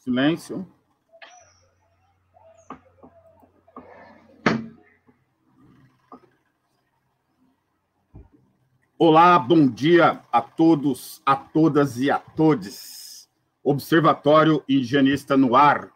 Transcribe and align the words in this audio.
Silêncio. 0.00 0.66
Olá, 8.98 9.38
bom 9.38 9.68
dia 9.68 10.22
a 10.32 10.40
todos, 10.40 11.20
a 11.26 11.36
todas 11.36 11.98
e 11.98 12.10
a 12.10 12.18
todes. 12.18 13.28
Observatório 13.62 14.64
Higienista 14.66 15.36
no 15.36 15.54
ar, 15.54 15.92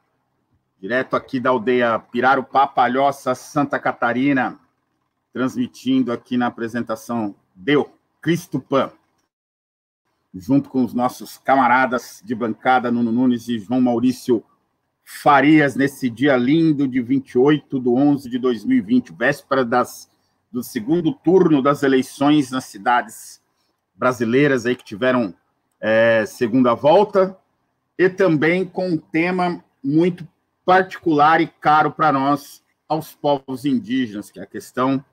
direto 0.79 1.16
aqui 1.16 1.41
da 1.41 1.48
aldeia 1.48 1.98
Pirarupa, 1.98 2.66
Palhoça, 2.66 3.34
Santa 3.34 3.79
Catarina, 3.79 4.61
transmitindo 5.32 6.12
aqui 6.12 6.36
na 6.36 6.48
apresentação 6.48 7.34
Deu 7.55 7.91
Cristo 8.21 8.61
Pan, 8.61 8.93
junto 10.35 10.69
com 10.69 10.85
os 10.85 10.93
nossos 10.93 11.39
camaradas 11.39 12.23
de 12.25 12.35
bancada, 12.35 12.91
Nuno 12.91 13.12
Nunes 13.12 13.48
e 13.48 13.59
João 13.59 13.80
Maurício 13.80 14.45
Farias, 15.05 15.76
nesse 15.76 16.09
dia 16.09 16.36
lindo 16.36 16.89
de 16.89 17.00
28 17.00 17.79
de 17.79 17.89
11 17.89 18.31
de 18.31 18.39
2020, 18.39 19.12
véspera 19.12 19.64
das 19.64 20.11
do 20.50 20.62
segundo 20.62 21.12
turno 21.12 21.61
das 21.61 21.82
eleições 21.82 22.53
nas 22.53 22.67
cidades 22.67 23.43
brasileiras 23.93 24.67
aí 24.67 24.76
que 24.76 24.85
tiveram 24.85 25.35
é, 25.81 26.25
segunda 26.26 26.75
volta, 26.75 27.37
e 27.98 28.09
também 28.09 28.64
com 28.64 28.90
um 28.90 28.96
tema 28.96 29.62
muito 29.82 30.26
particular 30.64 31.40
e 31.40 31.48
caro 31.48 31.90
para 31.90 32.12
nós, 32.12 32.62
aos 32.89 33.14
povos 33.14 33.64
indígenas, 33.64 34.31
que 34.31 34.39
é 34.39 34.45
a 34.45 34.47
questão 34.47 35.05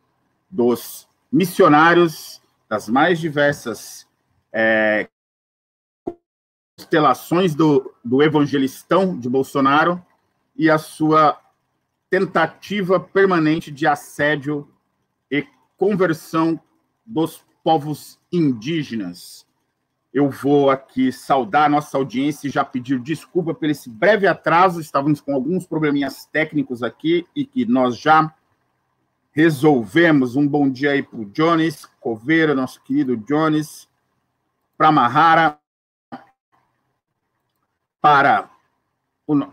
dos 0.49 1.08
missionários 1.32 2.40
das 2.70 2.88
mais 2.88 3.20
diversas 3.20 4.08
é, 4.54 5.08
constelações 6.78 7.55
do, 7.55 7.94
do 8.04 8.22
evangelistão 8.22 9.18
de 9.18 9.30
Bolsonaro 9.30 10.04
e 10.55 10.70
a 10.70 10.77
sua 10.77 11.40
tentativa 12.10 12.99
permanente 12.99 13.72
de 13.72 13.88
assédio 13.88 14.68
e 15.29 15.48
conversão 15.77 16.60
dos 17.05 17.44
povos 17.63 18.20
indígenas. 18.32 19.48
Eu 20.13 20.29
vou 20.29 20.70
aqui 20.70 21.10
saudar 21.12 21.66
a 21.66 21.70
nossa 21.70 21.98
audiência 21.98 22.48
e 22.48 22.52
já 22.52 22.66
pedir 22.66 22.99
desculpa 22.99 23.54
por 23.54 23.70
esse 23.70 23.90
breve 23.90 24.27
atraso. 24.27 24.82
Estávamos 24.82 25.22
com 25.22 25.34
alguns 25.34 25.66
probleminhas 25.66 26.26
técnicos 26.26 26.84
aqui 26.84 27.26
e 27.34 27.46
que 27.46 27.66
nós 27.66 27.98
já 27.98 28.34
resolvemos. 29.32 30.35
Um 30.35 30.46
bom 30.46 30.70
dia 30.70 30.91
aí 30.91 31.02
para 31.02 31.20
o 31.20 31.26
Jones 31.26 31.85
Coveira, 32.02 32.54
nosso 32.54 32.84
querido 32.84 33.16
Jones, 33.16 33.88
para 34.82 34.91
Mahara, 34.91 35.60
para 38.01 38.49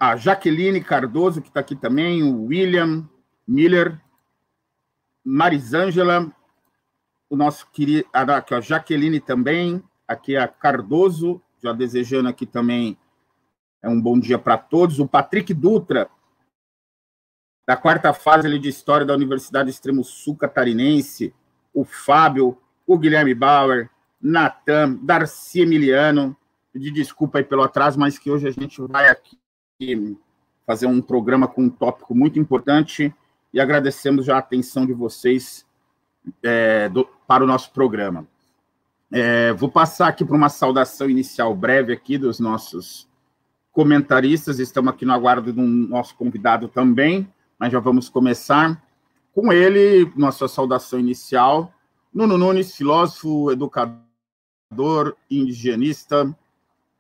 a 0.01 0.17
Jaqueline 0.17 0.83
Cardoso, 0.83 1.43
que 1.43 1.49
está 1.49 1.61
aqui 1.61 1.77
também, 1.77 2.23
o 2.23 2.45
William 2.47 3.07
Miller, 3.47 4.01
Marisângela, 5.23 6.35
o 7.29 7.37
nosso 7.37 7.71
querido, 7.71 8.09
aqui, 8.11 8.55
a 8.55 8.61
Jaqueline 8.63 9.21
também, 9.21 9.85
aqui 10.09 10.35
a 10.35 10.49
Cardoso, 10.49 11.43
já 11.63 11.75
desejando 11.75 12.31
aqui 12.31 12.47
também 12.47 12.97
é 13.83 13.89
um 13.89 14.01
bom 14.01 14.19
dia 14.19 14.39
para 14.39 14.57
todos. 14.57 14.99
O 14.99 15.07
Patrick 15.07 15.53
Dutra, 15.53 16.09
da 17.67 17.77
quarta 17.77 18.15
fase 18.15 18.59
de 18.59 18.69
História 18.71 19.05
da 19.05 19.13
Universidade 19.13 19.69
Extremo 19.69 20.03
Sul 20.03 20.39
Catarinense, 20.39 21.35
o 21.75 21.85
Fábio, 21.85 22.57
o 22.87 22.97
Guilherme 22.99 23.35
Bauer, 23.35 23.91
Natan, 24.21 24.99
Darcy 25.03 25.61
Emiliano, 25.61 26.37
pedir 26.73 26.91
desculpa 26.91 27.39
aí 27.39 27.45
pelo 27.45 27.63
atraso, 27.63 27.99
mas 27.99 28.19
que 28.19 28.31
hoje 28.31 28.47
a 28.49 28.51
gente 28.51 28.81
vai 28.83 29.09
aqui 29.09 29.39
fazer 30.67 30.87
um 30.87 31.01
programa 31.01 31.49
com 31.49 31.63
um 31.63 31.71
tópico 31.71 32.15
muito 32.15 32.39
importante, 32.39 33.15
e 33.53 33.61
agradecemos 33.61 34.27
já 34.27 34.37
a 34.37 34.41
atenção 34.41 34.85
de 34.85 34.93
vocês 34.93 35.65
é, 36.43 36.89
do, 36.89 37.09
para 37.27 37.43
o 37.43 37.47
nosso 37.47 37.73
programa. 37.73 38.27
É, 39.11 39.53
vou 39.55 39.71
passar 39.71 40.09
aqui 40.09 40.25
para 40.25 40.37
uma 40.37 40.51
saudação 40.51 41.09
inicial 41.09 41.55
breve 41.55 41.93
aqui 41.93 42.19
dos 42.19 42.39
nossos 42.39 43.09
comentaristas. 43.73 44.59
Estamos 44.59 44.93
aqui 44.93 45.07
no 45.07 45.15
aguardo 45.15 45.53
do 45.53 45.63
nosso 45.63 46.15
convidado 46.15 46.69
também, 46.69 47.33
mas 47.59 47.73
já 47.73 47.81
vamos 47.81 48.09
começar 48.11 48.83
com 49.33 49.51
ele, 49.53 50.13
nossa 50.15 50.47
saudação 50.47 50.99
inicial. 51.01 51.73
Nuno 52.13 52.37
Nunes, 52.37 52.75
filósofo, 52.75 53.51
educador, 53.51 54.08
indigenista, 55.31 56.35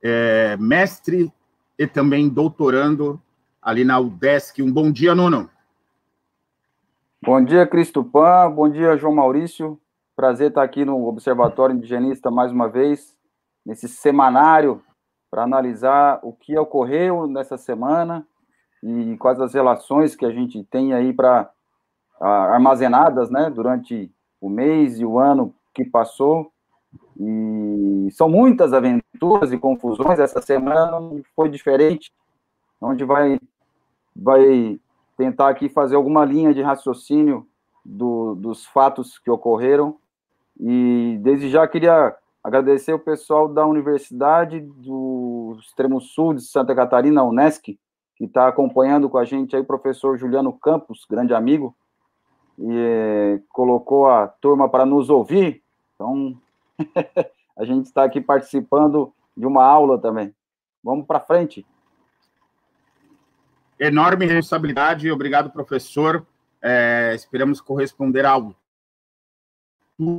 é, 0.02 0.56
mestre 0.56 1.32
e 1.78 1.86
também 1.86 2.28
doutorando 2.28 3.20
ali 3.60 3.84
na 3.84 3.98
UDESC. 3.98 4.62
Um 4.62 4.72
bom 4.72 4.90
dia, 4.90 5.14
Nuno. 5.14 5.50
Bom 7.22 7.44
dia, 7.44 7.66
Cristo 7.66 8.02
Pan. 8.02 8.50
Bom 8.50 8.68
dia, 8.68 8.96
João 8.96 9.14
Maurício. 9.14 9.78
Prazer 10.16 10.48
estar 10.48 10.62
aqui 10.62 10.84
no 10.84 11.06
Observatório 11.06 11.76
Indigenista 11.76 12.30
mais 12.30 12.50
uma 12.50 12.68
vez, 12.68 13.16
nesse 13.64 13.88
semanário, 13.88 14.82
para 15.30 15.42
analisar 15.42 16.20
o 16.22 16.32
que 16.32 16.56
ocorreu 16.58 17.26
nessa 17.26 17.56
semana 17.56 18.26
e 18.82 19.16
quais 19.18 19.40
as 19.40 19.54
relações 19.54 20.16
que 20.16 20.24
a 20.24 20.30
gente 20.30 20.64
tem 20.64 20.92
aí 20.92 21.12
para 21.12 21.50
armazenadas, 22.20 23.30
né, 23.30 23.50
durante 23.50 24.10
o 24.40 24.48
mês 24.48 24.98
e 24.98 25.04
o 25.04 25.18
ano 25.18 25.54
que 25.74 25.84
passou. 25.84 26.52
E 27.20 28.08
são 28.12 28.28
muitas 28.28 28.72
aventuras 28.72 29.52
e 29.52 29.58
confusões. 29.58 30.18
Essa 30.18 30.40
semana 30.40 31.00
foi 31.34 31.48
diferente, 31.48 32.12
onde 32.80 33.04
vai 33.04 33.38
vai 34.14 34.80
tentar 35.16 35.48
aqui 35.48 35.68
fazer 35.68 35.96
alguma 35.96 36.24
linha 36.24 36.52
de 36.52 36.62
raciocínio 36.62 37.46
do, 37.84 38.34
dos 38.34 38.66
fatos 38.66 39.18
que 39.18 39.30
ocorreram. 39.30 39.96
E 40.58 41.18
desde 41.20 41.48
já 41.48 41.66
queria 41.66 42.16
agradecer 42.42 42.92
o 42.92 42.98
pessoal 42.98 43.48
da 43.48 43.66
Universidade 43.66 44.60
do 44.60 45.56
Extremo 45.60 46.00
Sul 46.00 46.34
de 46.34 46.42
Santa 46.42 46.74
Catarina, 46.74 47.22
Unesc, 47.22 47.78
que 48.16 48.24
está 48.24 48.48
acompanhando 48.48 49.08
com 49.08 49.18
a 49.18 49.24
gente 49.24 49.54
aí, 49.54 49.62
professor 49.62 50.18
Juliano 50.18 50.52
Campos, 50.52 51.06
grande 51.08 51.32
amigo, 51.32 51.74
e 52.58 52.66
eh, 52.68 53.40
colocou 53.50 54.08
a 54.08 54.26
turma 54.26 54.68
para 54.68 54.84
nos 54.84 55.08
ouvir. 55.10 55.62
Então, 55.94 56.36
a 57.56 57.64
gente 57.64 57.86
está 57.86 58.04
aqui 58.04 58.20
participando 58.20 59.12
de 59.36 59.46
uma 59.46 59.64
aula 59.64 59.98
também. 59.98 60.34
Vamos 60.82 61.06
para 61.06 61.20
frente 61.20 61.66
enorme 63.78 64.26
responsabilidade. 64.26 65.10
Obrigado, 65.10 65.50
professor. 65.50 66.26
É, 66.60 67.12
esperamos 67.14 67.60
corresponder 67.60 68.26
ao 68.26 68.54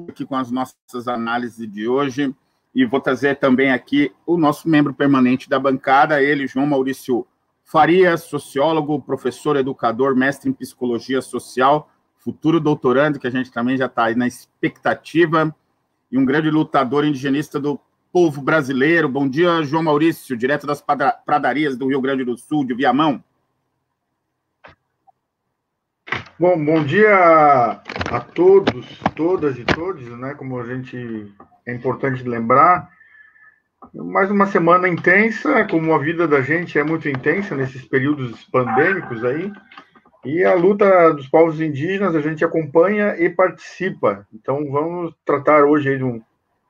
aqui 0.09 0.25
com 0.25 0.35
as 0.35 0.51
nossas 0.51 1.07
análises 1.07 1.69
de 1.69 1.87
hoje. 1.87 2.33
E 2.73 2.85
vou 2.85 3.01
trazer 3.01 3.35
também 3.35 3.71
aqui 3.71 4.13
o 4.25 4.37
nosso 4.37 4.69
membro 4.69 4.93
permanente 4.93 5.49
da 5.49 5.59
bancada, 5.59 6.21
ele, 6.21 6.47
João 6.47 6.67
Maurício 6.67 7.25
Farias, 7.63 8.23
sociólogo, 8.23 9.01
professor, 9.01 9.55
educador, 9.55 10.15
mestre 10.15 10.49
em 10.49 10.53
psicologia 10.53 11.21
social, 11.21 11.89
futuro 12.17 12.59
doutorando, 12.59 13.19
que 13.19 13.27
a 13.27 13.31
gente 13.31 13.51
também 13.51 13.77
já 13.77 13.85
está 13.85 14.05
aí 14.05 14.15
na 14.15 14.27
expectativa, 14.27 15.55
e 16.11 16.17
um 16.17 16.25
grande 16.25 16.49
lutador 16.49 17.05
indigenista 17.05 17.59
do 17.59 17.79
povo 18.11 18.41
brasileiro. 18.41 19.07
Bom 19.07 19.27
dia, 19.27 19.61
João 19.63 19.83
Maurício, 19.83 20.35
direto 20.35 20.65
das 20.65 20.83
pradarias 21.25 21.77
do 21.77 21.87
Rio 21.87 22.01
Grande 22.01 22.23
do 22.23 22.37
Sul, 22.37 22.65
de 22.65 22.73
Viamão. 22.73 23.23
Bom, 26.39 26.63
bom 26.63 26.83
dia 26.83 27.81
a 28.11 28.19
todos, 28.33 28.85
todas 29.15 29.57
e 29.57 29.65
todos, 29.65 30.07
né? 30.17 30.33
Como 30.35 30.59
a 30.59 30.65
gente 30.65 31.31
é 31.67 31.75
importante 31.75 32.23
lembrar, 32.23 32.89
mais 33.93 34.31
uma 34.31 34.45
semana 34.45 34.87
intensa, 34.87 35.65
como 35.65 35.93
a 35.93 35.99
vida 35.99 36.27
da 36.27 36.41
gente 36.41 36.79
é 36.79 36.83
muito 36.83 37.09
intensa 37.09 37.55
nesses 37.55 37.85
períodos 37.85 38.43
pandêmicos 38.45 39.23
aí, 39.23 39.51
e 40.23 40.43
a 40.43 40.53
luta 40.53 41.13
dos 41.13 41.27
povos 41.27 41.59
indígenas 41.61 42.15
a 42.15 42.21
gente 42.21 42.43
acompanha 42.43 43.15
e 43.17 43.29
participa. 43.29 44.27
Então 44.33 44.69
vamos 44.69 45.15
tratar 45.25 45.63
hoje 45.63 45.97
de 45.97 46.03
um, 46.03 46.21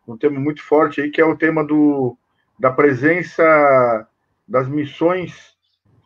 um 0.08 0.16
tema 0.18 0.40
muito 0.40 0.64
forte 0.64 1.02
aí, 1.02 1.10
que 1.10 1.20
é 1.20 1.26
o 1.26 1.36
tema 1.36 1.64
do, 1.64 2.16
da 2.60 2.72
presença 2.72 4.08
das 4.48 4.68
missões 4.68 5.58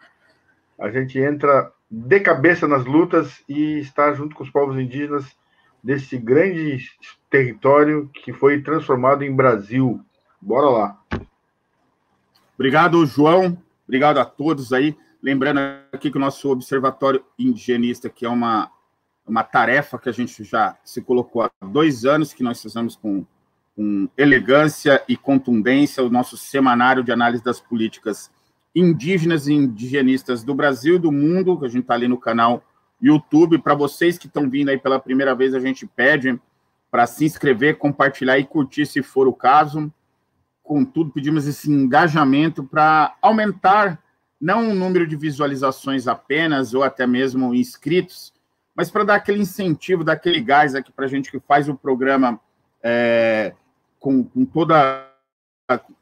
a 0.79 0.89
gente 0.89 1.19
entra 1.19 1.69
de 1.91 2.21
cabeça 2.21 2.65
nas 2.69 2.85
lutas 2.85 3.43
e 3.49 3.79
está 3.79 4.13
junto 4.13 4.33
com 4.33 4.43
os 4.43 4.49
povos 4.49 4.79
indígenas 4.79 5.25
desse 5.83 6.17
grande 6.17 6.79
território 7.29 8.09
que 8.13 8.31
foi 8.31 8.61
transformado 8.61 9.23
em 9.23 9.35
Brasil. 9.35 9.99
Bora 10.39 10.69
lá. 10.69 11.01
Obrigado, 12.55 13.05
João. 13.05 13.57
Obrigado 13.85 14.19
a 14.19 14.25
todos 14.25 14.71
aí. 14.71 14.95
Lembrando 15.21 15.59
aqui 15.91 16.09
que 16.09 16.17
o 16.17 16.19
nosso 16.19 16.49
Observatório 16.49 17.25
Indigenista, 17.37 18.09
que 18.09 18.25
é 18.25 18.29
uma, 18.29 18.71
uma 19.27 19.43
tarefa 19.43 19.99
que 19.99 20.07
a 20.07 20.13
gente 20.13 20.45
já 20.45 20.77
se 20.85 21.01
colocou 21.01 21.41
há 21.41 21.51
dois 21.61 22.05
anos, 22.05 22.33
que 22.33 22.41
nós 22.41 22.61
fizemos 22.61 22.95
com, 22.95 23.25
com 23.75 24.07
elegância 24.17 25.03
e 25.09 25.17
contundência, 25.17 26.03
o 26.03 26.09
nosso 26.09 26.37
semanário 26.37 27.03
de 27.03 27.11
análise 27.11 27.43
das 27.43 27.59
políticas 27.59 28.31
indígenas 28.75 29.47
e 29.47 29.53
indigenistas 29.53 30.43
do 30.43 30.55
Brasil 30.55 30.95
e 30.95 30.99
do 30.99 31.11
mundo, 31.11 31.57
que 31.59 31.65
a 31.65 31.69
gente 31.69 31.81
está 31.81 31.93
ali 31.93 32.07
no 32.07 32.17
canal 32.17 32.63
YouTube. 33.01 33.59
Para 33.59 33.75
vocês 33.75 34.17
que 34.17 34.27
estão 34.27 34.49
vindo 34.49 34.69
aí 34.69 34.77
pela 34.77 34.99
primeira 34.99 35.35
vez, 35.35 35.53
a 35.53 35.59
gente 35.59 35.85
pede 35.85 36.39
para 36.89 37.07
se 37.07 37.25
inscrever, 37.25 37.77
compartilhar 37.77 38.37
e 38.37 38.45
curtir, 38.45 38.85
se 38.85 39.01
for 39.01 39.27
o 39.27 39.33
caso. 39.33 39.91
Contudo, 40.63 41.11
pedimos 41.11 41.47
esse 41.47 41.71
engajamento 41.71 42.63
para 42.63 43.15
aumentar 43.21 44.01
não 44.39 44.71
o 44.71 44.73
número 44.73 45.05
de 45.05 45.15
visualizações 45.15 46.07
apenas, 46.07 46.73
ou 46.73 46.83
até 46.83 47.05
mesmo 47.05 47.53
inscritos, 47.53 48.33
mas 48.75 48.89
para 48.89 49.03
dar 49.03 49.15
aquele 49.15 49.41
incentivo, 49.41 50.03
dar 50.03 50.13
aquele 50.13 50.41
gás 50.41 50.73
aqui 50.73 50.91
para 50.91 51.05
a 51.05 51.07
gente 51.07 51.29
que 51.29 51.39
faz 51.39 51.69
o 51.69 51.75
programa 51.75 52.39
é, 52.81 53.53
com, 53.99 54.23
com, 54.23 54.43
toda, 54.43 55.07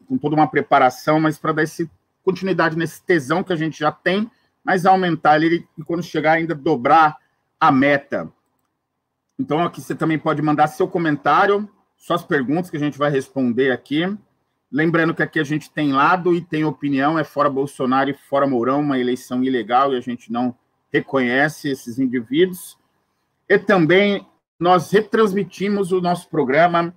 com 0.08 0.18
toda 0.18 0.36
uma 0.36 0.48
preparação, 0.48 1.20
mas 1.20 1.38
para 1.38 1.52
dar 1.52 1.64
esse 1.64 1.90
continuidade 2.30 2.78
nesse 2.78 3.02
tesão 3.02 3.44
que 3.44 3.52
a 3.52 3.56
gente 3.56 3.80
já 3.80 3.92
tem, 3.92 4.30
mas 4.64 4.86
aumentar 4.86 5.42
ele 5.42 5.68
e 5.76 5.84
quando 5.84 6.04
chegar 6.04 6.34
ainda 6.34 6.54
dobrar 6.54 7.18
a 7.60 7.72
meta. 7.72 8.32
Então 9.40 9.64
aqui 9.64 9.82
você 9.82 9.96
também 9.96 10.20
pode 10.20 10.42
mandar 10.44 10.68
seu 10.68 10.88
comentário, 10.88 11.68
suas 11.98 12.22
perguntas 12.22 12.70
que 12.70 12.78
a 12.78 12.80
gente 12.80 13.00
vai 13.00 13.10
responder 13.10 13.72
aqui. 13.72 14.16
Lembrando 14.72 15.16
que 15.16 15.24
aqui 15.24 15.40
a 15.40 15.44
gente 15.44 15.72
tem 15.72 15.92
lado 15.92 16.36
e 16.36 16.42
tem 16.42 16.64
opinião, 16.64 17.18
é 17.18 17.24
fora 17.24 17.50
Bolsonaro 17.50 18.12
e 18.12 18.14
fora 18.14 18.46
Mourão, 18.46 18.82
uma 18.82 19.00
eleição 19.00 19.44
ilegal 19.44 19.92
e 19.92 19.98
a 19.98 20.02
gente 20.02 20.32
não 20.32 20.56
reconhece 20.94 21.68
esses 21.68 21.98
indivíduos. 21.98 22.78
E 23.48 23.58
também 23.58 24.28
nós 24.60 24.92
retransmitimos 24.92 25.92
o 25.92 26.00
nosso 26.00 26.30
programa 26.30 26.94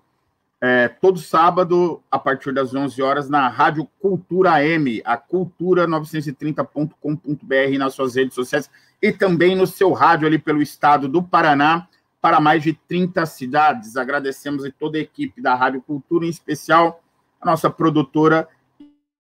é, 0.65 0.87
todo 0.87 1.19
sábado, 1.19 2.01
a 2.09 2.21
partir 2.21 2.55
das 2.55 2.73
11 2.73 3.03
horas, 3.03 3.29
na 3.29 3.49
Rádio 3.49 3.85
Cultura 3.99 4.65
M, 4.65 5.03
a 5.05 5.19
cultura930.com.br, 5.19 7.79
nas 7.81 7.95
suas 7.95 8.15
redes 8.15 8.37
sociais, 8.37 8.71
e 9.03 9.11
também 9.11 9.57
no 9.57 9.67
seu 9.67 9.93
rádio 9.93 10.29
ali 10.29 10.39
pelo 10.39 10.63
estado 10.63 11.09
do 11.09 11.21
Paraná, 11.21 11.89
para 12.21 12.39
mais 12.39 12.63
de 12.63 12.75
30 12.75 13.27
cidades. 13.27 13.97
Agradecemos 13.97 14.65
a 14.65 14.71
toda 14.71 14.99
a 14.99 15.01
equipe 15.01 15.43
da 15.43 15.57
Rádio 15.57 15.83
Cultura, 15.83 16.27
em 16.27 16.31
especial 16.31 17.03
a 17.41 17.47
nossa 17.47 17.69
produtora 17.69 18.47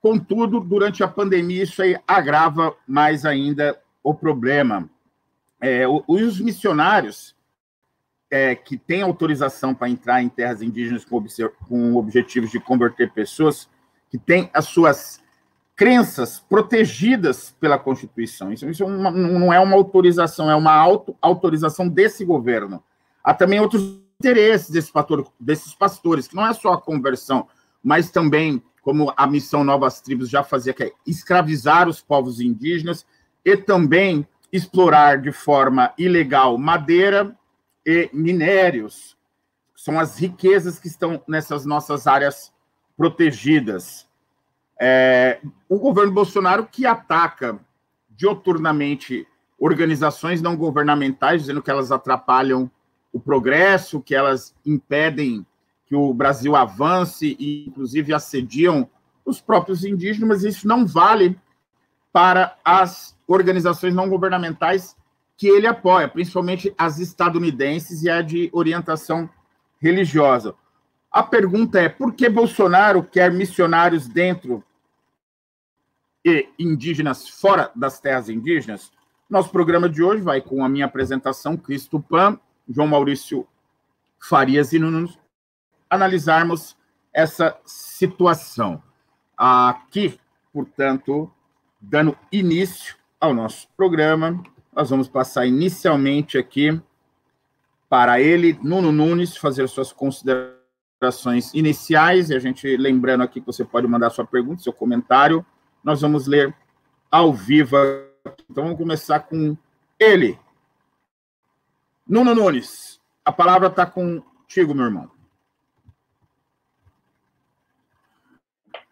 Contudo, 0.00 0.60
durante 0.60 1.02
a 1.02 1.08
pandemia, 1.08 1.62
isso 1.62 1.82
aí 1.82 1.98
agrava 2.06 2.74
mais 2.86 3.24
ainda 3.24 3.78
o 4.02 4.14
problema. 4.14 4.88
É, 5.60 5.84
os 6.08 6.40
missionários 6.40 7.36
é, 8.30 8.54
que 8.54 8.78
têm 8.78 9.02
autorização 9.02 9.74
para 9.74 9.90
entrar 9.90 10.22
em 10.22 10.28
terras 10.28 10.62
indígenas 10.62 11.04
com, 11.04 11.22
com 11.68 11.96
objetivos 11.96 12.50
de 12.50 12.58
converter 12.60 13.12
pessoas, 13.12 13.68
que 14.08 14.16
têm 14.16 14.48
as 14.54 14.66
suas 14.66 15.20
crenças 15.76 16.40
protegidas 16.40 17.54
pela 17.58 17.78
Constituição. 17.78 18.52
Isso, 18.52 18.68
isso 18.68 18.82
é 18.82 18.86
uma, 18.86 19.10
não 19.10 19.52
é 19.52 19.58
uma 19.60 19.76
autorização, 19.76 20.50
é 20.50 20.54
uma 20.54 20.72
auto, 20.72 21.16
autorização 21.20 21.88
desse 21.88 22.24
governo. 22.24 22.82
Há 23.24 23.34
também 23.34 23.60
outros 23.60 24.00
interesses 24.18 24.70
desse 24.70 24.92
desses 25.38 25.74
pastores, 25.74 26.28
que 26.28 26.36
não 26.36 26.46
é 26.46 26.52
só 26.52 26.74
a 26.74 26.80
conversão, 26.80 27.48
mas 27.82 28.10
também 28.10 28.62
como 28.82 29.12
a 29.16 29.26
missão 29.26 29.62
Novas 29.62 30.00
Tribos 30.00 30.28
já 30.28 30.42
fazia, 30.42 30.72
que 30.72 30.84
é 30.84 30.92
escravizar 31.06 31.88
os 31.88 32.00
povos 32.00 32.40
indígenas 32.40 33.06
e 33.44 33.56
também 33.56 34.26
explorar 34.52 35.20
de 35.20 35.32
forma 35.32 35.92
ilegal 35.96 36.58
madeira 36.58 37.36
e 37.86 38.10
minérios. 38.12 39.16
São 39.76 39.98
as 39.98 40.18
riquezas 40.18 40.78
que 40.78 40.88
estão 40.88 41.22
nessas 41.26 41.64
nossas 41.64 42.06
áreas 42.06 42.52
protegidas. 42.96 44.08
É, 44.80 45.40
o 45.68 45.78
governo 45.78 46.12
Bolsonaro 46.12 46.66
que 46.66 46.86
ataca 46.86 47.58
dioturnamente 48.08 49.26
organizações 49.58 50.40
não 50.40 50.56
governamentais, 50.56 51.42
dizendo 51.42 51.62
que 51.62 51.70
elas 51.70 51.92
atrapalham 51.92 52.70
o 53.12 53.20
progresso, 53.20 54.00
que 54.00 54.14
elas 54.14 54.54
impedem 54.64 55.46
que 55.90 55.96
o 55.96 56.14
Brasil 56.14 56.54
avance 56.54 57.36
e, 57.36 57.66
inclusive, 57.66 58.14
assediam 58.14 58.88
os 59.24 59.40
próprios 59.40 59.84
indígenas, 59.84 60.28
mas 60.28 60.44
isso 60.44 60.68
não 60.68 60.86
vale 60.86 61.36
para 62.12 62.56
as 62.64 63.18
organizações 63.26 63.92
não 63.92 64.08
governamentais 64.08 64.96
que 65.36 65.48
ele 65.48 65.66
apoia, 65.66 66.06
principalmente 66.06 66.72
as 66.78 67.00
estadunidenses 67.00 68.04
e 68.04 68.08
a 68.08 68.22
de 68.22 68.48
orientação 68.52 69.28
religiosa. 69.80 70.54
A 71.10 71.24
pergunta 71.24 71.80
é: 71.80 71.88
por 71.88 72.14
que 72.14 72.28
Bolsonaro 72.28 73.02
quer 73.02 73.32
missionários 73.32 74.06
dentro 74.06 74.62
e 76.24 76.48
indígenas 76.56 77.28
fora 77.28 77.72
das 77.74 77.98
terras 77.98 78.28
indígenas? 78.28 78.92
Nosso 79.28 79.50
programa 79.50 79.88
de 79.88 80.04
hoje 80.04 80.22
vai 80.22 80.40
com 80.40 80.64
a 80.64 80.68
minha 80.68 80.86
apresentação, 80.86 81.56
Cristo 81.56 82.00
Pan, 82.00 82.38
João 82.68 82.86
Maurício 82.86 83.44
Farias 84.20 84.72
e 84.72 84.78
Nunes, 84.78 85.18
analisarmos 85.90 86.76
essa 87.12 87.58
situação. 87.66 88.82
Aqui, 89.36 90.18
portanto, 90.52 91.30
dando 91.80 92.16
início 92.30 92.96
ao 93.20 93.34
nosso 93.34 93.68
programa, 93.76 94.42
nós 94.72 94.88
vamos 94.88 95.08
passar 95.08 95.44
inicialmente 95.46 96.38
aqui 96.38 96.80
para 97.88 98.20
ele, 98.20 98.58
Nuno 98.62 98.92
Nunes, 98.92 99.36
fazer 99.36 99.68
suas 99.68 99.92
considerações 99.92 101.52
iniciais, 101.52 102.30
e 102.30 102.36
a 102.36 102.38
gente 102.38 102.76
lembrando 102.76 103.22
aqui 103.22 103.40
que 103.40 103.46
você 103.46 103.64
pode 103.64 103.88
mandar 103.88 104.10
sua 104.10 104.24
pergunta, 104.24 104.62
seu 104.62 104.72
comentário, 104.72 105.44
nós 105.82 106.00
vamos 106.00 106.26
ler 106.26 106.54
ao 107.10 107.32
vivo. 107.32 107.76
Então 108.48 108.64
vamos 108.64 108.78
começar 108.78 109.20
com 109.20 109.56
ele. 109.98 110.38
Nuno 112.06 112.34
Nunes, 112.34 113.00
a 113.24 113.32
palavra 113.32 113.68
está 113.68 113.86
contigo, 113.86 114.74
meu 114.74 114.84
irmão. 114.84 115.10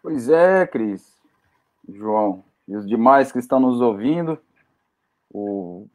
Pois 0.01 0.29
é, 0.29 0.65
Cris, 0.65 1.19
João, 1.87 2.43
e 2.65 2.75
os 2.75 2.87
demais 2.87 3.33
que 3.33 3.39
estão 3.39 3.59
nos 3.59 3.81
ouvindo, 3.81 4.39
o, 5.29 5.87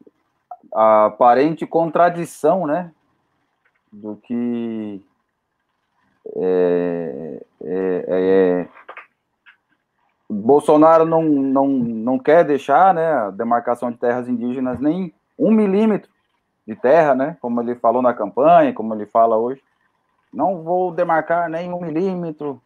a 0.74 1.06
aparente 1.06 1.66
contradição, 1.66 2.66
né, 2.66 2.92
do 3.90 4.16
que 4.16 5.02
é, 6.36 7.46
é, 7.62 8.04
é, 8.08 8.68
Bolsonaro 10.28 11.06
não, 11.06 11.22
não, 11.22 11.68
não 11.68 12.18
quer 12.18 12.44
deixar 12.44 12.92
né, 12.92 13.10
a 13.10 13.30
demarcação 13.30 13.90
de 13.90 13.96
terras 13.96 14.28
indígenas 14.28 14.78
nem 14.80 15.14
um 15.38 15.50
milímetro 15.50 16.10
de 16.66 16.76
terra, 16.76 17.14
né, 17.14 17.38
como 17.40 17.58
ele 17.62 17.74
falou 17.74 18.02
na 18.02 18.12
campanha, 18.12 18.74
como 18.74 18.92
ele 18.94 19.06
fala 19.06 19.38
hoje. 19.38 19.62
Não 20.30 20.62
vou 20.62 20.92
demarcar 20.92 21.48
nem 21.48 21.72
um 21.72 21.80
milímetro 21.80 22.60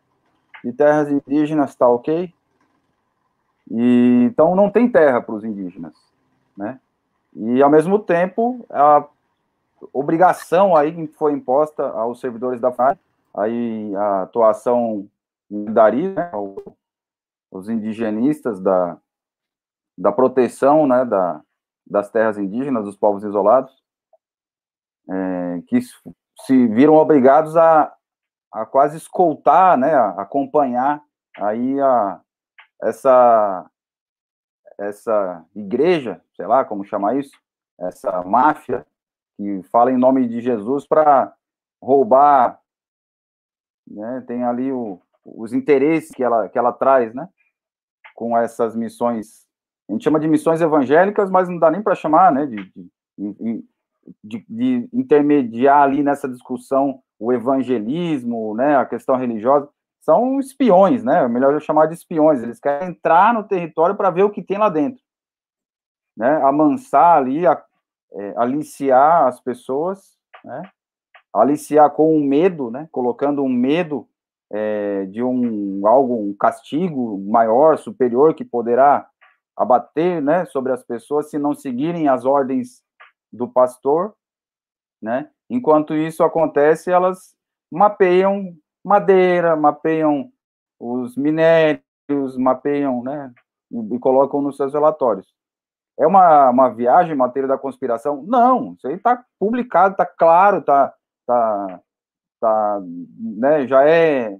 de 0.64 0.72
terras 0.72 1.08
indígenas, 1.10 1.74
tá 1.74 1.88
ok? 1.88 2.32
E, 3.70 4.22
então 4.24 4.54
não 4.54 4.70
tem 4.70 4.90
terra 4.90 5.20
para 5.20 5.34
os 5.34 5.44
indígenas, 5.44 5.94
né? 6.56 6.80
E 7.34 7.62
ao 7.62 7.70
mesmo 7.70 7.98
tempo 7.98 8.64
a 8.70 9.06
obrigação 9.92 10.74
aí 10.74 10.92
que 10.92 11.06
foi 11.14 11.32
imposta 11.32 11.88
aos 11.90 12.20
servidores 12.20 12.60
da 12.60 12.72
FARC, 12.72 12.98
aí 13.36 13.94
a 13.94 14.22
atuação 14.22 15.08
daria 15.50 16.14
né, 16.14 16.30
os 17.50 17.68
indigenistas 17.68 18.60
da, 18.60 18.98
da 19.96 20.12
proteção 20.12 20.86
né, 20.86 21.04
da, 21.04 21.40
das 21.86 22.10
terras 22.10 22.38
indígenas, 22.38 22.84
dos 22.84 22.96
povos 22.96 23.24
isolados, 23.24 23.72
é, 25.10 25.62
que 25.66 25.78
se 25.80 26.66
viram 26.68 26.94
obrigados 26.94 27.56
a, 27.56 27.92
a 28.52 28.64
quase 28.64 28.96
escoltar, 28.96 29.76
né, 29.76 29.94
a 29.94 30.22
acompanhar 30.22 31.02
aí 31.36 31.80
a, 31.80 32.20
essa, 32.82 33.70
essa 34.78 35.44
igreja, 35.54 36.20
sei 36.34 36.46
lá 36.46 36.64
como 36.64 36.84
chamar 36.84 37.16
isso, 37.16 37.36
essa 37.78 38.22
máfia 38.22 38.86
que 39.36 39.62
fala 39.64 39.92
em 39.92 39.96
nome 39.96 40.26
de 40.26 40.40
Jesus 40.40 40.86
para 40.86 41.32
roubar, 41.80 42.60
né, 43.86 44.24
tem 44.26 44.44
ali 44.44 44.72
o, 44.72 45.00
os 45.24 45.52
interesses 45.52 46.10
que 46.10 46.22
ela, 46.22 46.48
que 46.48 46.58
ela 46.58 46.72
traz, 46.72 47.14
né, 47.14 47.28
com 48.14 48.36
essas 48.36 48.74
missões, 48.74 49.46
a 49.88 49.92
gente 49.92 50.04
chama 50.04 50.18
de 50.18 50.28
missões 50.28 50.60
evangélicas, 50.60 51.30
mas 51.30 51.48
não 51.48 51.58
dá 51.58 51.70
nem 51.70 51.82
para 51.82 51.94
chamar, 51.94 52.32
né, 52.32 52.46
de, 52.46 52.72
de, 53.16 53.64
de, 54.24 54.46
de 54.48 54.88
intermediar 54.92 55.82
ali 55.82 56.02
nessa 56.02 56.28
discussão 56.28 57.02
o 57.18 57.32
evangelismo, 57.32 58.54
né, 58.54 58.76
a 58.76 58.86
questão 58.86 59.16
religiosa, 59.16 59.68
são 60.00 60.40
espiões, 60.40 61.04
né? 61.04 61.28
Melhor 61.28 61.52
eu 61.52 61.60
chamar 61.60 61.84
de 61.84 61.92
espiões. 61.92 62.42
Eles 62.42 62.58
querem 62.58 62.88
entrar 62.88 63.34
no 63.34 63.44
território 63.44 63.94
para 63.94 64.08
ver 64.08 64.22
o 64.22 64.30
que 64.30 64.42
tem 64.42 64.56
lá 64.56 64.70
dentro, 64.70 65.02
né? 66.16 66.40
Amansar 66.42 67.18
ali, 67.18 67.46
a, 67.46 67.62
é, 68.12 68.34
aliciar 68.38 69.26
as 69.26 69.38
pessoas, 69.38 70.16
né? 70.42 70.62
Aliciar 71.30 71.90
com 71.90 72.16
um 72.16 72.24
medo, 72.24 72.70
né? 72.70 72.88
Colocando 72.90 73.42
um 73.42 73.50
medo 73.50 74.08
é, 74.50 75.04
de 75.06 75.22
um 75.22 75.86
algo, 75.86 76.14
um 76.14 76.34
castigo 76.34 77.18
maior, 77.28 77.76
superior 77.76 78.32
que 78.32 78.46
poderá 78.46 79.06
abater, 79.54 80.22
né? 80.22 80.46
Sobre 80.46 80.72
as 80.72 80.82
pessoas 80.82 81.28
se 81.28 81.38
não 81.38 81.54
seguirem 81.54 82.08
as 82.08 82.24
ordens 82.24 82.82
do 83.30 83.46
pastor, 83.46 84.14
né? 85.02 85.28
Enquanto 85.50 85.94
isso 85.94 86.22
acontece, 86.22 86.90
elas 86.90 87.34
mapeiam 87.70 88.54
madeira, 88.84 89.56
mapeiam 89.56 90.30
os 90.78 91.16
minérios, 91.16 92.36
mapeiam, 92.36 93.02
né, 93.02 93.32
e, 93.70 93.94
e 93.94 93.98
colocam 93.98 94.40
nos 94.40 94.56
seus 94.56 94.72
relatórios. 94.72 95.26
É 95.98 96.06
uma, 96.06 96.50
uma 96.50 96.68
viagem 96.68 97.14
matéria 97.14 97.48
da 97.48 97.58
conspiração? 97.58 98.22
Não, 98.26 98.74
isso 98.74 98.86
aí 98.86 98.94
está 98.94 99.24
publicado, 99.38 99.92
está 99.92 100.06
claro, 100.06 100.58
está 100.58 100.94
tá, 101.26 101.80
tá, 102.40 102.80
né, 103.18 103.66
já 103.66 103.88
é 103.88 104.38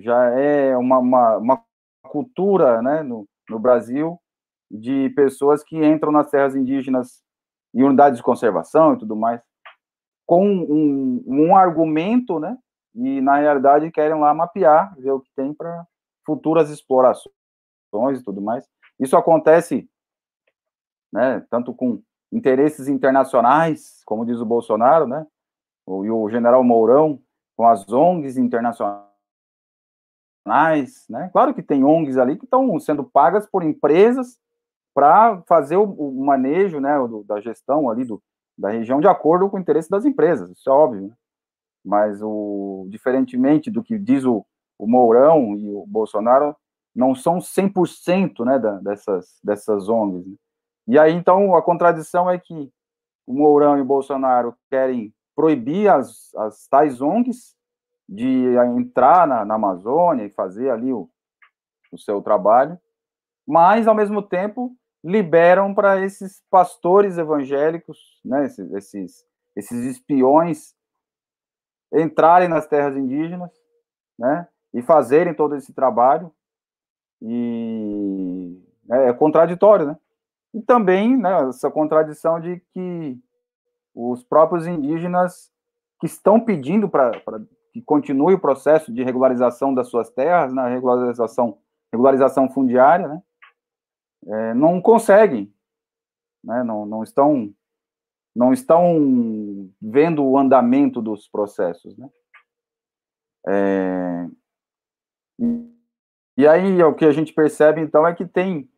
já 0.00 0.30
é 0.30 0.76
uma, 0.76 0.98
uma, 0.98 1.36
uma 1.36 1.64
cultura 2.02 2.80
né, 2.80 3.02
no, 3.02 3.26
no 3.48 3.58
Brasil 3.58 4.18
de 4.70 5.10
pessoas 5.10 5.62
que 5.62 5.76
entram 5.84 6.10
nas 6.10 6.30
terras 6.30 6.54
indígenas 6.54 7.22
e 7.74 7.82
unidades 7.82 8.18
de 8.18 8.22
conservação 8.22 8.94
e 8.94 8.98
tudo 8.98 9.14
mais, 9.14 9.40
com 10.26 10.44
um, 10.44 11.22
um 11.24 11.56
argumento, 11.56 12.40
né, 12.40 12.58
e 12.94 13.20
na 13.20 13.36
realidade 13.36 13.90
querem 13.92 14.18
lá 14.18 14.34
mapear, 14.34 14.94
ver 14.98 15.12
o 15.12 15.20
que 15.20 15.30
tem 15.36 15.54
para 15.54 15.86
futuras 16.24 16.68
explorações 16.68 17.30
e 18.18 18.22
tudo 18.24 18.40
mais. 18.40 18.68
Isso 18.98 19.16
acontece, 19.16 19.88
né, 21.12 21.46
tanto 21.48 21.72
com 21.72 22.02
interesses 22.32 22.88
internacionais, 22.88 24.02
como 24.04 24.26
diz 24.26 24.40
o 24.40 24.46
Bolsonaro, 24.46 25.06
né, 25.06 25.24
e 25.86 26.10
o 26.10 26.28
general 26.28 26.64
Mourão, 26.64 27.20
com 27.56 27.66
as 27.66 27.88
ONGs 27.88 28.36
internacionais, 28.36 29.06
né, 31.08 31.30
claro 31.32 31.54
que 31.54 31.62
tem 31.62 31.84
ONGs 31.84 32.18
ali 32.18 32.36
que 32.36 32.44
estão 32.44 32.78
sendo 32.80 33.04
pagas 33.04 33.46
por 33.46 33.62
empresas 33.62 34.38
para 34.92 35.42
fazer 35.42 35.76
o, 35.76 35.84
o, 35.84 36.24
manejo, 36.24 36.80
né, 36.80 36.98
do, 36.98 37.22
da 37.22 37.40
gestão 37.40 37.88
ali 37.88 38.04
do, 38.04 38.20
da 38.56 38.70
região 38.70 39.00
de 39.00 39.06
acordo 39.06 39.48
com 39.48 39.56
o 39.56 39.60
interesse 39.60 39.90
das 39.90 40.04
empresas, 40.04 40.50
isso 40.50 40.68
é 40.68 40.72
óbvio, 40.72 41.08
né? 41.08 41.14
mas 41.84 42.20
o 42.22 42.86
diferentemente 42.88 43.70
do 43.70 43.82
que 43.82 43.98
diz 43.98 44.24
o, 44.24 44.44
o 44.78 44.86
Mourão 44.86 45.56
e 45.56 45.70
o 45.70 45.86
Bolsonaro, 45.86 46.56
não 46.94 47.14
são 47.14 47.38
100% 47.38 48.44
né, 48.44 48.58
da, 48.58 48.78
dessas, 48.78 49.38
dessas 49.44 49.88
ONGs. 49.88 50.26
Né? 50.26 50.34
E 50.88 50.98
aí, 50.98 51.12
então, 51.12 51.54
a 51.54 51.62
contradição 51.62 52.30
é 52.30 52.38
que 52.38 52.72
o 53.26 53.34
Mourão 53.34 53.76
e 53.76 53.82
o 53.82 53.84
Bolsonaro 53.84 54.56
querem 54.70 55.12
proibir 55.34 55.88
as, 55.88 56.34
as 56.36 56.66
tais 56.68 57.02
ONGs 57.02 57.54
de 58.08 58.54
entrar 58.78 59.26
na, 59.26 59.44
na 59.44 59.54
Amazônia 59.56 60.24
e 60.24 60.30
fazer 60.30 60.70
ali 60.70 60.92
o, 60.92 61.10
o 61.92 61.98
seu 61.98 62.22
trabalho, 62.22 62.78
mas, 63.46 63.86
ao 63.86 63.94
mesmo 63.94 64.22
tempo, 64.22 64.74
liberam 65.06 65.72
para 65.72 66.04
esses 66.04 66.42
pastores 66.50 67.16
evangélicos, 67.16 68.20
né, 68.24 68.44
esses, 68.44 68.72
esses, 68.72 69.24
esses 69.54 69.84
espiões 69.84 70.74
entrarem 71.92 72.48
nas 72.48 72.66
terras 72.66 72.96
indígenas, 72.96 73.52
né, 74.18 74.48
e 74.74 74.82
fazerem 74.82 75.32
todo 75.32 75.54
esse 75.54 75.72
trabalho, 75.72 76.32
e 77.22 78.60
é, 78.90 79.10
é 79.10 79.12
contraditório, 79.12 79.86
né? 79.86 79.96
E 80.52 80.60
também, 80.60 81.16
né, 81.16 81.48
essa 81.48 81.70
contradição 81.70 82.40
de 82.40 82.60
que 82.72 83.16
os 83.94 84.24
próprios 84.24 84.66
indígenas 84.66 85.52
que 86.00 86.06
estão 86.06 86.40
pedindo 86.40 86.88
para 86.88 87.12
que 87.72 87.80
continue 87.80 88.34
o 88.34 88.40
processo 88.40 88.92
de 88.92 89.04
regularização 89.04 89.72
das 89.72 89.88
suas 89.88 90.10
terras, 90.10 90.52
na 90.52 90.64
né, 90.64 90.74
regularização, 90.74 91.58
regularização 91.92 92.50
fundiária, 92.50 93.06
né, 93.06 93.22
é, 94.26 94.54
não 94.54 94.80
conseguem, 94.80 95.52
né, 96.42 96.62
não, 96.64 96.84
não 96.86 97.02
estão 97.02 97.52
não 98.34 98.52
estão 98.52 99.70
vendo 99.80 100.22
o 100.22 100.36
andamento 100.36 101.00
dos 101.00 101.26
processos, 101.26 101.96
né? 101.96 102.10
É, 103.48 104.28
e 106.36 106.46
aí 106.46 106.82
o 106.82 106.94
que 106.94 107.06
a 107.06 107.12
gente 107.12 107.32
percebe 107.32 107.80
então 107.80 108.06
é 108.06 108.14
que 108.14 108.26
tem 108.26 108.68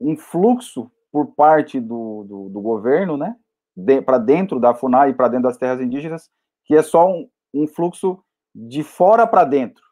um 0.00 0.16
fluxo 0.16 0.90
por 1.10 1.34
parte 1.34 1.80
do, 1.80 2.24
do, 2.24 2.48
do 2.50 2.60
governo, 2.60 3.16
né, 3.16 3.36
de, 3.76 4.00
para 4.00 4.18
dentro 4.18 4.60
da 4.60 4.74
FUNAI 4.74 5.10
e 5.10 5.14
para 5.14 5.28
dentro 5.28 5.48
das 5.48 5.56
terras 5.56 5.80
indígenas, 5.80 6.30
que 6.64 6.76
é 6.76 6.82
só 6.82 7.10
um, 7.10 7.28
um 7.52 7.66
fluxo 7.66 8.22
de 8.54 8.84
fora 8.84 9.26
para 9.26 9.44
dentro, 9.44 9.84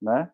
né, 0.00 0.30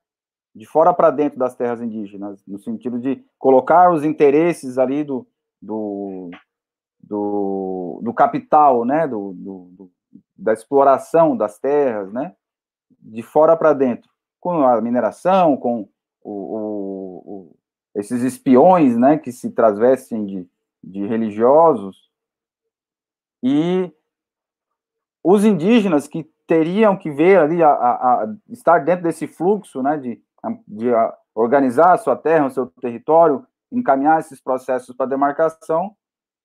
de 0.54 0.66
fora 0.66 0.94
para 0.94 1.10
dentro 1.10 1.38
das 1.38 1.56
terras 1.56 1.80
indígenas, 1.80 2.40
no 2.46 2.58
sentido 2.58 2.98
de 2.98 3.24
colocar 3.38 3.92
os 3.92 4.04
interesses 4.04 4.78
ali 4.78 5.02
do, 5.02 5.26
do, 5.60 6.30
do, 7.00 8.00
do 8.02 8.14
capital, 8.14 8.84
né, 8.84 9.08
do, 9.08 9.32
do, 9.34 9.90
da 10.36 10.52
exploração 10.52 11.36
das 11.36 11.58
terras, 11.58 12.12
né, 12.12 12.36
de 13.00 13.22
fora 13.22 13.56
para 13.56 13.72
dentro, 13.72 14.08
com 14.38 14.62
a 14.64 14.80
mineração, 14.80 15.56
com 15.56 15.88
o, 16.22 16.30
o, 16.30 17.22
o, 17.24 17.56
esses 17.94 18.22
espiões, 18.22 18.96
né, 18.96 19.18
que 19.18 19.32
se 19.32 19.50
travestem 19.50 20.24
de, 20.24 20.48
de 20.82 21.04
religiosos, 21.04 22.08
e 23.42 23.92
os 25.22 25.44
indígenas 25.44 26.06
que 26.06 26.30
teriam 26.46 26.96
que 26.96 27.10
ver 27.10 27.38
ali, 27.38 27.62
a, 27.62 27.70
a, 27.70 28.22
a 28.22 28.34
estar 28.50 28.78
dentro 28.78 29.04
desse 29.04 29.26
fluxo, 29.26 29.82
né, 29.82 29.98
de, 29.98 30.22
de 30.66 30.90
organizar 31.34 31.92
a 31.92 31.98
sua 31.98 32.16
terra, 32.16 32.46
o 32.46 32.50
seu 32.50 32.66
território, 32.80 33.46
encaminhar 33.70 34.20
esses 34.20 34.40
processos 34.40 34.94
para 34.94 35.06
demarcação, 35.06 35.96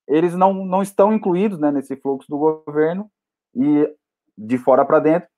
eles 0.06 0.34
não, 0.34 0.52
não 0.64 0.82
estão 0.82 1.12
incluídos 1.12 1.58
né, 1.58 1.70
nesse 1.70 1.96
fluxo 1.96 2.28
do 2.28 2.38
governo 2.38 3.10
e 3.54 3.88
de 4.36 4.58
fora 4.58 4.84
para 4.84 4.98
dentro, 4.98 5.28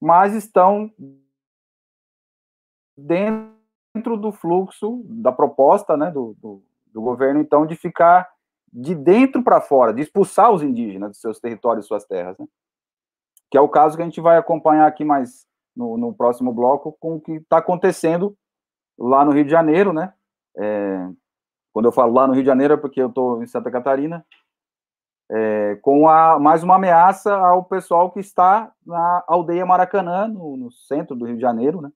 mas 0.00 0.34
estão 0.34 0.90
dentro 2.96 4.16
do 4.16 4.30
fluxo 4.30 5.02
da 5.06 5.32
proposta 5.32 5.96
né, 5.96 6.10
do, 6.10 6.36
do, 6.40 6.62
do 6.92 7.02
governo, 7.02 7.40
então, 7.40 7.66
de 7.66 7.74
ficar 7.74 8.32
de 8.72 8.94
dentro 8.94 9.42
para 9.42 9.60
fora, 9.60 9.92
de 9.92 10.02
expulsar 10.02 10.52
os 10.52 10.62
indígenas 10.62 11.12
de 11.12 11.18
seus 11.18 11.38
territórios 11.38 11.84
e 11.84 11.88
suas 11.88 12.04
terras. 12.04 12.36
Né? 12.38 12.46
Que 13.50 13.56
é 13.56 13.60
o 13.60 13.68
caso 13.68 13.96
que 13.96 14.02
a 14.02 14.04
gente 14.04 14.20
vai 14.20 14.36
acompanhar 14.36 14.86
aqui 14.86 15.04
mais 15.04 15.46
no, 15.76 15.96
no 15.96 16.14
próximo 16.14 16.52
bloco, 16.52 16.96
com 17.00 17.16
o 17.16 17.20
que 17.20 17.32
está 17.32 17.58
acontecendo 17.58 18.36
lá 18.98 19.24
no 19.24 19.32
Rio 19.32 19.44
de 19.44 19.50
Janeiro, 19.50 19.92
né? 19.92 20.12
É, 20.56 21.08
quando 21.72 21.86
eu 21.86 21.92
falo 21.92 22.12
lá 22.12 22.26
no 22.26 22.34
Rio 22.34 22.42
de 22.42 22.48
Janeiro 22.48 22.74
é 22.74 22.76
porque 22.76 23.02
eu 23.02 23.08
estou 23.08 23.42
em 23.42 23.46
Santa 23.46 23.70
Catarina, 23.70 24.24
é, 25.30 25.76
com 25.76 26.08
a, 26.08 26.38
mais 26.38 26.62
uma 26.62 26.76
ameaça 26.76 27.34
ao 27.34 27.64
pessoal 27.64 28.10
que 28.10 28.20
está 28.20 28.72
na 28.86 29.24
aldeia 29.26 29.66
Maracanã, 29.66 30.28
no, 30.28 30.56
no 30.56 30.70
centro 30.70 31.16
do 31.16 31.24
Rio 31.24 31.36
de 31.36 31.42
Janeiro, 31.42 31.80
né? 31.80 31.90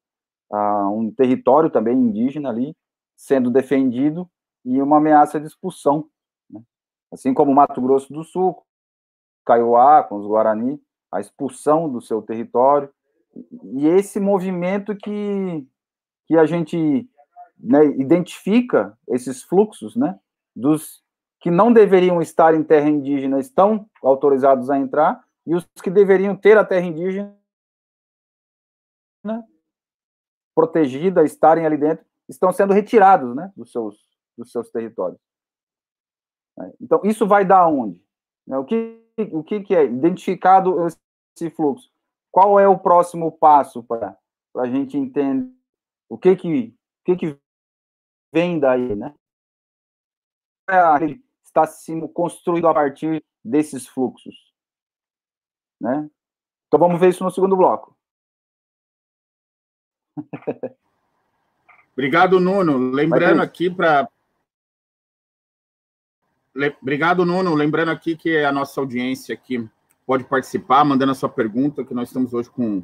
Um 0.51 1.13
território 1.15 1.69
também 1.69 1.95
indígena 1.95 2.49
ali, 2.49 2.75
sendo 3.15 3.51
defendido, 3.51 4.29
e 4.65 4.81
uma 4.81 4.97
ameaça 4.97 5.39
de 5.39 5.47
expulsão. 5.47 6.09
Né? 6.51 6.61
Assim 7.13 7.35
como 7.35 7.55
Mato 7.55 7.81
Grosso 7.81 8.13
do 8.13 8.25
Sul, 8.25 8.57
Kaiowá, 9.45 10.03
com 10.03 10.17
os 10.17 10.27
Guarani, 10.27 10.81
a 11.13 11.21
expulsão 11.21 11.89
do 11.89 12.01
seu 12.01 12.23
território, 12.23 12.91
e 13.75 13.87
esse 13.87 14.19
movimento 14.21 14.97
que, 14.97 15.67
que 16.27 16.37
a 16.37 16.47
gente 16.47 17.09
né, 17.59 17.85
identifica 17.87 18.97
esses 19.09 19.43
fluxos, 19.43 19.97
né, 19.97 20.19
dos 20.55 21.03
que 21.41 21.51
não 21.51 21.73
deveriam 21.73 22.21
estar 22.21 22.55
em 22.55 22.65
terra 22.65 22.89
indígena 22.89 23.39
estão 23.39 23.89
autorizados 24.03 24.71
a 24.71 24.79
entrar 24.79 25.25
e 25.47 25.55
os 25.55 25.65
que 25.83 25.91
deveriam 25.91 26.35
ter 26.37 26.59
a 26.59 26.65
terra 26.65 26.87
indígena 26.87 27.37
protegida, 30.55 31.23
estarem 31.25 31.65
ali 31.65 31.77
dentro, 31.77 32.05
estão 32.29 32.53
sendo 32.53 32.73
retirados, 32.73 33.35
né, 33.35 33.53
dos 33.57 33.71
seus 33.71 34.09
dos 34.37 34.53
seus 34.53 34.71
territórios. 34.71 35.21
Então 36.81 37.01
isso 37.05 37.27
vai 37.27 37.45
dar 37.45 37.67
onde? 37.67 38.05
Né, 38.47 38.57
o 38.57 38.65
que 38.65 39.05
o 39.33 39.43
que, 39.43 39.75
é 39.75 39.85
identificado 39.85 40.87
esse 40.87 41.51
fluxo? 41.51 41.91
Qual 42.39 42.61
é 42.61 42.69
o 42.69 42.79
próximo 42.79 43.33
passo 43.33 43.83
para 43.83 44.17
a 44.59 44.67
gente 44.67 44.97
entender 44.97 45.53
o 46.09 46.17
que 46.17 46.37
que 46.37 46.69
o 46.69 47.05
que 47.05 47.17
que 47.17 47.37
vem 48.33 48.61
daí, 48.61 48.95
né? 48.95 49.13
Está 51.43 51.67
sendo 51.67 52.09
construído 52.09 52.69
a 52.69 52.75
partir 52.75 53.25
desses 53.45 53.89
fluxos, 53.89 54.55
né? 55.81 56.09
Então 56.69 56.79
vamos 56.79 57.01
ver 57.01 57.09
isso 57.09 57.25
no 57.25 57.31
segundo 57.33 57.57
bloco. 57.57 57.99
Obrigado, 61.93 62.39
Nuno. 62.39 62.79
Lembrando 62.93 63.43
aqui 63.43 63.69
para 63.69 64.09
Obrigado, 66.81 67.27
Nuno. 67.27 67.53
Lembrando 67.57 67.91
aqui 67.91 68.17
que 68.17 68.45
a 68.45 68.53
nossa 68.53 68.81
audiência 68.81 69.35
aqui 69.35 69.69
pode 70.09 70.25
participar, 70.25 70.85
mandando 70.87 71.13
a 71.13 71.15
sua 71.15 71.29
pergunta, 71.29 71.85
que 71.85 71.93
nós 71.93 72.09
estamos 72.09 72.33
hoje 72.33 72.49
com, 72.49 72.83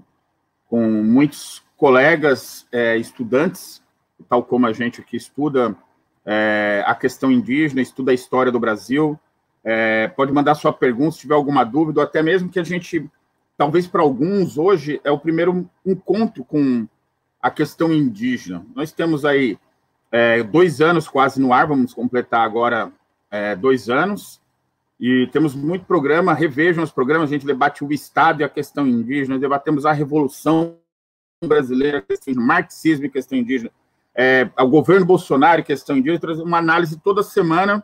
com 0.68 0.86
muitos 1.02 1.64
colegas 1.74 2.68
é, 2.70 2.98
estudantes 2.98 3.82
tal 4.28 4.42
como 4.42 4.66
a 4.66 4.72
gente 4.72 5.00
aqui 5.00 5.16
estuda 5.16 5.76
é, 6.24 6.82
a 6.86 6.94
questão 6.94 7.30
indígena, 7.30 7.82
estuda 7.82 8.10
a 8.10 8.14
história 8.14 8.50
do 8.50 8.60
Brasil. 8.60 9.18
É, 9.62 10.08
pode 10.08 10.32
mandar 10.32 10.54
sua 10.54 10.72
pergunta 10.72 11.12
se 11.12 11.20
tiver 11.20 11.34
alguma 11.34 11.64
dúvida, 11.64 12.00
ou 12.00 12.04
até 12.04 12.22
mesmo 12.22 12.48
que 12.48 12.60
a 12.60 12.64
gente, 12.64 13.10
talvez 13.56 13.86
para 13.86 14.02
alguns, 14.02 14.58
hoje 14.58 15.00
é 15.04 15.10
o 15.10 15.18
primeiro 15.18 15.68
encontro 15.84 16.44
com 16.44 16.86
a 17.40 17.50
questão 17.50 17.92
indígena. 17.92 18.64
Nós 18.74 18.92
temos 18.92 19.24
aí 19.24 19.58
é, 20.10 20.42
dois 20.42 20.80
anos 20.80 21.08
quase 21.08 21.40
no 21.40 21.52
ar, 21.52 21.66
vamos 21.66 21.92
completar 21.94 22.42
agora 22.42 22.92
é, 23.30 23.56
dois 23.56 23.88
anos, 23.88 24.40
e 24.98 25.28
temos 25.32 25.54
muito 25.54 25.84
programa, 25.84 26.34
revejam 26.34 26.84
os 26.84 26.90
programas, 26.90 27.28
a 27.28 27.32
gente 27.32 27.46
debate 27.46 27.84
o 27.84 27.92
Estado 27.92 28.40
e 28.40 28.44
a 28.44 28.48
questão 28.48 28.86
indígena, 28.86 29.38
debatemos 29.38 29.84
a 29.84 29.92
Revolução 29.92 30.78
Brasileira, 31.44 31.98
a 31.98 32.02
questão 32.02 32.34
marxismo 32.34 33.06
e 33.06 33.10
questão 33.10 33.36
indígena, 33.36 33.70
é, 34.14 34.48
ao 34.56 34.68
governo 34.68 35.04
Bolsonaro 35.04 35.60
e 35.60 35.64
questão 35.64 35.96
indígena, 35.96 36.20
trazer 36.20 36.42
uma 36.42 36.58
análise 36.58 36.98
toda 37.00 37.22
semana 37.22 37.82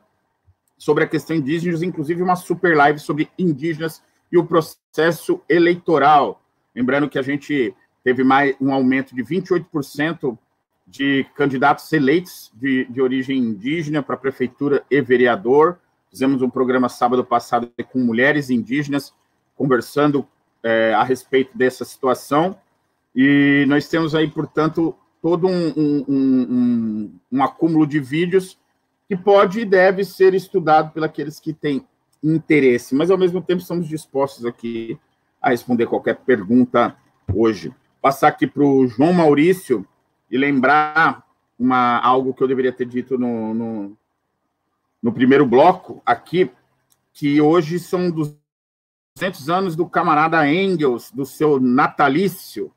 sobre 0.78 1.04
a 1.04 1.06
questão 1.06 1.36
indígena, 1.36 1.84
inclusive 1.84 2.22
uma 2.22 2.36
super 2.36 2.76
live 2.76 2.98
sobre 2.98 3.28
indígenas 3.38 4.02
e 4.32 4.38
o 4.38 4.46
processo 4.46 5.42
eleitoral. 5.48 6.40
Lembrando 6.74 7.08
que 7.08 7.18
a 7.18 7.22
gente 7.22 7.74
teve 8.02 8.24
mais 8.24 8.54
um 8.60 8.72
aumento 8.72 9.14
de 9.14 9.22
28% 9.22 10.38
de 10.86 11.24
candidatos 11.36 11.92
eleitos 11.92 12.50
de, 12.54 12.84
de 12.86 13.00
origem 13.00 13.38
indígena 13.38 14.02
para 14.02 14.16
prefeitura 14.16 14.82
e 14.90 15.00
vereador. 15.00 15.78
Fizemos 16.10 16.42
um 16.42 16.50
programa 16.50 16.88
sábado 16.88 17.24
passado 17.24 17.70
com 17.92 18.00
mulheres 18.00 18.50
indígenas, 18.50 19.14
conversando 19.54 20.26
é, 20.62 20.92
a 20.92 21.04
respeito 21.04 21.56
dessa 21.56 21.84
situação. 21.84 22.58
E 23.14 23.64
nós 23.68 23.88
temos 23.88 24.14
aí, 24.14 24.28
portanto, 24.28 24.94
todo 25.22 25.46
um, 25.46 25.68
um, 25.76 26.04
um, 26.08 27.20
um, 27.32 27.42
acúmulo 27.42 27.86
de 27.86 28.00
vídeos 28.00 28.58
que 29.08 29.16
pode 29.16 29.60
e 29.60 29.64
deve 29.64 30.04
ser 30.04 30.34
estudado 30.34 30.92
pelos 30.92 31.38
que 31.40 31.52
têm 31.52 31.86
interesse, 32.22 32.94
mas 32.94 33.10
ao 33.10 33.18
mesmo 33.18 33.40
tempo 33.40 33.62
estamos 33.62 33.88
dispostos 33.88 34.44
aqui 34.44 34.98
a 35.40 35.50
responder 35.50 35.86
qualquer 35.86 36.16
pergunta 36.16 36.94
hoje. 37.32 37.72
Passar 38.00 38.28
aqui 38.28 38.46
para 38.46 38.62
o 38.62 38.86
João 38.86 39.12
Maurício 39.12 39.86
e 40.30 40.36
lembrar 40.36 41.24
uma, 41.58 41.98
algo 41.98 42.34
que 42.34 42.42
eu 42.42 42.48
deveria 42.48 42.72
ter 42.72 42.86
dito 42.86 43.18
no, 43.18 43.54
no, 43.54 43.96
no 45.02 45.12
primeiro 45.12 45.46
bloco 45.46 46.02
aqui, 46.04 46.50
que 47.12 47.40
hoje 47.40 47.78
são 47.78 48.10
200 48.10 49.50
anos 49.50 49.76
do 49.76 49.88
camarada 49.88 50.46
Engels, 50.50 51.10
do 51.10 51.24
seu 51.24 51.58
natalício, 51.60 52.72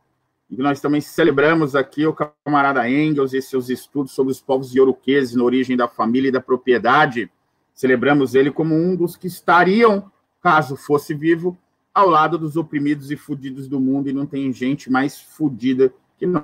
e 0.49 0.57
nós 0.57 0.79
também 0.79 1.01
celebramos 1.01 1.75
aqui 1.75 2.05
o 2.05 2.13
camarada 2.13 2.87
Engels 2.87 3.33
e 3.33 3.41
seus 3.41 3.69
estudos 3.69 4.11
sobre 4.11 4.31
os 4.31 4.39
povos 4.39 4.75
ioroqueses 4.75 5.35
na 5.35 5.43
origem 5.43 5.75
da 5.75 5.87
família 5.87 6.29
e 6.29 6.31
da 6.31 6.39
propriedade. 6.39 7.31
Celebramos 7.73 8.35
ele 8.35 8.51
como 8.51 8.75
um 8.75 8.95
dos 8.95 9.15
que 9.15 9.25
estariam, 9.25 10.11
caso 10.41 10.75
fosse 10.75 11.13
vivo, 11.13 11.57
ao 11.93 12.07
lado 12.07 12.37
dos 12.37 12.55
oprimidos 12.55 13.09
e 13.09 13.17
fudidos 13.17 13.67
do 13.67 13.79
mundo, 13.79 14.09
e 14.09 14.13
não 14.13 14.25
tem 14.25 14.51
gente 14.53 14.91
mais 14.91 15.19
fudida 15.19 15.93
que 16.17 16.25
nós, 16.25 16.43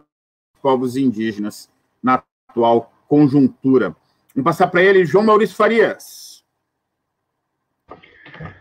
povos 0.61 0.95
indígenas, 0.95 1.69
na 2.01 2.23
atual 2.49 2.91
conjuntura. 3.07 3.95
Vamos 4.35 4.45
passar 4.45 4.67
para 4.67 4.83
ele, 4.83 5.05
João 5.05 5.25
Maurício 5.25 5.55
Farias. 5.55 6.43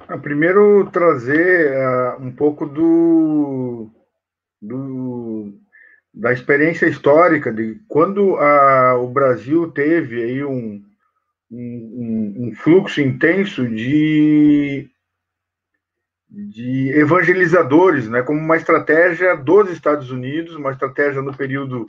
Ah, 0.08 0.16
primeiro, 0.16 0.88
trazer 0.90 1.72
uh, 1.72 2.22
um 2.22 2.32
pouco 2.32 2.64
do, 2.64 3.90
do, 4.60 5.52
da 6.12 6.32
experiência 6.32 6.86
histórica 6.86 7.52
de 7.52 7.78
quando 7.86 8.36
a, 8.36 8.94
o 8.96 9.08
Brasil 9.08 9.70
teve 9.70 10.22
aí 10.22 10.42
um, 10.42 10.82
um, 11.50 12.34
um 12.38 12.52
fluxo 12.54 13.02
intenso 13.02 13.68
de, 13.68 14.88
de 16.30 16.90
evangelizadores, 16.98 18.08
né, 18.08 18.22
como 18.22 18.40
uma 18.40 18.56
estratégia 18.56 19.36
dos 19.36 19.70
Estados 19.70 20.10
Unidos, 20.10 20.56
uma 20.56 20.72
estratégia 20.72 21.20
no 21.20 21.36
período 21.36 21.86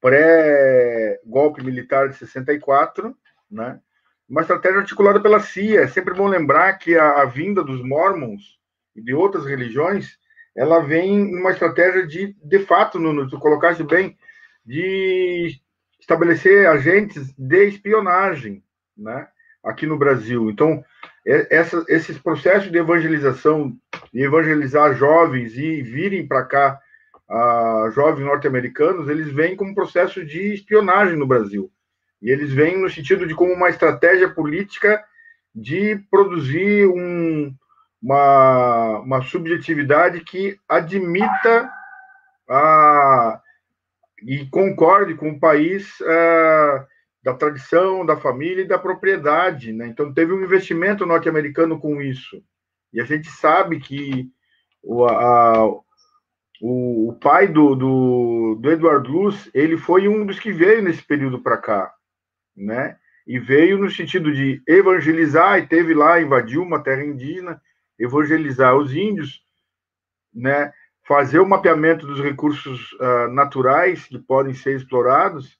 pré-golpe 0.00 1.64
militar 1.64 2.08
de 2.08 2.16
64, 2.16 3.16
né, 3.50 3.80
uma 4.28 4.42
estratégia 4.42 4.80
articulada 4.80 5.20
pela 5.20 5.40
CIA. 5.40 5.82
É 5.82 5.86
sempre 5.88 6.14
bom 6.14 6.26
lembrar 6.26 6.74
que 6.74 6.96
a, 6.96 7.22
a 7.22 7.24
vinda 7.24 7.64
dos 7.64 7.82
mormons 7.82 8.58
e 8.94 9.02
de 9.02 9.14
outras 9.14 9.46
religiões 9.46 10.18
ela 10.58 10.80
vem 10.80 11.30
numa 11.30 11.52
estratégia 11.52 12.04
de, 12.04 12.36
de 12.42 12.58
fato, 12.60 12.98
Nuno, 12.98 13.28
tu 13.28 13.38
colocaste 13.38 13.84
bem, 13.84 14.18
de 14.66 15.56
estabelecer 16.00 16.66
agentes 16.66 17.32
de 17.38 17.68
espionagem, 17.68 18.62
né, 18.96 19.28
aqui 19.62 19.86
no 19.86 19.96
Brasil. 19.96 20.50
Então, 20.50 20.84
essa, 21.24 21.84
esses 21.88 22.18
processos 22.18 22.72
de 22.72 22.78
evangelização, 22.78 23.76
de 24.12 24.20
evangelizar 24.20 24.94
jovens 24.94 25.56
e 25.56 25.80
virem 25.80 26.26
para 26.26 26.44
cá, 26.44 26.80
uh, 27.30 27.90
jovens 27.90 28.24
norte-americanos, 28.24 29.08
eles 29.08 29.32
vêm 29.32 29.56
como 29.56 29.74
processo 29.74 30.24
de 30.24 30.54
espionagem 30.54 31.16
no 31.16 31.26
Brasil. 31.26 31.70
E 32.20 32.30
eles 32.30 32.52
vêm 32.52 32.76
no 32.78 32.90
sentido 32.90 33.26
de 33.26 33.34
como 33.34 33.52
uma 33.52 33.68
estratégia 33.68 34.28
política 34.28 35.04
de 35.54 35.96
produzir 36.10 36.86
um, 36.86 37.54
uma, 38.02 38.98
uma 39.00 39.22
subjetividade 39.22 40.20
que 40.20 40.58
admita 40.68 41.70
a, 42.48 43.40
e 44.22 44.46
concorde 44.46 45.14
com 45.14 45.30
o 45.30 45.40
país 45.40 46.00
a, 46.02 46.86
da 47.22 47.34
tradição, 47.34 48.04
da 48.04 48.16
família 48.16 48.62
e 48.62 48.68
da 48.68 48.78
propriedade. 48.78 49.72
Né? 49.72 49.86
Então, 49.86 50.12
teve 50.12 50.32
um 50.32 50.42
investimento 50.42 51.06
norte-americano 51.06 51.78
com 51.78 52.00
isso. 52.00 52.42
E 52.92 53.00
a 53.00 53.04
gente 53.04 53.30
sabe 53.30 53.78
que 53.78 54.28
o, 54.82 55.04
a, 55.04 55.80
o, 56.60 57.10
o 57.10 57.12
pai 57.14 57.48
do, 57.48 57.74
do, 57.74 58.58
do 58.60 58.70
Eduardo 58.70 59.10
Luz, 59.10 59.50
ele 59.54 59.76
foi 59.76 60.08
um 60.08 60.26
dos 60.26 60.38
que 60.38 60.52
veio 60.52 60.82
nesse 60.82 61.02
período 61.02 61.40
para 61.40 61.56
cá, 61.56 61.92
né? 62.56 62.96
E 63.26 63.38
veio 63.38 63.78
no 63.78 63.90
sentido 63.90 64.32
de 64.32 64.62
evangelizar, 64.66 65.58
e 65.58 65.66
teve 65.66 65.94
lá, 65.94 66.20
invadiu 66.20 66.62
uma 66.62 66.82
terra 66.82 67.04
indígena, 67.04 67.60
evangelizar 67.98 68.76
os 68.76 68.94
índios, 68.94 69.40
né? 70.34 70.72
Fazer 71.06 71.38
o 71.38 71.48
mapeamento 71.48 72.06
dos 72.06 72.20
recursos 72.20 72.92
uh, 72.94 73.32
naturais 73.32 74.06
que 74.06 74.18
podem 74.18 74.54
ser 74.54 74.76
explorados, 74.76 75.58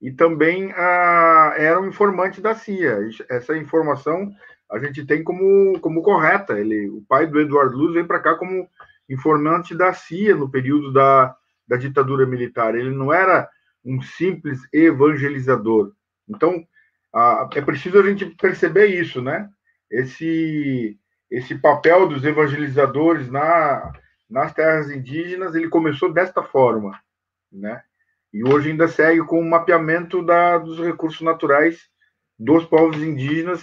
e 0.00 0.12
também 0.12 0.66
uh, 0.66 1.52
era 1.56 1.80
um 1.80 1.88
informante 1.88 2.40
da 2.40 2.54
CIA. 2.54 2.98
Essa 3.30 3.56
informação 3.56 4.30
a 4.70 4.78
gente 4.78 5.06
tem 5.06 5.22
como, 5.22 5.78
como 5.80 6.02
correta. 6.02 6.58
Ele, 6.58 6.88
o 6.90 7.02
pai 7.08 7.26
do 7.26 7.40
Eduardo 7.40 7.76
Luz 7.76 7.94
veio 7.94 8.06
para 8.06 8.20
cá 8.20 8.34
como 8.34 8.68
informante 9.08 9.74
da 9.74 9.92
CIA 9.92 10.34
no 10.34 10.50
período 10.50 10.92
da, 10.92 11.36
da 11.66 11.76
ditadura 11.76 12.26
militar. 12.26 12.74
Ele 12.74 12.90
não 12.90 13.12
era 13.12 13.48
um 13.84 14.00
simples 14.00 14.60
evangelizador. 14.72 15.92
Então, 16.28 16.64
ah, 17.14 17.48
é 17.54 17.60
preciso 17.60 17.98
a 17.98 18.02
gente 18.02 18.26
perceber 18.26 18.86
isso, 18.86 19.20
né? 19.20 19.48
Esse, 19.90 20.98
esse 21.30 21.54
papel 21.56 22.08
dos 22.08 22.24
evangelizadores 22.24 23.30
na, 23.30 23.92
nas 24.28 24.52
terras 24.52 24.90
indígenas, 24.90 25.54
ele 25.54 25.68
começou 25.68 26.12
desta 26.12 26.42
forma, 26.42 26.98
né? 27.52 27.82
E 28.32 28.42
hoje 28.42 28.70
ainda 28.70 28.88
segue 28.88 29.24
com 29.24 29.38
o 29.38 29.48
mapeamento 29.48 30.20
da, 30.20 30.58
dos 30.58 30.80
recursos 30.80 31.20
naturais 31.20 31.88
dos 32.36 32.64
povos 32.64 33.00
indígenas, 33.00 33.62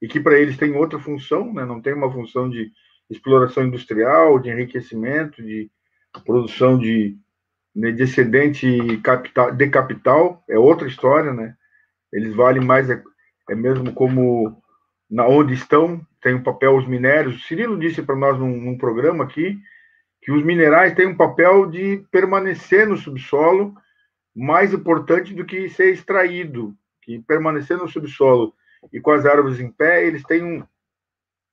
e 0.00 0.06
que 0.06 0.20
para 0.20 0.38
eles 0.38 0.56
tem 0.56 0.74
outra 0.76 0.98
função, 0.98 1.52
né? 1.52 1.64
não 1.64 1.80
tem 1.80 1.94
uma 1.94 2.10
função 2.12 2.48
de 2.48 2.70
exploração 3.12 3.64
industrial, 3.64 4.38
de 4.38 4.50
enriquecimento, 4.50 5.42
de 5.42 5.70
produção 6.24 6.78
de, 6.78 7.16
né, 7.74 7.90
de 7.92 8.02
excedente 8.02 8.98
capital, 8.98 9.52
de 9.52 9.68
capital, 9.68 10.44
é 10.48 10.58
outra 10.58 10.88
história, 10.88 11.32
né? 11.32 11.54
Eles 12.12 12.34
valem 12.34 12.64
mais, 12.64 12.90
é, 12.90 13.02
é 13.50 13.54
mesmo 13.54 13.92
como 13.92 14.60
na 15.10 15.26
onde 15.26 15.54
estão, 15.54 16.00
tem 16.20 16.34
um 16.34 16.42
papel 16.42 16.76
os 16.76 16.86
minérios. 16.86 17.36
O 17.36 17.40
Cirilo 17.40 17.78
disse 17.78 18.02
para 18.02 18.16
nós 18.16 18.38
num, 18.38 18.56
num 18.56 18.78
programa 18.78 19.24
aqui 19.24 19.58
que 20.20 20.30
os 20.30 20.42
minerais 20.44 20.94
têm 20.94 21.06
um 21.06 21.16
papel 21.16 21.66
de 21.66 22.04
permanecer 22.10 22.86
no 22.86 22.96
subsolo 22.96 23.74
mais 24.34 24.72
importante 24.72 25.34
do 25.34 25.44
que 25.44 25.68
ser 25.68 25.92
extraído, 25.92 26.74
que 27.02 27.18
permanecer 27.20 27.76
no 27.76 27.88
subsolo 27.88 28.54
e 28.90 29.00
com 29.00 29.10
as 29.10 29.26
árvores 29.26 29.60
em 29.60 29.70
pé, 29.70 30.06
eles 30.06 30.22
têm 30.22 30.42
um, 30.42 30.64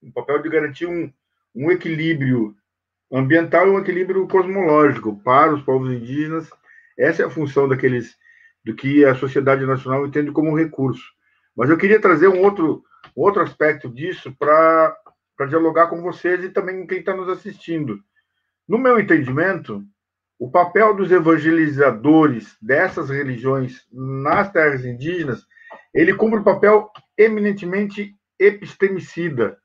um 0.01 0.11
papel 0.11 0.41
de 0.41 0.49
garantir 0.49 0.85
um, 0.85 1.11
um 1.59 1.69
equilíbrio 1.69 2.55
ambiental 3.11 3.67
e 3.67 3.71
um 3.71 3.79
equilíbrio 3.79 4.25
cosmológico 4.29 5.21
para 5.21 5.53
os 5.53 5.61
povos 5.61 5.91
indígenas. 5.91 6.49
Essa 6.97 7.23
é 7.23 7.25
a 7.25 7.29
função 7.29 7.67
daqueles 7.67 8.15
do 8.63 8.73
que 8.73 9.03
a 9.03 9.13
sociedade 9.13 9.65
nacional 9.65 10.05
entende 10.05 10.31
como 10.31 10.57
recurso. 10.57 11.03
Mas 11.53 11.69
eu 11.69 11.77
queria 11.77 11.99
trazer 11.99 12.29
um 12.29 12.41
outro, 12.41 12.81
outro 13.13 13.41
aspecto 13.41 13.89
disso 13.89 14.33
para 14.39 14.95
dialogar 15.49 15.87
com 15.87 16.01
vocês 16.01 16.45
e 16.45 16.49
também 16.49 16.87
quem 16.87 16.99
está 16.99 17.13
nos 17.13 17.27
assistindo. 17.27 17.99
No 18.65 18.77
meu 18.77 18.97
entendimento, 18.97 19.83
o 20.39 20.49
papel 20.49 20.95
dos 20.95 21.11
evangelizadores 21.11 22.55
dessas 22.61 23.09
religiões 23.09 23.85
nas 23.91 24.49
terras 24.49 24.85
indígenas, 24.85 25.45
ele 25.93 26.13
cumpre 26.13 26.39
um 26.39 26.43
papel 26.43 26.89
eminentemente 27.17 28.15
epistemicida, 28.39 29.57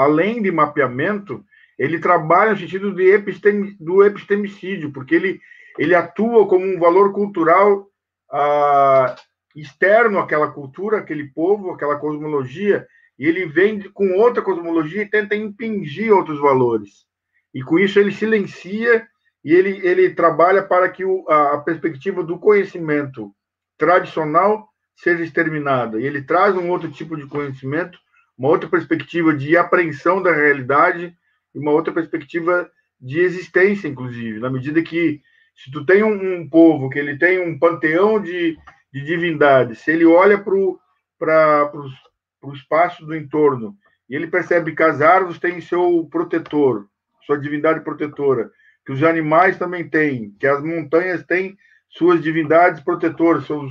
além 0.00 0.40
de 0.40 0.50
mapeamento, 0.50 1.44
ele 1.78 1.98
trabalha 1.98 2.52
no 2.52 2.58
sentido 2.58 2.90
de 2.94 3.76
do 3.78 4.02
epistemicídio, 4.02 4.90
porque 4.92 5.14
ele, 5.14 5.40
ele 5.78 5.94
atua 5.94 6.46
como 6.48 6.64
um 6.64 6.78
valor 6.78 7.12
cultural 7.12 7.86
ah, 8.32 9.14
externo 9.54 10.18
àquela 10.18 10.50
cultura, 10.50 10.98
aquele 10.98 11.24
povo, 11.24 11.70
aquela 11.70 11.96
cosmologia, 11.96 12.86
e 13.18 13.26
ele 13.26 13.44
vem 13.44 13.80
com 13.90 14.12
outra 14.14 14.42
cosmologia 14.42 15.02
e 15.02 15.10
tenta 15.10 15.36
impingir 15.36 16.10
outros 16.10 16.40
valores. 16.40 17.04
E 17.52 17.62
com 17.62 17.78
isso 17.78 17.98
ele 17.98 18.12
silencia 18.12 19.06
e 19.44 19.52
ele, 19.52 19.86
ele 19.86 20.14
trabalha 20.14 20.62
para 20.62 20.88
que 20.88 21.04
o, 21.04 21.26
a, 21.28 21.56
a 21.56 21.58
perspectiva 21.58 22.22
do 22.22 22.38
conhecimento 22.38 23.34
tradicional 23.76 24.66
seja 24.96 25.22
exterminada. 25.22 26.00
E 26.00 26.06
ele 26.06 26.22
traz 26.22 26.56
um 26.56 26.70
outro 26.70 26.90
tipo 26.90 27.18
de 27.18 27.26
conhecimento 27.26 27.98
uma 28.40 28.48
outra 28.48 28.70
perspectiva 28.70 29.34
de 29.34 29.54
apreensão 29.54 30.22
da 30.22 30.32
realidade 30.32 31.14
e 31.54 31.58
uma 31.58 31.72
outra 31.72 31.92
perspectiva 31.92 32.70
de 32.98 33.20
existência, 33.20 33.86
inclusive, 33.86 34.40
na 34.40 34.48
medida 34.48 34.82
que 34.82 35.20
se 35.54 35.70
tu 35.70 35.84
tem 35.84 36.02
um, 36.02 36.40
um 36.40 36.48
povo 36.48 36.88
que 36.88 36.98
ele 36.98 37.18
tem 37.18 37.38
um 37.38 37.58
panteão 37.58 38.18
de, 38.18 38.56
de 38.90 39.04
divindades, 39.04 39.80
se 39.80 39.90
ele 39.90 40.06
olha 40.06 40.38
para 40.38 40.54
o 40.54 42.52
espaço 42.54 43.04
do 43.04 43.14
entorno 43.14 43.76
e 44.08 44.16
ele 44.16 44.26
percebe 44.26 44.74
que 44.74 44.82
as 44.82 45.02
árvores 45.02 45.38
têm 45.38 45.60
seu 45.60 46.08
protetor, 46.10 46.86
sua 47.26 47.38
divindade 47.38 47.80
protetora, 47.80 48.50
que 48.86 48.92
os 48.92 49.02
animais 49.02 49.58
também 49.58 49.86
têm, 49.86 50.34
que 50.40 50.46
as 50.46 50.64
montanhas 50.64 51.22
têm 51.24 51.58
suas 51.90 52.22
divindades 52.22 52.80
protetoras, 52.80 53.44
seus, 53.44 53.70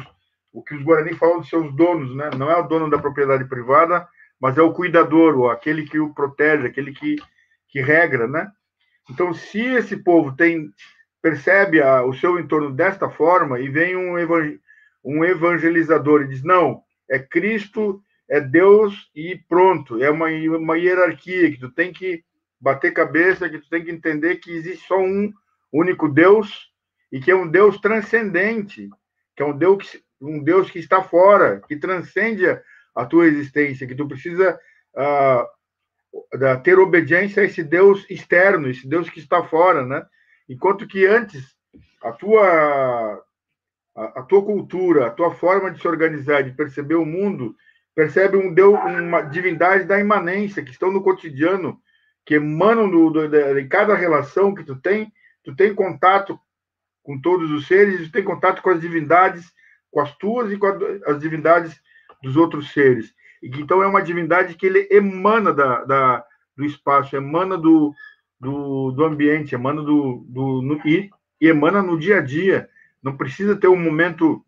o 0.53 0.61
que 0.61 0.75
os 0.75 0.83
Guarani 0.83 1.15
falam 1.15 1.41
de 1.41 1.49
seus 1.49 1.75
donos, 1.75 2.15
né? 2.15 2.29
não 2.37 2.51
é 2.51 2.55
o 2.55 2.67
dono 2.67 2.87
da 2.87 2.99
propriedade 2.99 3.45
privada, 3.45 4.07
mas 4.39 4.57
é 4.57 4.61
o 4.61 4.73
cuidador, 4.73 5.37
ou 5.37 5.49
aquele 5.49 5.85
que 5.85 5.99
o 5.99 6.13
protege, 6.13 6.67
aquele 6.67 6.93
que, 6.93 7.17
que 7.67 7.81
regra, 7.81 8.27
né? 8.27 8.49
Então, 9.09 9.33
se 9.33 9.59
esse 9.59 9.97
povo 9.97 10.35
tem 10.35 10.71
percebe 11.21 11.81
a, 11.81 12.03
o 12.03 12.13
seu 12.13 12.39
entorno 12.39 12.71
desta 12.71 13.09
forma 13.09 13.59
e 13.59 13.67
vem 13.67 13.95
um, 13.95 14.15
um 15.03 15.25
evangelizador 15.25 16.21
e 16.21 16.29
diz 16.29 16.43
não, 16.43 16.81
é 17.09 17.19
Cristo, 17.19 18.01
é 18.29 18.39
Deus 18.39 19.09
e 19.13 19.35
pronto, 19.49 20.01
é 20.01 20.09
uma, 20.09 20.27
uma 20.27 20.77
hierarquia 20.77 21.51
que 21.51 21.59
tu 21.59 21.69
tem 21.71 21.91
que 21.91 22.23
bater 22.61 22.93
cabeça, 22.93 23.49
que 23.49 23.59
tu 23.59 23.69
tem 23.69 23.83
que 23.83 23.91
entender 23.91 24.37
que 24.37 24.51
existe 24.51 24.87
só 24.87 24.99
um 24.99 25.31
único 25.73 26.07
Deus 26.07 26.69
e 27.11 27.19
que 27.19 27.31
é 27.31 27.35
um 27.35 27.49
Deus 27.49 27.79
transcendente, 27.79 28.89
que 29.35 29.43
é 29.43 29.45
um 29.45 29.57
Deus 29.57 29.97
um 30.21 30.43
Deus 30.43 30.69
que 30.69 30.79
está 30.79 31.01
fora, 31.01 31.61
que 31.65 31.77
transcende 31.77 32.43
a 32.95 33.05
tua 33.05 33.27
existência, 33.27 33.87
que 33.87 33.95
tu 33.95 34.07
precisa 34.07 34.59
uh, 34.95 36.57
ter 36.63 36.79
obediência 36.79 37.43
a 37.43 37.45
esse 37.45 37.63
Deus 37.63 38.05
externo, 38.09 38.69
esse 38.69 38.87
Deus 38.87 39.09
que 39.09 39.19
está 39.19 39.43
fora, 39.43 39.85
né? 39.85 40.05
Enquanto 40.47 40.87
que 40.87 41.05
antes 41.05 41.55
a 42.01 42.11
tua 42.11 43.23
a, 43.95 44.19
a 44.19 44.23
tua 44.23 44.43
cultura, 44.43 45.07
a 45.07 45.11
tua 45.11 45.33
forma 45.33 45.71
de 45.71 45.81
se 45.81 45.87
organizar, 45.87 46.41
de 46.43 46.51
perceber 46.51 46.95
o 46.95 47.05
mundo, 47.05 47.55
percebe 47.93 48.37
um 48.37 48.53
Deus, 48.53 48.79
uma 48.79 49.21
divindade 49.21 49.83
da 49.83 49.99
imanência 49.99 50.63
que 50.63 50.71
estão 50.71 50.91
no 50.91 51.03
cotidiano, 51.03 51.79
que 52.25 52.35
emanam 52.35 52.89
do, 52.89 53.09
do, 53.09 53.27
de, 53.27 53.65
cada 53.67 53.95
relação 53.95 54.55
que 54.55 54.63
tu 54.63 54.75
tem, 54.75 55.11
tu 55.43 55.55
tem 55.55 55.75
contato 55.75 56.39
com 57.03 57.19
todos 57.19 57.51
os 57.51 57.67
seres, 57.67 58.07
tu 58.07 58.11
tem 58.11 58.23
contato 58.23 58.61
com 58.61 58.69
as 58.69 58.79
divindades, 58.79 59.51
com 59.91 59.99
as 59.99 60.15
tuas 60.17 60.51
e 60.51 60.57
com 60.57 60.67
as 61.05 61.19
divindades 61.19 61.79
dos 62.21 62.35
outros 62.35 62.71
seres. 62.71 63.13
E 63.41 63.47
então 63.47 63.81
é 63.81 63.87
uma 63.87 64.01
divindade 64.01 64.55
que 64.55 64.65
ele 64.65 64.87
emana 64.91 65.53
da, 65.53 65.83
da 65.85 66.25
do 66.55 66.65
espaço, 66.65 67.15
emana 67.15 67.57
do, 67.57 67.93
do, 68.39 68.91
do 68.91 69.05
ambiente, 69.05 69.55
emana 69.55 69.81
do, 69.81 70.25
do 70.27 70.61
no, 70.61 70.81
e, 70.85 71.09
e 71.39 71.47
emana 71.47 71.81
no 71.81 71.97
dia 71.97 72.17
a 72.17 72.21
dia. 72.21 72.69
Não 73.01 73.15
precisa 73.15 73.55
ter 73.55 73.69
um 73.69 73.81
momento 73.81 74.43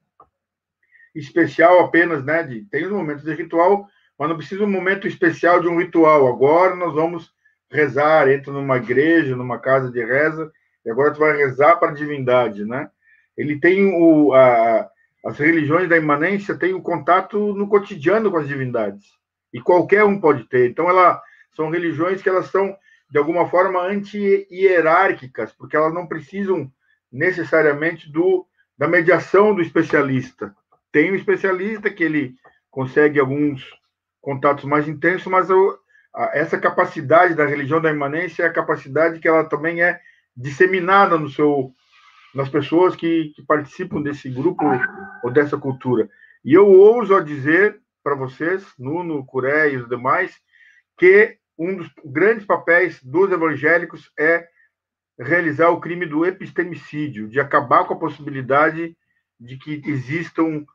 especial 1.16 1.80
apenas, 1.80 2.24
né? 2.24 2.44
De, 2.44 2.66
tem 2.66 2.86
os 2.86 2.92
momentos 2.92 3.24
de 3.24 3.34
ritual, 3.34 3.88
mas 4.20 4.30
não 4.30 4.38
precisa 4.38 4.64
um 4.64 4.70
momento 4.70 5.08
especial 5.08 5.62
de 5.62 5.70
um 5.70 5.80
ritual. 5.80 6.28
Agora 6.28 6.76
nós 6.76 6.94
vamos 6.94 7.34
rezar, 7.72 8.30
entra 8.30 8.52
numa 8.52 8.78
igreja, 8.78 9.36
numa 9.36 9.58
casa 9.58 9.90
de 9.90 10.04
reza, 10.04 10.52
e 10.86 10.90
agora 10.90 11.14
tu 11.14 11.20
vai 11.20 11.38
rezar 11.38 11.78
para 11.78 11.92
a 11.92 11.96
divindade, 11.96 12.66
né? 12.66 12.90
Ele 13.38 13.58
tem 13.58 13.86
o, 13.94 14.34
a, 14.34 14.90
as 15.24 15.38
religiões 15.38 15.88
da 15.88 15.98
imanência 15.98 16.58
têm 16.58 16.74
o 16.74 16.78
um 16.78 16.82
contato 16.82 17.54
no 17.54 17.68
cotidiano 17.68 18.32
com 18.32 18.38
as 18.38 18.48
divindades. 18.48 19.06
E 19.54 19.62
qualquer 19.62 20.04
um 20.04 20.20
pode 20.20 20.46
ter. 20.46 20.70
Então, 20.70 20.90
ela, 20.90 21.22
são 21.56 21.70
religiões 21.70 22.22
que 22.22 22.30
elas 22.30 22.48
são, 22.48 22.76
de 23.10 23.18
alguma 23.18 23.48
forma, 23.48 23.82
anti-hierárquicas, 23.82 25.52
porque 25.54 25.76
elas 25.76 25.94
não 25.94 26.08
precisam 26.08 26.72
necessariamente 27.12 28.12
do, 28.12 28.48
da 28.78 28.88
mediação 28.88 29.54
do 29.54 29.62
especialista. 29.62 30.56
Tem 30.92 31.12
um 31.12 31.16
especialista 31.16 31.90
que 31.90 32.04
ele 32.04 32.36
consegue 32.70 33.20
alguns 33.20 33.70
contatos 34.22 34.64
mais 34.64 34.88
intensos, 34.88 35.28
mas 35.28 35.50
o, 35.50 35.78
a, 36.16 36.32
essa 36.34 36.58
capacidade 36.58 37.36
da 37.36 37.46
religião 37.46 37.82
da 37.82 37.92
imanência 37.92 38.44
é 38.44 38.48
a 38.48 38.54
capacidade 38.54 39.20
que 39.20 39.28
ela 39.28 39.44
também 39.44 39.84
é 39.84 40.00
disseminada 40.36 41.18
no 41.18 41.30
seu 41.30 41.74
nas 42.34 42.50
pessoas 42.50 42.96
que, 42.96 43.32
que 43.36 43.44
participam 43.44 44.02
desse 44.02 44.30
grupo 44.30 44.64
ou 45.24 45.32
dessa 45.32 45.58
cultura. 45.58 46.10
E 46.44 46.54
eu 46.54 46.68
ouso 46.68 47.20
dizer 47.24 47.80
para 48.04 48.16
vocês, 48.16 48.66
Nuno, 48.80 49.26
Curé 49.26 49.74
e 49.74 49.78
os 49.78 49.88
demais, 49.88 50.36
que 50.98 51.38
um 51.58 51.78
dos 51.78 51.90
grandes 52.04 52.46
papéis 52.46 53.02
dos 53.04 53.32
evangélicos 53.32 54.12
é, 54.18 54.48
realizar 55.20 55.70
o 55.70 55.80
crime 55.80 56.06
do 56.06 56.26
epistemicídio, 56.26 57.28
de 57.28 57.40
acabar 57.40 57.86
com 57.86 57.94
a 57.94 58.00
possibilidade 58.00 58.98
de 59.40 59.58
que 59.58 59.82
existam 59.86 60.66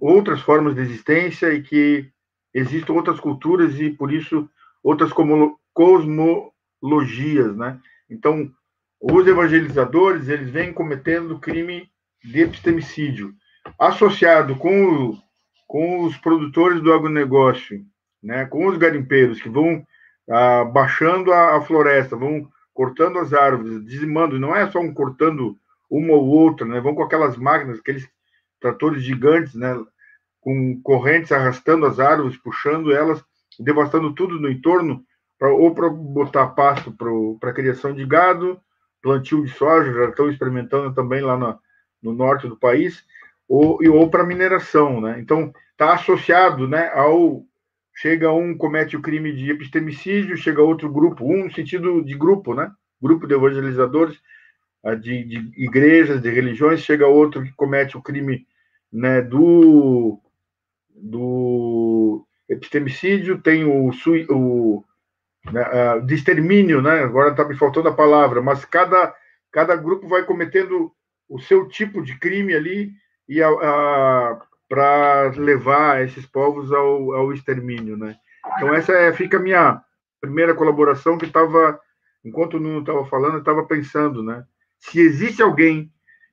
outras 0.00 0.40
formas 0.42 0.74
de 0.74 0.82
existência 0.82 1.52
e 1.52 1.62
que 1.62 2.10
existam 2.52 2.92
outras 2.92 3.20
culturas 3.20 3.78
e, 3.80 3.90
por 3.90 4.12
isso, 4.12 4.48
outras 4.82 5.12
cosmologias, 5.72 7.56
né? 7.56 7.80
Então, 8.10 8.50
os 9.00 9.26
evangelizadores, 9.26 10.28
eles 10.28 10.50
vêm 10.50 10.72
cometendo 10.72 11.38
crime 11.38 11.88
de 12.24 12.40
epistemicídio, 12.40 13.32
associado 13.78 14.56
com, 14.56 15.10
o, 15.10 15.18
com 15.66 16.04
os 16.04 16.16
produtores 16.16 16.82
do 16.82 16.92
agronegócio, 16.92 17.84
né? 18.22 18.44
com 18.46 18.66
os 18.66 18.76
garimpeiros 18.76 19.40
que 19.40 19.48
vão 19.48 19.86
ah, 20.28 20.64
baixando 20.64 21.32
a, 21.32 21.56
a 21.56 21.60
floresta, 21.62 22.16
vão 22.16 22.48
cortando 22.74 23.18
as 23.18 23.32
árvores, 23.32 23.84
dizimando, 23.84 24.38
não 24.38 24.54
é 24.54 24.70
só 24.70 24.78
um 24.78 24.92
cortando 24.92 25.56
uma 25.90 26.12
ou 26.12 26.26
outra, 26.26 26.66
né? 26.66 26.80
Vão 26.80 26.94
com 26.94 27.02
aquelas 27.02 27.36
máquinas, 27.36 27.78
aqueles 27.78 28.08
tratores 28.60 29.02
gigantes, 29.02 29.54
né? 29.54 29.74
Com 30.40 30.80
correntes 30.82 31.32
arrastando 31.32 31.86
as 31.86 31.98
árvores, 31.98 32.36
puxando 32.36 32.92
elas, 32.92 33.24
devastando 33.58 34.14
tudo 34.14 34.38
no 34.38 34.48
entorno, 34.48 35.02
pra, 35.38 35.50
ou 35.50 35.74
para 35.74 35.88
botar 35.88 36.48
pasto 36.48 36.92
para 36.92 37.50
a 37.50 37.54
criação 37.54 37.92
de 37.92 38.04
gado, 38.04 38.60
plantio 39.02 39.44
de 39.44 39.50
soja, 39.52 39.92
já 39.92 40.08
estão 40.08 40.30
experimentando 40.30 40.94
também 40.94 41.20
lá 41.20 41.36
no, 41.36 41.58
no 42.02 42.12
norte 42.12 42.48
do 42.48 42.56
país, 42.56 43.04
ou, 43.48 43.78
ou 43.92 44.10
para 44.10 44.24
mineração, 44.24 45.00
né? 45.00 45.18
Então, 45.18 45.52
está 45.72 45.94
associado, 45.94 46.66
né, 46.68 46.90
ao 46.92 47.44
chega 47.94 48.30
um, 48.30 48.56
comete 48.56 48.96
o 48.96 49.02
crime 49.02 49.32
de 49.32 49.50
epistemicídio, 49.50 50.36
chega 50.36 50.62
outro 50.62 50.88
grupo, 50.88 51.24
um 51.24 51.46
no 51.46 51.52
sentido 51.52 52.00
de 52.02 52.14
grupo, 52.16 52.54
né? 52.54 52.70
Grupo 53.02 53.26
de 53.26 53.34
evangelizadores, 53.34 54.20
ah, 54.84 54.94
de, 54.94 55.24
de 55.24 55.52
igrejas, 55.56 56.22
de 56.22 56.30
religiões, 56.30 56.80
chega 56.80 57.08
outro 57.08 57.42
que 57.42 57.52
comete 57.52 57.96
o 57.96 58.02
crime 58.02 58.46
né, 58.92 59.20
do, 59.20 60.20
do 60.94 62.24
epistemicídio, 62.48 63.42
tem 63.42 63.64
o, 63.64 63.88
o 63.88 63.92
né, 65.52 65.96
uh, 65.96 66.06
de 66.06 66.14
extermínio, 66.14 66.82
né? 66.82 67.00
Agora 67.00 67.30
está 67.30 67.44
me 67.44 67.56
faltando 67.56 67.88
a 67.88 67.94
palavra, 67.94 68.40
mas 68.42 68.64
cada, 68.64 69.14
cada 69.52 69.76
grupo 69.76 70.08
vai 70.08 70.24
cometendo 70.24 70.92
o 71.28 71.38
seu 71.38 71.68
tipo 71.68 72.02
de 72.02 72.18
crime 72.18 72.54
ali 72.54 72.92
e 73.28 73.40
para 74.68 75.32
levar 75.36 76.02
esses 76.02 76.24
povos 76.26 76.72
ao, 76.72 77.12
ao 77.12 77.32
extermínio, 77.32 77.96
né? 77.96 78.16
Então 78.56 78.74
essa 78.74 78.92
é, 78.92 79.12
fica 79.12 79.36
a 79.36 79.40
minha 79.40 79.82
primeira 80.20 80.54
colaboração 80.54 81.18
que 81.18 81.26
estava, 81.26 81.78
enquanto 82.24 82.54
o 82.54 82.60
Nuno 82.60 82.80
estava 82.80 83.04
falando, 83.06 83.34
eu 83.34 83.40
estava 83.40 83.64
pensando, 83.64 84.22
né? 84.22 84.44
Se 84.78 85.00
existe 85.00 85.42
alguém 85.42 85.92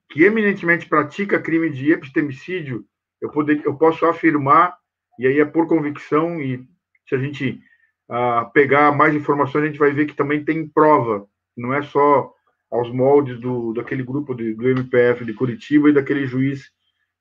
que 0.09 0.23
eminentemente 0.23 0.87
pratica 0.87 1.41
crime 1.41 1.69
de 1.69 1.91
epistemicídio, 1.91 2.85
eu, 3.21 3.29
poder, 3.29 3.61
eu 3.65 3.75
posso 3.75 4.05
afirmar, 4.05 4.77
e 5.19 5.27
aí 5.27 5.39
é 5.39 5.45
por 5.45 5.67
convicção, 5.67 6.39
e 6.39 6.65
se 7.07 7.15
a 7.15 7.17
gente 7.17 7.59
ah, 8.09 8.49
pegar 8.53 8.91
mais 8.91 9.15
informações, 9.15 9.63
a 9.63 9.67
gente 9.67 9.79
vai 9.79 9.91
ver 9.91 10.05
que 10.05 10.15
também 10.15 10.43
tem 10.43 10.67
prova, 10.67 11.27
não 11.57 11.73
é 11.73 11.81
só 11.81 12.31
aos 12.71 12.91
moldes 12.91 13.39
do, 13.39 13.73
daquele 13.73 14.03
grupo 14.03 14.33
de, 14.33 14.53
do 14.53 14.67
MPF 14.67 15.23
de 15.23 15.33
Curitiba 15.33 15.89
e 15.89 15.93
daquele 15.93 16.25
juiz 16.25 16.69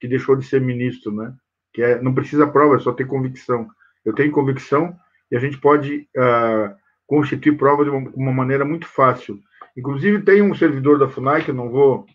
que 0.00 0.08
deixou 0.08 0.36
de 0.36 0.44
ser 0.44 0.60
ministro, 0.60 1.12
né? 1.12 1.32
Que 1.72 1.82
é, 1.82 2.00
não 2.00 2.14
precisa 2.14 2.46
prova, 2.46 2.76
é 2.76 2.78
só 2.78 2.92
ter 2.92 3.06
convicção. 3.06 3.68
Eu 4.04 4.14
tenho 4.14 4.32
convicção 4.32 4.96
e 5.30 5.36
a 5.36 5.40
gente 5.40 5.58
pode 5.58 6.08
uh, 6.16 6.74
constituir 7.06 7.56
prova 7.56 7.84
de 7.84 7.90
uma, 7.90 8.10
uma, 8.10 8.32
maneira 8.32 8.64
muito 8.64 8.86
fácil. 8.86 9.40
Inclusive, 9.76 10.22
tem 10.22 10.42
um 10.42 10.54
servidor 10.54 10.98
da 10.98 11.08
FUNAI, 11.08 11.44
que 11.44 11.50
eu 11.50 11.54
não 11.54 11.70
vou 11.70 12.06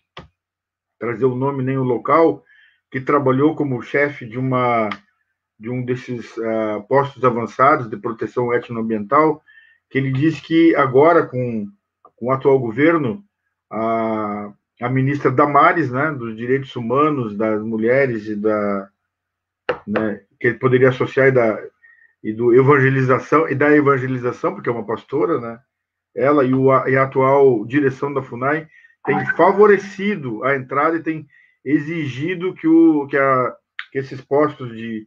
trazer 0.98 1.24
o 1.24 1.34
nome 1.34 1.62
nem 1.62 1.78
o 1.78 1.82
local, 1.82 2.44
que 2.90 3.00
trabalhou 3.00 3.54
como 3.54 3.82
chefe 3.82 4.26
de 4.26 4.38
uma 4.38 4.88
de 5.60 5.68
um 5.68 5.84
desses 5.84 6.34
uh, 6.38 6.82
postos 6.88 7.22
avançados 7.22 7.88
de 7.90 7.96
proteção 7.98 8.52
etnoambiental, 8.54 9.42
que 9.90 9.98
ele 9.98 10.10
disse 10.10 10.40
que 10.40 10.74
agora, 10.74 11.26
com, 11.26 11.68
com 12.16 12.26
o 12.26 12.32
atual 12.32 12.58
governo, 12.58 13.22
a, 13.70 14.50
a 14.80 14.88
ministra 14.88 15.30
Damares, 15.30 15.90
né, 15.90 16.12
dos 16.12 16.34
direitos 16.34 16.74
humanos, 16.74 17.36
das 17.36 17.62
mulheres 17.62 18.26
e 18.26 18.36
da, 18.36 18.88
né, 19.86 20.22
que 20.40 20.48
ele 20.48 20.58
poderia 20.58 20.88
associar 20.88 21.28
e 21.28 21.32
da 21.32 21.62
e 22.22 22.34
do 22.34 22.54
evangelização 22.54 23.48
e 23.48 23.54
da 23.54 23.74
evangelização, 23.74 24.54
porque 24.54 24.68
é 24.68 24.72
uma 24.72 24.84
pastora, 24.84 25.40
né? 25.40 25.58
Ela 26.14 26.44
e, 26.44 26.52
o, 26.52 26.70
e 26.86 26.96
a 26.96 27.04
atual 27.04 27.64
direção 27.64 28.12
da 28.12 28.22
Funai 28.22 28.68
tem 29.06 29.24
favorecido 29.36 30.44
a 30.44 30.54
entrada 30.54 30.96
e 30.96 31.02
tem 31.02 31.26
exigido 31.64 32.54
que, 32.54 32.66
o, 32.66 33.06
que, 33.06 33.16
a, 33.16 33.56
que 33.90 33.98
esses 33.98 34.20
postos 34.20 34.76
de, 34.76 35.06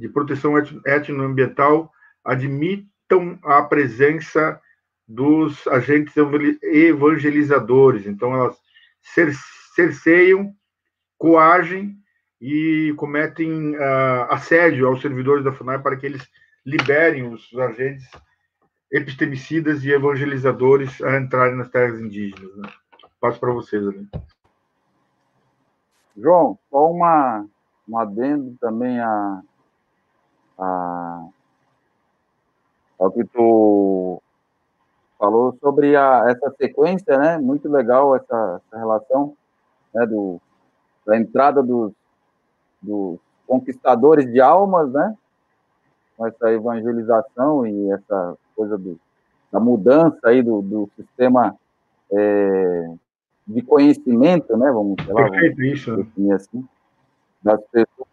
de 0.00 0.08
proteção 0.08 0.54
etnoambiental 0.86 1.92
admitam 2.24 3.38
a 3.44 3.62
presença 3.62 4.58
dos 5.06 5.66
agentes 5.68 6.14
evangelizadores. 6.62 8.06
Então, 8.06 8.34
elas 8.34 8.56
cerceiam, 9.74 10.54
coagem 11.18 11.96
e 12.40 12.94
cometem 12.96 13.76
uh, 13.76 14.24
assédio 14.30 14.86
aos 14.86 15.02
servidores 15.02 15.44
da 15.44 15.52
FUNAI 15.52 15.82
para 15.82 15.96
que 15.96 16.06
eles 16.06 16.26
liberem 16.64 17.28
os 17.30 17.52
agentes 17.58 18.08
epistemicidas 18.90 19.84
e 19.84 19.90
evangelizadores 19.90 21.02
a 21.02 21.18
entrarem 21.18 21.56
nas 21.56 21.68
terras 21.68 22.00
indígenas. 22.00 22.56
Né? 22.56 22.70
Passo 23.20 23.38
para 23.38 23.52
vocês 23.52 23.86
ali. 23.86 24.08
João, 26.16 26.58
só 26.70 26.90
uma, 26.90 27.46
um 27.86 27.98
adendo 27.98 28.56
também 28.60 28.98
a, 28.98 29.42
a, 30.60 31.26
ao 32.98 33.10
que 33.10 33.24
tu 33.24 34.22
falou 35.18 35.56
sobre 35.60 35.96
a, 35.96 36.24
essa 36.28 36.54
sequência, 36.56 37.18
né? 37.18 37.38
Muito 37.38 37.68
legal 37.68 38.14
essa, 38.14 38.60
essa 38.66 38.78
relação 38.78 39.34
né? 39.94 40.06
Do, 40.06 40.40
da 41.06 41.16
entrada 41.16 41.62
dos, 41.62 41.92
dos 42.80 43.18
conquistadores 43.46 44.30
de 44.30 44.40
almas, 44.40 44.92
né? 44.92 45.16
Com 46.16 46.26
essa 46.26 46.52
evangelização 46.52 47.66
e 47.66 47.90
essa 47.90 48.36
coisa 48.54 48.76
do, 48.76 48.98
da 49.50 49.58
mudança 49.58 50.20
aí 50.24 50.42
do, 50.42 50.60
do 50.62 50.90
sistema 50.96 51.56
é, 52.12 52.94
de 53.46 53.62
conhecimento, 53.62 54.56
né? 54.56 54.70
Vamos, 54.70 54.96
sei 55.04 55.12
lá, 55.12 55.22
vamos 55.22 55.58
isso. 55.58 55.96
definir 55.96 56.32
assim, 56.32 56.68
das 57.42 57.60
pessoas, 57.66 58.08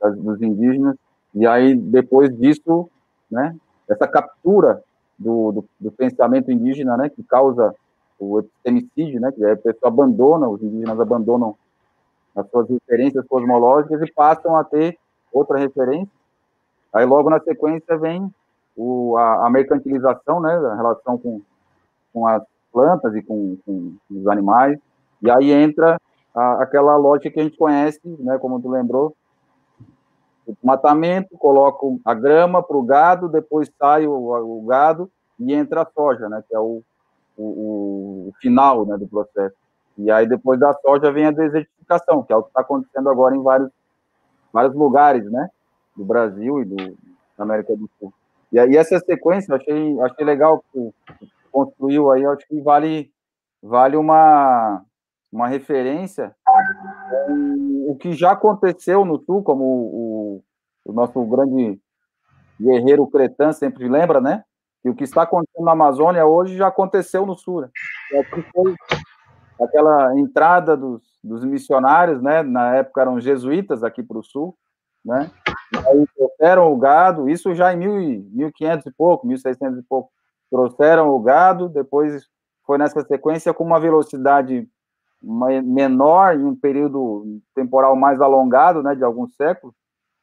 das, 0.00 0.16
dos 0.16 0.42
indígenas. 0.42 0.96
E 1.34 1.46
aí, 1.46 1.74
depois 1.74 2.36
disso, 2.36 2.88
né? 3.30 3.54
Essa 3.88 4.06
captura 4.06 4.82
do, 5.18 5.52
do, 5.52 5.64
do, 5.80 5.92
pensamento 5.92 6.50
indígena, 6.50 6.96
né, 6.96 7.08
que 7.08 7.22
causa 7.22 7.74
o 8.18 8.40
epistemicídio, 8.40 9.20
né, 9.20 9.32
que 9.32 9.44
a 9.44 9.56
pessoa 9.56 9.90
abandona, 9.90 10.48
os 10.48 10.62
indígenas 10.62 11.00
abandonam 11.00 11.56
as 12.36 12.48
suas 12.50 12.68
referências 12.68 13.26
cosmológicas 13.26 14.00
e 14.02 14.12
passam 14.12 14.56
a 14.56 14.64
ter 14.64 14.98
outra 15.32 15.58
referência. 15.58 16.12
Aí 16.92 17.04
logo 17.04 17.30
na 17.30 17.40
sequência 17.40 17.96
vem 17.96 18.32
o, 18.76 19.16
a, 19.16 19.46
a 19.46 19.50
mercantilização, 19.50 20.40
né, 20.40 20.54
a 20.54 20.74
relação 20.74 21.18
com, 21.18 21.40
com 22.12 22.26
as 22.26 22.42
plantas 22.72 23.14
e 23.14 23.22
com, 23.22 23.56
com 23.64 23.94
os 24.10 24.26
animais, 24.28 24.78
e 25.22 25.30
aí 25.30 25.50
entra 25.50 26.00
a, 26.34 26.62
aquela 26.62 26.96
lógica 26.96 27.30
que 27.30 27.40
a 27.40 27.42
gente 27.42 27.58
conhece, 27.58 28.00
né, 28.04 28.38
como 28.38 28.60
tu 28.60 28.68
lembrou, 28.68 29.14
matamento, 30.62 31.36
coloco 31.36 32.00
a 32.04 32.14
grama 32.14 32.62
para 32.62 32.76
o 32.76 32.82
gado, 32.82 33.28
depois 33.28 33.70
sai 33.78 34.06
o, 34.06 34.12
o, 34.12 34.66
gado 34.66 35.10
e 35.38 35.52
entra 35.52 35.82
a 35.82 35.86
soja, 35.86 36.28
né, 36.28 36.42
que 36.48 36.54
é 36.54 36.58
o, 36.58 36.82
o, 37.36 38.28
o, 38.28 38.32
final 38.40 38.86
né, 38.86 38.96
do 38.96 39.06
processo. 39.06 39.56
E 39.96 40.10
aí 40.10 40.26
depois 40.26 40.58
da 40.58 40.72
soja 40.74 41.12
vem 41.12 41.26
a 41.26 41.30
desertificação, 41.30 42.22
que 42.22 42.32
é 42.32 42.36
o 42.36 42.42
que 42.42 42.48
está 42.48 42.60
acontecendo 42.60 43.08
agora 43.08 43.36
em 43.36 43.42
vários, 43.42 43.70
vários 44.52 44.74
lugares, 44.74 45.30
né, 45.30 45.50
do 45.96 46.04
Brasil 46.04 46.62
e 46.62 46.64
do, 46.64 46.76
da 47.36 47.44
América 47.44 47.76
do 47.76 47.88
Sul. 47.98 48.12
E 48.52 48.58
aí 48.58 48.76
essa 48.76 48.98
sequência, 49.00 49.54
achei, 49.54 50.00
achei 50.00 50.24
legal 50.24 50.64
que 50.72 50.94
construiu 51.52 52.10
aí, 52.10 52.24
acho 52.24 52.46
que 52.46 52.60
vale, 52.60 53.10
vale 53.62 53.96
uma, 53.96 54.82
uma 55.30 55.48
referência 55.48 56.34
o 57.88 57.96
que 57.96 58.12
já 58.12 58.32
aconteceu 58.32 59.02
no 59.02 59.18
Sul, 59.18 59.42
como 59.42 59.64
o, 59.64 60.44
o 60.84 60.92
nosso 60.92 61.24
grande 61.24 61.80
guerreiro 62.60 63.06
Cretan 63.06 63.52
sempre 63.52 63.88
lembra, 63.88 64.20
né? 64.20 64.44
Que 64.82 64.90
o 64.90 64.94
que 64.94 65.04
está 65.04 65.22
acontecendo 65.22 65.64
na 65.64 65.72
Amazônia 65.72 66.26
hoje 66.26 66.54
já 66.54 66.66
aconteceu 66.66 67.24
no 67.24 67.34
Sul. 67.34 67.62
Né? 67.62 67.70
aquela 69.58 70.16
entrada 70.18 70.76
dos, 70.76 71.02
dos 71.24 71.44
missionários, 71.44 72.20
né? 72.20 72.42
Na 72.42 72.76
época 72.76 73.00
eram 73.00 73.18
jesuítas 73.18 73.82
aqui 73.82 74.02
para 74.02 74.18
o 74.18 74.22
Sul, 74.22 74.54
né? 75.02 75.30
E 75.72 75.78
aí 75.78 76.06
trouxeram 76.14 76.70
o 76.70 76.76
gado, 76.76 77.28
isso 77.28 77.54
já 77.54 77.72
em 77.72 77.78
mil, 77.78 77.94
1500 78.32 78.86
e 78.86 78.90
pouco, 78.92 79.26
1600 79.26 79.78
e 79.78 79.82
pouco. 79.82 80.10
Trouxeram 80.50 81.08
o 81.08 81.20
gado, 81.20 81.70
depois 81.70 82.26
foi 82.66 82.76
nessa 82.76 83.00
sequência 83.00 83.54
com 83.54 83.64
uma 83.64 83.80
velocidade 83.80 84.68
menor 85.22 86.36
em 86.36 86.44
um 86.44 86.54
período 86.54 87.40
temporal 87.54 87.96
mais 87.96 88.20
alongado, 88.20 88.82
né, 88.82 88.94
de 88.94 89.02
alguns 89.02 89.34
séculos, 89.34 89.74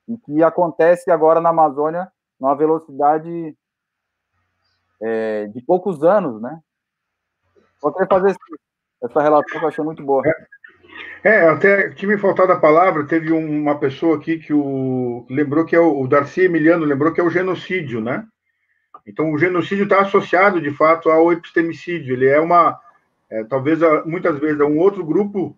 e 0.08 0.18
que 0.18 0.44
acontece 0.44 1.12
agora 1.12 1.42
na 1.42 1.50
Amazônia 1.50 2.08
numa 2.40 2.56
velocidade 2.56 3.56
é, 5.02 5.48
de 5.48 5.62
poucos 5.62 6.04
anos, 6.04 6.42
né? 6.42 6.60
Só 7.80 7.92
queria 7.92 8.08
fazer 8.08 8.36
essa 9.04 9.22
relação 9.22 9.60
que 9.60 9.66
eu 9.66 9.70
achei 9.70 9.84
muito 9.84 10.04
boa. 10.04 10.24
É, 11.24 11.48
até 11.50 11.90
tinha 11.90 12.12
me 12.12 12.18
faltado 12.18 12.52
a 12.52 12.60
palavra, 12.60 13.08
teve 13.08 13.32
uma 13.32 13.80
pessoa 13.80 14.18
aqui 14.18 14.38
que 14.38 14.54
o 14.54 15.26
lembrou 15.30 15.66
que 15.66 15.76
é 15.76 15.80
o, 15.80 16.00
o 16.00 16.08
Darcy 16.08 16.42
Emiliano 16.42 16.86
lembrou 16.86 17.12
que 17.12 17.20
é 17.20 17.24
o 17.24 17.30
genocídio, 17.30 18.00
né? 18.00 18.26
Então 19.08 19.32
o 19.32 19.38
genocídio 19.38 19.84
está 19.84 20.02
associado 20.02 20.62
de 20.62 20.72
fato 20.72 21.10
ao 21.10 21.32
epistemicídio. 21.32 22.14
Ele 22.14 22.28
é 22.28 22.40
uma, 22.40 22.80
é, 23.30 23.44
talvez 23.44 23.80
muitas 24.06 24.38
vezes 24.40 24.60
é 24.60 24.64
um 24.64 24.78
outro 24.78 25.04
grupo, 25.04 25.58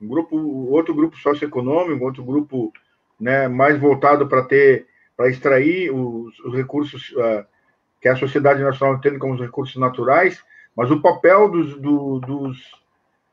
um 0.00 0.08
grupo, 0.08 0.36
outro 0.70 0.94
grupo 0.94 1.16
socioeconômico, 1.16 2.04
outro 2.04 2.24
grupo, 2.24 2.72
né, 3.20 3.48
mais 3.48 3.78
voltado 3.78 4.28
para 4.28 4.44
ter, 4.44 4.86
para 5.16 5.28
extrair 5.28 5.90
os, 5.92 6.38
os 6.40 6.54
recursos 6.54 7.10
uh, 7.12 7.44
que 8.00 8.08
a 8.08 8.16
sociedade 8.16 8.62
nacional 8.62 8.96
entende 8.96 9.18
como 9.18 9.34
os 9.34 9.40
recursos 9.40 9.76
naturais, 9.76 10.42
mas 10.76 10.90
o 10.90 11.00
papel 11.00 11.50
dos, 11.50 11.76
do, 11.76 12.20
dos, 12.20 12.58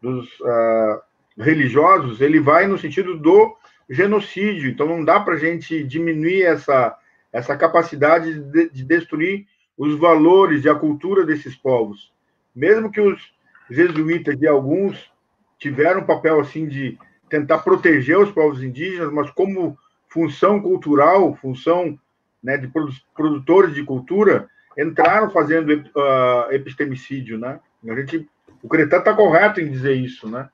dos 0.01 0.27
uh, 0.39 1.01
religiosos 1.37 2.21
ele 2.21 2.39
vai 2.39 2.65
no 2.65 2.77
sentido 2.77 3.17
do 3.17 3.55
genocídio. 3.87 4.71
Então 4.71 4.87
não 4.87 5.05
dá 5.05 5.19
para 5.19 5.35
a 5.35 5.39
gente 5.39 5.83
diminuir 5.83 6.43
essa 6.43 6.97
essa 7.35 7.57
capacidade 7.57 8.39
de, 8.39 8.69
de, 8.69 8.83
destruir 8.85 9.45
os 9.77 9.99
valores 9.99 10.63
e 10.63 10.69
a 10.69 10.73
cultura 10.73 11.25
desses 11.25 11.53
povos. 11.53 12.13
Mesmo 12.55 12.89
que 12.89 13.01
os 13.01 13.34
jesuítas 13.69 14.39
e 14.41 14.47
alguns 14.47 15.11
tiveram 15.57 16.01
um 16.01 16.05
papel 16.05 16.39
assim 16.39 16.67
de 16.67 16.97
tentar 17.29 17.59
proteger 17.59 18.17
os 18.17 18.31
povos 18.31 18.61
indígenas, 18.61 19.11
mas 19.11 19.29
como 19.31 19.77
função 20.07 20.61
cultural, 20.61 21.35
função 21.35 21.99
né, 22.41 22.57
de 22.57 22.71
produtores 23.13 23.73
de 23.73 23.83
cultura, 23.83 24.47
entraram 24.77 25.29
fazendo 25.29 25.73
uh, 25.73 26.51
epistemicídio, 26.51 27.37
né? 27.37 27.59
A 27.87 27.95
gente, 27.95 28.27
o 28.61 28.67
Cretan 28.67 28.99
está 28.99 29.13
correto 29.13 29.61
em 29.61 29.69
dizer 29.69 29.93
isso, 29.93 30.29
né? 30.29 30.49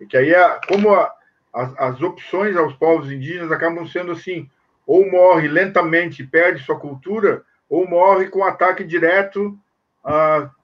E 0.00 0.06
que 0.06 0.16
aí, 0.16 0.32
é, 0.32 0.60
como 0.68 0.94
a, 0.94 1.12
as, 1.52 1.78
as 1.78 2.02
opções 2.02 2.56
aos 2.56 2.74
povos 2.74 3.10
indígenas 3.10 3.50
acabam 3.50 3.86
sendo 3.86 4.12
assim, 4.12 4.48
ou 4.86 5.10
morre 5.10 5.48
lentamente, 5.48 6.24
perde 6.24 6.62
sua 6.64 6.78
cultura, 6.78 7.42
ou 7.68 7.88
morre 7.88 8.28
com 8.28 8.44
ataque 8.44 8.84
direto 8.84 9.58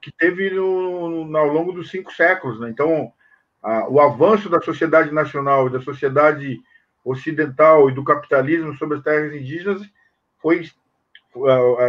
que 0.01 0.11
teve 0.11 0.49
no, 0.49 1.25
no, 1.25 1.37
ao 1.37 1.47
longo 1.47 1.71
dos 1.71 1.89
cinco 1.89 2.13
séculos. 2.13 2.59
Né? 2.59 2.69
Então, 2.69 3.11
o 3.89 3.99
avanço 3.99 4.49
da 4.49 4.61
sociedade 4.61 5.11
nacional 5.13 5.67
e 5.67 5.71
da 5.71 5.81
sociedade 5.81 6.59
ocidental 7.03 7.89
e 7.89 7.93
do 7.93 8.03
capitalismo 8.03 8.75
sobre 8.75 8.97
as 8.97 9.03
terras 9.03 9.33
indígenas 9.33 9.81
foi 10.41 10.69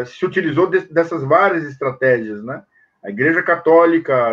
se 0.07 0.27
utilizou 0.27 0.67
de, 0.67 0.81
dessas 0.93 1.25
várias 1.25 1.65
estratégias, 1.65 2.43
né? 2.45 2.63
A 3.03 3.09
Igreja 3.09 3.43
Católica, 3.43 4.33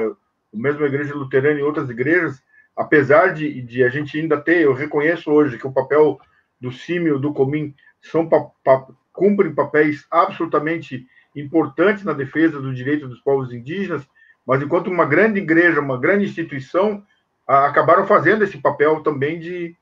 o 0.51 0.57
mesmo 0.57 0.83
a 0.83 0.87
Igreja 0.87 1.15
Luterana 1.15 1.59
e 1.59 1.63
outras 1.63 1.89
igrejas, 1.89 2.41
apesar 2.75 3.33
de, 3.33 3.61
de 3.61 3.83
a 3.83 3.89
gente 3.89 4.19
ainda 4.19 4.39
ter, 4.39 4.61
eu 4.61 4.73
reconheço 4.73 5.31
hoje 5.31 5.57
que 5.57 5.65
o 5.65 5.71
papel 5.71 6.19
do 6.59 6.71
símio, 6.71 7.17
do 7.17 7.33
comim, 7.33 7.73
são 8.01 8.27
pa, 8.27 8.45
pa, 8.63 8.87
cumprem 9.13 9.55
papéis 9.55 10.05
absolutamente 10.11 11.07
importantes 11.35 12.03
na 12.03 12.13
defesa 12.13 12.61
do 12.61 12.73
direito 12.73 13.07
dos 13.07 13.19
povos 13.21 13.53
indígenas, 13.53 14.07
mas 14.45 14.61
enquanto 14.61 14.87
uma 14.87 15.05
grande 15.05 15.39
igreja, 15.39 15.81
uma 15.81 15.99
grande 15.99 16.25
instituição, 16.25 17.03
acabaram 17.45 18.07
fazendo 18.07 18.43
esse 18.43 18.57
papel 18.57 19.01
também 19.03 19.39
de, 19.39 19.75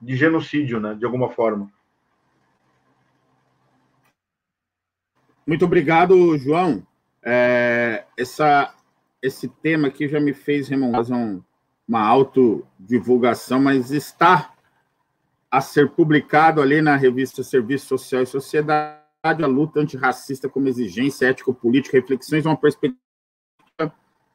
de 0.00 0.16
genocídio, 0.16 0.80
né, 0.80 0.94
de 0.94 1.04
alguma 1.04 1.28
forma. 1.30 1.70
Muito 5.46 5.64
obrigado, 5.64 6.38
João. 6.38 6.86
É, 7.24 8.04
essa, 8.16 8.74
esse 9.20 9.48
tema 9.48 9.88
aqui 9.88 10.08
já 10.08 10.20
me 10.20 10.32
fez, 10.32 10.68
Ramon, 10.68 10.92
fazer 10.92 11.14
um, 11.14 11.42
uma 11.86 12.00
autodivulgação, 12.00 13.60
mas 13.60 13.90
está 13.90 14.54
a 15.50 15.60
ser 15.60 15.90
publicado 15.90 16.62
ali 16.62 16.80
na 16.80 16.96
revista 16.96 17.42
Serviço 17.42 17.86
Social 17.86 18.22
e 18.22 18.26
Sociedade 18.26 19.01
a 19.24 19.46
luta 19.46 19.78
antirracista 19.78 20.48
como 20.48 20.66
exigência 20.66 21.26
ético-política, 21.26 21.96
reflexões, 21.96 22.44
uma 22.44 22.56
perspectiva 22.56 22.98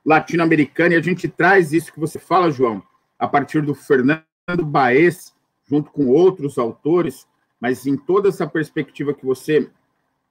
latino-americana, 0.06 0.93
e 0.93 0.97
a 0.97 1.02
gente 1.02 1.28
traz 1.28 1.73
isso 1.73 1.91
que 1.91 2.00
você 2.00 2.17
fala, 2.17 2.50
João, 2.50 2.82
a 3.19 3.28
partir 3.28 3.62
do 3.62 3.76
Fernando 3.76 4.23
Baez, 4.63 5.36
junto 5.65 5.91
com 5.91 6.08
outros 6.08 6.58
autores, 6.58 7.28
mas 7.60 7.86
em 7.86 7.97
toda 7.97 8.30
essa 8.30 8.47
perspectiva 8.47 9.13
que 9.13 9.26
você 9.26 9.69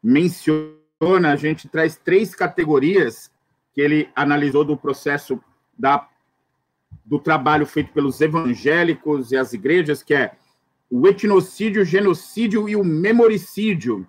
menciona, 0.03 0.73
a 1.31 1.37
gente 1.37 1.69
traz 1.69 1.97
três 1.97 2.35
categorias 2.35 3.31
que 3.75 3.83
ele 3.83 4.09
analisou 4.17 4.65
do 4.65 4.75
processo 4.75 5.39
da, 5.79 6.09
do 7.05 7.19
trabalho 7.19 7.67
feito 7.67 7.93
pelos 7.93 8.23
evangélicos 8.23 9.33
e 9.33 9.37
as 9.37 9.53
igrejas, 9.53 10.03
que 10.03 10.15
é 10.15 10.35
o 10.91 11.07
etnocídio, 11.07 11.83
o 11.83 11.85
genocídio 11.85 12.67
e 12.67 12.75
o 12.75 12.83
memoricídio 12.83 14.07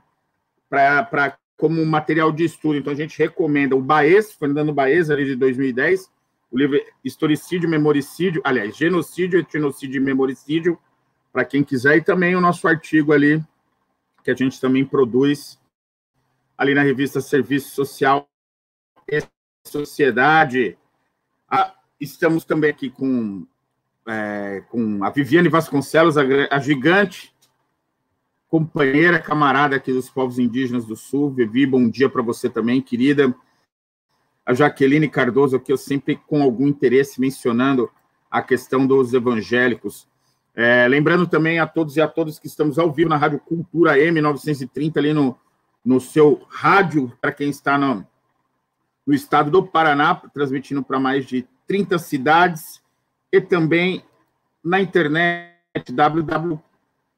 para 0.69 1.37
como 1.57 1.83
material 1.85 2.31
de 2.31 2.45
estudo. 2.45 2.77
Então, 2.77 2.93
a 2.93 2.95
gente 2.95 3.17
recomenda 3.17 3.75
o 3.75 3.81
Baez, 3.81 4.33
Fernando 4.33 4.73
Baez, 4.73 5.09
ali 5.09 5.25
de 5.25 5.35
2010, 5.35 6.09
o 6.51 6.57
livro 6.57 6.79
Historicídio, 7.03 7.67
Memoricídio, 7.67 8.41
aliás, 8.43 8.77
Genocídio, 8.77 9.39
Etnocídio 9.39 9.99
e 9.99 10.03
Memoricídio, 10.03 10.79
para 11.33 11.43
quem 11.43 11.63
quiser, 11.63 11.97
e 11.97 12.01
também 12.01 12.35
o 12.35 12.41
nosso 12.41 12.67
artigo 12.67 13.11
ali, 13.11 13.43
que 14.23 14.31
a 14.31 14.35
gente 14.35 14.61
também 14.61 14.85
produz 14.85 15.59
ali 16.57 16.73
na 16.73 16.83
revista 16.83 17.19
Serviço 17.21 17.75
Social 17.75 18.27
e 19.09 19.21
Sociedade. 19.65 20.77
Ah, 21.49 21.73
estamos 21.99 22.45
também 22.45 22.69
aqui 22.69 22.89
com, 22.89 23.45
é, 24.07 24.63
com 24.69 25.03
a 25.03 25.09
Viviane 25.09 25.49
Vasconcelos, 25.49 26.17
a, 26.17 26.23
a 26.49 26.59
gigante 26.59 27.35
companheira, 28.47 29.19
camarada 29.19 29.75
aqui 29.75 29.91
dos 29.91 30.09
povos 30.09 30.39
indígenas 30.39 30.85
do 30.85 30.95
Sul. 30.95 31.31
Vivi, 31.31 31.65
bom 31.65 31.89
dia 31.89 32.09
para 32.09 32.21
você 32.21 32.49
também, 32.49 32.81
querida. 32.81 33.35
A 34.45 34.53
Jaqueline 34.53 35.09
Cardoso, 35.09 35.59
que 35.59 35.71
eu 35.71 35.77
sempre 35.77 36.15
com 36.15 36.41
algum 36.41 36.67
interesse 36.67 37.19
mencionando 37.19 37.89
a 38.31 38.41
questão 38.41 38.87
dos 38.87 39.13
evangélicos. 39.13 40.07
É, 40.55 40.87
lembrando 40.87 41.27
também 41.27 41.59
a 41.59 41.67
todos 41.67 41.97
e 41.97 42.01
a 42.01 42.07
todas 42.07 42.39
que 42.39 42.47
estamos 42.47 42.79
ao 42.79 42.91
vivo 42.91 43.09
na 43.09 43.17
Rádio 43.17 43.39
Cultura 43.39 43.97
M930, 43.97 44.97
ali 44.97 45.13
no, 45.13 45.37
no 45.83 45.99
seu 45.99 46.41
rádio, 46.49 47.11
para 47.21 47.31
quem 47.31 47.49
está 47.49 47.77
no, 47.77 48.07
no 49.05 49.13
estado 49.13 49.51
do 49.51 49.61
Paraná, 49.61 50.15
transmitindo 50.33 50.81
para 50.81 50.99
mais 50.99 51.25
de 51.25 51.45
30 51.67 51.99
cidades, 51.99 52.81
e 53.31 53.41
também 53.41 54.03
na 54.63 54.79
internet, 54.79 55.53
www 55.93 56.66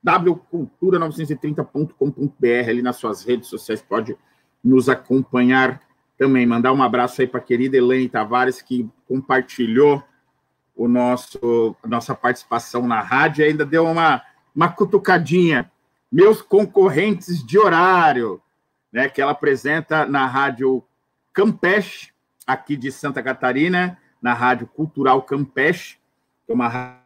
wcultura930.com.br, 0.06 2.70
ali 2.70 2.82
nas 2.82 2.96
suas 2.96 3.24
redes 3.24 3.50
sociais, 3.50 3.82
pode 3.82 4.18
nos 4.64 4.88
acompanhar 4.90 5.82
também. 6.18 6.46
Mandar 6.46 6.72
um 6.74 6.84
abraço 6.84 7.22
aí 7.22 7.28
para 7.28 7.40
a 7.40 7.44
querida 7.44 7.78
Elaine 7.78 8.10
Tavares, 8.10 8.62
que 8.62 8.90
compartilhou 9.08 10.04
o 10.76 10.88
nosso, 10.88 11.76
a 11.84 11.88
nossa 11.88 12.14
participação 12.16 12.88
na 12.88 13.02
rádio, 13.02 13.46
ainda 13.46 13.66
deu 13.66 13.86
uma, 13.86 14.22
uma 14.56 14.70
cutucadinha. 14.70 15.72
Meus 16.12 16.42
concorrentes 16.42 17.46
de 17.46 17.60
horário, 17.60 18.42
né, 18.92 19.08
que 19.10 19.22
ela 19.22 19.34
apresenta 19.34 20.06
na 20.06 20.26
rádio 20.26 20.84
Campeche, 21.34 22.12
aqui 22.48 22.76
de 22.76 22.92
Santa 22.92 23.22
Catarina, 23.22 23.98
na 24.22 24.34
Rádio 24.34 24.68
Cultural 24.68 25.22
Campeche, 25.22 25.98
que 26.46 26.52
é 26.52 26.56
uma 26.56 27.00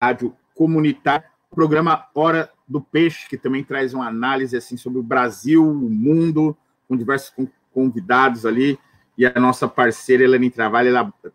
rádio 0.00 0.36
comunitária 0.54 1.24
programa 1.50 2.06
Hora 2.14 2.50
do 2.66 2.80
Peixe, 2.80 3.28
que 3.28 3.36
também 3.36 3.64
traz 3.64 3.94
uma 3.94 4.06
análise 4.06 4.56
assim 4.56 4.76
sobre 4.76 4.98
o 4.98 5.02
Brasil, 5.02 5.68
o 5.68 5.90
mundo, 5.90 6.56
com 6.86 6.96
diversos 6.96 7.32
convidados 7.72 8.44
ali, 8.44 8.78
e 9.16 9.26
a 9.26 9.32
nossa 9.40 9.66
parceira 9.66 10.24
Elane 10.24 10.52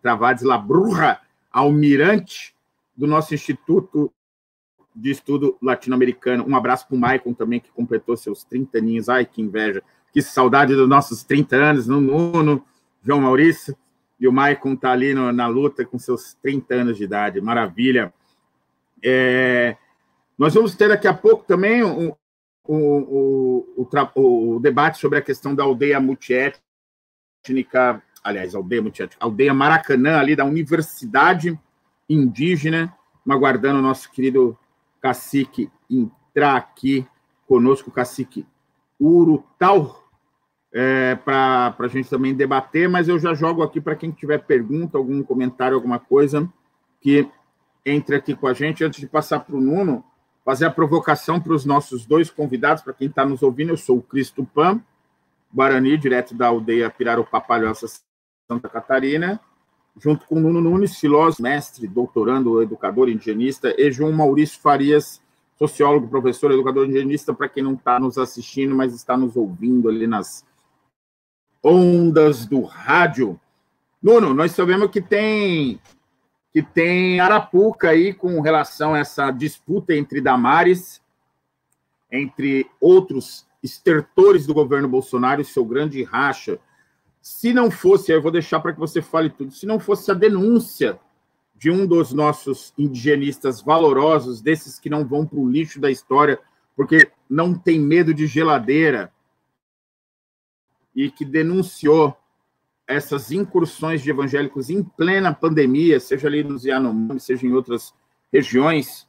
Travades 0.01 0.43
Labrurra, 0.43 1.20
almirante 1.51 2.55
do 2.95 3.07
nosso 3.07 3.34
Instituto 3.34 4.11
de 4.95 5.11
Estudo 5.11 5.57
Latino-Americano. 5.61 6.45
Um 6.47 6.55
abraço 6.55 6.88
para 6.88 6.95
o 6.95 6.99
Maicon 6.99 7.34
também, 7.34 7.59
que 7.59 7.72
completou 7.72 8.16
seus 8.16 8.43
30 8.43 8.78
aninhos. 8.78 9.09
Ai, 9.09 9.26
que 9.26 9.41
inveja. 9.41 9.82
Que 10.11 10.22
saudade 10.22 10.76
dos 10.76 10.88
nossos 10.88 11.24
30 11.24 11.55
anos, 11.55 11.88
no 11.88 11.99
Nuno, 11.99 12.64
João 13.03 13.22
Maurício. 13.22 13.76
E 14.20 14.28
o 14.28 14.32
Maicon 14.32 14.74
está 14.74 14.91
ali 14.91 15.14
no, 15.14 15.32
na 15.32 15.47
luta 15.47 15.84
com 15.84 15.97
seus 15.97 16.36
30 16.36 16.76
anos 16.76 16.97
de 16.97 17.03
idade. 17.03 17.41
Maravilha. 17.41 18.14
É, 19.03 19.76
nós 20.38 20.54
vamos 20.54 20.76
ter 20.76 20.90
daqui 20.90 21.08
a 21.08 21.14
pouco 21.14 21.46
também 21.46 21.84
o, 21.84 22.18
o, 22.66 23.66
o, 24.16 24.56
o, 24.56 24.60
debate 24.60 25.00
sobre 25.00 25.20
a 25.20 25.22
questão 25.22 25.54
da 25.54 25.64
aldeia 25.64 26.00
multiétnica 26.00 26.62
aliás, 28.24 28.56
aldeia 28.56 28.82
Mutiante, 28.82 29.18
aldeia 29.20 29.54
Maracanã, 29.54 30.18
ali 30.18 30.36
da 30.36 30.46
Universidade 30.46 31.60
Indígena, 32.10 32.96
aguardando 33.30 33.80
o 33.80 33.82
nosso 33.82 34.10
querido 34.12 34.58
cacique 35.02 35.70
entrar 35.90 36.56
aqui 36.56 37.06
conosco, 37.46 37.90
o 37.90 37.94
cacique 37.94 38.48
Urutal, 39.00 40.02
é, 40.72 41.16
para 41.16 41.76
a 41.78 41.88
gente 41.88 42.10
também 42.10 42.34
debater, 42.34 42.90
mas 42.90 43.08
eu 43.08 43.20
já 43.20 43.34
jogo 43.34 43.62
aqui 43.62 43.82
para 43.82 43.96
quem 43.96 44.12
tiver 44.12 44.40
pergunta, 44.40 44.98
algum 44.98 45.22
comentário, 45.22 45.76
alguma 45.76 46.00
coisa, 46.00 46.50
que 47.02 47.30
entre 47.86 48.16
aqui 48.16 48.34
com 48.34 48.48
a 48.48 48.54
gente. 48.54 48.84
Antes 48.84 49.00
de 49.00 49.08
passar 49.08 49.42
para 49.42 49.56
o 49.56 49.62
Nuno, 49.62 50.04
fazer 50.44 50.66
a 50.66 50.72
provocação 50.72 51.39
para 51.39 51.54
os 51.54 51.66
nossos 51.66 52.06
dois 52.06 52.30
convidados, 52.30 52.84
para 52.84 52.94
quem 52.94 53.08
está 53.08 53.26
nos 53.26 53.41
ouvindo, 53.41 53.70
eu 53.70 53.78
sou 53.78 53.98
o 53.98 54.02
Cristo 54.02 54.46
Pan, 54.54 54.82
Guarani, 55.54 55.98
direto 55.98 56.36
da 56.36 56.48
aldeia 56.48 56.89
Pirarupa 56.89 57.39
Palhoça, 57.39 57.88
Santa 58.52 58.68
Catarina, 58.68 59.39
junto 60.00 60.26
com 60.26 60.39
Nuno 60.39 60.60
Nunes, 60.60 60.98
filósofo, 60.98 61.44
mestre, 61.44 61.88
doutorando, 61.88 62.62
educador, 62.62 63.10
indigenista, 63.10 63.74
e 63.78 63.91
João 63.91 64.12
Maurício 64.12 64.60
Farias, 64.60 65.22
sociólogo, 65.58 66.08
professor, 66.08 66.52
educador 66.52 66.86
indigenista, 66.86 67.34
para 67.34 67.48
quem 67.48 67.64
não 67.64 67.74
está 67.74 68.00
nos 68.00 68.18
assistindo, 68.18 68.76
mas 68.76 68.94
está 68.94 69.16
nos 69.16 69.36
ouvindo 69.36 69.88
ali 69.88 70.08
nas 70.08 70.44
ondas 71.64 72.46
do 72.46 72.62
rádio. 72.64 73.39
Nuno, 74.02 74.34
nós 74.34 74.52
sabemos 74.52 74.89
que 74.91 75.02
tem 75.02 75.80
que 76.54 76.62
tem 76.62 77.20
Arapuca 77.20 77.89
aí 77.89 78.14
com 78.14 78.39
relação 78.39 78.93
a 78.93 78.99
essa 78.99 79.32
disputa 79.32 79.95
entre 79.95 80.22
Damares, 80.22 81.01
entre 82.12 82.70
outros 82.80 83.47
estertores 83.64 84.45
do 84.45 84.54
governo 84.54 84.88
Bolsonaro 84.88 85.43
seu 85.43 85.66
grande 85.66 86.04
racha. 86.04 86.60
Se 87.20 87.51
não 87.51 87.72
fosse, 87.72 88.12
eu 88.12 88.22
vou 88.22 88.32
deixar 88.32 88.60
para 88.60 88.72
que 88.72 88.80
você 88.80 89.01
fale 89.01 89.32
tudo, 89.32 89.51
se 89.51 89.66
não 89.66 89.80
fosse 89.80 90.12
a 90.12 90.14
denúncia 90.14 90.99
de 91.56 91.72
um 91.72 91.88
dos 91.88 92.14
nossos 92.14 92.72
indigenistas 92.78 93.62
valorosos, 93.62 94.41
desses 94.41 94.78
que 94.78 94.89
não 94.89 95.08
vão 95.08 95.26
para 95.26 95.39
o 95.39 95.49
lixo 95.49 95.80
da 95.80 95.89
história, 95.89 96.39
porque 96.76 97.10
não 97.28 97.56
tem 97.56 97.80
medo 97.80 98.14
de 98.14 98.28
geladeira, 98.28 99.12
e 100.95 101.10
que 101.10 101.26
denunciou 101.26 102.16
essas 102.88 103.32
incursões 103.32 104.02
de 104.02 104.10
evangélicos 104.10 104.70
em 104.70 104.84
plena 104.84 105.34
pandemia, 105.34 106.00
seja 106.00 106.28
ali 106.28 106.44
nos 106.44 106.66
Yanomami, 106.66 107.20
seja 107.20 107.46
em 107.48 107.54
outras 107.54 107.94
regiões, 108.32 109.08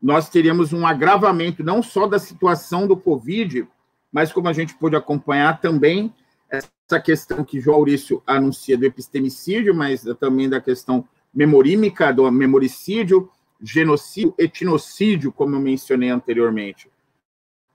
nós 0.00 0.28
teríamos 0.28 0.72
um 0.72 0.86
agravamento 0.86 1.64
não 1.64 1.82
só 1.82 2.06
da 2.06 2.18
situação 2.18 2.86
do 2.86 2.96
Covid, 2.96 3.66
mas 4.12 4.32
como 4.32 4.48
a 4.48 4.52
gente 4.52 4.74
pôde 4.74 4.96
acompanhar 4.96 5.60
também 5.60 6.14
essa 6.48 7.00
questão 7.00 7.44
que 7.44 7.60
João 7.60 7.78
Maurício 7.78 8.22
anuncia 8.26 8.78
do 8.78 8.84
epistemicídio, 8.84 9.74
mas 9.74 10.04
também 10.18 10.48
da 10.48 10.60
questão 10.60 11.06
memorímica, 11.34 12.12
do 12.12 12.30
memoricídio, 12.30 13.30
genocídio, 13.60 14.34
etnocídio, 14.38 15.32
como 15.32 15.56
eu 15.56 15.60
mencionei 15.60 16.08
anteriormente. 16.08 16.90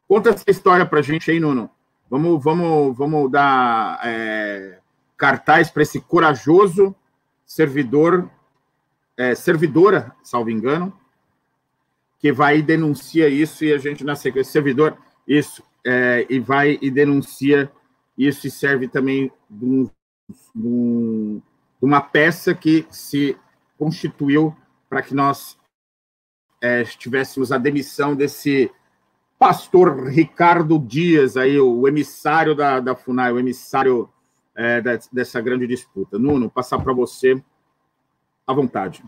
Conta 0.07 0.29
essa 0.29 0.49
história 0.49 0.85
para 0.85 0.99
a 0.99 1.03
gente 1.03 1.29
aí, 1.29 1.39
Nuno. 1.39 1.69
Vamos, 2.09 2.43
vamos, 2.43 2.97
vamos 2.97 3.31
dar 3.31 3.99
é, 4.03 4.79
cartaz 5.23 5.71
para 5.71 5.83
esse 5.83 6.01
corajoso 6.01 6.93
servidor, 7.45 8.29
é, 9.15 9.33
servidora, 9.33 10.13
salvo 10.21 10.49
engano, 10.49 10.91
que 12.19 12.29
vai 12.33 12.57
e 12.57 12.61
denuncia 12.61 13.29
isso 13.29 13.63
e 13.63 13.71
a 13.71 13.77
gente 13.77 14.03
na 14.03 14.17
sequência, 14.17 14.51
servidor, 14.51 14.97
isso, 15.25 15.63
é, 15.85 16.27
e 16.29 16.41
vai 16.41 16.77
e 16.81 16.91
denuncia 16.91 17.71
isso 18.17 18.47
e 18.47 18.51
serve 18.51 18.89
também 18.89 19.31
de, 19.49 19.65
um, 19.65 19.89
de 20.57 21.41
uma 21.81 22.01
peça 22.01 22.53
que 22.53 22.85
se 22.89 23.37
constituiu 23.77 24.53
para 24.89 25.01
que 25.01 25.15
nós 25.15 25.57
é, 26.59 26.83
tivéssemos 26.83 27.49
a 27.53 27.57
demissão 27.57 28.13
desse 28.13 28.69
pastor 29.39 30.05
Ricardo 30.09 30.77
Dias, 30.77 31.37
aí, 31.37 31.57
o 31.57 31.87
emissário 31.87 32.53
da, 32.53 32.81
da 32.81 32.93
FUNAI, 32.93 33.31
o 33.31 33.39
emissário 33.39 34.09
é, 34.55 34.81
dessa 35.11 35.41
grande 35.41 35.67
disputa. 35.67 36.17
Nuno, 36.19 36.49
passar 36.49 36.81
para 36.81 36.93
você 36.93 37.41
à 38.45 38.53
vontade. 38.53 39.03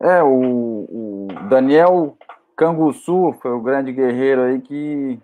É, 0.00 0.22
o, 0.22 0.28
o, 0.28 1.28
Daniel 1.48 2.16
Canguçu 2.56 3.32
foi 3.40 3.52
o 3.52 3.60
grande 3.60 3.92
guerreiro 3.92 4.42
aí 4.42 4.60
que 4.60 5.20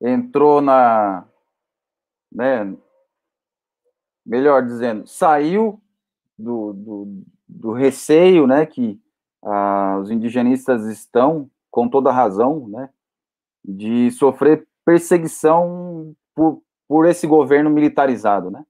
entrou 0.00 0.60
na. 0.60 1.24
Né, 2.30 2.76
melhor 4.24 4.62
dizendo, 4.62 5.06
saiu 5.06 5.80
do, 6.38 6.74
do, 6.74 7.22
do 7.48 7.72
receio 7.72 8.46
né, 8.46 8.66
que 8.66 9.00
ah, 9.42 9.98
os 10.02 10.10
indigenistas 10.10 10.84
estão, 10.86 11.50
com 11.70 11.88
toda 11.88 12.12
razão, 12.12 12.68
né, 12.68 12.90
de 13.64 14.10
sofrer 14.10 14.66
perseguição 14.84 16.14
por, 16.38 16.62
por 16.86 17.06
esse 17.06 17.26
governo 17.26 17.68
militarizado, 17.68 18.50
né? 18.50 18.64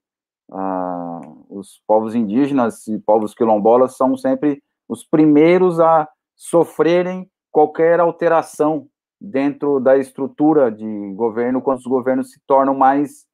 Ah, 0.51 1.21
os 1.51 1.83
povos 1.87 2.15
indígenas 2.15 2.87
e 2.87 2.99
povos 2.99 3.35
quilombolas 3.35 3.97
são 3.97 4.17
sempre 4.17 4.63
os 4.89 5.05
primeiros 5.05 5.79
a 5.79 6.09
sofrerem 6.35 7.31
qualquer 7.53 8.01
alteração 8.01 8.89
dentro 9.21 9.79
da 9.79 9.99
estrutura 9.99 10.71
de 10.71 11.13
governo 11.15 11.61
quando 11.61 11.79
os 11.79 11.87
governos 11.87 12.31
se 12.31 12.41
tornam 12.47 12.75
mais 12.75 13.27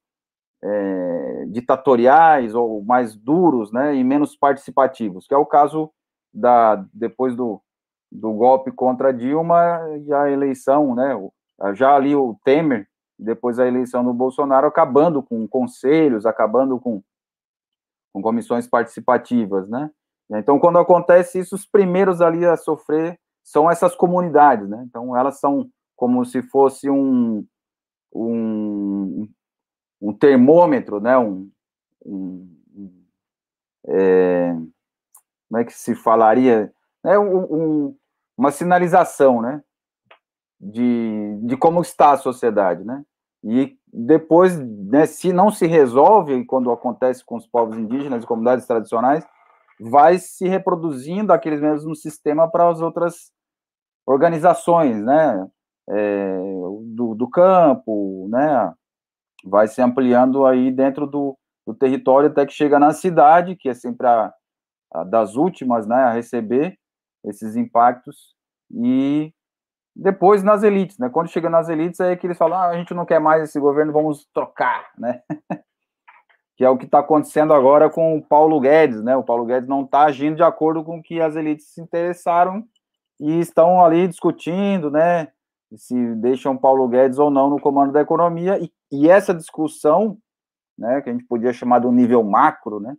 é, 0.63 1.45
ditatoriais 1.49 2.55
ou 2.55 2.83
mais 2.83 3.15
duros, 3.15 3.71
né, 3.71 3.95
e 3.95 4.03
menos 4.03 4.35
participativos, 4.35 5.27
que 5.27 5.35
é 5.35 5.37
o 5.37 5.47
caso 5.47 5.91
da, 6.33 6.85
depois 6.93 7.37
do, 7.37 7.61
do 8.11 8.33
golpe 8.33 8.73
contra 8.73 9.13
Dilma 9.13 9.81
e 10.05 10.13
a 10.13 10.31
eleição, 10.31 10.95
né? 10.95 11.15
Já 11.75 11.95
ali 11.95 12.17
o 12.17 12.37
Temer, 12.45 12.89
depois 13.19 13.59
a 13.59 13.67
eleição 13.67 14.05
do 14.05 14.13
Bolsonaro, 14.13 14.67
acabando 14.67 15.23
com 15.23 15.47
conselhos, 15.47 16.27
acabando 16.27 16.79
com, 16.81 17.03
com 18.13 18.23
comissões 18.23 18.67
participativas, 18.67 19.69
né? 19.69 19.91
Então, 20.31 20.59
quando 20.59 20.79
acontece 20.79 21.39
isso, 21.39 21.55
os 21.55 21.67
primeiros 21.67 22.21
ali 22.21 22.45
a 22.47 22.57
sofrer 22.57 23.19
são 23.43 23.71
essas 23.71 23.95
comunidades, 23.95 24.69
né? 24.69 24.83
Então, 24.89 25.17
elas 25.17 25.39
são 25.39 25.69
como 25.95 26.25
se 26.25 26.43
fosse 26.43 26.89
um, 26.91 27.47
um, 28.13 29.29
um 30.01 30.13
termômetro, 30.13 30.99
né? 30.99 31.17
Um, 31.19 31.51
um 32.05 32.55
é, 33.87 34.55
como 35.49 35.61
é 35.61 35.65
que 35.65 35.73
se 35.73 35.95
falaria, 35.95 36.73
é 37.05 37.19
um, 37.19 37.37
um, 37.45 37.97
uma 38.37 38.51
sinalização, 38.51 39.43
né, 39.43 39.63
de, 40.61 41.39
de 41.43 41.57
como 41.57 41.81
está 41.83 42.13
a 42.13 42.17
sociedade, 42.17 42.85
né, 42.85 43.05
e 43.43 43.77
depois, 43.93 44.59
né, 44.59 45.05
se 45.05 45.33
não 45.33 45.51
se 45.51 45.67
resolve, 45.67 46.45
quando 46.47 46.71
acontece 46.71 47.23
com 47.25 47.37
os 47.37 47.47
povos 47.47 47.77
indígenas 47.77 48.25
e 48.25 48.27
comunidades 48.27 48.67
tradicionais, 48.67 49.27
vai 49.79 50.19
se 50.19 50.49
reproduzindo 50.49 51.33
aqueles 51.33 51.61
mesmos 51.61 52.01
sistema 52.01 52.51
para 52.51 52.69
as 52.71 52.81
outras 52.81 53.31
organizações, 54.07 55.03
né, 55.03 55.47
é, 55.91 56.39
do, 56.95 57.15
do 57.15 57.29
campo, 57.29 58.27
né, 58.31 58.73
vai 59.45 59.69
se 59.69 59.83
ampliando 59.83 60.47
aí 60.47 60.73
dentro 60.73 61.07
do, 61.07 61.37
do 61.67 61.75
território 61.75 62.31
até 62.31 62.47
que 62.47 62.53
chega 62.53 62.79
na 62.79 62.93
cidade, 62.93 63.57
que 63.57 63.69
é 63.69 63.75
sempre 63.75 64.07
a, 64.07 64.33
das 65.07 65.35
últimas 65.35 65.87
né, 65.87 65.97
a 65.97 66.13
receber 66.13 66.79
esses 67.25 67.57
impactos, 67.57 68.35
e 68.71 69.34
depois 69.95 70.43
nas 70.43 70.63
elites, 70.63 70.99
né? 70.99 71.09
Quando 71.09 71.29
chega 71.29 71.49
nas 71.49 71.69
elites, 71.69 72.01
é 72.01 72.17
que 72.17 72.27
eles 72.27 72.37
falam, 72.37 72.59
ah, 72.59 72.69
a 72.69 72.77
gente 72.77 72.93
não 72.93 73.07
quer 73.07 73.21
mais 73.21 73.43
esse 73.43 73.61
governo, 73.61 73.93
vamos 73.93 74.27
trocar, 74.33 74.91
né? 74.99 75.21
que 76.57 76.65
é 76.65 76.69
o 76.69 76.77
que 76.77 76.85
está 76.85 77.01
acontecendo 77.01 77.53
agora 77.53 77.89
com 77.91 78.17
o 78.17 78.23
Paulo 78.23 78.61
Guedes, 78.61 79.03
né? 79.03 79.17
O 79.17 79.23
Paulo 79.23 79.45
Guedes 79.45 79.69
não 79.69 79.83
está 79.83 80.05
agindo 80.05 80.37
de 80.37 80.43
acordo 80.43 80.85
com 80.85 80.99
o 80.99 81.03
que 81.03 81.21
as 81.21 81.37
elites 81.37 81.73
se 81.73 81.81
interessaram 81.81 82.65
e 83.21 83.39
estão 83.39 83.85
ali 83.85 84.09
discutindo, 84.09 84.91
né? 84.91 85.29
Se 85.77 86.15
deixam 86.17 86.57
Paulo 86.57 86.89
Guedes 86.89 87.19
ou 87.19 87.31
não 87.31 87.51
no 87.51 87.61
comando 87.61 87.93
da 87.93 88.01
economia, 88.01 88.59
e, 88.59 88.71
e 88.93 89.09
essa 89.09 89.35
discussão, 89.35 90.19
né, 90.79 91.01
que 91.01 91.11
a 91.11 91.13
gente 91.13 91.25
podia 91.25 91.53
chamar 91.53 91.81
de 91.81 91.87
um 91.87 91.93
nível 91.93 92.23
macro, 92.23 92.79
né? 92.79 92.97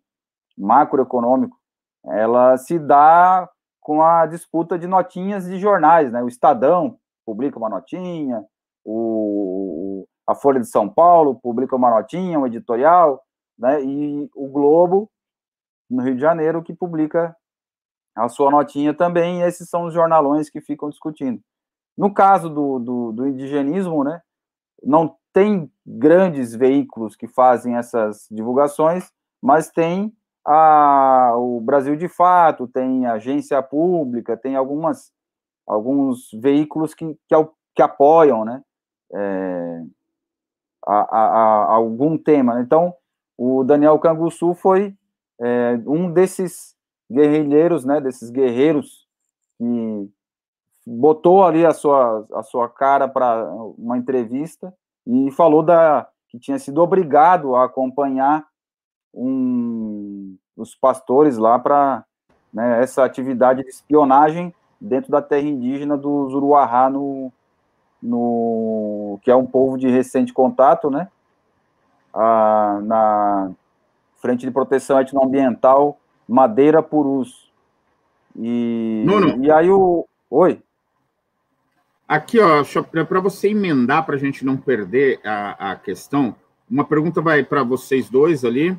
Macroeconômico, 0.58 1.58
ela 2.06 2.58
se 2.58 2.78
dá 2.80 3.50
com 3.86 4.02
a 4.02 4.26
disputa 4.26 4.80
de 4.80 4.88
notinhas 4.88 5.46
de 5.46 5.60
jornais, 5.60 6.12
né? 6.12 6.24
O 6.24 6.28
Estadão 6.28 6.98
publica 7.24 7.60
uma 7.60 7.70
notinha, 7.70 8.44
o, 8.84 10.08
a 10.26 10.34
Folha 10.34 10.60
de 10.60 10.66
São 10.66 10.90
Paulo 10.90 11.36
publica 11.36 11.76
uma 11.76 11.92
notinha, 11.92 12.40
um 12.40 12.48
editorial, 12.48 13.24
né? 13.56 13.84
E 13.84 14.28
o 14.36 14.48
Globo, 14.48 15.08
no 15.88 16.02
Rio 16.02 16.16
de 16.16 16.22
Janeiro, 16.22 16.64
que 16.64 16.74
publica 16.74 17.38
a 18.16 18.28
sua 18.28 18.50
notinha 18.50 18.92
também, 18.92 19.44
esses 19.44 19.70
são 19.70 19.84
os 19.84 19.94
jornalões 19.94 20.50
que 20.50 20.60
ficam 20.60 20.90
discutindo. 20.90 21.40
No 21.96 22.12
caso 22.12 22.50
do, 22.50 22.80
do, 22.80 23.12
do 23.12 23.28
indigenismo, 23.28 24.04
né, 24.04 24.20
não 24.82 25.16
tem 25.32 25.72
grandes 25.86 26.56
veículos 26.56 27.16
que 27.16 27.28
fazem 27.28 27.76
essas 27.76 28.26
divulgações, 28.32 29.12
mas 29.40 29.70
tem 29.70 30.12
a, 30.46 31.34
o 31.36 31.60
Brasil 31.60 31.96
de 31.96 32.08
Fato, 32.08 32.68
tem 32.68 33.06
agência 33.06 33.62
pública, 33.64 34.38
tem 34.38 34.56
algumas, 34.56 35.12
alguns 35.68 36.30
veículos 36.34 36.94
que, 36.94 37.18
que, 37.28 37.36
que 37.76 37.82
apoiam 37.82 38.46
né, 38.46 38.62
é, 39.14 39.84
a, 40.86 41.18
a, 41.18 41.26
a, 41.28 41.74
algum 41.74 42.18
tema. 42.18 42.62
Então, 42.62 42.94
o 43.38 43.64
Daniel 43.64 43.98
Canguçu 44.00 44.54
foi 44.54 44.96
é, 45.42 45.80
um 45.88 46.12
desses 46.12 46.76
guerrilheiros, 47.12 47.84
né, 47.84 48.00
desses 48.00 48.30
guerreiros 48.30 49.08
que 49.58 50.10
botou 50.86 51.44
ali 51.44 51.66
a 51.66 51.74
sua, 51.74 52.26
a 52.34 52.44
sua 52.44 52.70
cara 52.70 53.08
para 53.08 53.52
uma 53.78 53.98
entrevista 53.98 54.74
e 55.08 55.32
falou 55.32 55.64
da 55.64 56.08
que 56.30 56.40
tinha 56.40 56.60
sido 56.60 56.82
obrigado 56.82 57.56
a 57.56 57.66
acompanhar 57.66 58.46
um, 59.14 59.85
os 60.56 60.76
pastores 60.76 61.38
lá 61.38 61.60
para 61.60 62.04
né, 62.54 62.82
essa 62.82 63.04
atividade 63.04 63.64
de 63.64 63.70
espionagem 63.70 64.54
dentro 64.80 65.12
da 65.12 65.22
terra 65.22 65.48
indígena 65.48 65.98
do 65.98 66.30
Zuruahá, 66.30 66.90
no, 66.90 67.32
no, 68.02 69.20
que 69.22 69.30
é 69.30 69.36
um 69.36 69.46
povo 69.46 69.78
de 69.78 69.90
recente 69.90 70.34
contato, 70.34 70.90
né, 70.90 71.10
a, 72.14 72.80
na 72.84 73.52
Frente 74.18 74.46
de 74.46 74.52
Proteção 74.52 75.00
Etnoambiental 75.00 76.00
Madeira 76.28 76.82
Purus. 76.82 77.52
E, 78.36 79.04
Nuno. 79.06 79.44
e 79.44 79.52
aí 79.52 79.70
o... 79.70 80.06
Oi? 80.30 80.62
Aqui, 82.08 82.40
ó, 82.40 82.64
para 83.04 83.20
você 83.20 83.50
emendar, 83.50 84.06
para 84.06 84.16
a 84.16 84.20
gente 84.20 84.46
não 84.46 84.58
perder 84.58 85.20
a, 85.24 85.72
a 85.72 85.76
questão, 85.76 86.36
uma 86.70 86.84
pergunta 86.84 87.22
vai 87.22 87.44
para 87.44 87.64
vocês 87.64 88.10
dois 88.10 88.46
ali 88.46 88.78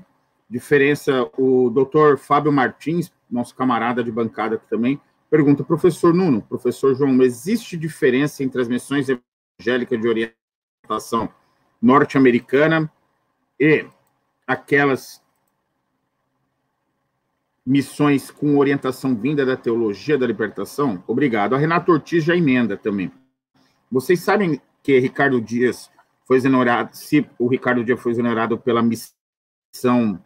diferença, 0.48 1.28
o 1.36 1.70
doutor 1.70 2.18
Fábio 2.18 2.52
Martins, 2.52 3.12
nosso 3.30 3.54
camarada 3.54 4.02
de 4.02 4.12
bancada 4.12 4.56
aqui 4.56 4.68
também, 4.68 5.00
pergunta, 5.28 5.64
professor 5.64 6.14
Nuno, 6.14 6.42
professor 6.42 6.94
João, 6.94 7.20
existe 7.22 7.76
diferença 7.76 8.44
entre 8.44 8.60
as 8.60 8.68
missões 8.68 9.08
evangélicas 9.08 10.00
de 10.00 10.08
orientação 10.08 11.28
norte-americana 11.82 12.90
e 13.58 13.86
aquelas 14.46 15.22
missões 17.66 18.30
com 18.30 18.56
orientação 18.56 19.16
vinda 19.16 19.44
da 19.44 19.56
teologia 19.56 20.16
da 20.16 20.26
libertação? 20.26 21.02
Obrigado. 21.06 21.54
A 21.54 21.58
Renato 21.58 21.90
Ortiz 21.90 22.22
já 22.22 22.36
emenda 22.36 22.76
também. 22.76 23.10
Vocês 23.90 24.20
sabem 24.20 24.60
que 24.82 24.98
Ricardo 25.00 25.40
Dias 25.40 25.90
foi 26.24 26.36
exonerado, 26.36 26.96
se 26.96 27.28
o 27.38 27.48
Ricardo 27.48 27.84
Dias 27.84 28.00
foi 28.00 28.12
exonerado 28.12 28.56
pela 28.56 28.82
missão 28.82 30.22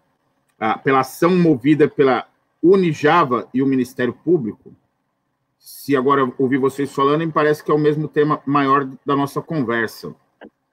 pela 0.82 1.00
ação 1.00 1.34
movida 1.36 1.88
pela 1.88 2.26
Unijava 2.62 3.48
e 3.54 3.62
o 3.62 3.66
Ministério 3.66 4.12
Público, 4.12 4.74
se 5.58 5.96
agora 5.96 6.30
ouvir 6.38 6.58
vocês 6.58 6.92
falando, 6.92 7.26
me 7.26 7.32
parece 7.32 7.64
que 7.64 7.70
é 7.70 7.74
o 7.74 7.78
mesmo 7.78 8.06
tema 8.06 8.42
maior 8.44 8.86
da 9.04 9.16
nossa 9.16 9.40
conversa. 9.40 10.14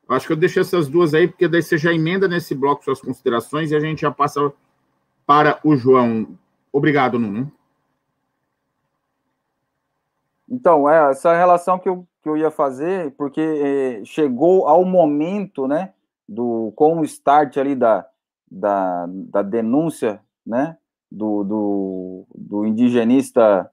Acho 0.09 0.27
que 0.27 0.33
eu 0.33 0.37
deixo 0.37 0.59
essas 0.59 0.87
duas 0.87 1.13
aí, 1.13 1.27
porque 1.27 1.47
daí 1.47 1.61
você 1.61 1.77
já 1.77 1.93
emenda 1.93 2.27
nesse 2.27 2.55
bloco 2.55 2.83
suas 2.83 3.01
considerações 3.01 3.71
e 3.71 3.75
a 3.75 3.79
gente 3.79 4.01
já 4.01 4.11
passa 4.11 4.51
para 5.25 5.59
o 5.63 5.75
João. 5.75 6.37
Obrigado, 6.71 7.19
Nuno. 7.19 7.51
Então, 10.49 10.89
é, 10.89 11.11
essa 11.11 11.35
relação 11.35 11.77
que 11.77 11.89
eu, 11.89 12.07
que 12.23 12.29
eu 12.29 12.37
ia 12.37 12.49
fazer, 12.49 13.11
porque 13.17 13.41
é, 13.41 14.05
chegou 14.05 14.65
ao 14.65 14.85
momento, 14.85 15.67
né, 15.67 15.93
do, 16.27 16.71
com 16.75 16.99
o 16.99 17.03
start 17.03 17.57
ali 17.57 17.75
da, 17.75 18.07
da, 18.49 19.05
da 19.07 19.41
denúncia 19.41 20.21
né, 20.45 20.77
do, 21.11 21.43
do, 21.43 22.27
do 22.35 22.65
indigenista 22.65 23.69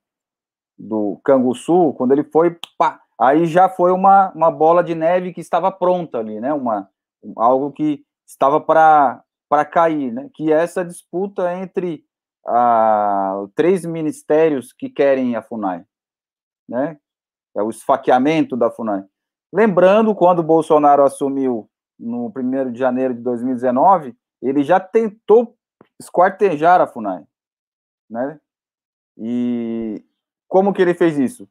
do 0.77 1.21
Canguçu, 1.25 1.95
quando 1.97 2.13
ele 2.13 2.25
foi, 2.25 2.59
pá, 2.77 3.01
aí 3.19 3.47
já 3.47 3.69
foi 3.69 3.93
uma, 3.93 4.33
uma 4.33 4.51
bola 4.51 4.83
de 4.83 4.95
neve 4.95 5.33
que 5.33 5.41
estava 5.41 5.71
pronta 5.71 6.19
ali, 6.19 6.41
né, 6.41 6.53
uma, 6.53 6.89
algo 7.37 7.73
que 7.73 8.05
estava 8.27 8.61
para 8.61 9.65
cair, 9.71 10.13
né, 10.13 10.29
que 10.35 10.53
é 10.53 10.57
essa 10.57 10.85
disputa 10.85 11.55
entre 11.55 12.05
ah, 12.47 13.47
três 13.55 13.85
ministérios 13.85 14.73
que 14.73 14.91
querem 14.91 15.37
a 15.37 15.43
FUNAI, 15.43 15.85
né, 16.69 16.99
é 17.57 17.63
o 17.63 17.71
esfaqueamento 17.71 18.57
da 18.57 18.71
FUNAI. 18.71 19.05
Lembrando, 19.53 20.15
quando 20.17 20.43
Bolsonaro 20.43 21.05
assumiu 21.05 21.71
no 21.97 22.33
1 22.37 22.73
de 22.73 22.79
janeiro 22.79 23.15
de 23.15 23.21
2019, 23.21 24.17
ele 24.49 24.63
já 24.63 24.79
tentou 24.79 25.57
esquartejar 25.99 26.81
a 26.81 26.87
FUNAI, 26.87 27.25
né? 28.11 28.41
E 29.17 30.05
como 30.49 30.73
que 30.73 30.83
ele 30.83 30.95
fez 30.95 31.19
isso? 31.19 31.49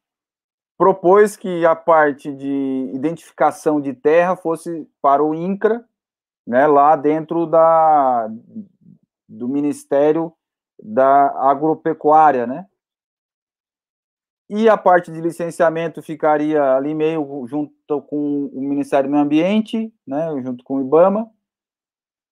Propôs 0.77 1.35
que 1.35 1.65
a 1.65 1.75
parte 1.75 2.33
de 2.33 2.91
identificação 2.93 3.79
de 3.79 3.93
terra 3.93 4.35
fosse 4.35 4.89
para 5.01 5.23
o 5.23 5.33
INCRA, 5.33 5.85
né, 6.45 6.67
lá 6.67 6.95
dentro 6.95 7.45
da, 7.45 8.29
do 9.29 9.47
Ministério 9.47 10.33
da 10.81 11.27
Agropecuária, 11.49 12.45
né? 12.45 12.67
E 14.49 14.67
a 14.67 14.77
parte 14.77 15.11
de 15.11 15.21
licenciamento 15.21 16.01
ficaria 16.01 16.75
ali 16.75 16.93
meio 16.93 17.47
junto 17.47 18.01
com 18.03 18.47
o 18.53 18.61
Ministério 18.61 19.09
do 19.09 19.11
Meio 19.11 19.23
Ambiente, 19.23 19.93
né, 20.05 20.29
junto 20.43 20.63
com 20.63 20.75
o 20.75 20.81
IBAMA, 20.81 21.31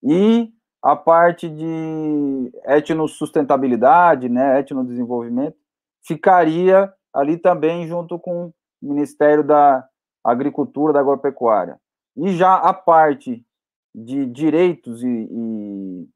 e 0.04 0.52
a 0.84 0.96
parte 0.96 1.48
de 1.48 2.52
etnossustentabilidade, 2.66 4.28
né, 4.28 4.60
etnodesenvolvimento, 4.60 5.58
ficaria 6.04 6.92
ali 7.14 7.38
também 7.38 7.88
junto 7.88 8.18
com 8.18 8.48
o 8.48 8.54
Ministério 8.82 9.44
da 9.44 9.88
Agricultura, 10.24 10.94
da 10.94 11.00
Agropecuária. 11.00 11.80
E 12.18 12.30
já 12.30 12.56
a 12.56 12.74
parte 12.74 13.46
de 13.94 14.26
direitos 14.26 15.04
e, 15.04 15.30
e, 15.30 16.10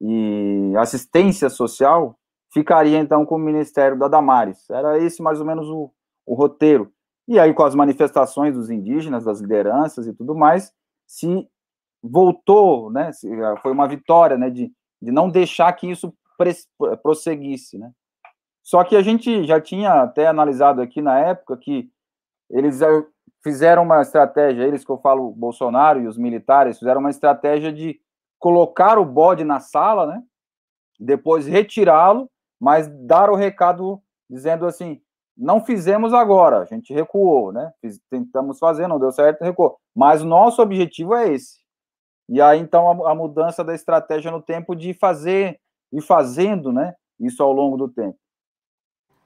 e 0.00 0.76
assistência 0.76 1.48
social 1.48 2.18
ficaria 2.52 2.98
então 2.98 3.24
com 3.24 3.36
o 3.36 3.38
Ministério 3.38 3.98
da 3.98 4.08
Damares. 4.08 4.68
Era 4.68 4.98
esse 4.98 5.22
mais 5.22 5.40
ou 5.40 5.46
menos 5.46 5.68
o, 5.68 5.90
o 6.26 6.34
roteiro. 6.34 6.92
E 7.26 7.38
aí, 7.38 7.54
com 7.54 7.62
as 7.62 7.74
manifestações 7.74 8.54
dos 8.54 8.68
indígenas, 8.68 9.24
das 9.24 9.40
lideranças 9.40 10.06
e 10.06 10.12
tudo 10.12 10.34
mais, 10.34 10.72
se 11.06 11.48
voltou, 12.02 12.90
né, 12.90 13.10
foi 13.62 13.70
uma 13.72 13.86
vitória, 13.86 14.36
né, 14.36 14.50
de, 14.50 14.72
de 15.00 15.12
não 15.12 15.30
deixar 15.30 15.72
que 15.74 15.90
isso 15.90 16.12
prosseguisse, 17.02 17.78
né. 17.78 17.92
Só 18.62 18.82
que 18.84 18.96
a 18.96 19.02
gente 19.02 19.44
já 19.44 19.60
tinha 19.60 20.02
até 20.02 20.26
analisado 20.26 20.80
aqui 20.80 21.02
na 21.02 21.18
época 21.18 21.56
que 21.56 21.90
eles 22.50 22.80
fizeram 23.42 23.82
uma 23.82 24.02
estratégia, 24.02 24.62
eles 24.62 24.84
que 24.84 24.90
eu 24.90 24.98
falo, 24.98 25.32
Bolsonaro 25.32 26.00
e 26.00 26.06
os 26.06 26.16
militares, 26.16 26.78
fizeram 26.78 27.00
uma 27.00 27.10
estratégia 27.10 27.72
de 27.72 28.00
colocar 28.38 28.98
o 28.98 29.04
bode 29.04 29.44
na 29.44 29.60
sala, 29.60 30.06
né, 30.06 30.22
depois 30.98 31.46
retirá-lo, 31.46 32.28
mas 32.60 32.88
dar 32.88 33.30
o 33.30 33.36
recado 33.36 34.00
dizendo 34.28 34.66
assim, 34.66 35.00
não 35.36 35.64
fizemos 35.64 36.12
agora, 36.12 36.60
a 36.60 36.64
gente 36.64 36.92
recuou, 36.92 37.52
né, 37.52 37.72
tentamos 38.10 38.58
fazer, 38.58 38.86
não 38.86 38.98
deu 38.98 39.10
certo, 39.10 39.42
recuou, 39.42 39.78
mas 39.94 40.22
o 40.22 40.26
nosso 40.26 40.60
objetivo 40.60 41.14
é 41.14 41.32
esse, 41.32 41.61
e 42.32 42.40
aí, 42.40 42.58
então, 42.58 43.04
a, 43.04 43.12
a 43.12 43.14
mudança 43.14 43.62
da 43.62 43.74
estratégia 43.74 44.30
no 44.30 44.40
tempo 44.40 44.74
de 44.74 44.94
fazer 44.94 45.60
e 45.92 46.00
fazendo, 46.00 46.72
né? 46.72 46.94
Isso 47.20 47.42
ao 47.42 47.52
longo 47.52 47.76
do 47.76 47.90
tempo. 47.90 48.16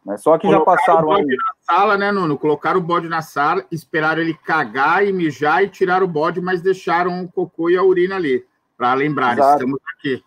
Mas 0.05 0.23
só 0.23 0.37
que 0.37 0.49
Colocaram 0.49 0.77
já 0.77 0.85
passaram. 0.85 1.09
O 1.09 1.13
bode 1.13 1.31
aí... 1.31 1.37
na 1.37 1.55
sala, 1.77 1.97
né, 1.97 2.11
Nuno? 2.11 2.37
Colocaram 2.37 2.81
o 2.81 2.83
bode 2.83 3.09
na 3.09 3.23
sala, 3.23 3.65
esperaram 3.71 4.21
ele 4.23 4.35
cagar 4.35 5.07
e 5.07 5.13
mijar 5.13 5.63
e 5.63 5.69
tiraram 5.69 6.05
o 6.05 6.09
bode, 6.09 6.41
mas 6.41 6.61
deixaram 6.61 7.23
o 7.23 7.31
cocô 7.31 7.71
e 7.71 7.77
a 7.77 7.83
urina 7.85 8.17
ali. 8.17 8.45
Para 8.77 8.93
lembrar, 8.95 9.35
Exato. 9.35 9.63
estamos 9.63 9.81
aqui. 9.97 10.25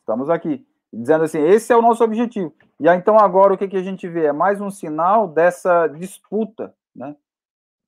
Estamos 0.00 0.30
aqui. 0.30 0.66
Dizendo 0.92 1.22
assim, 1.22 1.42
esse 1.42 1.72
é 1.72 1.76
o 1.76 1.82
nosso 1.82 2.02
objetivo. 2.02 2.52
E 2.80 2.88
aí, 2.88 2.98
então, 2.98 3.16
agora 3.20 3.54
o 3.54 3.56
que, 3.56 3.68
que 3.68 3.76
a 3.76 3.82
gente 3.84 4.08
vê? 4.08 4.24
É 4.24 4.32
mais 4.32 4.60
um 4.60 4.68
sinal 4.68 5.28
dessa 5.28 5.86
disputa, 5.86 6.74
né? 6.94 7.14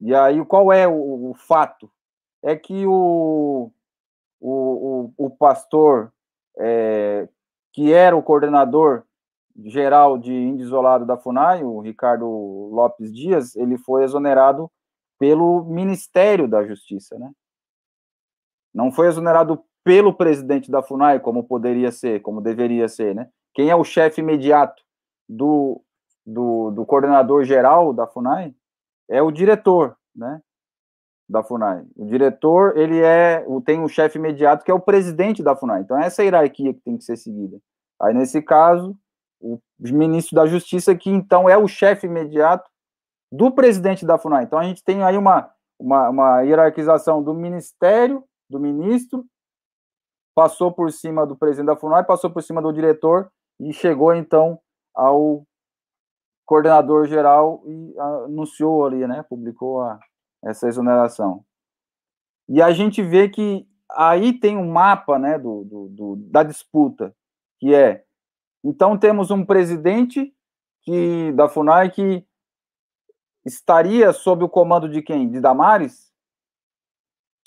E 0.01 0.15
aí, 0.15 0.45
qual 0.45 0.73
é 0.73 0.87
o, 0.87 1.31
o 1.31 1.35
fato? 1.35 1.91
É 2.41 2.55
que 2.55 2.87
o, 2.87 3.73
o, 4.49 5.13
o, 5.19 5.27
o 5.27 5.31
pastor, 5.31 6.13
é, 6.57 7.29
que 7.73 7.93
era 7.93 8.17
o 8.17 8.23
coordenador 8.23 9.03
geral 9.65 10.17
de 10.17 10.33
índio 10.33 10.65
isolado 10.65 11.05
da 11.05 11.17
FUNAI, 11.17 11.65
o 11.65 11.81
Ricardo 11.81 12.27
Lopes 12.71 13.13
Dias, 13.13 13.57
ele 13.57 13.77
foi 13.77 14.05
exonerado 14.05 14.71
pelo 15.19 15.65
Ministério 15.65 16.47
da 16.47 16.65
Justiça, 16.65 17.19
né? 17.19 17.33
Não 18.73 18.93
foi 18.93 19.09
exonerado 19.09 19.65
pelo 19.83 20.15
presidente 20.15 20.71
da 20.71 20.83
FUNAI, 20.83 21.19
como 21.19 21.43
poderia 21.43 21.91
ser, 21.91 22.21
como 22.21 22.41
deveria 22.41 22.89
ser, 22.89 23.15
né? 23.15 23.29
Quem 23.53 23.71
é 23.71 23.75
o 23.75 23.83
chefe 23.83 24.21
imediato 24.21 24.81
do, 25.29 25.83
do, 26.25 26.71
do 26.71 26.87
coordenador 26.87 27.43
geral 27.45 27.93
da 27.93 28.07
FUNAI 28.07 28.55
é 29.09 29.21
o 29.21 29.33
diretor, 29.33 29.97
né? 30.15 30.41
Da 31.29 31.43
FUNAI. 31.43 31.85
O 31.97 32.07
diretor, 32.07 32.77
ele 32.77 33.01
é, 33.01 33.45
tem 33.65 33.81
um 33.81 33.89
chefe 33.89 34.19
imediato 34.19 34.65
que 34.65 34.71
é 34.71 34.75
o 34.75 34.81
presidente 34.81 35.43
da 35.43 35.57
FUNAI. 35.57 35.81
Então, 35.81 35.99
essa 35.99 36.23
é 36.23 36.25
a 36.25 36.27
hierarquia 36.27 36.73
que 36.73 36.81
tem 36.81 36.97
que 36.97 37.05
ser 37.05 37.17
seguida. 37.17 37.59
Aí, 38.01 38.15
nesse 38.15 38.41
caso, 38.41 38.97
o 39.41 39.61
ministro 39.81 40.37
da 40.37 40.47
Justiça, 40.47 40.95
que 40.95 41.11
então 41.11 41.49
é 41.49 41.57
o 41.57 41.67
chefe 41.67 42.07
imediato 42.07 42.71
do 43.33 43.51
presidente 43.51 44.07
da 44.07 44.19
FUNAI. 44.19 44.45
Então, 44.45 44.59
a 44.59 44.65
gente 44.65 44.85
tem 44.85 45.03
aí 45.03 45.17
uma, 45.17 45.51
uma, 45.79 46.09
uma 46.09 46.43
hierarquização 46.43 47.23
do 47.23 47.35
ministério, 47.35 48.23
do 48.49 48.61
ministro, 48.61 49.25
passou 50.35 50.71
por 50.71 50.93
cima 50.93 51.27
do 51.27 51.37
presidente 51.37 51.67
da 51.67 51.77
FUNAI, 51.77 52.05
passou 52.05 52.31
por 52.31 52.43
cima 52.43 52.63
do 52.63 52.73
diretor 52.73 53.31
e 53.59 53.73
chegou, 53.73 54.15
então, 54.15 54.61
ao 54.95 55.43
coordenador 56.47 57.07
geral 57.07 57.63
e 57.67 57.99
anunciou 57.99 58.87
ali, 58.87 59.05
né, 59.07 59.25
publicou 59.29 59.83
a, 59.83 59.99
essa 60.47 60.69
exoneração. 60.69 61.45
E 62.49 62.63
a 62.63 62.71
gente 62.71 63.03
vê 63.03 63.29
que 63.29 63.67
aí 63.91 64.33
tem 64.33 64.57
um 64.57 64.71
mapa 64.71 65.19
né, 65.19 65.39
do, 65.39 65.65
do, 65.65 65.89
do, 65.89 66.17
da 66.17 66.43
disputa, 66.43 67.15
que 67.59 67.75
é, 67.75 68.05
então 68.65 68.97
temos 68.97 69.31
um 69.31 69.45
presidente 69.45 70.33
que, 70.83 71.33
da 71.33 71.49
FUNAI 71.49 71.91
que 71.91 72.25
estaria 73.45 74.13
sob 74.13 74.45
o 74.45 74.49
comando 74.49 74.89
de 74.89 75.03
quem? 75.03 75.29
De 75.31 75.41
Damares? 75.41 76.13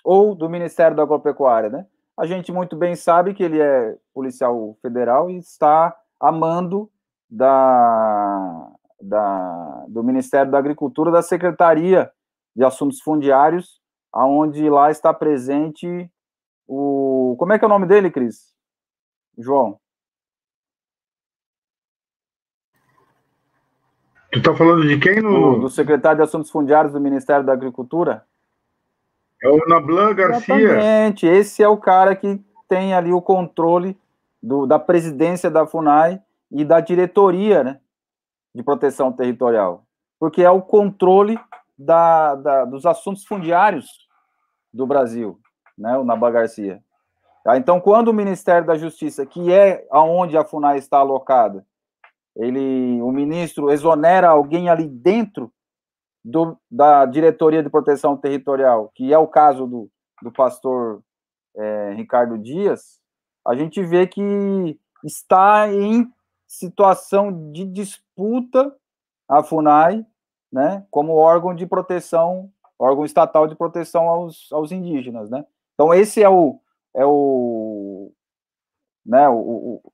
Ou 0.04 0.34
do 0.34 0.50
Ministério 0.50 0.96
da 0.96 1.04
Agropecuária, 1.04 1.70
né? 1.70 1.86
A 2.18 2.26
gente 2.26 2.52
muito 2.52 2.76
bem 2.76 2.96
sabe 2.96 3.34
que 3.34 3.44
ele 3.44 3.62
é 3.62 3.98
policial 4.14 4.78
federal 4.82 5.30
e 5.30 5.38
está 5.38 5.96
a 6.20 6.32
mando 6.32 6.92
da, 7.30 8.72
da, 9.02 9.86
do 9.88 10.04
Ministério 10.04 10.52
da 10.52 10.58
Agricultura, 10.58 11.12
da 11.12 11.22
Secretaria 11.22 12.12
de 12.60 12.66
Assuntos 12.66 13.00
Fundiários, 13.00 13.80
aonde 14.12 14.70
lá 14.70 14.92
está 14.92 15.14
presente 15.14 16.12
o... 16.68 17.38
Como 17.40 17.54
é 17.54 17.58
que 17.58 17.64
é 17.64 17.68
o 17.68 17.70
nome 17.70 17.86
dele, 17.86 18.12
Cris? 18.12 18.54
João? 19.38 19.80
Tu 24.34 24.40
está 24.40 24.54
falando 24.54 24.86
de 24.86 25.00
quem? 25.00 25.22
No... 25.22 25.54
Do, 25.54 25.60
do, 25.62 25.70
secretário 25.70 26.18
de 26.18 26.24
Assuntos 26.24 26.52
Fundiários 26.52 26.92
do 26.92 27.00
Ministério 27.00 27.46
da 27.46 27.54
Agricultura? 27.54 28.26
É 29.42 29.48
o 29.48 29.66
Nablan 29.66 30.14
Garcia. 30.14 30.54
Exatamente, 30.54 31.26
esse 31.26 31.64
é 31.64 31.68
o 31.70 31.78
cara 31.78 32.14
que 32.14 32.44
tem 32.68 32.94
ali 32.94 33.14
o 33.14 33.22
controle 33.22 33.98
do, 34.44 34.66
da 34.66 34.78
presidência 34.78 35.50
da 35.50 35.66
FUNAI 35.66 36.22
e 36.52 36.66
da 36.66 36.82
diretoria 36.82 37.64
né, 37.64 37.80
de 38.54 38.62
proteção 38.62 39.14
territorial, 39.14 39.86
porque 40.20 40.44
é 40.44 40.50
o 40.50 40.62
controle 40.62 41.40
da, 41.80 42.36
da, 42.36 42.66
dos 42.66 42.86
assuntos 42.86 43.24
fundiários 43.24 43.88
do 44.74 44.86
Brasil, 44.86 45.40
né, 45.78 45.98
o 45.98 46.04
Nabá 46.04 46.30
Garcia. 46.30 46.84
Tá? 47.42 47.58
Então, 47.58 47.80
quando 47.80 48.10
o 48.10 48.14
Ministério 48.14 48.68
da 48.68 48.78
Justiça, 48.78 49.26
que 49.26 49.52
é 49.54 49.88
aonde 49.90 50.38
a 50.38 50.44
FUNAI 50.44 50.78
está 50.78 50.98
alocada, 50.98 51.66
ele, 52.36 53.02
o 53.02 53.12
ministro 53.12 53.72
exonera 53.72 54.30
alguém 54.30 54.70
ali 54.70 54.88
dentro 54.88 55.52
do, 56.24 56.58
da 56.70 57.06
diretoria 57.06 57.64
de 57.64 57.70
proteção 57.70 58.18
territorial, 58.18 58.92
que 58.94 59.14
é 59.14 59.18
o 59.18 59.28
caso 59.28 59.66
do, 59.66 59.90
do 60.22 60.32
pastor 60.32 61.02
é, 61.56 61.94
Ricardo 61.94 62.38
Dias, 62.38 63.00
a 63.46 63.56
gente 63.56 63.82
vê 63.82 64.06
que 64.06 64.78
está 65.04 65.72
em 65.72 66.12
situação 66.46 67.52
de 67.52 67.66
disputa 67.66 68.76
a 69.28 69.44
FUNAI 69.44 70.06
né, 70.52 70.86
como 70.90 71.14
órgão 71.14 71.54
de 71.54 71.66
proteção, 71.66 72.52
órgão 72.78 73.06
estatal 73.06 73.48
de 73.48 73.56
proteção 73.56 74.10
aos, 74.10 74.52
aos 74.52 74.72
indígenas, 74.72 75.30
né? 75.30 75.46
Então 75.74 75.94
esse 75.94 76.22
é 76.22 76.30
o 76.30 76.60
é 76.96 77.06
o 77.06 78.12
né, 79.06 79.30
o, 79.30 79.36
o, 79.36 79.94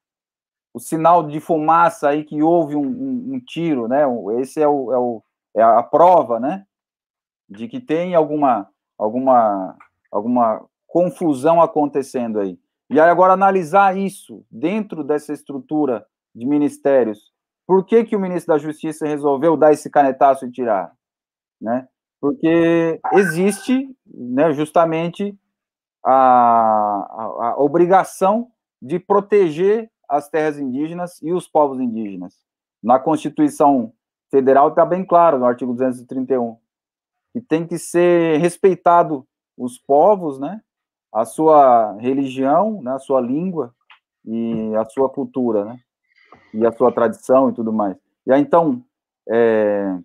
o 0.73 0.79
sinal 0.79 1.23
de 1.23 1.39
fumaça 1.39 2.09
aí 2.09 2.23
que 2.23 2.41
houve 2.41 2.75
um, 2.75 2.85
um, 2.85 3.33
um 3.33 3.39
tiro, 3.39 3.87
né? 3.87 4.03
Esse 4.39 4.61
é 4.61 4.67
o, 4.67 4.93
é 4.93 4.97
o 4.97 5.23
é 5.55 5.63
a 5.63 5.81
prova, 5.81 6.39
né, 6.39 6.65
de 7.49 7.67
que 7.67 7.79
tem 7.79 8.13
alguma 8.13 8.69
alguma 8.97 9.77
alguma 10.11 10.65
confusão 10.87 11.61
acontecendo 11.61 12.39
aí. 12.39 12.59
E 12.89 12.99
aí 12.99 13.09
agora 13.09 13.33
analisar 13.33 13.97
isso 13.97 14.45
dentro 14.49 15.03
dessa 15.03 15.33
estrutura 15.33 16.05
de 16.33 16.45
ministérios 16.45 17.34
por 17.67 17.85
que, 17.85 18.03
que 18.03 18.15
o 18.15 18.19
ministro 18.19 18.53
da 18.53 18.59
Justiça 18.59 19.07
resolveu 19.07 19.57
dar 19.57 19.73
esse 19.73 19.89
canetaço 19.89 20.45
e 20.45 20.51
tirar? 20.51 20.93
Né? 21.59 21.87
Porque 22.21 22.99
existe 23.13 23.89
né, 24.05 24.53
justamente 24.53 25.37
a, 26.03 26.11
a, 26.11 27.53
a 27.53 27.61
obrigação 27.61 28.51
de 28.81 28.99
proteger 28.99 29.91
as 30.07 30.29
terras 30.29 30.59
indígenas 30.59 31.19
e 31.21 31.33
os 31.33 31.47
povos 31.47 31.79
indígenas. 31.79 32.35
Na 32.83 32.99
Constituição 32.99 33.91
Federal 34.29 34.69
está 34.69 34.85
bem 34.85 35.03
claro, 35.03 35.39
no 35.39 35.45
artigo 35.45 35.73
231, 35.73 36.57
que 37.33 37.41
tem 37.41 37.65
que 37.65 37.79
ser 37.79 38.39
respeitado 38.39 39.25
os 39.57 39.79
povos, 39.79 40.39
né, 40.39 40.61
a 41.11 41.25
sua 41.25 41.93
religião, 41.93 42.81
né, 42.83 42.91
a 42.91 42.99
sua 42.99 43.21
língua 43.21 43.73
e 44.23 44.75
a 44.75 44.85
sua 44.85 45.09
cultura, 45.09 45.65
né 45.65 45.79
e 46.55 46.65
a 46.65 46.71
sua 46.71 46.91
tradição 46.91 47.49
e 47.49 47.53
tudo 47.53 47.71
mais. 47.71 47.95
E 48.25 48.31
aí, 48.31 48.41
então, 48.41 48.83
é... 49.29 49.97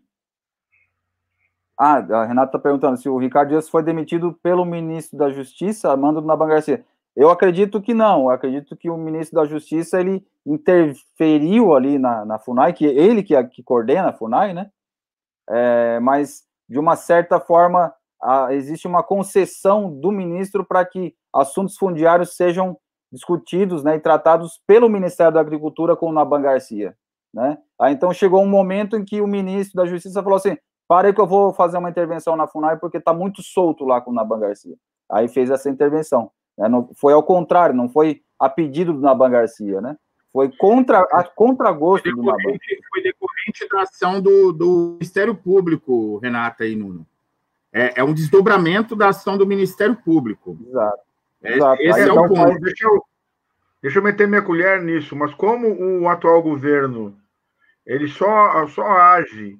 ah, 1.79 1.97
a 1.97 2.25
Renata 2.27 2.49
está 2.49 2.59
perguntando 2.59 2.97
se 2.97 3.09
o 3.09 3.19
Ricardo 3.19 3.51
Dias 3.51 3.69
foi 3.69 3.83
demitido 3.83 4.33
pelo 4.43 4.65
ministro 4.65 5.19
da 5.19 5.31
Justiça, 5.31 5.91
Armando 5.91 6.21
Naban 6.21 6.49
Garcia. 6.49 6.85
Eu 7.17 7.31
acredito 7.31 7.81
que 7.81 7.93
não, 7.93 8.25
eu 8.25 8.31
acredito 8.31 8.77
que 8.77 8.89
o 8.89 8.97
ministro 8.97 9.41
da 9.41 9.47
Justiça, 9.47 10.01
ele 10.01 10.25
interferiu 10.47 11.75
ali 11.75 11.99
na, 11.99 12.25
na 12.25 12.39
FUNAI, 12.39 12.73
que 12.73 12.85
ele 12.85 13.23
que, 13.23 13.43
que 13.45 13.63
coordena 13.63 14.11
a 14.11 14.13
FUNAI, 14.13 14.55
né? 14.55 14.71
É, 15.49 15.99
mas, 16.01 16.45
de 16.69 16.79
uma 16.79 16.95
certa 16.97 17.41
forma, 17.41 17.93
a, 18.23 18.55
existe 18.55 18.87
uma 18.87 19.03
concessão 19.03 19.91
do 19.91 20.13
ministro 20.13 20.65
para 20.65 20.85
que 20.85 21.15
assuntos 21.33 21.77
fundiários 21.77 22.37
sejam 22.37 22.79
discutidos 23.13 23.83
né, 23.83 23.97
e 23.97 24.01
tratados 24.01 24.61
pelo 24.67 24.89
Ministério 24.89 25.33
da 25.33 25.41
Agricultura 25.41 25.97
com 25.97 26.09
o 26.09 26.13
Naban 26.13 26.43
Garcia. 26.43 26.97
Né? 27.33 27.59
Aí, 27.79 27.95
então 27.95 28.13
chegou 28.13 28.43
um 28.43 28.49
momento 28.49 28.97
em 28.97 29.05
que 29.05 29.21
o 29.21 29.27
ministro 29.27 29.77
da 29.77 29.87
Justiça 29.87 30.23
falou 30.23 30.37
assim: 30.37 30.57
parei 30.89 31.13
que 31.13 31.21
eu 31.21 31.27
vou 31.27 31.53
fazer 31.53 31.79
uma 31.79 31.91
intervenção 31.91 32.37
na 32.37 32.47
FUNAI 32.47 32.77
porque 32.77 32.99
está 32.99 33.13
muito 33.13 33.43
solto 33.43 33.85
lá 33.85 34.01
com 34.01 34.11
o 34.11 34.15
Naban 34.15 34.41
Garcia. 34.41 34.77
Aí 35.11 35.29
fez 35.29 35.51
essa 35.51 35.71
intervenção. 35.71 36.31
Né? 36.59 36.69
Não, 36.69 36.91
foi 36.95 37.13
ao 37.13 37.23
contrário, 37.23 37.75
não 37.75 37.89
foi 37.89 38.23
a 38.39 38.49
pedido 38.49 38.93
do 38.93 39.01
Naban 39.01 39.31
Garcia, 39.31 39.81
né? 39.81 39.97
Foi 40.33 40.49
contra, 40.57 41.01
a 41.13 41.25
contragosto 41.25 42.09
do 42.11 42.23
Naban. 42.23 42.57
Foi 42.89 43.03
decorrente 43.03 43.69
da 43.71 43.83
ação 43.83 44.21
do, 44.21 44.53
do 44.53 44.93
Ministério 44.93 45.35
Público, 45.35 46.19
Renata 46.19 46.65
e 46.65 46.77
Nuno. 46.77 47.05
É, 47.73 48.01
é 48.01 48.05
um 48.05 48.15
desdobramento 48.15 48.95
da 48.95 49.09
ação 49.09 49.37
do 49.37 49.47
Ministério 49.47 49.97
Público. 49.97 50.57
Exato. 50.69 51.10
Exato. 51.43 51.83
Esse 51.83 52.01
Aí, 52.01 52.09
é 52.09 52.13
o 52.13 52.25
então, 52.25 52.29
ponto. 52.29 52.61
Deixa 52.61 52.87
eu, 52.87 53.03
deixa 53.83 53.99
eu 53.99 54.03
meter 54.03 54.29
minha 54.29 54.43
colher 54.43 54.83
nisso, 54.83 55.17
mas 55.17 55.35
como 55.35 55.69
o 55.69 56.09
atual 56.09 56.43
governo 56.43 57.17
ele 57.87 58.09
só, 58.09 58.67
só 58.69 58.87
age 58.87 59.59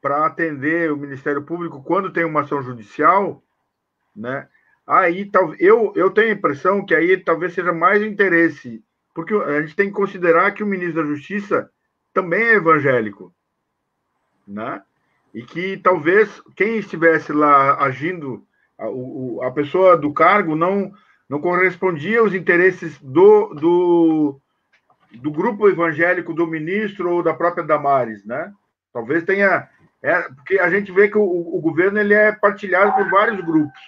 para 0.00 0.26
atender 0.26 0.92
o 0.92 0.96
Ministério 0.96 1.42
Público 1.42 1.82
quando 1.82 2.12
tem 2.12 2.24
uma 2.24 2.40
ação 2.40 2.62
judicial, 2.62 3.42
né? 4.14 4.48
Aí 4.86 5.30
eu, 5.58 5.92
eu 5.94 6.10
tenho 6.10 6.30
a 6.30 6.36
impressão 6.36 6.84
que 6.84 6.94
aí 6.94 7.16
talvez 7.16 7.52
seja 7.54 7.72
mais 7.72 8.02
interesse, 8.02 8.82
porque 9.14 9.34
a 9.34 9.62
gente 9.62 9.76
tem 9.76 9.88
que 9.88 9.94
considerar 9.94 10.52
que 10.52 10.62
o 10.62 10.66
ministro 10.66 11.02
da 11.02 11.08
Justiça 11.08 11.70
também 12.12 12.42
é 12.42 12.54
evangélico, 12.54 13.32
né? 14.46 14.82
E 15.32 15.42
que 15.42 15.76
talvez 15.76 16.42
quem 16.56 16.78
estivesse 16.78 17.32
lá 17.32 17.76
agindo 17.82 18.46
a, 18.82 18.90
o, 18.90 19.40
a 19.42 19.50
pessoa 19.50 19.96
do 19.96 20.12
cargo 20.12 20.56
não, 20.56 20.92
não 21.28 21.40
correspondia 21.40 22.20
aos 22.20 22.34
interesses 22.34 22.98
do, 23.00 23.54
do, 23.54 24.40
do 25.14 25.30
grupo 25.30 25.68
evangélico 25.68 26.34
do 26.34 26.46
ministro 26.46 27.12
ou 27.12 27.22
da 27.22 27.32
própria 27.32 27.64
Damares, 27.64 28.24
né? 28.24 28.52
Talvez 28.92 29.22
tenha. 29.22 29.68
É, 30.02 30.22
porque 30.22 30.58
a 30.58 30.68
gente 30.68 30.90
vê 30.90 31.08
que 31.08 31.16
o, 31.16 31.22
o 31.22 31.60
governo 31.60 32.00
ele 32.00 32.12
é 32.12 32.32
partilhado 32.32 32.92
por 32.92 33.08
vários 33.08 33.40
grupos. 33.44 33.80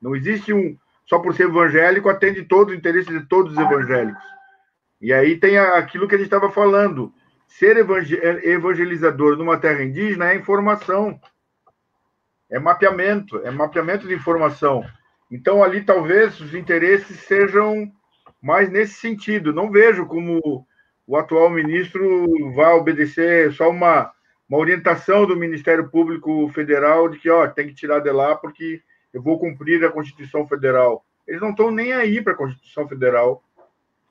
Não 0.00 0.14
existe 0.14 0.52
um. 0.52 0.76
Só 1.06 1.18
por 1.18 1.34
ser 1.34 1.44
evangélico, 1.44 2.08
atende 2.08 2.44
todos 2.44 2.72
os 2.72 2.78
interesses 2.78 3.12
de 3.12 3.26
todos 3.26 3.52
os 3.52 3.58
evangélicos. 3.58 4.22
E 5.00 5.12
aí 5.12 5.36
tem 5.36 5.58
aquilo 5.58 6.08
que 6.08 6.14
a 6.14 6.18
gente 6.18 6.26
estava 6.26 6.50
falando. 6.50 7.12
Ser 7.46 7.76
evangelizador 7.76 9.36
numa 9.36 9.58
terra 9.58 9.82
indígena 9.82 10.32
é 10.32 10.36
informação 10.36 11.20
é 12.54 12.58
mapeamento, 12.60 13.38
é 13.44 13.50
mapeamento 13.50 14.06
de 14.06 14.14
informação. 14.14 14.84
Então, 15.28 15.64
ali 15.64 15.80
talvez 15.80 16.40
os 16.40 16.54
interesses 16.54 17.18
sejam 17.22 17.90
mais 18.40 18.70
nesse 18.70 18.94
sentido. 18.94 19.52
Não 19.52 19.72
vejo 19.72 20.06
como 20.06 20.64
o 21.04 21.16
atual 21.16 21.50
ministro 21.50 22.52
vai 22.54 22.72
obedecer 22.74 23.52
só 23.52 23.68
uma, 23.68 24.12
uma 24.48 24.58
orientação 24.58 25.26
do 25.26 25.36
Ministério 25.36 25.90
Público 25.90 26.48
Federal 26.50 27.08
de 27.08 27.18
que 27.18 27.28
ó, 27.28 27.48
tem 27.48 27.66
que 27.66 27.74
tirar 27.74 27.98
de 27.98 28.12
lá 28.12 28.36
porque 28.36 28.80
eu 29.12 29.20
vou 29.20 29.36
cumprir 29.36 29.84
a 29.84 29.90
Constituição 29.90 30.46
Federal. 30.46 31.04
Eles 31.26 31.40
não 31.40 31.50
estão 31.50 31.72
nem 31.72 31.92
aí 31.92 32.22
para 32.22 32.34
a 32.34 32.36
Constituição 32.36 32.86
Federal. 32.86 33.42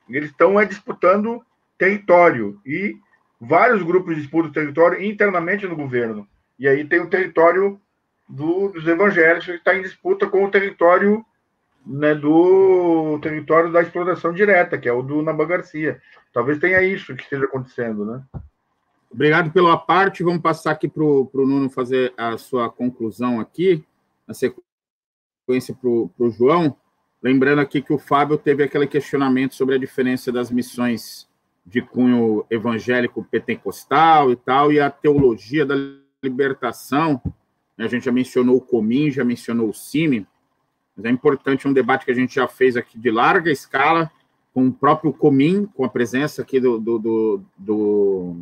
Eles 0.09 0.31
estão 0.31 0.59
é, 0.59 0.65
disputando 0.65 1.41
território 1.77 2.59
e 2.65 2.97
vários 3.39 3.81
grupos 3.83 4.17
disputam 4.17 4.51
território 4.51 5.01
internamente 5.01 5.65
no 5.65 5.77
governo. 5.77 6.27
E 6.59 6.67
aí 6.67 6.83
tem 6.83 6.99
o 6.99 7.09
território 7.09 7.79
do, 8.27 8.69
dos 8.69 8.87
evangélicos 8.87 9.45
que 9.45 9.51
está 9.53 9.75
em 9.75 9.81
disputa 9.81 10.27
com 10.27 10.45
o 10.45 10.51
território 10.51 11.25
né, 11.85 12.15
do 12.15 13.19
território 13.21 13.71
da 13.71 13.81
exploração 13.81 14.33
direta, 14.33 14.77
que 14.77 14.87
é 14.87 14.93
o 14.93 15.01
do 15.01 15.21
Naban 15.21 15.47
Garcia. 15.47 16.01
Talvez 16.31 16.59
tenha 16.59 16.81
isso 16.81 17.15
que 17.15 17.23
esteja 17.23 17.45
acontecendo, 17.45 18.05
né? 18.05 18.23
Obrigado 19.11 19.51
pela 19.51 19.77
parte. 19.77 20.23
Vamos 20.23 20.41
passar 20.41 20.71
aqui 20.71 20.87
para 20.87 21.03
o 21.03 21.29
Nuno 21.33 21.69
fazer 21.69 22.13
a 22.17 22.37
sua 22.37 22.69
conclusão 22.69 23.39
aqui, 23.39 23.85
na 24.27 24.33
sequência 24.33 25.75
para 25.75 25.89
o 25.89 26.31
João. 26.31 26.75
Lembrando 27.21 27.59
aqui 27.59 27.81
que 27.81 27.93
o 27.93 27.99
Fábio 27.99 28.37
teve 28.37 28.63
aquele 28.63 28.87
questionamento 28.87 29.53
sobre 29.53 29.75
a 29.75 29.77
diferença 29.77 30.31
das 30.31 30.49
missões 30.49 31.29
de 31.65 31.81
cunho 31.81 32.45
evangélico 32.49 33.23
pentecostal 33.23 34.31
e 34.31 34.35
tal, 34.35 34.71
e 34.73 34.79
a 34.79 34.89
teologia 34.89 35.65
da 35.65 35.75
libertação. 36.21 37.21
A 37.83 37.89
gente 37.89 38.05
já 38.05 38.11
mencionou 38.11 38.57
o 38.57 38.61
Comim, 38.61 39.11
já 39.11 39.23
mencionou 39.23 39.69
o 39.69 39.73
CIMI, 39.73 40.27
mas 40.95 41.05
é 41.05 41.09
importante 41.09 41.67
um 41.67 41.73
debate 41.73 42.05
que 42.05 42.11
a 42.11 42.15
gente 42.15 42.35
já 42.35 42.47
fez 42.47 42.77
aqui 42.77 42.97
de 42.97 43.11
larga 43.11 43.51
escala, 43.51 44.11
com 44.53 44.67
o 44.67 44.73
próprio 44.73 45.11
Comim, 45.11 45.65
com 45.65 45.83
a 45.83 45.89
presença 45.89 46.41
aqui 46.41 46.59
do, 46.59 46.79
do, 46.79 46.99
do, 46.99 47.41
do 47.57 48.35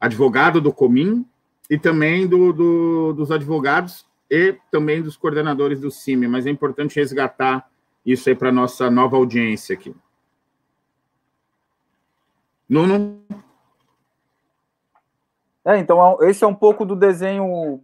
advogado 0.00 0.60
do 0.60 0.72
Comim 0.72 1.26
e 1.68 1.78
também 1.78 2.26
do, 2.26 2.52
do, 2.52 3.12
dos 3.12 3.30
advogados 3.30 4.06
e 4.30 4.56
também 4.70 5.02
dos 5.02 5.16
coordenadores 5.16 5.80
do 5.80 5.90
CIMI, 5.90 6.28
mas 6.28 6.46
é 6.46 6.50
importante 6.50 6.96
resgatar 6.96 7.68
isso 8.06 8.28
aí 8.28 8.34
para 8.34 8.52
nossa 8.52 8.90
nova 8.90 9.16
audiência 9.16 9.74
aqui. 9.74 9.94
Nuno? 12.68 13.20
É, 15.64 15.78
então, 15.78 16.18
esse 16.22 16.44
é 16.44 16.46
um 16.46 16.54
pouco 16.54 16.86
do 16.86 16.94
desenho 16.94 17.82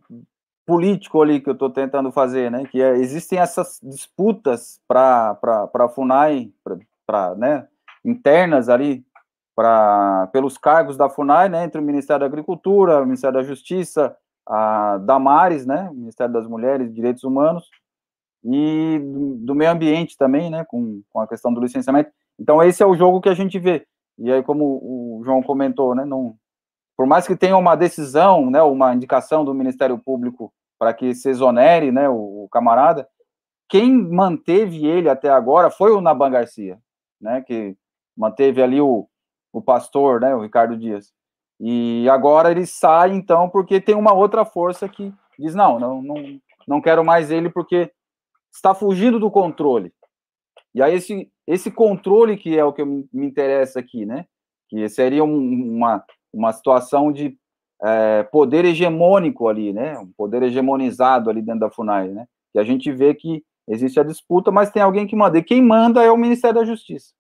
político 0.66 1.22
ali 1.22 1.40
que 1.40 1.48
eu 1.48 1.52
estou 1.52 1.70
tentando 1.70 2.10
fazer, 2.10 2.50
né? 2.50 2.64
Que 2.66 2.82
é, 2.82 2.96
existem 2.96 3.38
essas 3.38 3.78
disputas 3.82 4.80
para 4.86 5.38
a 5.72 5.88
FUNAI, 5.88 6.52
para 7.06 7.34
né, 7.36 7.68
internas 8.04 8.68
ali, 8.68 9.04
para 9.54 10.26
pelos 10.32 10.58
cargos 10.58 10.96
da 10.96 11.08
FUNAI, 11.08 11.48
né? 11.48 11.64
Entre 11.64 11.80
o 11.80 11.84
Ministério 11.84 12.20
da 12.20 12.26
Agricultura, 12.26 13.00
o 13.00 13.06
Ministério 13.06 13.38
da 13.38 13.44
Justiça, 13.44 14.16
a 14.44 14.98
Damares, 14.98 15.64
né? 15.64 15.88
Ministério 15.94 16.32
das 16.32 16.46
Mulheres 16.46 16.88
e 16.88 16.92
Direitos 16.92 17.22
Humanos 17.22 17.70
e 18.44 18.98
do, 18.98 19.34
do 19.36 19.54
meio 19.54 19.70
ambiente 19.70 20.16
também, 20.18 20.50
né? 20.50 20.64
Com, 20.64 21.00
com 21.12 21.20
a 21.20 21.28
questão 21.28 21.54
do 21.54 21.60
licenciamento. 21.60 22.10
Então 22.38 22.62
esse 22.62 22.82
é 22.82 22.86
o 22.86 22.96
jogo 22.96 23.20
que 23.20 23.28
a 23.28 23.34
gente 23.34 23.58
vê. 23.58 23.86
E 24.18 24.32
aí, 24.32 24.42
como 24.42 24.64
o 24.64 25.22
João 25.24 25.42
comentou, 25.42 25.94
né? 25.94 26.04
Não, 26.04 26.34
por 26.96 27.06
mais 27.06 27.26
que 27.26 27.36
tenha 27.36 27.56
uma 27.56 27.76
decisão, 27.76 28.50
né, 28.50 28.62
uma 28.62 28.94
indicação 28.94 29.44
do 29.44 29.54
Ministério 29.54 29.98
Público 29.98 30.52
para 30.78 30.94
que 30.94 31.14
se 31.14 31.28
exonere, 31.28 31.92
né, 31.92 32.08
o, 32.08 32.44
o, 32.44 32.48
camarada, 32.50 33.08
quem 33.68 33.92
manteve 33.92 34.86
ele 34.86 35.08
até 35.08 35.28
agora 35.28 35.70
foi 35.70 35.92
o 35.92 36.00
Naban 36.00 36.30
Garcia, 36.30 36.78
né, 37.20 37.42
que 37.42 37.76
manteve 38.16 38.62
ali 38.62 38.80
o, 38.80 39.06
o 39.52 39.60
pastor, 39.60 40.20
né, 40.20 40.34
o 40.34 40.42
Ricardo 40.42 40.76
Dias. 40.76 41.12
E 41.60 42.08
agora 42.10 42.50
ele 42.50 42.66
sai, 42.66 43.12
então, 43.12 43.48
porque 43.48 43.80
tem 43.80 43.94
uma 43.94 44.12
outra 44.12 44.44
força 44.44 44.88
que 44.88 45.12
diz, 45.38 45.54
não, 45.54 45.78
não, 45.78 46.02
não, 46.02 46.40
não 46.66 46.80
quero 46.80 47.04
mais 47.04 47.30
ele 47.30 47.50
porque 47.50 47.90
está 48.52 48.74
fugindo 48.74 49.18
do 49.18 49.30
controle. 49.30 49.92
E 50.74 50.82
aí 50.82 50.94
esse, 50.94 51.30
esse 51.46 51.70
controle 51.70 52.36
que 52.36 52.58
é 52.58 52.64
o 52.64 52.72
que 52.72 52.84
me, 52.84 53.08
interessa 53.14 53.80
aqui, 53.80 54.04
né, 54.04 54.26
que 54.68 54.88
seria 54.88 55.24
um, 55.24 55.76
uma, 55.76 56.04
uma 56.36 56.52
situação 56.52 57.10
de 57.10 57.36
é, 57.82 58.22
poder 58.24 58.64
hegemônico 58.64 59.48
ali, 59.48 59.72
né? 59.72 59.98
Um 59.98 60.10
poder 60.16 60.42
hegemonizado 60.42 61.30
ali 61.30 61.42
dentro 61.42 61.60
da 61.60 61.70
FUNAI, 61.70 62.08
né? 62.08 62.26
E 62.54 62.58
a 62.58 62.64
gente 62.64 62.90
vê 62.90 63.14
que 63.14 63.44
existe 63.68 63.98
a 63.98 64.04
disputa, 64.04 64.50
mas 64.50 64.70
tem 64.70 64.82
alguém 64.82 65.06
que 65.06 65.16
manda. 65.16 65.38
E 65.38 65.42
quem 65.42 65.62
manda 65.62 66.02
é 66.02 66.10
o 66.10 66.16
Ministério 66.16 66.60
da 66.60 66.64
Justiça. 66.64 67.12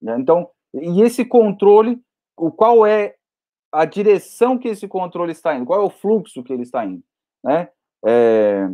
Né? 0.00 0.16
Então, 0.18 0.48
e 0.72 1.02
esse 1.02 1.24
controle, 1.24 2.00
o 2.36 2.50
qual 2.50 2.86
é 2.86 3.16
a 3.72 3.84
direção 3.84 4.56
que 4.56 4.68
esse 4.68 4.86
controle 4.86 5.32
está 5.32 5.54
indo? 5.54 5.66
Qual 5.66 5.80
é 5.80 5.84
o 5.84 5.90
fluxo 5.90 6.42
que 6.42 6.52
ele 6.52 6.62
está 6.62 6.84
indo? 6.86 7.02
Né? 7.44 7.68
É, 8.06 8.68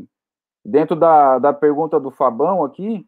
dentro 0.65 0.95
da, 0.95 1.39
da 1.39 1.53
pergunta 1.53 1.99
do 1.99 2.11
Fabão 2.11 2.63
aqui, 2.63 3.07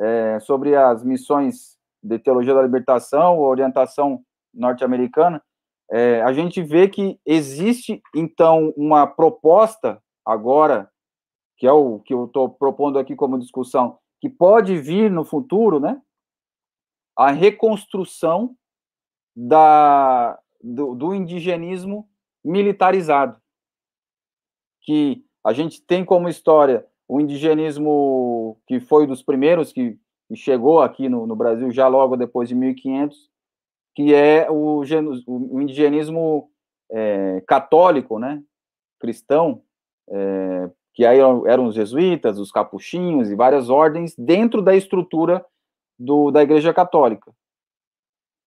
é, 0.00 0.40
sobre 0.40 0.74
as 0.74 1.04
missões 1.04 1.78
de 2.02 2.18
teologia 2.18 2.54
da 2.54 2.62
libertação, 2.62 3.38
orientação 3.38 4.22
norte-americana, 4.52 5.42
é, 5.90 6.22
a 6.22 6.32
gente 6.32 6.62
vê 6.62 6.88
que 6.88 7.18
existe, 7.26 8.00
então, 8.14 8.72
uma 8.76 9.06
proposta 9.06 10.00
agora, 10.24 10.90
que 11.56 11.66
é 11.66 11.72
o 11.72 11.98
que 11.98 12.14
eu 12.14 12.26
estou 12.26 12.48
propondo 12.48 12.98
aqui 12.98 13.16
como 13.16 13.38
discussão, 13.38 13.98
que 14.20 14.28
pode 14.28 14.76
vir 14.78 15.10
no 15.10 15.24
futuro, 15.24 15.80
né? 15.80 16.00
A 17.16 17.30
reconstrução 17.30 18.54
da, 19.34 20.38
do, 20.62 20.94
do 20.94 21.14
indigenismo 21.14 22.08
militarizado. 22.44 23.40
Que 24.82 25.24
a 25.44 25.52
gente 25.52 25.82
tem 25.82 26.04
como 26.04 26.28
história 26.28 26.86
o 27.08 27.20
indigenismo 27.20 28.60
que 28.66 28.78
foi 28.78 29.06
dos 29.06 29.22
primeiros 29.22 29.72
que, 29.72 29.98
chegou 30.32 30.80
aqui 30.80 31.08
no, 31.08 31.26
no 31.26 31.34
Brasil 31.34 31.72
já 31.72 31.88
logo 31.88 32.16
depois 32.16 32.48
de 32.48 32.54
1500, 32.54 33.29
que 34.00 34.14
é 34.14 34.50
o, 34.50 34.82
o 35.26 35.60
indigenismo 35.60 36.50
é, 36.90 37.42
católico, 37.46 38.18
né, 38.18 38.42
cristão, 38.98 39.62
é, 40.08 40.70
que 40.94 41.04
aí 41.04 41.18
eram 41.18 41.66
os 41.66 41.74
jesuítas, 41.74 42.38
os 42.38 42.50
capuchinhos 42.50 43.30
e 43.30 43.34
várias 43.34 43.68
ordens 43.68 44.14
dentro 44.16 44.62
da 44.62 44.74
estrutura 44.74 45.44
do, 45.98 46.30
da 46.30 46.42
Igreja 46.42 46.72
Católica. 46.72 47.30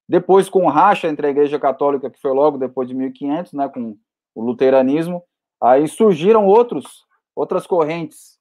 Depois, 0.10 0.50
com 0.50 0.66
o 0.66 0.70
racha 0.70 1.08
entre 1.08 1.28
a 1.28 1.30
Igreja 1.30 1.60
Católica, 1.60 2.10
que 2.10 2.20
foi 2.20 2.34
logo 2.34 2.58
depois 2.58 2.88
de 2.88 2.96
1500, 2.96 3.54
né, 3.54 3.70
com 3.70 3.96
o 4.34 4.44
luteranismo, 4.44 5.24
aí 5.62 5.88
surgiram 5.88 6.48
outros, 6.48 7.06
outras 7.36 7.68
correntes. 7.68 8.40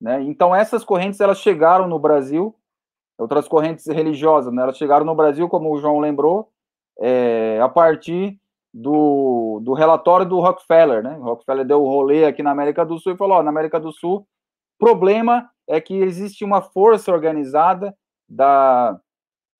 Né? 0.00 0.22
Então, 0.22 0.54
essas 0.54 0.82
correntes 0.82 1.20
elas 1.20 1.40
chegaram 1.40 1.86
no 1.86 1.98
Brasil 1.98 2.56
outras 3.18 3.46
correntes 3.46 3.86
religiosas, 3.86 4.52
né? 4.52 4.62
Elas 4.62 4.78
chegaram 4.78 5.04
no 5.06 5.14
Brasil, 5.14 5.48
como 5.48 5.70
o 5.70 5.78
João 5.78 6.00
lembrou, 6.00 6.50
é, 7.00 7.58
a 7.60 7.68
partir 7.68 8.38
do, 8.72 9.60
do 9.62 9.72
relatório 9.72 10.26
do 10.26 10.40
Rockefeller, 10.40 11.02
né? 11.02 11.16
O 11.18 11.22
Rockefeller 11.22 11.64
deu 11.64 11.82
o 11.82 11.88
rolê 11.88 12.24
aqui 12.24 12.42
na 12.42 12.50
América 12.50 12.84
do 12.84 12.98
Sul 12.98 13.12
e 13.12 13.16
falou: 13.16 13.38
ó, 13.38 13.42
na 13.42 13.50
América 13.50 13.78
do 13.78 13.92
Sul, 13.92 14.26
problema 14.78 15.48
é 15.66 15.80
que 15.80 15.94
existe 15.94 16.44
uma 16.44 16.60
força 16.60 17.12
organizada 17.12 17.96
da 18.28 18.98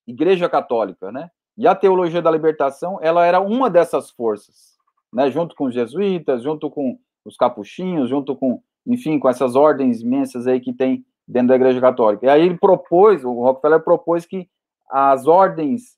Igreja 0.06 0.48
Católica, 0.48 1.12
né? 1.12 1.30
E 1.56 1.68
a 1.68 1.74
teologia 1.74 2.20
da 2.20 2.30
libertação, 2.30 2.98
ela 3.00 3.24
era 3.24 3.40
uma 3.40 3.70
dessas 3.70 4.10
forças, 4.10 4.76
né? 5.12 5.30
Junto 5.30 5.54
com 5.54 5.66
os 5.66 5.74
jesuítas, 5.74 6.42
junto 6.42 6.68
com 6.68 6.98
os 7.24 7.36
capuchinhos, 7.36 8.10
junto 8.10 8.34
com, 8.34 8.60
enfim, 8.84 9.18
com 9.18 9.28
essas 9.28 9.54
ordens 9.54 10.02
imensas 10.02 10.46
aí 10.46 10.60
que 10.60 10.72
tem 10.72 11.04
dentro 11.26 11.48
da 11.48 11.56
Igreja 11.56 11.80
Católica. 11.80 12.26
E 12.26 12.28
aí 12.28 12.42
ele 12.42 12.58
propôs, 12.58 13.24
o 13.24 13.32
Rockefeller 13.32 13.80
propôs 13.80 14.26
que 14.26 14.48
as 14.90 15.26
ordens 15.26 15.96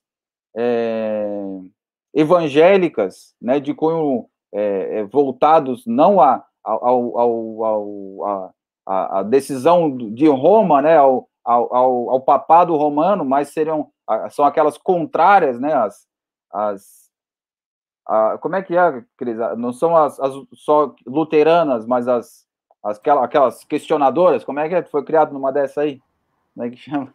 é, 0.57 1.59
evangélicas, 2.13 3.35
né, 3.39 3.59
de 3.59 3.75
cunho 3.75 4.27
é, 4.51 5.03
voltados 5.03 5.85
não 5.85 6.19
a, 6.19 6.43
ao, 6.63 8.23
a, 8.87 9.19
a, 9.19 9.23
decisão 9.23 9.95
de 9.95 10.27
Roma, 10.27 10.81
né, 10.81 10.97
ao, 10.97 11.29
ao, 11.45 12.09
ao, 12.09 12.21
papado 12.21 12.75
romano, 12.75 13.23
mas 13.23 13.49
seriam 13.49 13.91
são 14.31 14.45
aquelas 14.45 14.77
contrárias, 14.77 15.59
né, 15.59 15.73
as, 15.73 16.07
as 16.51 17.07
a, 18.07 18.37
como 18.39 18.55
é 18.55 18.63
que 18.63 18.75
é, 18.75 19.03
Cris? 19.15 19.37
Não 19.57 19.71
são 19.71 19.95
as, 19.95 20.19
as 20.19 20.33
só 20.53 20.95
luteranas, 21.05 21.85
mas 21.85 22.07
as 22.07 22.47
aquelas, 22.81 23.23
aquelas 23.23 23.63
questionadoras, 23.63 24.43
como 24.43 24.59
é 24.59 24.69
que 24.69 24.75
é? 24.75 24.83
foi 24.83 25.03
criado 25.03 25.33
numa 25.33 25.51
dessa 25.51 25.81
aí? 25.81 26.01
Como 26.53 26.65
é 26.65 26.69
que 26.69 26.77
chama? 26.77 27.13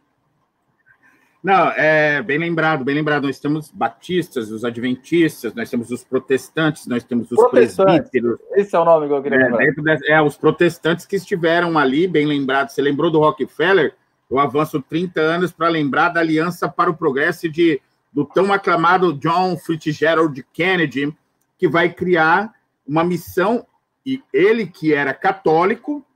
Não, 1.42 1.70
é 1.72 2.22
bem 2.22 2.38
lembrado, 2.38 2.84
bem 2.84 2.94
lembrado. 2.94 3.24
Nós 3.24 3.40
temos 3.40 3.68
batistas, 3.70 4.52
os 4.52 4.64
adventistas, 4.64 5.52
nós 5.54 5.68
temos 5.68 5.90
os 5.90 6.04
protestantes, 6.04 6.86
nós 6.86 7.02
temos 7.02 7.32
os 7.32 7.50
presbíteros. 7.50 8.38
Esse 8.52 8.76
é 8.76 8.78
o 8.78 8.84
nome 8.84 9.08
que 9.08 9.12
eu 9.12 9.22
queria 9.22 9.38
é, 9.40 9.48
lembrar. 9.48 9.98
é, 10.06 10.22
os 10.22 10.36
protestantes 10.36 11.04
que 11.04 11.16
estiveram 11.16 11.76
ali, 11.76 12.06
bem 12.06 12.26
lembrado. 12.26 12.68
Você 12.68 12.80
lembrou 12.80 13.10
do 13.10 13.18
Rockefeller? 13.18 13.92
Eu 14.30 14.38
avanço 14.38 14.80
30 14.80 15.20
anos 15.20 15.50
para 15.50 15.68
lembrar 15.68 16.10
da 16.10 16.20
Aliança 16.20 16.68
para 16.68 16.88
o 16.88 16.96
Progresso 16.96 17.48
de, 17.48 17.82
do 18.12 18.24
tão 18.24 18.52
aclamado 18.52 19.12
John 19.12 19.58
Fitzgerald 19.58 20.46
Kennedy, 20.52 21.12
que 21.58 21.68
vai 21.68 21.92
criar 21.92 22.54
uma 22.86 23.02
missão 23.02 23.66
e 24.06 24.22
ele 24.32 24.66
que 24.66 24.94
era 24.94 25.12
católico, 25.12 26.06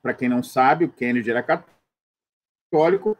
para 0.00 0.14
quem 0.14 0.28
não 0.28 0.42
sabe, 0.42 0.84
o 0.84 0.88
Kennedy 0.88 1.30
era 1.30 1.42
católico, 1.42 3.18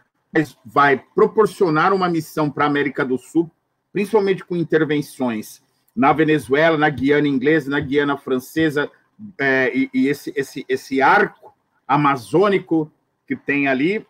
vai 0.65 1.03
proporcionar 1.15 1.93
uma 1.93 2.09
missão 2.09 2.51
para 2.51 2.65
a 2.65 2.69
América 2.69 3.05
do 3.05 3.17
Sul, 3.19 3.51
principalmente 3.93 4.45
com 4.45 4.57
intervenções 4.57 5.63
na 5.95 6.13
Venezuela, 6.13 6.77
na 6.77 6.91
Guiana 6.91 7.27
inglesa, 7.27 7.71
na 7.71 7.81
Guiana 7.81 8.19
francesa, 8.19 8.91
é, 9.39 9.75
e, 9.75 9.91
e 9.95 10.09
esse, 10.09 10.33
esse, 10.37 10.65
esse 10.69 11.01
arco 11.01 11.55
amazônico 11.89 12.93
que 13.27 13.35
tem 13.35 13.67
ali, 13.67 14.07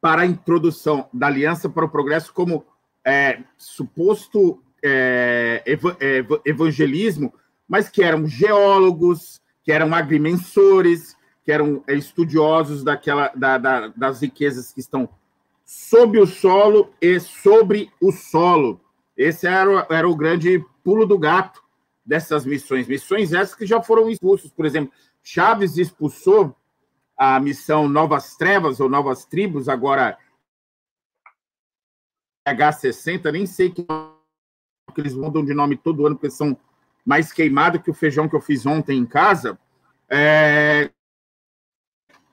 para 0.00 0.22
a 0.22 0.26
introdução 0.26 1.08
da 1.12 1.26
Aliança 1.26 1.68
para 1.68 1.84
o 1.84 1.88
Progresso 1.88 2.32
como 2.32 2.64
é, 3.04 3.40
suposto 3.56 4.62
é, 4.82 5.62
é 5.66 6.24
evangelismo, 6.44 7.34
mas 7.68 7.88
que 7.88 8.02
eram 8.02 8.26
geólogos, 8.26 9.40
que 9.64 9.72
eram 9.72 9.94
agrimensores, 9.94 11.16
que 11.48 11.52
eram 11.52 11.82
é, 11.86 11.94
estudiosos 11.94 12.84
daquela, 12.84 13.28
da, 13.34 13.56
da, 13.56 13.88
das 13.88 14.20
riquezas 14.20 14.70
que 14.70 14.80
estão 14.80 15.08
sob 15.64 16.20
o 16.20 16.26
solo 16.26 16.92
e 17.00 17.18
sobre 17.18 17.90
o 18.02 18.12
solo. 18.12 18.78
Esse 19.16 19.46
era, 19.46 19.86
era 19.88 20.06
o 20.06 20.14
grande 20.14 20.62
pulo 20.84 21.06
do 21.06 21.18
gato 21.18 21.62
dessas 22.04 22.44
missões. 22.44 22.86
Missões 22.86 23.32
essas 23.32 23.54
que 23.54 23.64
já 23.64 23.82
foram 23.82 24.10
expulsos. 24.10 24.52
Por 24.52 24.66
exemplo, 24.66 24.92
Chaves 25.22 25.78
expulsou 25.78 26.54
a 27.16 27.40
missão 27.40 27.88
Novas 27.88 28.36
Trevas 28.36 28.78
ou 28.78 28.90
Novas 28.90 29.24
Tribos, 29.24 29.70
agora 29.70 30.18
H60, 32.46 33.32
nem 33.32 33.46
sei 33.46 33.70
que, 33.70 33.86
eles 34.98 35.14
mudam 35.14 35.42
de 35.42 35.54
nome 35.54 35.78
todo 35.78 36.06
ano, 36.06 36.14
porque 36.14 36.28
são 36.28 36.54
mais 37.06 37.32
queimados 37.32 37.80
que 37.80 37.90
o 37.90 37.94
feijão 37.94 38.28
que 38.28 38.36
eu 38.36 38.40
fiz 38.42 38.66
ontem 38.66 38.98
em 38.98 39.06
casa. 39.06 39.58
É, 40.10 40.90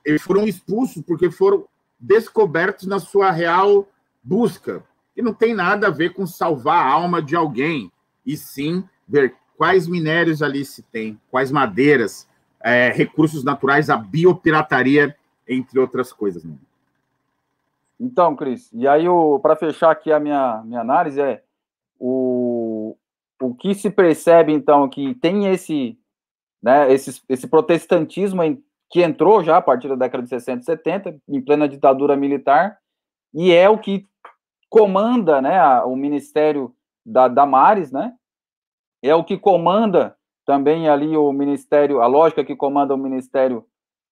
eles 0.06 0.22
foram 0.22 0.48
expulsos 0.48 1.02
porque 1.02 1.32
foram 1.32 1.66
descobertos 2.00 2.86
na 2.86 3.00
sua 3.00 3.32
real 3.32 3.88
busca. 4.24 4.84
E 5.16 5.22
não 5.22 5.34
tem 5.34 5.54
nada 5.54 5.88
a 5.88 5.92
ver 5.92 6.14
com 6.14 6.28
salvar 6.28 6.86
a 6.86 6.90
alma 6.90 7.22
de 7.22 7.36
alguém, 7.36 7.92
e 8.26 8.36
sim 8.36 8.84
ver 9.08 9.36
quais 9.58 9.88
minérios 9.88 10.42
ali 10.42 10.66
se 10.66 10.82
tem, 10.84 11.20
quais 11.32 11.52
madeiras, 11.52 12.28
é, 12.62 12.90
recursos 12.90 13.44
naturais, 13.44 13.90
a 13.90 13.98
biopirataria, 13.98 15.16
entre 15.48 15.80
outras 15.80 16.12
coisas. 16.12 16.44
Né? 16.44 16.56
Então, 18.00 18.36
Cris, 18.36 18.70
e 18.74 18.88
aí 18.88 19.06
para 19.42 19.56
fechar 19.56 19.92
aqui 19.92 20.12
a 20.12 20.20
minha, 20.20 20.62
minha 20.66 20.82
análise 20.82 21.22
é 21.22 21.44
o, 22.00 22.98
o 23.40 23.54
que 23.56 23.74
se 23.74 23.90
percebe, 23.90 24.52
então, 24.52 24.90
que 24.90 25.14
tem 25.16 25.48
esse, 25.48 25.98
né, 26.62 26.92
esse, 26.92 27.22
esse 27.30 27.48
protestantismo 27.48 28.42
que 28.90 29.02
entrou 29.02 29.44
já 29.44 29.58
a 29.58 29.62
partir 29.62 29.88
da 29.88 29.96
década 29.96 30.24
de 30.24 30.30
60 30.30 30.62
e 30.62 30.66
70, 30.66 31.22
em 31.28 31.42
plena 31.42 31.68
ditadura 31.68 32.16
militar, 32.16 32.78
e 33.34 33.52
é 33.52 33.70
o 33.70 33.78
que 33.78 34.08
comanda 34.70 35.42
né, 35.42 35.60
a, 35.60 35.86
o 35.86 35.96
Ministério 35.96 36.74
da 37.06 37.28
Damares, 37.28 37.92
né? 37.92 38.14
É 39.04 39.14
o 39.14 39.24
que 39.24 39.38
comanda 39.38 40.16
também 40.46 40.88
ali 40.90 41.16
o 41.18 41.32
Ministério, 41.32 42.02
a 42.02 42.08
lógica 42.08 42.44
que 42.44 42.56
comanda 42.56 42.94
o 42.94 42.98
Ministério 42.98 43.66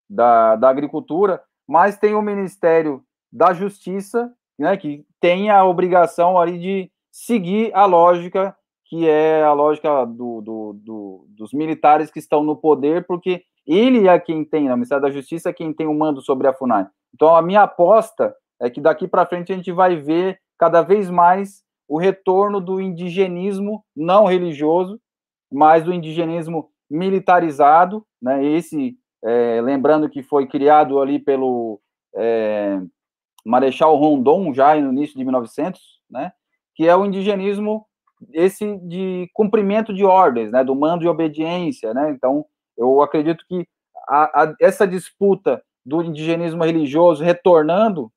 da, 0.10 0.56
da 0.56 0.70
Agricultura, 0.70 1.42
mas 1.68 1.98
tem 1.98 2.14
o 2.14 2.22
Ministério 2.22 3.04
da 3.32 3.54
Justiça, 3.54 4.32
né, 4.60 4.78
que 4.78 5.06
tem 5.20 5.50
a 5.50 5.64
obrigação 5.66 6.38
ali 6.38 6.60
de 6.60 6.92
seguir 7.12 7.74
a 7.74 7.86
lógica 7.86 8.56
que 8.94 9.10
é 9.10 9.44
a 9.44 9.54
lógica 9.54 10.06
do, 10.06 10.40
do, 10.40 10.74
do, 10.74 11.26
dos 11.30 11.52
militares 11.52 12.12
que 12.12 12.20
estão 12.20 12.44
no 12.44 12.56
poder, 12.56 13.08
porque 13.08 13.44
ele 13.66 14.08
é 14.08 14.20
quem 14.20 14.44
tem, 14.44 14.70
o 14.70 14.74
Ministério 14.74 15.02
da 15.02 15.12
Justiça 15.12 15.50
é 15.50 15.54
quem 15.54 15.74
tem 15.74 15.88
o 15.88 15.94
mando 15.94 16.22
sobre 16.22 16.48
a 16.48 16.54
FUNAI. 16.54 16.88
Então, 17.14 17.36
a 17.36 17.42
minha 17.42 17.64
aposta 17.64 18.36
é 18.60 18.70
que 18.70 18.82
daqui 18.82 19.08
para 19.08 19.26
frente 19.26 19.52
a 19.52 19.56
gente 19.56 19.72
vai 19.72 19.96
ver 19.96 20.40
cada 20.58 20.82
vez 20.82 21.10
mais 21.10 21.64
o 21.88 21.98
retorno 21.98 22.60
do 22.60 22.80
indigenismo 22.80 23.84
não 23.96 24.26
religioso, 24.26 25.00
mas 25.52 25.84
do 25.84 25.94
indigenismo 25.94 26.70
militarizado, 26.90 28.06
né? 28.22 28.44
Esse, 28.44 28.98
é, 29.24 29.62
lembrando 29.62 30.10
que 30.10 30.24
foi 30.24 30.48
criado 30.48 31.00
ali 31.00 31.20
pelo 31.20 31.80
é, 32.16 32.80
Marechal 33.46 33.96
Rondon 33.96 34.54
já 34.54 34.76
no 34.76 34.92
início 34.92 35.18
de 35.18 35.24
1900, 35.24 35.82
né? 36.10 36.32
Que 36.76 36.88
é 36.88 36.96
o 36.96 37.06
indigenismo 37.06 37.86
esse 38.32 38.78
de 38.78 39.30
cumprimento 39.34 39.94
de 39.94 40.04
ordens, 40.04 40.52
né? 40.52 40.64
Do 40.64 40.76
mando 40.76 41.04
e 41.04 41.08
obediência, 41.08 41.94
né? 41.94 42.10
Então, 42.12 42.46
eu 42.78 43.02
acredito 43.02 43.46
que 43.48 43.68
a, 44.08 44.44
a, 44.44 44.56
essa 44.60 44.88
disputa 44.88 45.64
do 45.86 46.02
indigenismo 46.02 46.64
religioso 46.64 47.24
retornando, 47.24 48.12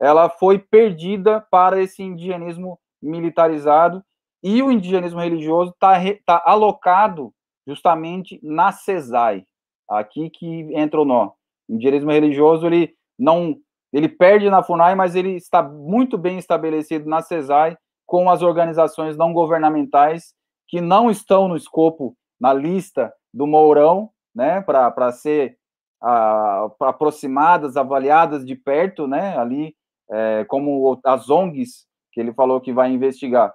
ela 0.00 0.28
foi 0.28 0.58
perdida 0.58 1.40
para 1.50 1.80
esse 1.80 2.02
indigenismo 2.02 2.78
militarizado 3.02 4.02
e 4.42 4.62
o 4.62 4.70
indigenismo 4.70 5.20
religioso 5.20 5.72
está 5.72 5.94
tá 6.24 6.42
alocado 6.44 7.32
justamente 7.66 8.40
na 8.42 8.72
CESAI, 8.72 9.44
aqui 9.88 10.30
que 10.30 10.46
entra 10.74 11.00
o 11.00 11.04
nó. 11.04 11.32
O 11.68 11.74
indigenismo 11.74 12.10
religioso, 12.10 12.66
ele 12.66 12.94
não, 13.18 13.56
ele 13.92 14.08
perde 14.08 14.48
na 14.48 14.62
FUNAI, 14.62 14.94
mas 14.94 15.14
ele 15.14 15.36
está 15.36 15.62
muito 15.62 16.16
bem 16.16 16.38
estabelecido 16.38 17.08
na 17.08 17.20
CESAI, 17.20 17.76
com 18.06 18.30
as 18.30 18.40
organizações 18.40 19.16
não 19.16 19.32
governamentais 19.32 20.32
que 20.66 20.80
não 20.80 21.10
estão 21.10 21.48
no 21.48 21.56
escopo, 21.56 22.16
na 22.40 22.52
lista 22.54 23.12
do 23.32 23.46
Mourão, 23.46 24.10
né, 24.34 24.60
para 24.60 25.12
ser 25.12 25.58
a, 26.00 26.70
aproximadas, 26.80 27.76
avaliadas 27.76 28.44
de 28.44 28.54
perto, 28.54 29.06
né, 29.06 29.36
ali, 29.36 29.74
é, 30.10 30.44
como 30.44 30.98
as 31.04 31.28
ONGs 31.28 31.86
que 32.12 32.20
ele 32.20 32.32
falou 32.32 32.60
que 32.60 32.72
vai 32.72 32.90
investigar. 32.90 33.54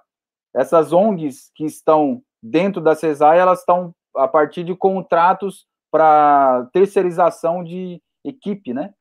Essas 0.54 0.92
ONGs 0.92 1.50
que 1.54 1.64
estão 1.64 2.22
dentro 2.42 2.80
da 2.80 2.94
CESAI, 2.94 3.38
elas 3.38 3.60
estão 3.60 3.94
a 4.16 4.28
partir 4.28 4.62
de 4.62 4.74
contratos 4.74 5.66
para 5.90 6.68
terceirização 6.72 7.64
de 7.64 8.00
equipe, 8.24 8.72
né? 8.72 8.92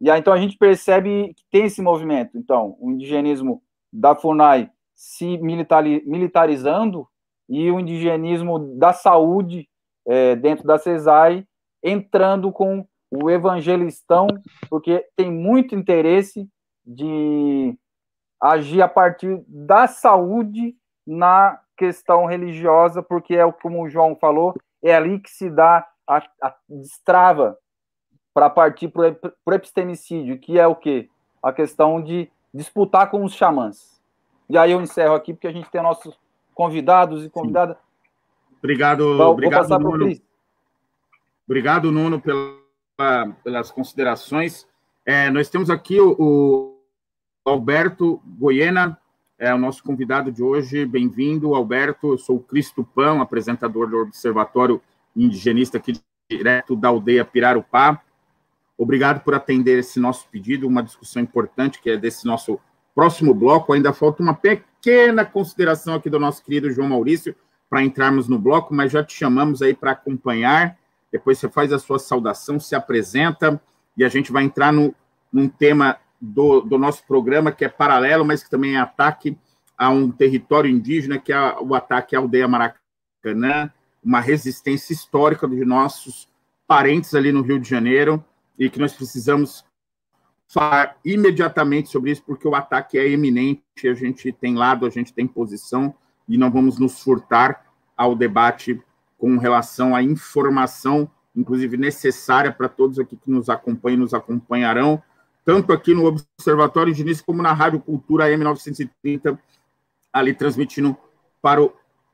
E 0.00 0.10
aí, 0.10 0.18
então, 0.18 0.32
a 0.32 0.38
gente 0.38 0.56
percebe 0.56 1.32
que 1.34 1.44
tem 1.50 1.64
esse 1.66 1.80
movimento. 1.80 2.36
Então, 2.36 2.76
o 2.80 2.90
indigenismo 2.90 3.62
da 3.92 4.16
FUNAI 4.16 4.70
se 4.94 5.38
militarizando 5.38 7.08
e 7.48 7.70
o 7.70 7.78
indigenismo 7.78 8.58
da 8.76 8.92
saúde 8.92 9.68
é, 10.06 10.36
dentro 10.36 10.66
da 10.66 10.78
CESAI 10.78 11.46
entrando 11.82 12.52
com 12.52 12.86
o 13.10 13.30
evangelistão, 13.30 14.26
porque 14.70 15.06
tem 15.16 15.30
muito 15.30 15.74
interesse 15.74 16.48
de 16.84 17.76
agir 18.40 18.82
a 18.82 18.88
partir 18.88 19.42
da 19.46 19.86
saúde 19.86 20.74
na 21.06 21.60
questão 21.76 22.26
religiosa, 22.26 23.02
porque 23.02 23.34
é 23.34 23.44
o 23.44 23.52
como 23.52 23.82
o 23.82 23.88
João 23.88 24.16
falou, 24.16 24.54
é 24.82 24.94
ali 24.94 25.18
que 25.18 25.30
se 25.30 25.50
dá 25.50 25.86
a, 26.06 26.22
a 26.40 26.54
destrava 26.68 27.58
para 28.32 28.48
partir 28.48 28.88
para 28.88 29.16
o 29.46 29.52
epistemicídio, 29.52 30.38
que 30.38 30.58
é 30.58 30.66
o 30.66 30.74
quê? 30.74 31.08
A 31.42 31.52
questão 31.52 32.00
de 32.02 32.30
disputar 32.52 33.10
com 33.10 33.24
os 33.24 33.34
xamãs. 33.34 34.00
E 34.48 34.56
aí 34.56 34.72
eu 34.72 34.80
encerro 34.80 35.14
aqui, 35.14 35.32
porque 35.34 35.46
a 35.46 35.52
gente 35.52 35.70
tem 35.70 35.82
nossos 35.82 36.18
convidados 36.54 37.24
e 37.24 37.30
convidadas. 37.30 37.76
Obrigado, 38.62 39.16
Vou, 39.16 39.32
obrigado 39.32 39.76
Nuno. 39.76 40.14
Obrigado, 41.44 41.90
Nuno, 41.90 42.20
pela, 42.20 43.32
pelas 43.42 43.72
considerações. 43.72 44.68
É, 45.04 45.28
nós 45.30 45.48
temos 45.48 45.68
aqui 45.68 46.00
o, 46.00 46.14
o 46.16 46.78
Alberto 47.44 48.22
Goiena, 48.24 48.96
é 49.36 49.52
o 49.52 49.58
nosso 49.58 49.82
convidado 49.82 50.30
de 50.30 50.44
hoje. 50.44 50.86
Bem-vindo, 50.86 51.56
Alberto. 51.56 52.12
Eu 52.12 52.18
sou 52.18 52.36
o 52.36 52.42
Cristo 52.42 52.84
Pão, 52.84 53.20
apresentador 53.20 53.90
do 53.90 53.98
Observatório 53.98 54.80
Indigenista 55.16 55.78
aqui 55.78 56.00
direto 56.30 56.76
da 56.76 56.86
aldeia 56.86 57.24
Pirarupá. 57.24 58.00
Obrigado 58.78 59.24
por 59.24 59.34
atender 59.34 59.80
esse 59.80 59.98
nosso 59.98 60.28
pedido, 60.28 60.68
uma 60.68 60.84
discussão 60.84 61.20
importante 61.20 61.80
que 61.80 61.90
é 61.90 61.96
desse 61.96 62.24
nosso 62.24 62.60
próximo 62.94 63.34
bloco. 63.34 63.72
Ainda 63.72 63.92
falta 63.92 64.22
uma 64.22 64.34
pequena 64.34 65.24
consideração 65.24 65.94
aqui 65.94 66.08
do 66.08 66.20
nosso 66.20 66.44
querido 66.44 66.70
João 66.70 66.90
Maurício 66.90 67.34
para 67.72 67.82
entrarmos 67.82 68.28
no 68.28 68.38
bloco, 68.38 68.74
mas 68.74 68.92
já 68.92 69.02
te 69.02 69.14
chamamos 69.14 69.62
aí 69.62 69.72
para 69.72 69.92
acompanhar. 69.92 70.76
Depois 71.10 71.38
você 71.38 71.48
faz 71.48 71.72
a 71.72 71.78
sua 71.78 71.98
saudação, 71.98 72.60
se 72.60 72.74
apresenta 72.74 73.58
e 73.96 74.04
a 74.04 74.10
gente 74.10 74.30
vai 74.30 74.44
entrar 74.44 74.70
no, 74.70 74.94
num 75.32 75.48
tema 75.48 75.96
do, 76.20 76.60
do 76.60 76.76
nosso 76.76 77.02
programa, 77.06 77.50
que 77.50 77.64
é 77.64 77.70
paralelo, 77.70 78.26
mas 78.26 78.42
que 78.44 78.50
também 78.50 78.76
é 78.76 78.78
ataque 78.78 79.38
a 79.78 79.88
um 79.88 80.10
território 80.10 80.70
indígena, 80.70 81.18
que 81.18 81.32
é 81.32 81.56
o 81.60 81.74
ataque 81.74 82.14
à 82.14 82.18
aldeia 82.18 82.46
Maracanã, 82.46 83.72
uma 84.04 84.20
resistência 84.20 84.92
histórica 84.92 85.48
de 85.48 85.64
nossos 85.64 86.28
parentes 86.66 87.14
ali 87.14 87.32
no 87.32 87.40
Rio 87.40 87.58
de 87.58 87.70
Janeiro, 87.70 88.22
e 88.58 88.68
que 88.68 88.78
nós 88.78 88.92
precisamos 88.92 89.64
falar 90.46 90.98
imediatamente 91.02 91.88
sobre 91.88 92.10
isso, 92.10 92.22
porque 92.22 92.46
o 92.46 92.54
ataque 92.54 92.98
é 92.98 93.08
iminente, 93.08 93.88
a 93.88 93.94
gente 93.94 94.30
tem 94.30 94.56
lado, 94.56 94.84
a 94.84 94.90
gente 94.90 95.10
tem 95.14 95.26
posição, 95.26 95.94
e 96.28 96.38
não 96.38 96.50
vamos 96.50 96.78
nos 96.78 97.02
furtar 97.02 97.64
ao 97.96 98.14
debate 98.14 98.80
com 99.18 99.36
relação 99.36 99.94
à 99.94 100.02
informação 100.02 101.10
inclusive 101.34 101.76
necessária 101.76 102.52
para 102.52 102.68
todos 102.68 102.98
aqui 102.98 103.16
que 103.16 103.30
nos 103.30 103.48
acompanham 103.48 103.96
e 103.96 104.00
nos 104.00 104.14
acompanharão, 104.14 105.02
tanto 105.44 105.72
aqui 105.72 105.94
no 105.94 106.04
Observatório 106.04 106.94
de 106.94 107.02
Nice 107.02 107.22
como 107.22 107.42
na 107.42 107.52
Rádio 107.52 107.80
Cultura 107.80 108.26
M930, 108.28 109.38
ali 110.12 110.34
transmitindo 110.34 110.96
para 111.40 111.62
o 111.62 111.72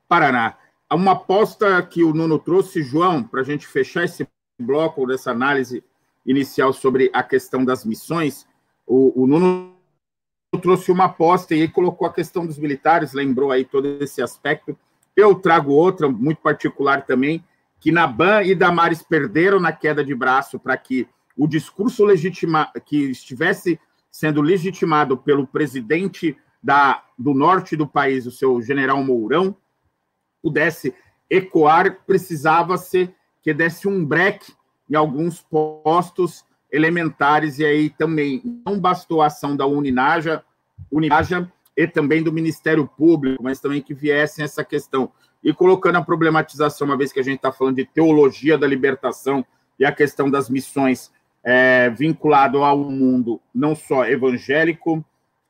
Paraná. 0.08 0.56
Uma 0.90 1.12
aposta 1.12 1.82
que 1.82 2.02
o 2.02 2.14
Nuno 2.14 2.38
trouxe, 2.38 2.82
João, 2.82 3.22
para 3.22 3.42
a 3.42 3.44
gente 3.44 3.66
fechar 3.66 4.04
esse 4.04 4.26
bloco 4.58 5.06
dessa 5.06 5.30
análise 5.30 5.84
inicial 6.24 6.72
sobre 6.72 7.10
a 7.12 7.22
questão 7.22 7.64
das 7.64 7.84
missões, 7.84 8.46
o, 8.86 9.22
o 9.22 9.26
Nuno 9.26 9.74
trouxe 10.56 10.90
uma 10.90 11.04
aposta 11.04 11.54
e 11.54 11.68
colocou 11.68 12.08
a 12.08 12.12
questão 12.12 12.46
dos 12.46 12.58
militares, 12.58 13.12
lembrou 13.12 13.50
aí 13.50 13.64
todo 13.64 13.86
esse 14.02 14.22
aspecto. 14.22 14.78
Eu 15.14 15.34
trago 15.34 15.72
outra, 15.72 16.08
muito 16.08 16.40
particular 16.40 17.04
também, 17.04 17.44
que 17.78 17.92
Naban 17.92 18.42
e 18.42 18.54
Damares 18.54 19.02
perderam 19.02 19.60
na 19.60 19.72
queda 19.72 20.02
de 20.02 20.14
braço 20.14 20.58
para 20.58 20.76
que 20.76 21.06
o 21.36 21.46
discurso 21.46 22.04
legitima, 22.04 22.72
que 22.86 23.10
estivesse 23.10 23.78
sendo 24.10 24.40
legitimado 24.40 25.18
pelo 25.18 25.46
presidente 25.46 26.36
da, 26.62 27.04
do 27.18 27.34
norte 27.34 27.76
do 27.76 27.86
país, 27.86 28.26
o 28.26 28.30
seu 28.30 28.60
general 28.62 29.04
Mourão, 29.04 29.54
pudesse 30.42 30.94
ecoar, 31.28 31.98
precisava 32.06 32.78
ser 32.78 33.14
que 33.42 33.52
desse 33.52 33.86
um 33.86 34.04
break 34.04 34.52
em 34.90 34.96
alguns 34.96 35.42
postos 35.42 36.44
elementares, 36.70 37.58
e 37.58 37.64
aí 37.64 37.90
também 37.90 38.42
não 38.64 38.78
bastou 38.78 39.22
a 39.22 39.26
ação 39.26 39.56
da 39.56 39.66
Uninaja, 39.66 40.42
Uninaja 40.90 41.50
e 41.76 41.86
também 41.86 42.22
do 42.22 42.32
Ministério 42.32 42.86
Público, 42.86 43.42
mas 43.42 43.60
também 43.60 43.80
que 43.80 43.94
viessem 43.94 44.44
essa 44.44 44.64
questão. 44.64 45.10
E 45.42 45.52
colocando 45.52 45.96
a 45.96 46.02
problematização, 46.02 46.86
uma 46.86 46.96
vez 46.96 47.12
que 47.12 47.20
a 47.20 47.22
gente 47.22 47.36
está 47.36 47.52
falando 47.52 47.76
de 47.76 47.84
teologia 47.84 48.58
da 48.58 48.66
libertação 48.66 49.44
e 49.78 49.84
a 49.84 49.92
questão 49.92 50.30
das 50.30 50.50
missões 50.50 51.10
é, 51.44 51.88
vinculado 51.90 52.62
ao 52.64 52.78
mundo 52.78 53.40
não 53.54 53.74
só 53.74 54.04
evangélico, 54.04 55.04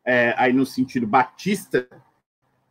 é, 0.04 0.34
aí 0.36 0.52
no 0.52 0.66
sentido 0.66 1.06
batista, 1.06 1.88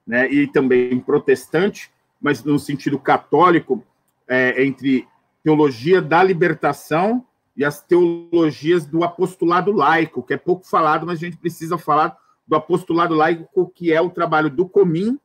né, 0.05 0.31
e 0.31 0.47
também 0.47 0.99
protestante, 0.99 1.91
mas 2.21 2.43
no 2.43 2.57
sentido 2.57 2.97
católico, 2.97 3.83
é, 4.27 4.63
entre 4.63 5.07
teologia 5.43 6.01
da 6.01 6.23
libertação 6.23 7.25
e 7.57 7.65
as 7.65 7.81
teologias 7.81 8.85
do 8.85 9.03
apostolado 9.03 9.71
laico, 9.71 10.21
que 10.21 10.35
é 10.35 10.37
pouco 10.37 10.65
falado, 10.65 11.07
mas 11.07 11.17
a 11.17 11.25
gente 11.25 11.37
precisa 11.37 11.75
falar 11.75 12.15
do 12.47 12.55
apostolado 12.55 13.15
laico, 13.15 13.67
que 13.73 13.91
é 13.91 13.99
o 13.99 14.11
trabalho 14.11 14.49
do 14.49 14.69
Comim 14.69 15.19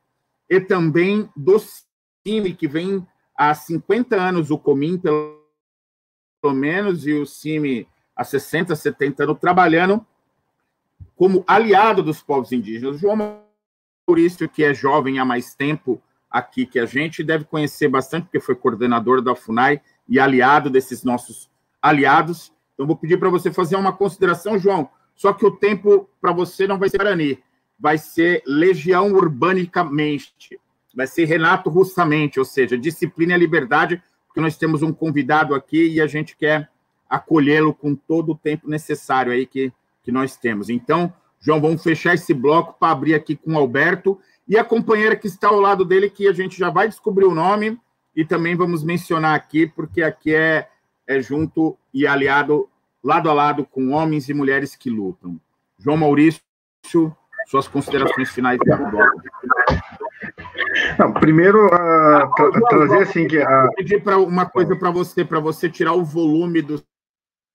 e 0.48 0.58
também 0.58 1.28
do 1.36 1.60
CIMI, 1.60 2.54
que 2.54 2.66
vem 2.66 3.06
há 3.36 3.54
50 3.54 4.16
anos 4.16 4.50
o 4.50 4.58
Comim, 4.58 4.98
pelo, 4.98 5.38
menos, 6.54 7.06
e 7.06 7.12
o 7.12 7.26
CIMI 7.26 7.86
há 8.16 8.24
60, 8.24 8.74
70 8.74 9.24
anos, 9.24 9.38
trabalhando 9.38 10.04
como 11.14 11.44
aliado 11.46 12.02
dos 12.02 12.22
povos 12.22 12.50
indígenas. 12.50 12.98
João 12.98 13.44
Maurício, 14.08 14.48
que 14.48 14.64
é 14.64 14.72
jovem 14.72 15.18
há 15.18 15.24
mais 15.24 15.54
tempo 15.54 16.02
aqui 16.30 16.64
que 16.64 16.78
a 16.78 16.86
gente, 16.86 17.22
deve 17.22 17.44
conhecer 17.44 17.88
bastante, 17.88 18.24
porque 18.24 18.40
foi 18.40 18.54
coordenador 18.54 19.20
da 19.20 19.36
FUNAI 19.36 19.82
e 20.08 20.18
aliado 20.18 20.70
desses 20.70 21.04
nossos 21.04 21.51
aliados. 21.82 22.52
Então, 22.72 22.86
vou 22.86 22.96
pedir 22.96 23.18
para 23.18 23.28
você 23.28 23.52
fazer 23.52 23.76
uma 23.76 23.92
consideração, 23.92 24.58
João. 24.58 24.88
Só 25.14 25.32
que 25.32 25.44
o 25.44 25.50
tempo 25.50 26.08
para 26.20 26.32
você 26.32 26.66
não 26.66 26.78
vai 26.78 26.88
ser 26.88 26.98
Guarani, 26.98 27.38
vai 27.78 27.98
ser 27.98 28.42
Legião 28.46 29.12
Urbanicamente, 29.12 30.58
vai 30.94 31.06
ser 31.06 31.24
Renato 31.24 31.68
Russamente, 31.68 32.38
ou 32.38 32.44
seja, 32.44 32.78
disciplina 32.78 33.34
e 33.34 33.38
liberdade, 33.38 34.02
porque 34.26 34.40
nós 34.40 34.56
temos 34.56 34.82
um 34.82 34.92
convidado 34.92 35.54
aqui 35.54 35.88
e 35.88 36.00
a 36.00 36.06
gente 36.06 36.36
quer 36.36 36.70
acolhê-lo 37.08 37.74
com 37.74 37.94
todo 37.94 38.32
o 38.32 38.38
tempo 38.38 38.70
necessário 38.70 39.32
aí 39.32 39.44
que, 39.44 39.72
que 40.02 40.10
nós 40.10 40.36
temos. 40.36 40.70
Então, 40.70 41.12
João, 41.38 41.60
vamos 41.60 41.82
fechar 41.82 42.14
esse 42.14 42.32
bloco 42.32 42.78
para 42.78 42.92
abrir 42.92 43.14
aqui 43.14 43.36
com 43.36 43.54
o 43.54 43.58
Alberto 43.58 44.18
e 44.48 44.56
a 44.56 44.64
companheira 44.64 45.16
que 45.16 45.26
está 45.26 45.48
ao 45.48 45.60
lado 45.60 45.84
dele, 45.84 46.08
que 46.08 46.26
a 46.28 46.32
gente 46.32 46.58
já 46.58 46.70
vai 46.70 46.88
descobrir 46.88 47.26
o 47.26 47.34
nome 47.34 47.78
e 48.14 48.24
também 48.24 48.54
vamos 48.54 48.82
mencionar 48.82 49.34
aqui, 49.34 49.66
porque 49.66 50.02
aqui 50.02 50.34
é 50.34 50.68
é 51.12 51.22
junto 51.22 51.76
e 51.92 52.06
aliado 52.06 52.68
lado 53.02 53.28
a 53.28 53.32
lado 53.32 53.64
com 53.64 53.90
homens 53.90 54.28
e 54.28 54.34
mulheres 54.34 54.76
que 54.76 54.88
lutam. 54.88 55.40
João 55.78 55.96
Maurício, 55.96 56.42
suas 57.46 57.66
considerações 57.66 58.30
finais 58.30 58.58
do 58.58 58.64
bloco. 58.64 59.22
Não, 60.98 61.12
primeiro, 61.12 61.66
uh, 61.66 62.34
tra 62.34 62.50
trazer 62.68 62.98
assim 63.02 63.26
que. 63.26 63.38
Uh... 63.38 63.62
Vou 63.62 63.74
pedir 63.74 64.02
para 64.02 64.18
uma 64.18 64.46
coisa 64.46 64.76
para 64.76 64.90
você, 64.90 65.24
para 65.24 65.40
você 65.40 65.68
tirar 65.68 65.92
o 65.94 66.04
volume 66.04 66.62
do 66.62 66.82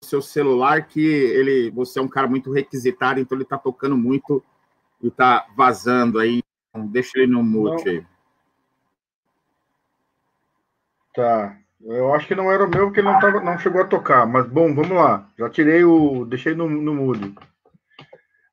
seu 0.03 0.21
celular, 0.21 0.85
que 0.85 1.01
ele, 1.01 1.71
você 1.71 1.99
é 1.99 2.01
um 2.01 2.07
cara 2.07 2.27
muito 2.27 2.51
requisitado, 2.51 3.19
então 3.19 3.35
ele 3.35 3.43
está 3.43 3.57
tocando 3.57 3.97
muito 3.97 4.43
e 5.01 5.07
está 5.07 5.47
vazando 5.55 6.19
aí. 6.19 6.43
Então 6.69 6.85
deixa 6.87 7.17
ele 7.17 7.31
no 7.31 7.41
mute 7.41 7.87
aí. 7.87 8.05
Tá. 11.15 11.57
Eu 11.82 12.13
acho 12.13 12.28
que 12.28 12.36
não 12.36 12.51
era 12.51 12.65
o 12.65 12.69
meu, 12.69 12.88
porque 12.88 13.01
não, 13.01 13.19
tava, 13.19 13.39
não 13.39 13.57
chegou 13.59 13.82
a 13.82 13.88
tocar. 13.88 14.25
Mas, 14.25 14.47
bom, 14.47 14.73
vamos 14.73 14.91
lá. 14.91 15.30
Já 15.38 15.49
tirei 15.49 15.84
o. 15.84 16.25
Deixei 16.25 16.55
no, 16.55 16.67
no 16.67 16.93
mudo. 16.93 17.36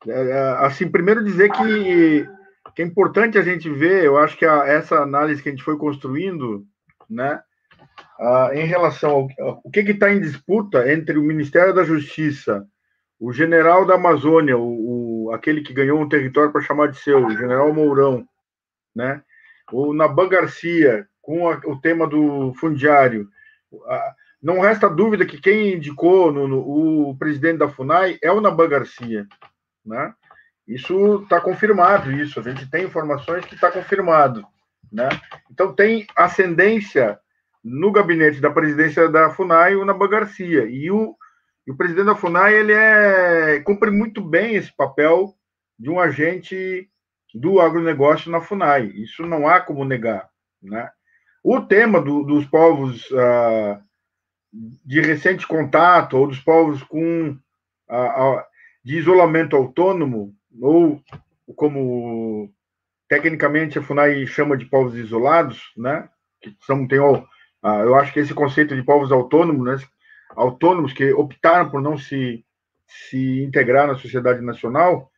É, 0.06 0.30
é, 0.30 0.40
assim, 0.66 0.90
primeiro 0.90 1.24
dizer 1.24 1.50
que, 1.50 2.28
que 2.74 2.82
é 2.82 2.84
importante 2.84 3.38
a 3.38 3.42
gente 3.42 3.70
ver, 3.70 4.04
eu 4.04 4.18
acho 4.18 4.36
que 4.36 4.44
a, 4.44 4.66
essa 4.66 4.96
análise 4.96 5.42
que 5.42 5.48
a 5.48 5.52
gente 5.52 5.64
foi 5.64 5.78
construindo, 5.78 6.66
né, 7.08 7.42
em 8.52 8.66
relação 8.66 9.10
ao 9.10 9.28
o 9.64 9.70
que 9.70 9.80
está 9.80 10.12
em 10.12 10.20
disputa 10.20 10.92
entre 10.92 11.18
o 11.18 11.22
Ministério 11.22 11.74
da 11.74 11.84
Justiça, 11.84 12.66
o 13.18 13.32
general 13.32 13.86
da 13.86 13.94
Amazônia, 13.94 14.58
o, 14.58 15.26
o 15.26 15.32
aquele 15.32 15.62
que 15.62 15.72
ganhou 15.72 16.00
um 16.00 16.08
território 16.08 16.52
para 16.52 16.60
chamar 16.60 16.88
de 16.88 16.98
seu, 16.98 17.24
o 17.24 17.30
general 17.30 17.72
Mourão, 17.72 18.26
né, 18.94 19.22
o 19.72 19.94
Naban 19.94 20.28
Garcia, 20.28 21.06
com 21.24 21.48
a, 21.48 21.60
o 21.64 21.80
tema 21.80 22.06
do 22.06 22.52
fundiário. 22.54 23.28
Não 24.42 24.60
resta 24.60 24.88
dúvida 24.90 25.24
que 25.24 25.40
quem 25.40 25.74
indicou 25.74 26.30
no, 26.30 26.46
no, 26.46 27.08
o 27.08 27.16
presidente 27.16 27.58
da 27.58 27.68
FUNAI 27.68 28.18
é 28.22 28.30
o 28.30 28.42
Naban 28.42 28.68
Garcia. 28.68 29.26
Né? 29.84 30.14
Isso 30.68 31.22
está 31.22 31.40
confirmado, 31.40 32.12
isso. 32.12 32.38
A 32.38 32.42
gente 32.42 32.70
tem 32.70 32.84
informações 32.84 33.44
que 33.46 33.54
está 33.54 33.72
confirmado. 33.72 34.46
Né? 34.92 35.08
Então, 35.50 35.74
tem 35.74 36.06
ascendência 36.14 37.18
no 37.64 37.90
gabinete 37.90 38.38
da 38.38 38.50
presidência 38.50 39.08
da 39.08 39.30
FUNAI 39.30 39.76
o 39.76 39.84
Naban 39.84 40.08
Garcia. 40.08 40.66
E 40.66 40.90
o, 40.90 41.16
e 41.66 41.72
o 41.72 41.76
presidente 41.76 42.06
da 42.06 42.14
FUNAI 42.14 42.54
ele 42.54 42.72
é, 42.72 43.60
cumpre 43.60 43.90
muito 43.90 44.20
bem 44.20 44.56
esse 44.56 44.74
papel 44.76 45.34
de 45.78 45.88
um 45.88 45.98
agente 45.98 46.88
do 47.34 47.60
agronegócio 47.60 48.30
na 48.30 48.42
FUNAI. 48.42 48.88
Isso 48.88 49.26
não 49.26 49.48
há 49.48 49.58
como 49.58 49.86
negar. 49.86 50.28
Né? 50.62 50.90
O 51.44 51.60
tema 51.60 52.00
do, 52.00 52.22
dos 52.22 52.46
povos 52.46 53.10
uh, 53.10 53.78
de 54.82 55.02
recente 55.02 55.46
contato, 55.46 56.16
ou 56.16 56.26
dos 56.26 56.40
povos 56.40 56.82
com 56.82 57.36
uh, 57.90 58.38
uh, 58.38 58.42
de 58.82 58.96
isolamento 58.96 59.54
autônomo, 59.54 60.34
ou 60.58 61.02
como 61.54 62.50
tecnicamente 63.06 63.78
a 63.78 63.82
FUNAI 63.82 64.26
chama 64.26 64.56
de 64.56 64.64
povos 64.64 64.94
isolados, 64.94 65.60
né? 65.76 66.08
Que 66.40 66.56
são, 66.60 66.88
tem, 66.88 66.98
eu 66.98 67.94
acho 67.94 68.10
que 68.14 68.20
esse 68.20 68.32
conceito 68.32 68.74
de 68.74 68.82
povos 68.82 69.12
autônomos, 69.12 69.64
né? 69.66 69.86
autônomos 70.30 70.94
que 70.94 71.12
optaram 71.12 71.70
por 71.70 71.82
não 71.82 71.98
se, 71.98 72.42
se 72.86 73.42
integrar 73.42 73.86
na 73.86 73.96
sociedade 73.96 74.40
nacional, 74.40 75.10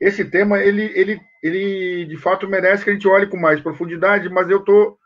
esse 0.00 0.24
tema 0.24 0.58
ele, 0.58 0.84
ele 0.94 1.20
ele 1.42 2.04
de 2.06 2.16
fato 2.16 2.48
merece 2.48 2.84
que 2.84 2.90
a 2.90 2.92
gente 2.92 3.08
olhe 3.08 3.26
com 3.26 3.36
mais 3.36 3.60
profundidade, 3.60 4.28
mas 4.28 4.48
eu 4.50 4.58
estou 4.58 4.98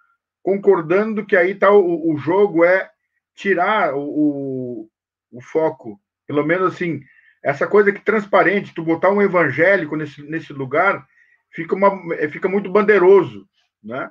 concordando 0.42 1.24
que 1.24 1.36
aí 1.36 1.54
tá 1.54 1.70
o, 1.70 2.12
o 2.12 2.16
jogo 2.18 2.64
é 2.64 2.90
tirar 3.34 3.94
o, 3.94 4.88
o, 5.32 5.40
foco, 5.40 5.98
pelo 6.26 6.44
menos 6.44 6.74
assim, 6.74 7.00
essa 7.42 7.66
coisa 7.66 7.92
que 7.92 8.04
transparente, 8.04 8.74
tu 8.74 8.82
botar 8.82 9.10
um 9.10 9.22
evangélico 9.22 9.96
nesse, 9.96 10.22
nesse 10.22 10.52
lugar, 10.52 11.04
fica, 11.50 11.74
uma, 11.74 11.90
fica 12.30 12.48
muito 12.48 12.70
bandeiroso, 12.70 13.46
né? 13.82 14.10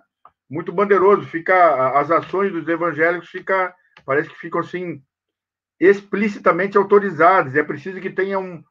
Muito 0.49 0.71
bandeiroso, 0.71 1.27
fica 1.27 1.97
as 1.99 2.11
ações 2.11 2.51
dos 2.51 2.67
evangélicos 2.67 3.29
fica 3.29 3.73
parece 4.05 4.29
que 4.29 4.39
ficam 4.39 4.59
assim 4.59 5.01
explicitamente 5.79 6.77
autorizadas. 6.77 7.55
É 7.55 7.63
preciso 7.63 7.99
que 7.99 8.09
tenha 8.09 8.37
um, 8.37 8.63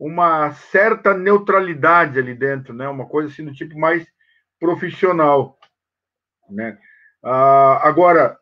uma 0.00 0.50
certa 0.52 1.12
neutralidade 1.12 2.18
ali 2.18 2.34
dentro, 2.34 2.72
né? 2.72 2.88
Uma 2.88 3.06
coisa 3.06 3.28
assim 3.28 3.44
do 3.44 3.52
tipo 3.52 3.78
mais 3.78 4.06
profissional, 4.58 5.58
né? 6.48 6.78
Ah, 7.22 7.86
agora, 7.86 8.38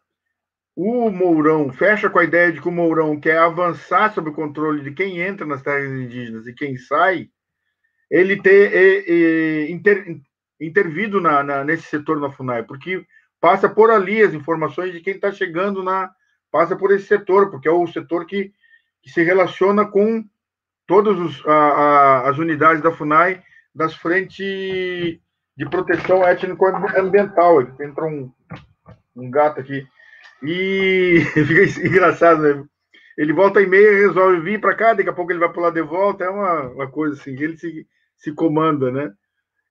o 0.77 1.11
Mourão 1.11 1.73
fecha 1.73 2.09
com 2.09 2.21
a 2.21 2.25
ideia 2.25 2.53
de 2.53 2.61
que 2.61 2.69
o 2.69 2.73
Mourão 2.73 3.19
quer 3.19 3.39
avançar 3.39 4.15
sobre 4.15 4.31
o 4.31 4.35
controle 4.35 4.85
de 4.85 4.93
quem 4.93 5.21
entra 5.21 5.45
nas 5.45 5.61
terras 5.61 5.91
indígenas 5.91 6.47
e 6.47 6.55
quem 6.55 6.77
sai, 6.77 7.29
ele 8.09 8.41
ter 8.41 9.69
inter, 9.69 10.21
intervido 10.61 11.21
na, 11.21 11.43
na, 11.43 11.65
nesse 11.65 11.83
setor 11.83 12.21
na 12.21 12.31
FUNAI, 12.31 12.63
porque 12.63 13.05
passa 13.41 13.69
por 13.69 13.91
ali 13.91 14.23
as 14.23 14.33
informações 14.33 14.93
de 14.93 15.01
quem 15.01 15.15
está 15.17 15.33
chegando 15.33 15.83
na. 15.83 16.09
passa 16.53 16.77
por 16.77 16.93
esse 16.93 17.07
setor, 17.07 17.51
porque 17.51 17.67
é 17.67 17.73
o 17.73 17.87
setor 17.89 18.27
que, 18.27 18.53
que 19.03 19.11
se 19.11 19.25
relaciona 19.25 19.85
com 19.85 20.25
todas 20.89 21.17
as 22.25 22.39
unidades 22.39 22.83
da 22.83 22.91
FUNAI 22.91 23.43
das 23.73 23.95
frentes 23.95 25.21
de 25.57 25.69
proteção 25.71 26.27
étnico-ambiental. 26.27 27.61
Entra 27.81 28.07
um, 28.07 28.33
um 29.15 29.31
gato 29.31 29.61
aqui. 29.61 29.87
E 30.43 31.21
fica 31.35 31.87
engraçado, 31.87 32.43
né? 32.43 32.65
Ele 33.19 33.33
volta 33.33 33.61
e 33.61 33.67
meia, 33.67 33.91
resolve 33.91 34.41
vir 34.41 34.61
para 34.61 34.75
cá, 34.75 34.95
daqui 34.95 35.09
a 35.09 35.13
pouco 35.13 35.31
ele 35.31 35.41
vai 35.41 35.53
pular 35.53 35.71
de 35.71 35.83
volta. 35.83 36.25
É 36.25 36.31
uma, 36.31 36.63
uma 36.71 36.91
coisa 36.91 37.21
assim, 37.21 37.33
ele 37.33 37.59
se, 37.59 37.87
se 38.17 38.33
comanda, 38.33 38.91
né? 38.91 39.13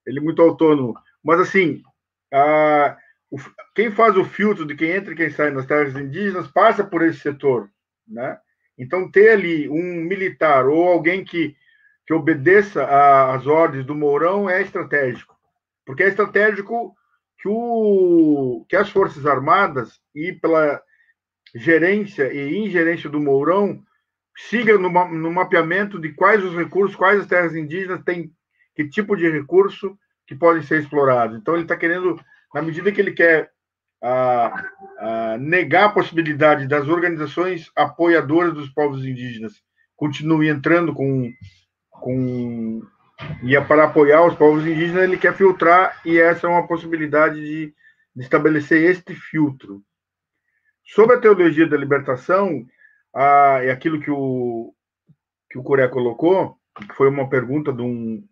Ele 0.05 0.19
é 0.19 0.21
muito 0.21 0.41
autônomo. 0.41 0.93
Mas, 1.23 1.39
assim, 1.39 1.81
a, 2.31 2.95
o, 3.31 3.37
quem 3.73 3.89
faz 3.89 4.15
o 4.17 4.23
filtro 4.23 4.65
de 4.65 4.75
quem 4.75 4.91
entra 4.91 5.13
e 5.13 5.15
quem 5.15 5.29
sai 5.31 5.49
nas 5.49 5.65
terras 5.65 5.95
indígenas 5.95 6.47
passa 6.47 6.83
por 6.83 7.01
esse 7.01 7.19
setor, 7.19 7.69
né? 8.07 8.37
Então, 8.77 9.09
ter 9.09 9.29
ali 9.31 9.67
um 9.67 10.03
militar 10.05 10.67
ou 10.67 10.87
alguém 10.87 11.23
que, 11.23 11.55
que 12.05 12.13
obedeça 12.13 12.85
às 13.33 13.47
ordens 13.47 13.85
do 13.85 13.95
Mourão 13.95 14.49
é 14.49 14.61
estratégico. 14.61 15.35
Porque 15.85 16.03
é 16.03 16.07
estratégico 16.07 16.95
que, 17.39 17.47
o, 17.49 18.65
que 18.69 18.75
as 18.75 18.89
Forças 18.89 19.25
Armadas, 19.25 19.99
e 20.13 20.33
pela 20.33 20.81
gerência 21.55 22.31
e 22.31 22.57
ingerência 22.57 23.09
do 23.09 23.19
Mourão, 23.19 23.81
siga 24.37 24.77
no, 24.77 24.89
no 24.89 25.31
mapeamento 25.31 25.99
de 25.99 26.13
quais 26.13 26.43
os 26.43 26.55
recursos, 26.55 26.95
quais 26.95 27.21
as 27.21 27.27
terras 27.27 27.55
indígenas 27.55 28.03
têm 28.03 28.31
que 28.75 28.87
tipo 28.87 29.15
de 29.15 29.27
recurso 29.27 29.97
que 30.27 30.35
podem 30.35 30.61
ser 30.61 30.79
explorados. 30.79 31.35
Então, 31.35 31.55
ele 31.55 31.63
está 31.63 31.75
querendo, 31.75 32.19
na 32.53 32.61
medida 32.61 32.91
que 32.91 33.01
ele 33.01 33.11
quer 33.11 33.51
a, 34.01 34.63
a 34.99 35.37
negar 35.37 35.85
a 35.85 35.89
possibilidade 35.89 36.67
das 36.67 36.87
organizações 36.87 37.71
apoiadoras 37.75 38.53
dos 38.53 38.69
povos 38.69 39.05
indígenas 39.05 39.53
continuem 39.95 40.49
entrando 40.49 40.93
com, 40.93 41.33
com 41.89 42.81
e 43.43 43.59
para 43.61 43.85
apoiar 43.85 44.23
os 44.25 44.35
povos 44.35 44.65
indígenas, 44.65 45.03
ele 45.03 45.17
quer 45.17 45.35
filtrar, 45.35 45.99
e 46.05 46.19
essa 46.19 46.45
é 46.45 46.49
uma 46.49 46.67
possibilidade 46.67 47.41
de, 47.41 47.73
de 48.15 48.23
estabelecer 48.23 48.91
este 48.91 49.15
filtro. 49.15 49.81
Sobre 50.85 51.15
a 51.15 51.19
teologia 51.19 51.67
da 51.67 51.75
libertação, 51.75 52.63
a, 53.13 53.59
é 53.63 53.71
aquilo 53.71 53.99
que 53.99 54.11
o, 54.11 54.71
que 55.49 55.57
o 55.57 55.63
Coré 55.63 55.87
colocou, 55.87 56.57
que 56.75 56.93
foi 56.93 57.09
uma 57.09 57.27
pergunta 57.27 57.73
de 57.73 57.81
um, 57.81 58.23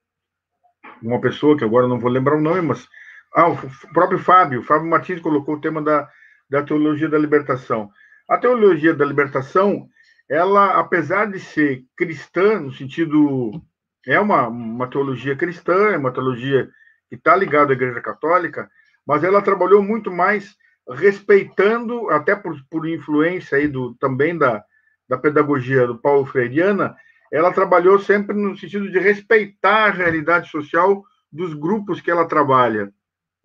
uma 1.01 1.19
pessoa, 1.19 1.57
que 1.57 1.63
agora 1.63 1.87
não 1.87 1.99
vou 1.99 2.11
lembrar 2.11 2.37
o 2.37 2.41
nome, 2.41 2.61
mas 2.61 2.87
ah, 3.35 3.49
o 3.49 3.57
próprio 3.93 4.17
Fábio, 4.17 4.63
Fábio 4.63 4.89
Martins 4.89 5.19
colocou 5.19 5.55
o 5.55 5.59
tema 5.59 5.81
da, 5.81 6.09
da 6.49 6.63
teologia 6.63 7.09
da 7.09 7.17
libertação. 7.17 7.91
A 8.29 8.37
teologia 8.37 8.93
da 8.93 9.03
libertação, 9.03 9.89
ela, 10.29 10.79
apesar 10.79 11.29
de 11.29 11.39
ser 11.39 11.83
cristã, 11.97 12.61
no 12.61 12.71
sentido. 12.71 13.61
É 14.07 14.19
uma, 14.19 14.47
uma 14.47 14.87
teologia 14.87 15.35
cristã, 15.35 15.89
é 15.89 15.97
uma 15.97 16.13
teologia 16.13 16.69
que 17.09 17.15
está 17.15 17.35
ligada 17.35 17.73
à 17.73 17.75
Igreja 17.75 17.99
Católica, 18.01 18.69
mas 19.05 19.23
ela 19.23 19.41
trabalhou 19.41 19.81
muito 19.81 20.11
mais 20.11 20.55
respeitando, 20.91 22.09
até 22.11 22.35
por, 22.35 22.55
por 22.69 22.87
influência 22.87 23.57
aí 23.57 23.67
do, 23.67 23.95
também 23.95 24.37
da, 24.37 24.63
da 25.09 25.17
pedagogia 25.17 25.87
do 25.87 25.97
Paulo 25.97 26.23
Freireana, 26.25 26.95
ela 27.33 27.51
trabalhou 27.51 27.99
sempre 27.99 28.35
no 28.35 28.55
sentido 28.55 28.89
de 28.91 28.99
respeitar 28.99 29.87
a 29.87 29.91
realidade 29.91 30.49
social 30.49 31.03
dos 31.31 31.55
grupos 31.55 31.99
que 31.99 32.11
ela 32.11 32.27
trabalha 32.27 32.93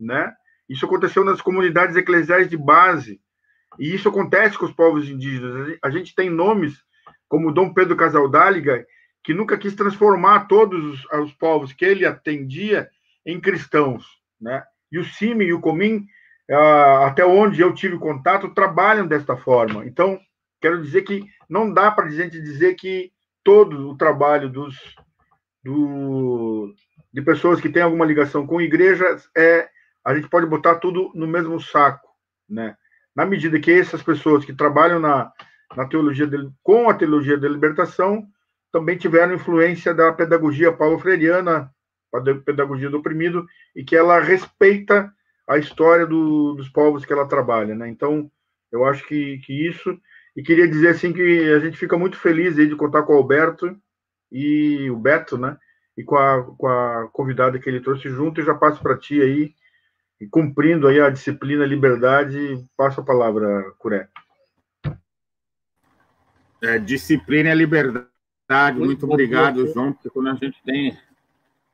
né? 0.01 0.33
Isso 0.69 0.87
aconteceu 0.87 1.25
nas 1.25 1.43
comunidades 1.43 1.97
eclesiais 1.97 2.49
de 2.49 2.57
base, 2.57 3.21
e 3.79 3.95
isso 3.95 4.09
acontece 4.09 4.59
com 4.59 4.67
os 4.67 4.73
povos 4.73 5.09
indígenas. 5.09 5.79
A 5.83 5.91
gente 5.91 6.15
tem 6.15 6.31
nomes 6.31 6.83
como 7.29 7.53
Dom 7.53 7.73
Pedro 7.73 7.97
Casaldáliga, 7.97 8.85
que 9.23 9.35
nunca 9.35 9.59
quis 9.59 9.75
transformar 9.75 10.47
todos 10.49 10.85
os, 10.85 11.13
os 11.21 11.33
povos 11.35 11.73
que 11.73 11.85
ele 11.85 12.05
atendia 12.05 12.89
em 13.25 13.41
cristãos, 13.41 14.05
né? 14.41 14.65
E 14.91 14.99
o 14.99 15.05
CIMI 15.05 15.47
e 15.47 15.53
o 15.53 15.61
COMIN, 15.61 16.07
ah, 16.51 17.07
até 17.07 17.25
onde 17.25 17.61
eu 17.61 17.73
tive 17.73 17.99
contato, 17.99 18.53
trabalham 18.55 19.07
desta 19.07 19.37
forma. 19.37 19.87
Então, 19.87 20.19
quero 20.61 20.83
dizer 20.83 21.03
que 21.03 21.25
não 21.49 21.73
dá 21.73 21.91
para 21.91 22.07
a 22.07 22.11
gente 22.11 22.41
dizer 22.41 22.75
que 22.75 23.13
todo 23.45 23.91
o 23.91 23.97
trabalho 23.97 24.49
dos, 24.49 24.77
do, 25.63 26.75
de 27.13 27.23
pessoas 27.23 27.61
que 27.61 27.69
têm 27.69 27.83
alguma 27.83 28.05
ligação 28.05 28.47
com 28.47 28.61
igrejas 28.61 29.29
é 29.37 29.69
a 30.05 30.15
gente 30.15 30.29
pode 30.29 30.47
botar 30.47 30.77
tudo 30.77 31.11
no 31.15 31.27
mesmo 31.27 31.61
saco, 31.61 32.09
né? 32.49 32.77
Na 33.15 33.27
medida 33.27 33.61
que 33.61 33.71
essas 33.71 34.03
pessoas 34.03 34.45
que 34.45 34.53
trabalham 34.53 35.01
na, 35.01 35.33
na 35.77 35.87
teologia 35.87 36.27
de, 36.27 36.51
com 36.63 36.89
a 36.89 36.95
teologia 36.95 37.37
da 37.37 37.49
libertação 37.49 38.27
também 38.73 38.97
tiveram 38.97 39.35
influência 39.35 39.93
da 39.93 40.13
pedagogia 40.13 40.73
paulo-freiriana, 40.73 41.71
a 42.15 42.21
pedagogia 42.45 42.89
do 42.89 42.99
oprimido, 42.99 43.45
e 43.75 43.85
que 43.85 43.97
ela 43.97 44.21
respeita 44.21 45.13
a 45.49 45.59
história 45.59 46.07
do, 46.07 46.55
dos 46.55 46.69
povos 46.69 47.05
que 47.05 47.13
ela 47.13 47.27
trabalha, 47.27 47.75
né? 47.75 47.89
Então, 47.89 48.31
eu 48.71 48.85
acho 48.85 49.07
que, 49.07 49.39
que 49.39 49.67
isso 49.67 49.99
e 50.37 50.43
queria 50.43 50.69
dizer 50.69 50.89
assim 50.89 51.13
que 51.13 51.53
a 51.53 51.59
gente 51.59 51.77
fica 51.77 51.99
muito 51.99 52.17
feliz 52.17 52.59
aí 52.59 52.69
de 52.69 52.77
contar 52.77 53.03
com 53.03 53.15
o 53.15 53.17
Alberto 53.17 53.77
e 54.31 54.89
o 54.91 54.97
Beto, 54.97 55.37
né? 55.37 55.57
E 55.97 56.05
com 56.05 56.17
a, 56.17 56.43
com 56.57 56.67
a 56.69 57.09
convidada 57.13 57.59
que 57.59 57.69
ele 57.69 57.81
trouxe 57.81 58.09
junto, 58.09 58.41
e 58.41 58.45
já 58.45 58.55
passo 58.55 58.81
para 58.81 58.97
ti 58.97 59.21
aí 59.21 59.55
e 60.21 60.27
cumprindo 60.27 60.87
aí 60.87 61.01
a 61.01 61.09
disciplina 61.09 61.65
liberdade, 61.65 62.63
passo 62.77 63.01
a 63.01 63.05
palavra, 63.05 63.73
Curé. 63.79 64.09
É, 66.63 66.79
disciplina 66.79 67.51
e 67.51 67.55
liberdade. 67.55 68.11
Muito, 68.51 68.85
muito 68.85 69.07
obrigado, 69.07 69.65
bom. 69.65 69.73
João, 69.73 69.93
porque 69.93 70.11
quando 70.11 70.29
a 70.29 70.35
gente 70.35 70.63
tem. 70.63 70.99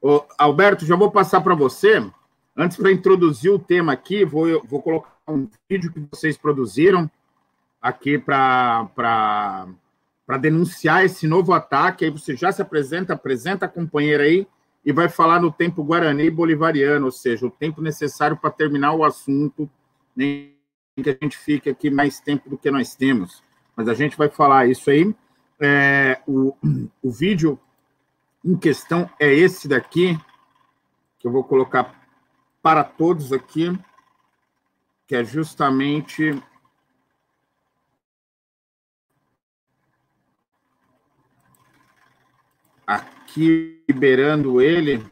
Ô, 0.00 0.24
Alberto, 0.38 0.86
já 0.86 0.94
vou 0.94 1.10
passar 1.10 1.40
para 1.40 1.56
você. 1.56 2.08
Antes, 2.56 2.76
para 2.76 2.92
introduzir 2.92 3.50
o 3.50 3.58
tema 3.58 3.92
aqui, 3.92 4.24
vou, 4.24 4.62
vou 4.64 4.80
colocar 4.80 5.10
um 5.26 5.48
vídeo 5.68 5.92
que 5.92 6.06
vocês 6.10 6.36
produziram 6.36 7.10
aqui 7.82 8.16
para 8.16 8.88
denunciar 10.40 11.04
esse 11.04 11.26
novo 11.26 11.52
ataque. 11.52 12.04
Aí 12.04 12.10
você 12.10 12.36
já 12.36 12.52
se 12.52 12.62
apresenta, 12.62 13.14
apresenta 13.14 13.66
a 13.66 13.68
companheira 13.68 14.22
aí 14.22 14.46
e 14.86 14.92
vai 14.92 15.08
falar 15.08 15.40
no 15.40 15.50
tempo 15.50 15.82
guarani 15.82 16.30
bolivariano, 16.30 17.06
ou 17.06 17.10
seja, 17.10 17.44
o 17.44 17.50
tempo 17.50 17.82
necessário 17.82 18.36
para 18.36 18.52
terminar 18.52 18.92
o 18.92 19.04
assunto, 19.04 19.68
nem 20.14 20.54
que 20.94 21.10
a 21.10 21.18
gente 21.20 21.36
fique 21.36 21.68
aqui 21.68 21.90
mais 21.90 22.20
tempo 22.20 22.48
do 22.48 22.56
que 22.56 22.70
nós 22.70 22.94
temos. 22.94 23.42
Mas 23.74 23.88
a 23.88 23.94
gente 23.94 24.16
vai 24.16 24.28
falar 24.28 24.68
isso 24.68 24.88
aí. 24.88 25.12
É, 25.58 26.20
o, 26.24 26.56
o 27.02 27.10
vídeo 27.10 27.58
em 28.44 28.56
questão 28.56 29.10
é 29.18 29.34
esse 29.34 29.66
daqui, 29.66 30.16
que 31.18 31.26
eu 31.26 31.32
vou 31.32 31.42
colocar 31.42 31.92
para 32.62 32.84
todos 32.84 33.32
aqui, 33.32 33.76
que 35.04 35.16
é 35.16 35.24
justamente 35.24 36.40
aqui 42.86 43.15
liberando 43.36 44.60
ele. 44.60 45.04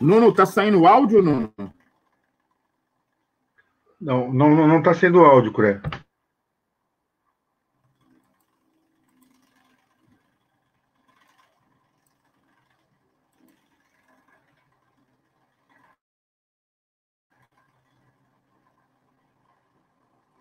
Nuno, 0.00 0.32
tá 0.32 0.46
saindo 0.46 0.86
áudio, 0.86 1.22
Nuno? 1.22 1.52
Não, 4.00 4.32
não, 4.32 4.68
não 4.68 4.82
tá 4.82 4.94
sendo 4.94 5.24
áudio, 5.24 5.52
Curé. 5.52 5.80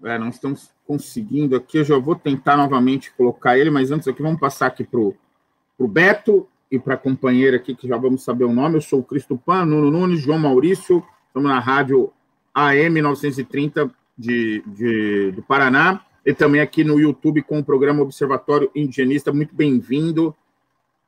É, 0.05 0.19
não 0.19 0.29
estamos 0.29 0.71
conseguindo 0.85 1.55
aqui. 1.55 1.79
Eu 1.79 1.83
já 1.83 1.97
vou 1.97 2.15
tentar 2.15 2.55
novamente 2.55 3.11
colocar 3.13 3.57
ele, 3.57 3.71
mas 3.71 3.89
antes 3.89 4.07
aqui 4.07 4.21
vamos 4.21 4.39
passar 4.39 4.67
aqui 4.67 4.83
para 4.83 4.99
o 4.99 5.87
Beto 5.87 6.47
e 6.69 6.77
para 6.77 6.93
a 6.93 6.97
companheira 6.97 7.57
aqui, 7.57 7.75
que 7.75 7.87
já 7.87 7.97
vamos 7.97 8.23
saber 8.23 8.43
o 8.43 8.53
nome. 8.53 8.77
Eu 8.77 8.81
sou 8.81 8.99
o 8.99 9.03
Cristo 9.03 9.35
Pan, 9.35 9.65
Nuno 9.65 9.89
Nunes, 9.89 10.21
João 10.21 10.37
Maurício. 10.37 11.03
Estamos 11.27 11.49
na 11.49 11.59
rádio 11.59 12.13
AM 12.53 13.01
930 13.01 13.91
de, 14.15 14.63
de, 14.67 15.31
do 15.31 15.41
Paraná. 15.41 16.05
E 16.23 16.33
também 16.33 16.61
aqui 16.61 16.83
no 16.83 16.99
YouTube 16.99 17.41
com 17.41 17.59
o 17.59 17.63
programa 17.63 18.01
Observatório 18.01 18.69
Indigenista. 18.75 19.33
Muito 19.33 19.55
bem-vindo, 19.55 20.35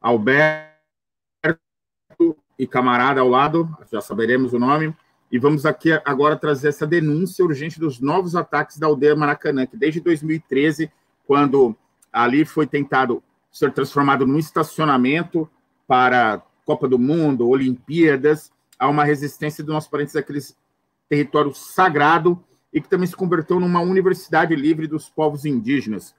Alberto 0.01 0.77
e 2.57 2.65
camarada 2.65 3.21
ao 3.21 3.29
lado, 3.29 3.69
já 3.91 4.01
saberemos 4.01 4.53
o 4.53 4.59
nome. 4.59 4.93
E 5.31 5.37
vamos 5.37 5.65
aqui 5.65 5.91
agora 6.05 6.37
trazer 6.37 6.69
essa 6.69 6.87
denúncia 6.87 7.43
urgente 7.43 7.79
dos 7.79 7.99
novos 7.99 8.35
ataques 8.35 8.77
da 8.77 8.87
aldeia 8.87 9.15
Maracanã, 9.15 9.65
que 9.65 9.75
desde 9.75 9.99
2013, 9.99 10.91
quando 11.25 11.75
ali 12.11 12.45
foi 12.45 12.65
tentado 12.65 13.21
ser 13.51 13.73
transformado 13.73 14.25
num 14.25 14.39
estacionamento, 14.39 15.49
para 15.87 16.43
Copa 16.65 16.87
do 16.87 16.99
Mundo, 16.99 17.47
Olimpíadas, 17.47 18.51
há 18.77 18.89
uma 18.89 19.05
resistência 19.05 19.63
dos 19.63 19.73
nossos 19.73 19.89
parentes 19.89 20.13
daqueles 20.13 20.55
território 21.07 21.53
sagrado 21.53 22.43
e 22.73 22.81
que 22.81 22.89
também 22.89 23.07
se 23.07 23.15
converteu 23.15 23.59
numa 23.59 23.79
universidade 23.79 24.53
livre 24.53 24.85
dos 24.85 25.09
povos 25.09 25.45
indígenas. 25.45 26.13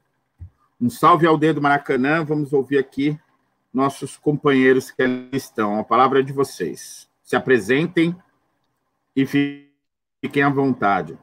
Um 0.81 0.89
salve 0.89 1.27
aldeia 1.27 1.53
do 1.53 1.61
Maracanã. 1.61 2.25
Vamos 2.25 2.55
ouvir 2.55 2.79
aqui 2.79 3.19
nossos 3.73 4.17
companheiros 4.17 4.91
que 4.91 5.03
ali 5.03 5.29
estão. 5.33 5.79
A 5.79 5.85
palavra 5.85 6.21
é 6.21 6.23
de 6.23 6.33
vocês. 6.33 7.07
Se 7.23 7.37
apresentem 7.37 8.17
e 9.19 9.27
fiquem 10.23 10.45
à 10.45 10.49
vontade. 10.49 11.19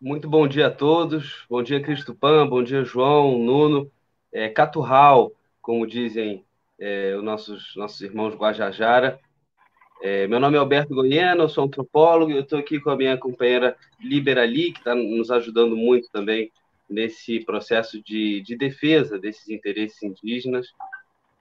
Muito 0.00 0.28
bom 0.28 0.48
dia 0.48 0.66
a 0.66 0.70
todos. 0.72 1.46
Bom 1.48 1.62
dia, 1.62 1.80
Cristo 1.80 2.16
Pan. 2.16 2.48
Bom 2.48 2.64
dia, 2.64 2.82
João, 2.82 3.38
Nuno. 3.38 3.88
É, 4.32 4.48
Caturral, 4.48 5.30
como 5.60 5.86
dizem 5.86 6.44
é, 6.80 7.14
os 7.16 7.22
nossos, 7.22 7.76
nossos 7.76 8.00
irmãos 8.00 8.34
Guajajara. 8.34 9.20
É, 10.02 10.26
meu 10.26 10.40
nome 10.40 10.56
é 10.56 10.58
Alberto 10.58 10.92
Goiano, 10.92 11.44
eu 11.44 11.48
sou 11.48 11.62
antropólogo 11.62 12.32
e 12.32 12.34
eu 12.34 12.42
estou 12.42 12.58
aqui 12.58 12.80
com 12.80 12.90
a 12.90 12.96
minha 12.96 13.16
companheira 13.16 13.76
Liberali, 14.00 14.72
que 14.72 14.80
está 14.80 14.96
nos 14.96 15.30
ajudando 15.30 15.76
muito 15.76 16.10
também 16.10 16.50
nesse 16.90 17.38
processo 17.44 18.02
de, 18.02 18.40
de 18.40 18.56
defesa 18.56 19.16
desses 19.16 19.48
interesses 19.48 20.02
indígenas. 20.02 20.66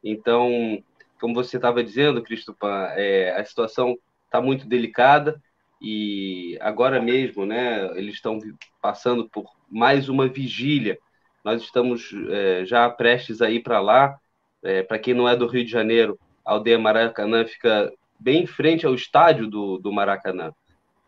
Então, 0.04 0.84
como 1.20 1.34
você 1.34 1.56
estava 1.56 1.84
dizendo, 1.84 2.22
Cristopan, 2.22 2.90
é, 2.92 3.32
a 3.32 3.44
situação 3.44 3.98
está 4.32 4.42
muito 4.42 4.66
delicada 4.66 5.42
e 5.82 6.58
agora 6.62 7.02
mesmo, 7.02 7.46
né, 7.46 7.86
eles 7.98 8.14
estão 8.14 8.40
passando 8.82 9.28
por 9.28 9.52
mais 9.70 10.08
uma 10.08 10.28
vigília. 10.28 10.98
Nós 11.44 11.62
estamos 11.62 12.10
é, 12.30 12.64
já 12.66 12.90
prestes 12.90 13.42
a 13.42 13.50
ir 13.50 13.62
para 13.62 13.82
lá. 13.82 14.18
É, 14.64 14.84
para 14.84 15.00
quem 15.00 15.14
não 15.14 15.28
é 15.28 15.36
do 15.36 15.48
Rio 15.48 15.66
de 15.66 15.72
Janeiro, 15.72 16.18
a 16.46 16.54
aldeia 16.54 16.80
Maracanã 16.80 17.44
fica 17.46 17.92
bem 18.20 18.44
em 18.44 18.48
frente 18.48 18.86
ao 18.86 18.94
estádio 18.94 19.48
do, 19.48 19.80
do 19.80 19.92
Maracanã, 19.92 20.54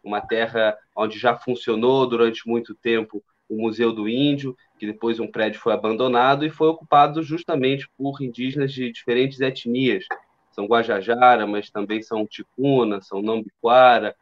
uma 0.03 0.19
terra 0.19 0.75
onde 0.95 1.19
já 1.19 1.35
funcionou 1.35 2.07
durante 2.07 2.47
muito 2.47 2.73
tempo 2.73 3.23
o 3.47 3.61
Museu 3.61 3.93
do 3.93 4.09
Índio, 4.09 4.57
que 4.79 4.87
depois 4.87 5.19
um 5.19 5.29
prédio 5.29 5.61
foi 5.61 5.71
abandonado 5.71 6.43
e 6.45 6.49
foi 6.49 6.67
ocupado 6.67 7.21
justamente 7.21 7.87
por 7.95 8.21
indígenas 8.21 8.73
de 8.73 8.91
diferentes 8.91 9.39
etnias. 9.39 10.05
São 10.53 10.65
Guajajara, 10.65 11.45
mas 11.45 11.69
também 11.69 12.01
são 12.01 12.25
Ticuna, 12.25 13.01
são 13.01 13.21
Nambiquara. 13.21 14.15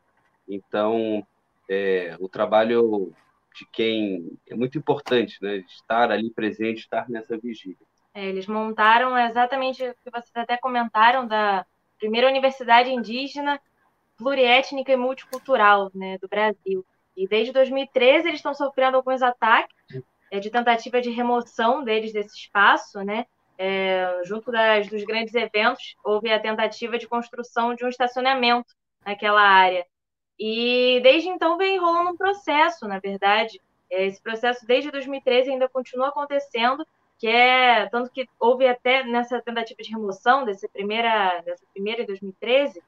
Então, 0.47 1.25
é, 1.69 2.15
o 2.19 2.27
trabalho 2.27 3.13
de 3.55 3.65
quem 3.71 4.37
é 4.49 4.55
muito 4.55 4.77
importante, 4.77 5.37
né? 5.41 5.57
Estar 5.57 6.11
ali 6.11 6.29
presente, 6.31 6.79
estar 6.79 7.09
nessa 7.09 7.37
vigília. 7.37 7.77
É, 8.13 8.25
eles 8.25 8.47
montaram 8.47 9.17
exatamente 9.17 9.83
o 9.83 9.95
que 10.03 10.11
vocês 10.11 10.31
até 10.35 10.57
comentaram 10.57 11.27
da 11.27 11.65
primeira 11.99 12.27
universidade 12.27 12.89
indígena 12.89 13.59
pluriétnica 14.17 14.91
e 14.91 14.97
multicultural 14.97 15.91
né, 15.93 16.17
do 16.17 16.27
Brasil. 16.27 16.85
E 17.15 17.27
desde 17.27 17.53
2013 17.53 18.27
eles 18.27 18.39
estão 18.39 18.53
sofrendo 18.53 18.97
alguns 18.97 19.21
ataques 19.21 19.75
é, 20.31 20.39
de 20.39 20.49
tentativa 20.49 21.01
de 21.01 21.09
remoção 21.09 21.83
deles 21.83 22.13
desse 22.13 22.37
espaço, 22.37 23.03
né? 23.03 23.25
É, 23.63 24.21
junto 24.23 24.51
das, 24.51 24.87
dos 24.87 25.03
grandes 25.03 25.35
eventos, 25.35 25.95
houve 26.03 26.31
a 26.31 26.39
tentativa 26.39 26.97
de 26.97 27.07
construção 27.07 27.75
de 27.75 27.85
um 27.85 27.89
estacionamento 27.89 28.73
naquela 29.05 29.39
área. 29.39 29.85
E 30.39 30.99
desde 31.03 31.29
então 31.29 31.59
vem 31.59 31.77
rolando 31.77 32.09
um 32.09 32.17
processo, 32.17 32.87
na 32.87 32.97
verdade. 32.97 33.61
É, 33.87 34.07
esse 34.07 34.19
processo, 34.19 34.65
desde 34.65 34.89
2013, 34.89 35.51
ainda 35.51 35.69
continua 35.69 36.07
acontecendo, 36.07 36.83
que 37.19 37.27
é 37.27 37.87
tanto 37.89 38.09
que 38.09 38.27
houve 38.39 38.65
até 38.67 39.03
nessa 39.03 39.39
tentativa 39.39 39.83
de 39.83 39.91
remoção 39.91 40.43
dessa 40.43 40.67
primeira 40.67 41.39
dessa 41.45 41.63
primeira 41.71 42.01
em 42.01 42.05
2013 42.07 42.81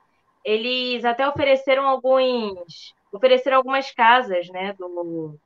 eles 0.44 1.06
até 1.06 1.28
ofereceram 1.30 1.88
alguns 1.88 2.96
ofereceram 3.12 3.58
algumas 3.58 3.92
casas 3.92 4.50
né 4.50 4.74
do, 4.74 5.38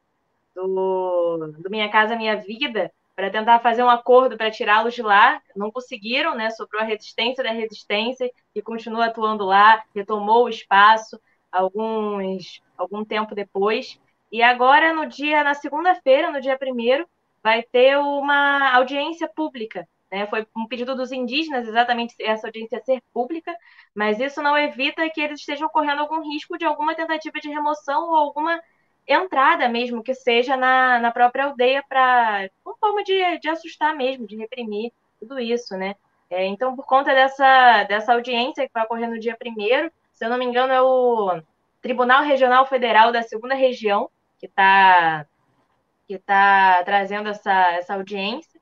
do, 0.56 1.52
do 1.60 1.70
minha 1.70 1.92
casa 1.92 2.16
minha 2.16 2.38
vida 2.38 2.90
para 3.18 3.30
tentar 3.30 3.60
fazer 3.60 3.84
um 3.84 3.90
acordo 3.90 4.38
para 4.38 4.50
tirá-los 4.50 4.94
de 4.94 5.02
lá 5.02 5.42
não 5.54 5.70
conseguiram 5.70 6.36
né 6.36 6.50
sobrou 6.52 6.82
a 6.82 6.86
resistência 6.86 7.44
da 7.44 7.52
resistência 7.52 8.32
que 8.54 8.62
continua 8.62 9.08
atuando 9.08 9.44
lá 9.44 9.84
retomou 9.94 10.46
o 10.46 10.50
espaço 10.50 11.20
alguns 11.52 12.62
algum 12.78 13.04
tempo 13.04 13.36
depois 13.36 14.00
e 14.32 14.42
agora 14.42 14.94
no 14.94 15.06
dia 15.06 15.44
na 15.44 15.54
segunda-feira 15.54 16.32
no 16.32 16.40
dia 16.40 16.58
primeiro 16.58 17.06
vai 17.48 17.64
ter 17.64 17.98
uma 17.98 18.74
audiência 18.76 19.26
pública. 19.26 19.88
Né? 20.12 20.28
Foi 20.28 20.46
um 20.54 20.68
pedido 20.68 20.94
dos 20.96 21.14
indígenas 21.14 21.66
exatamente 21.66 22.14
essa 22.20 22.48
audiência 22.48 22.82
ser 22.84 23.02
pública, 23.14 23.56
mas 23.96 24.20
isso 24.20 24.42
não 24.42 24.58
evita 24.58 25.10
que 25.10 25.22
eles 25.22 25.40
estejam 25.40 25.70
correndo 25.70 26.00
algum 26.00 26.22
risco 26.30 26.58
de 26.58 26.66
alguma 26.66 26.94
tentativa 26.94 27.40
de 27.40 27.48
remoção 27.48 28.10
ou 28.10 28.16
alguma 28.16 28.60
entrada 29.08 29.70
mesmo 29.70 30.04
que 30.04 30.14
seja 30.14 30.58
na, 30.58 31.00
na 31.00 31.12
própria 31.12 31.46
aldeia 31.46 31.84
para 31.88 32.50
uma 32.66 32.76
forma 32.78 33.04
de, 33.04 33.40
de 33.40 33.50
assustar 33.50 33.96
mesmo, 33.96 34.28
de 34.28 34.36
reprimir 34.36 34.92
tudo 35.20 35.40
isso, 35.40 35.76
né? 35.78 35.96
É, 36.30 36.46
então, 36.46 36.76
por 36.76 36.86
conta 36.86 37.14
dessa, 37.14 37.84
dessa 37.86 38.14
audiência 38.14 38.68
que 38.68 38.74
vai 38.74 38.84
ocorrer 38.84 39.10
no 39.10 39.20
dia 39.20 39.36
primeiro, 39.38 39.90
se 40.12 40.26
eu 40.26 40.30
não 40.30 40.38
me 40.38 40.46
engano, 40.46 40.74
é 40.74 40.82
o 40.82 41.42
Tribunal 41.82 42.24
Regional 42.24 42.66
Federal 42.66 43.12
da 43.12 43.22
Segunda 43.22 43.56
Região, 43.56 44.10
que 44.40 44.46
está 44.46 45.26
que 46.08 46.14
está 46.14 46.84
trazendo 46.86 47.28
essa, 47.30 47.52
essa 47.74 47.94
audiência. 47.94 48.60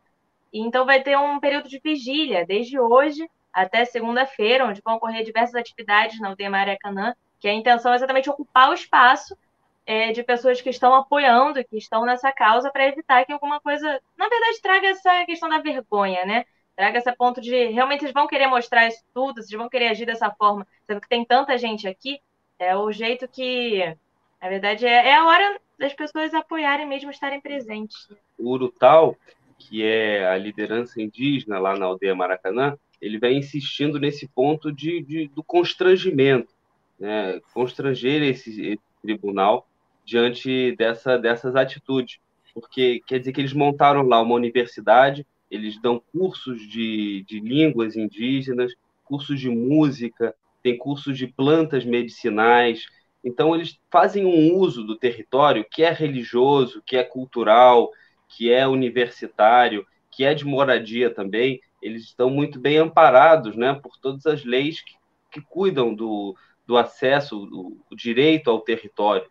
E 0.51 0.59
então 0.59 0.85
vai 0.85 1.03
ter 1.03 1.15
um 1.15 1.39
período 1.39 1.69
de 1.69 1.79
vigília, 1.79 2.45
desde 2.45 2.79
hoje 2.79 3.29
até 3.53 3.85
segunda-feira, 3.85 4.65
onde 4.65 4.81
vão 4.83 4.95
ocorrer 4.95 5.23
diversas 5.23 5.55
atividades 5.55 6.19
na 6.19 6.29
aldeia 6.29 6.49
Maracanã, 6.49 7.15
que 7.39 7.47
a 7.47 7.53
intenção 7.53 7.93
é 7.93 7.95
exatamente 7.95 8.29
ocupar 8.29 8.69
o 8.69 8.73
espaço 8.73 9.37
é, 9.85 10.11
de 10.11 10.23
pessoas 10.23 10.61
que 10.61 10.69
estão 10.69 10.93
apoiando, 10.93 11.63
que 11.63 11.77
estão 11.77 12.05
nessa 12.05 12.31
causa, 12.31 12.71
para 12.71 12.87
evitar 12.87 13.25
que 13.25 13.31
alguma 13.31 13.59
coisa, 13.59 13.99
na 14.17 14.27
verdade, 14.27 14.61
traga 14.61 14.87
essa 14.87 15.25
questão 15.25 15.47
da 15.47 15.59
vergonha, 15.59 16.25
né? 16.25 16.45
Traga 16.75 16.97
esse 16.97 17.11
ponto 17.13 17.39
de 17.39 17.67
realmente 17.67 18.03
eles 18.03 18.13
vão 18.13 18.27
querer 18.27 18.47
mostrar 18.47 18.87
isso 18.87 19.03
tudo, 19.13 19.35
vocês 19.35 19.57
vão 19.57 19.69
querer 19.69 19.87
agir 19.87 20.05
dessa 20.05 20.29
forma, 20.31 20.67
sendo 20.85 20.99
que 20.99 21.07
tem 21.07 21.23
tanta 21.23 21.57
gente 21.57 21.87
aqui, 21.87 22.19
é 22.57 22.75
o 22.75 22.91
jeito 22.91 23.27
que, 23.27 23.95
na 24.41 24.49
verdade, 24.49 24.85
é, 24.85 25.09
é 25.09 25.15
a 25.15 25.25
hora 25.25 25.59
das 25.77 25.93
pessoas 25.93 26.33
apoiarem 26.33 26.87
mesmo 26.87 27.11
estarem 27.11 27.39
presentes. 27.39 28.09
O 28.37 28.49
Urutau, 28.51 29.15
que 29.57 29.85
é 29.85 30.27
a 30.27 30.37
liderança 30.37 31.01
indígena 31.01 31.59
lá 31.59 31.77
na 31.77 31.85
aldeia 31.85 32.15
Maracanã, 32.15 32.77
ele 33.01 33.19
vem 33.19 33.37
insistindo 33.37 33.99
nesse 33.99 34.27
ponto 34.27 34.71
de, 34.71 35.01
de 35.01 35.27
do 35.29 35.43
constrangimento, 35.43 36.53
né? 36.99 37.39
constranger 37.53 38.23
esse, 38.23 38.49
esse, 38.49 38.79
tribunal 39.01 39.67
diante 40.05 40.75
dessa, 40.75 41.17
dessas 41.17 41.55
atitudes, 41.55 42.19
porque 42.53 43.01
quer 43.05 43.19
dizer 43.19 43.33
que 43.33 43.41
eles 43.41 43.53
montaram 43.53 44.03
lá 44.03 44.21
uma 44.21 44.35
universidade, 44.35 45.25
eles 45.49 45.81
dão 45.81 46.01
cursos 46.11 46.61
de, 46.69 47.23
de 47.27 47.39
línguas 47.39 47.95
indígenas, 47.95 48.73
cursos 49.03 49.39
de 49.39 49.49
música, 49.49 50.33
tem 50.63 50.77
cursos 50.77 51.17
de 51.17 51.27
plantas 51.27 51.83
medicinais, 51.83 52.85
então, 53.25 53.55
eles 53.55 53.79
fazem 53.89 54.23
um 54.23 54.55
uso 54.55 54.83
do 54.83 54.95
território 54.95 55.65
que 55.69 55.81
é 55.81 55.91
religioso, 55.91 56.83
que 56.85 56.95
é 56.95 57.03
cultural, 57.03 57.91
que 58.29 58.51
é 58.53 58.67
universitário, 58.67 59.83
que 60.11 60.23
é 60.23 60.35
de 60.35 60.45
moradia 60.45 61.09
também. 61.09 61.59
Eles 61.81 62.03
estão 62.03 62.29
muito 62.29 62.59
bem 62.59 62.77
amparados 62.77 63.55
né, 63.55 63.73
por 63.73 63.97
todas 63.97 64.27
as 64.27 64.45
leis 64.45 64.79
que, 64.79 64.93
que 65.31 65.41
cuidam 65.41 65.95
do, 65.95 66.35
do 66.67 66.77
acesso, 66.77 67.47
do, 67.47 67.75
do, 67.89 67.95
direito 67.95 68.51
ao 68.51 68.61
território. 68.61 69.27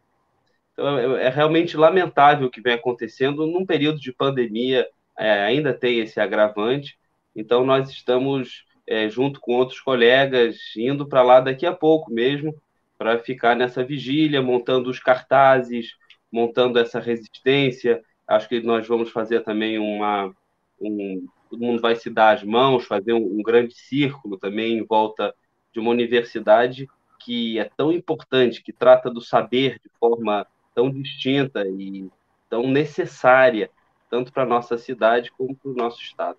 Então, 0.75 0.99
é, 0.99 1.27
é, 1.27 1.29
realmente 1.29 1.77
lamentável 1.77 2.49
o 2.49 2.51
que 2.51 2.61
vem 2.61 2.75
acontecendo 2.75 3.47
num 3.47 3.65
período 3.65 4.01
de 4.01 4.13
pandemia, 4.13 4.87
é, 5.17 5.31
ainda 5.45 5.73
tem 5.73 6.01
esse 6.01 6.21
agravante. 6.21 6.99
Então, 7.35 7.65
nós 7.65 7.89
estamos, 7.91 8.65
é, 8.87 9.09
junto 9.09 9.41
com 9.41 9.55
outros 9.55 9.81
colegas, 9.81 10.59
indo 10.77 11.07
para 11.07 11.23
lá 11.23 11.41
daqui 11.41 11.65
a 11.65 11.73
pouco 11.73 12.13
mesmo, 12.13 12.55
para 12.99 13.19
ficar 13.19 13.55
nessa 13.55 13.85
vigília, 13.85 14.43
montando 14.43 14.91
os 14.91 14.99
cartazes, 14.99 15.97
montando 16.31 16.79
essa 16.79 16.99
resistência. 16.99 18.03
Acho 18.27 18.49
que 18.49 18.61
nós 18.61 18.87
vamos 18.87 19.11
fazer 19.11 19.41
também 19.43 19.79
uma. 19.79 20.35
Um, 20.81 21.27
todo 21.49 21.61
mundo 21.61 21.81
vai 21.81 21.95
se 21.95 22.11
dar 22.11 22.35
as 22.35 22.43
mãos, 22.43 22.85
fazer 22.85 23.13
um, 23.13 23.39
um 23.39 23.43
grande 23.43 23.75
círculo 23.75 24.37
também 24.37 24.79
em 24.79 24.85
volta 24.85 25.33
de 25.73 25.79
uma 25.79 25.91
universidade 25.91 26.89
que 27.21 27.59
é 27.59 27.71
tão 27.77 27.93
importante, 27.93 28.63
que 28.63 28.73
trata 28.73 29.09
do 29.11 29.21
saber 29.21 29.81
de 29.83 29.91
forma 29.99 30.47
tão 30.75 30.91
distinta 30.91 31.65
e 31.67 32.11
tão 32.49 32.67
necessária, 32.69 33.71
tanto 34.11 34.33
para 34.33 34.43
a 34.43 34.47
nossa 34.47 34.77
cidade 34.77 35.31
como 35.33 35.57
para 35.57 35.71
o 35.71 35.75
nosso 35.75 36.03
estado. 36.03 36.39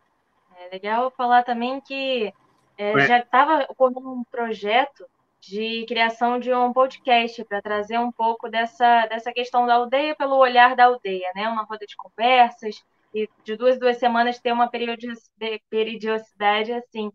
É 0.59 0.69
legal 0.71 1.11
falar 1.11 1.43
também 1.43 1.81
que 1.81 2.33
é, 2.77 2.99
já 3.07 3.19
estava 3.19 3.65
ocorrendo 3.69 4.11
um 4.11 4.23
projeto 4.23 5.05
de 5.39 5.85
criação 5.87 6.39
de 6.39 6.53
um 6.53 6.73
podcast 6.73 7.43
para 7.45 7.61
trazer 7.61 7.99
um 7.99 8.11
pouco 8.11 8.49
dessa, 8.49 9.05
dessa 9.07 9.31
questão 9.31 9.65
da 9.67 9.75
aldeia 9.75 10.15
pelo 10.15 10.37
olhar 10.37 10.75
da 10.75 10.85
aldeia, 10.85 11.31
né? 11.35 11.47
Uma 11.47 11.63
roda 11.63 11.85
de 11.85 11.95
conversas 11.95 12.83
e 13.13 13.29
de 13.43 13.55
duas 13.55 13.79
duas 13.79 13.97
semanas 13.97 14.39
ter 14.39 14.51
uma 14.51 14.69
periodicidade 15.69 16.73
assim. 16.73 17.11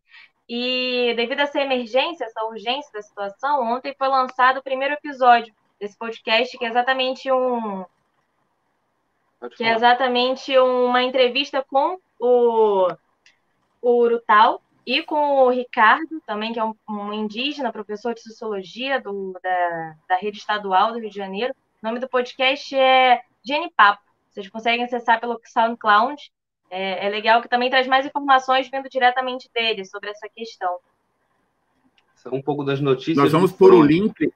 E 0.49 1.13
devido 1.17 1.41
a 1.41 1.45
essa 1.45 1.61
emergência, 1.61 2.25
essa 2.25 2.45
urgência 2.45 2.91
da 2.93 3.03
situação, 3.03 3.63
ontem 3.63 3.95
foi 3.97 4.09
lançado 4.09 4.59
o 4.59 4.63
primeiro 4.63 4.95
episódio 4.95 5.55
desse 5.81 5.97
podcast, 5.97 6.57
que 6.57 6.65
é 6.65 6.69
exatamente 6.69 7.33
um 7.33 7.85
que 9.57 9.65
é 9.65 9.75
exatamente 9.75 10.57
uma 10.59 11.03
entrevista 11.03 11.65
com 11.67 11.99
o, 12.19 12.89
o 13.81 13.91
Urutau 13.91 14.61
e 14.87 15.03
com 15.03 15.45
o 15.45 15.49
Ricardo, 15.49 16.21
também, 16.27 16.53
que 16.53 16.59
é 16.59 16.65
um, 16.65 16.75
um 16.87 17.13
indígena, 17.13 17.73
professor 17.73 18.13
de 18.13 18.23
sociologia 18.23 19.01
do, 19.01 19.33
da, 19.43 19.97
da 20.09 20.17
rede 20.17 20.37
estadual 20.37 20.93
do 20.93 20.99
Rio 20.99 21.09
de 21.09 21.17
Janeiro. 21.17 21.55
O 21.83 21.87
nome 21.87 21.99
do 21.99 22.09
podcast 22.09 22.77
é 22.77 23.23
Gene 23.43 23.73
Papo. 23.75 24.03
Vocês 24.29 24.49
conseguem 24.51 24.85
acessar 24.85 25.19
pelo 25.19 25.41
SoundCloud. 25.43 26.31
É, 26.71 27.07
é 27.07 27.09
legal 27.09 27.41
que 27.41 27.49
também 27.49 27.71
traz 27.71 27.87
mais 27.87 28.05
informações 28.05 28.69
vindo 28.71 28.89
diretamente 28.91 29.51
dele 29.55 29.85
sobre 29.87 30.11
essa 30.11 30.29
questão. 30.29 30.79
Um 32.27 32.43
pouco 32.43 32.63
das 32.63 32.81
notícias. 32.81 33.17
Nós 33.17 33.33
vamos 33.33 33.51
pôr 33.53 33.73
o 33.73 33.83
link. 33.83 34.31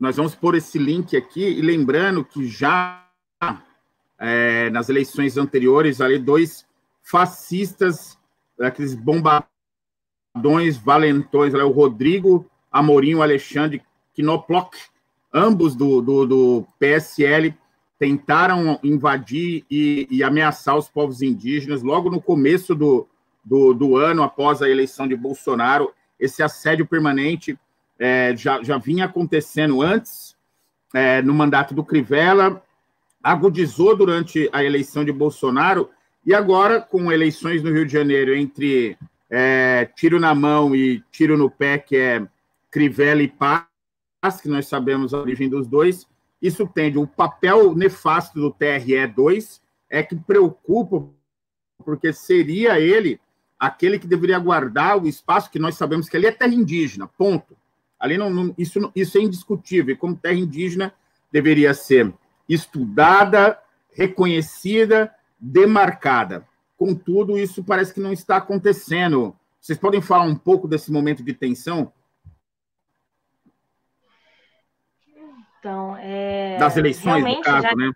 Nós, 0.00 0.16
vamos 0.16 0.34
pôr 0.34 0.54
esse 0.54 0.78
link 0.78 1.14
aqui 1.14 1.42
e 1.42 1.60
lembrando 1.60 2.24
que 2.24 2.46
já 2.48 3.06
é, 4.18 4.70
nas 4.70 4.88
eleições 4.88 5.36
anteriores 5.36 6.00
ali 6.00 6.18
dois 6.18 6.66
fascistas, 7.02 8.18
aqueles 8.58 8.94
bombadões 8.94 10.78
valentões, 10.82 11.54
ali, 11.54 11.62
o 11.62 11.70
Rodrigo 11.70 12.46
Amorim, 12.72 13.16
o 13.16 13.22
Alexandre 13.22 13.82
Knoploch, 14.16 14.70
ambos 15.32 15.76
do, 15.76 16.00
do, 16.00 16.26
do 16.26 16.66
PSL 16.78 17.54
tentaram 17.98 18.80
invadir 18.82 19.66
e, 19.70 20.08
e, 20.10 20.24
ameaçar 20.24 20.78
os 20.78 20.88
povos 20.88 21.20
indígenas 21.20 21.82
logo 21.82 22.08
no 22.08 22.22
começo 22.22 22.74
do, 22.74 23.06
do, 23.44 23.74
do, 23.74 23.96
ano, 23.96 24.22
após 24.22 24.62
a 24.62 24.70
eleição 24.70 25.06
de 25.06 25.14
Bolsonaro. 25.14 25.92
Esse 26.18 26.42
assédio 26.42 26.86
permanente 26.86 27.58
é, 28.00 28.34
já, 28.34 28.62
já 28.62 28.78
vinha 28.78 29.04
acontecendo 29.04 29.82
antes, 29.82 30.34
é, 30.94 31.20
no 31.20 31.34
mandato 31.34 31.74
do 31.74 31.84
Crivella, 31.84 32.62
agudizou 33.22 33.94
durante 33.94 34.48
a 34.52 34.64
eleição 34.64 35.04
de 35.04 35.12
Bolsonaro, 35.12 35.90
e 36.24 36.34
agora, 36.34 36.80
com 36.80 37.12
eleições 37.12 37.62
no 37.62 37.70
Rio 37.70 37.84
de 37.84 37.92
Janeiro 37.92 38.34
entre 38.34 38.96
é, 39.28 39.88
tiro 39.94 40.18
na 40.18 40.34
mão 40.34 40.74
e 40.74 41.02
tiro 41.10 41.36
no 41.36 41.50
pé, 41.50 41.78
que 41.78 41.96
é 41.96 42.26
Crivella 42.70 43.22
e 43.22 43.28
Paz, 43.28 44.40
que 44.42 44.48
nós 44.48 44.66
sabemos 44.66 45.12
a 45.12 45.18
origem 45.18 45.48
dos 45.48 45.68
dois, 45.68 46.06
isso 46.40 46.66
tende. 46.66 46.98
O 46.98 47.06
papel 47.06 47.74
nefasto 47.74 48.40
do 48.40 48.52
TRE2 48.52 49.60
é 49.90 50.02
que 50.02 50.16
preocupa, 50.16 51.06
porque 51.84 52.12
seria 52.12 52.80
ele 52.80 53.20
aquele 53.58 53.98
que 53.98 54.06
deveria 54.06 54.38
guardar 54.38 54.98
o 54.98 55.06
espaço 55.06 55.50
que 55.50 55.58
nós 55.58 55.74
sabemos 55.74 56.08
que 56.08 56.16
ali 56.16 56.26
é 56.26 56.32
terra 56.32 56.54
indígena, 56.54 57.06
ponto. 57.06 57.59
Ali 58.00 58.16
não, 58.16 58.30
não 58.30 58.54
isso, 58.56 58.90
isso 58.96 59.18
é 59.18 59.20
indiscutível. 59.20 59.94
E 59.94 59.98
como 59.98 60.16
terra 60.16 60.34
indígena 60.34 60.92
deveria 61.30 61.74
ser 61.74 62.12
estudada, 62.48 63.58
reconhecida, 63.92 65.14
demarcada. 65.38 66.46
Contudo, 66.76 67.38
isso 67.38 67.62
parece 67.62 67.92
que 67.92 68.00
não 68.00 68.12
está 68.12 68.38
acontecendo. 68.38 69.36
Vocês 69.60 69.78
podem 69.78 70.00
falar 70.00 70.24
um 70.24 70.34
pouco 70.34 70.66
desse 70.66 70.90
momento 70.90 71.22
de 71.22 71.34
tensão? 71.34 71.92
Então, 75.58 75.94
é... 75.98 76.56
Das 76.58 76.74
eleições, 76.78 77.22
no 77.22 77.42
caso, 77.42 77.68
já... 77.68 77.74
né? 77.76 77.92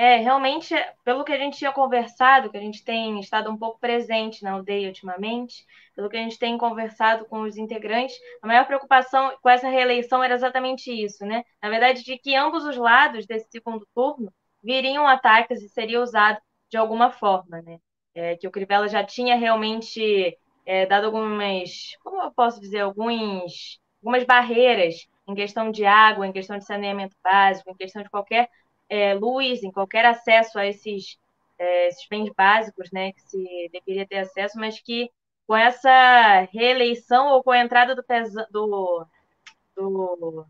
É, 0.00 0.18
realmente, 0.18 0.76
pelo 1.02 1.24
que 1.24 1.32
a 1.32 1.36
gente 1.36 1.58
tinha 1.58 1.72
conversado, 1.72 2.50
que 2.52 2.56
a 2.56 2.60
gente 2.60 2.84
tem 2.84 3.18
estado 3.18 3.50
um 3.50 3.56
pouco 3.58 3.80
presente 3.80 4.44
na 4.44 4.52
aldeia 4.52 4.86
ultimamente, 4.86 5.66
pelo 5.92 6.08
que 6.08 6.16
a 6.16 6.20
gente 6.20 6.38
tem 6.38 6.56
conversado 6.56 7.24
com 7.24 7.40
os 7.40 7.56
integrantes, 7.56 8.16
a 8.40 8.46
maior 8.46 8.64
preocupação 8.64 9.36
com 9.42 9.48
essa 9.48 9.68
reeleição 9.68 10.22
era 10.22 10.36
exatamente 10.36 10.92
isso, 10.92 11.26
né? 11.26 11.42
Na 11.60 11.68
verdade, 11.68 12.04
de 12.04 12.16
que 12.16 12.36
ambos 12.36 12.64
os 12.64 12.76
lados 12.76 13.26
desse 13.26 13.50
segundo 13.50 13.84
turno 13.92 14.32
viriam 14.62 15.04
ataques 15.04 15.60
e 15.64 15.68
seria 15.68 16.00
usado 16.00 16.38
de 16.70 16.76
alguma 16.76 17.10
forma, 17.10 17.60
né? 17.60 17.80
É, 18.14 18.36
que 18.36 18.46
o 18.46 18.52
Crivella 18.52 18.86
já 18.86 19.02
tinha 19.02 19.34
realmente 19.34 20.38
é, 20.64 20.86
dado 20.86 21.06
algumas, 21.06 21.96
como 22.04 22.22
eu 22.22 22.30
posso 22.30 22.60
dizer, 22.60 22.82
alguns, 22.82 23.80
algumas 24.00 24.22
barreiras 24.22 25.08
em 25.26 25.34
questão 25.34 25.72
de 25.72 25.84
água, 25.84 26.24
em 26.24 26.32
questão 26.32 26.56
de 26.56 26.64
saneamento 26.64 27.16
básico, 27.20 27.68
em 27.68 27.76
questão 27.76 28.00
de 28.00 28.08
qualquer 28.08 28.48
é, 28.88 29.14
luz, 29.14 29.62
em 29.62 29.70
qualquer 29.72 30.04
acesso 30.06 30.58
a 30.58 30.66
esses, 30.66 31.18
é, 31.58 31.88
esses 31.88 32.06
bens 32.08 32.30
básicos, 32.36 32.90
né, 32.92 33.12
que 33.12 33.22
se 33.22 33.70
deveria 33.72 34.06
ter 34.06 34.18
acesso, 34.18 34.58
mas 34.58 34.80
que 34.80 35.10
com 35.46 35.56
essa 35.56 36.42
reeleição 36.52 37.28
ou 37.28 37.42
com 37.42 37.50
a 37.50 37.58
entrada 37.60 37.94
do 37.94 38.02
do, 38.50 39.08
do, 39.76 40.46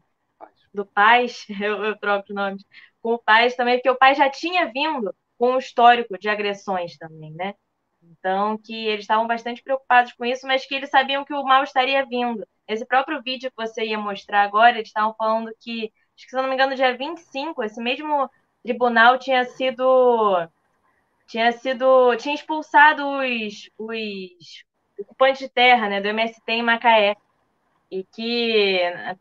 do 0.73 0.86
Paz, 0.86 1.47
eu, 1.60 1.85
eu 1.85 1.98
troco 1.98 2.32
nomes, 2.32 2.65
com 3.02 3.15
o 3.15 3.19
Paz 3.19 3.55
também, 3.56 3.77
porque 3.77 3.90
o 3.90 3.98
Paz 3.98 4.19
já 4.19 4.31
tinha 4.31 4.70
vindo 4.73 5.15
com 5.39 5.52
um 5.52 5.59
histórico 5.59 6.19
de 6.19 6.28
agressões 6.28 6.97
também, 6.98 7.32
né? 7.32 7.55
Então, 8.02 8.56
que 8.59 8.74
eles 8.86 9.02
estavam 9.02 9.27
bastante 9.27 9.62
preocupados 9.62 10.12
com 10.12 10.24
isso, 10.24 10.47
mas 10.47 10.66
que 10.66 10.74
eles 10.74 10.90
sabiam 10.90 11.24
que 11.24 11.35
o 11.35 11.44
mal 11.44 11.65
estaria 11.65 12.05
vindo. 12.06 12.47
Esse 12.66 12.86
próprio 12.86 13.23
vídeo 13.23 13.51
que 13.51 13.56
você 13.66 13.85
ia 13.86 13.98
mostrar 13.98 14.43
agora, 14.44 14.77
eles 14.77 14.89
estavam 14.89 15.15
falando 15.16 15.51
que, 15.60 15.93
acho 16.19 16.27
que 16.27 16.31
se 16.31 16.36
eu 16.36 16.43
não 16.43 16.49
me 16.49 16.57
engano, 16.57 16.74
dia 16.74 16.97
25, 16.97 17.62
esse 17.62 17.81
mesmo 17.81 18.28
tribunal 18.62 19.19
tinha 19.19 19.45
sido 19.45 20.49
tinha 21.28 21.53
sido 21.53 22.16
tinha 22.16 22.35
expulsado 22.35 23.07
os, 23.07 23.70
os 23.78 24.65
ocupantes 24.99 25.39
de 25.39 25.49
terra, 25.49 25.89
né, 25.89 26.01
do 26.01 26.09
MST 26.09 26.43
em 26.49 26.62
Macaé. 26.62 27.16
E 27.90 28.05
que, 28.05 28.81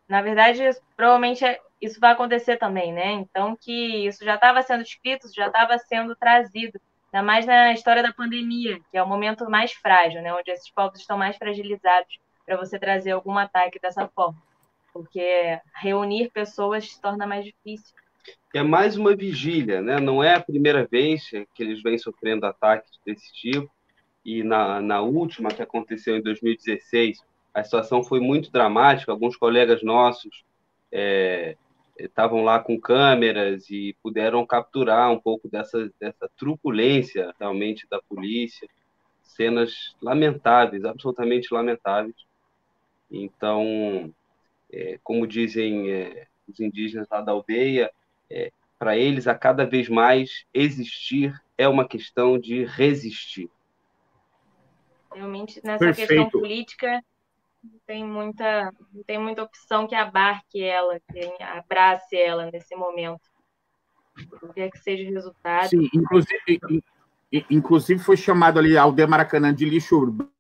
na 0.10 0.22
verdade, 0.22 0.62
provavelmente 0.98 1.46
isso 1.82 2.00
vai 2.02 2.12
acontecer 2.12 2.58
também, 2.58 2.92
né? 2.92 3.14
Então, 3.14 3.56
que 3.56 4.06
isso 4.08 4.26
já 4.26 4.36
estava 4.36 4.62
sendo 4.62 4.82
escrito, 4.82 5.34
já 5.34 5.48
estava 5.48 5.78
sendo 5.78 6.16
trazido, 6.18 6.78
ainda 7.14 7.26
mais 7.26 7.46
na 7.46 7.72
história 7.72 8.04
da 8.04 8.12
pandemia, 8.12 8.78
que 8.92 8.98
é 8.98 9.04
o 9.04 9.08
momento 9.08 9.50
mais 9.50 9.72
frágil, 9.72 10.22
né? 10.22 10.34
Onde 10.34 10.52
esses 10.52 10.70
povos 10.72 11.00
estão 11.00 11.18
mais 11.18 11.38
fragilizados 11.38 12.20
para 12.46 12.58
você 12.58 12.78
trazer 12.78 13.12
algum 13.12 13.38
ataque 13.38 13.80
dessa 13.80 14.06
forma. 14.10 14.38
Porque 14.98 15.60
reunir 15.76 16.32
pessoas 16.32 16.90
se 16.90 17.00
torna 17.00 17.28
mais 17.28 17.46
difícil. 17.46 17.96
É 18.54 18.64
mais 18.64 18.98
uma 18.98 19.16
vigília, 19.16 19.82
né? 19.82 20.00
Não 20.00 20.24
é 20.24 20.34
a 20.34 20.42
primeira 20.42 20.86
vez 20.86 21.30
que 21.54 21.64
eles 21.64 21.82
vêm 21.84 21.98
sofrendo 21.98 22.46
ataques 22.46 23.00
desse 23.06 23.32
tipo. 23.34 23.70
E 24.26 24.44
na, 24.44 24.82
na 24.82 25.02
última, 25.02 25.50
que 25.50 25.62
aconteceu 25.62 26.18
em 26.18 26.22
2016, 26.22 27.24
a 27.54 27.64
situação 27.64 28.04
foi 28.04 28.20
muito 28.20 28.52
dramática. 28.52 29.12
Alguns 29.12 29.38
colegas 29.38 29.84
nossos 29.84 30.44
é, 30.92 31.56
estavam 32.00 32.44
lá 32.44 32.60
com 32.60 32.80
câmeras 32.80 33.70
e 33.70 33.96
puderam 34.02 34.46
capturar 34.46 35.12
um 35.12 35.20
pouco 35.20 35.48
dessa, 35.48 35.92
dessa 36.00 36.30
truculência 36.36 37.34
realmente 37.40 37.88
da 37.90 38.02
polícia. 38.02 38.68
Cenas 39.22 39.96
lamentáveis, 40.02 40.84
absolutamente 40.84 41.54
lamentáveis. 41.54 42.16
Então, 43.10 44.14
é, 44.72 45.00
como 45.04 45.28
dizem 45.28 45.92
é, 45.92 46.28
os 46.48 46.60
indígenas 46.60 47.08
lá 47.10 47.22
da 47.22 47.32
aldeia, 47.32 47.92
é, 48.30 48.52
para 48.78 48.98
eles, 48.98 49.28
a 49.28 49.36
cada 49.36 49.66
vez 49.66 49.90
mais, 49.90 50.46
existir 50.54 51.34
é 51.58 51.68
uma 51.68 51.88
questão 51.88 52.38
de 52.38 52.64
resistir. 52.66 53.50
Realmente, 55.14 55.60
nessa 55.64 55.86
Perfeito. 55.86 56.08
questão 56.10 56.30
política, 56.30 57.04
não 57.64 57.80
tem 57.88 58.06
muita, 58.06 58.72
não 58.94 59.04
tem 59.04 59.18
muita 59.18 59.44
opção 59.44 59.88
que 59.88 59.96
abarque 59.96 60.62
ela, 60.62 61.00
que 61.00 61.44
abrace 61.44 62.16
ela 62.16 62.52
nesse 62.52 62.76
momento. 62.76 63.22
O 64.42 64.54
que 64.54 64.62
é 64.62 64.70
que 64.70 64.80
seja 64.80 65.10
o 65.10 65.14
resultado. 65.14 65.70
Sim, 65.70 65.90
inclusive, 65.94 66.84
inclusive 67.50 68.04
foi 68.04 68.18
chamado 68.18 68.60
ali 68.60 68.78
Aldeia 68.78 69.08
Maracanã 69.08 69.54
de 69.54 69.66
lixo 69.66 69.96
urbano 69.96 70.32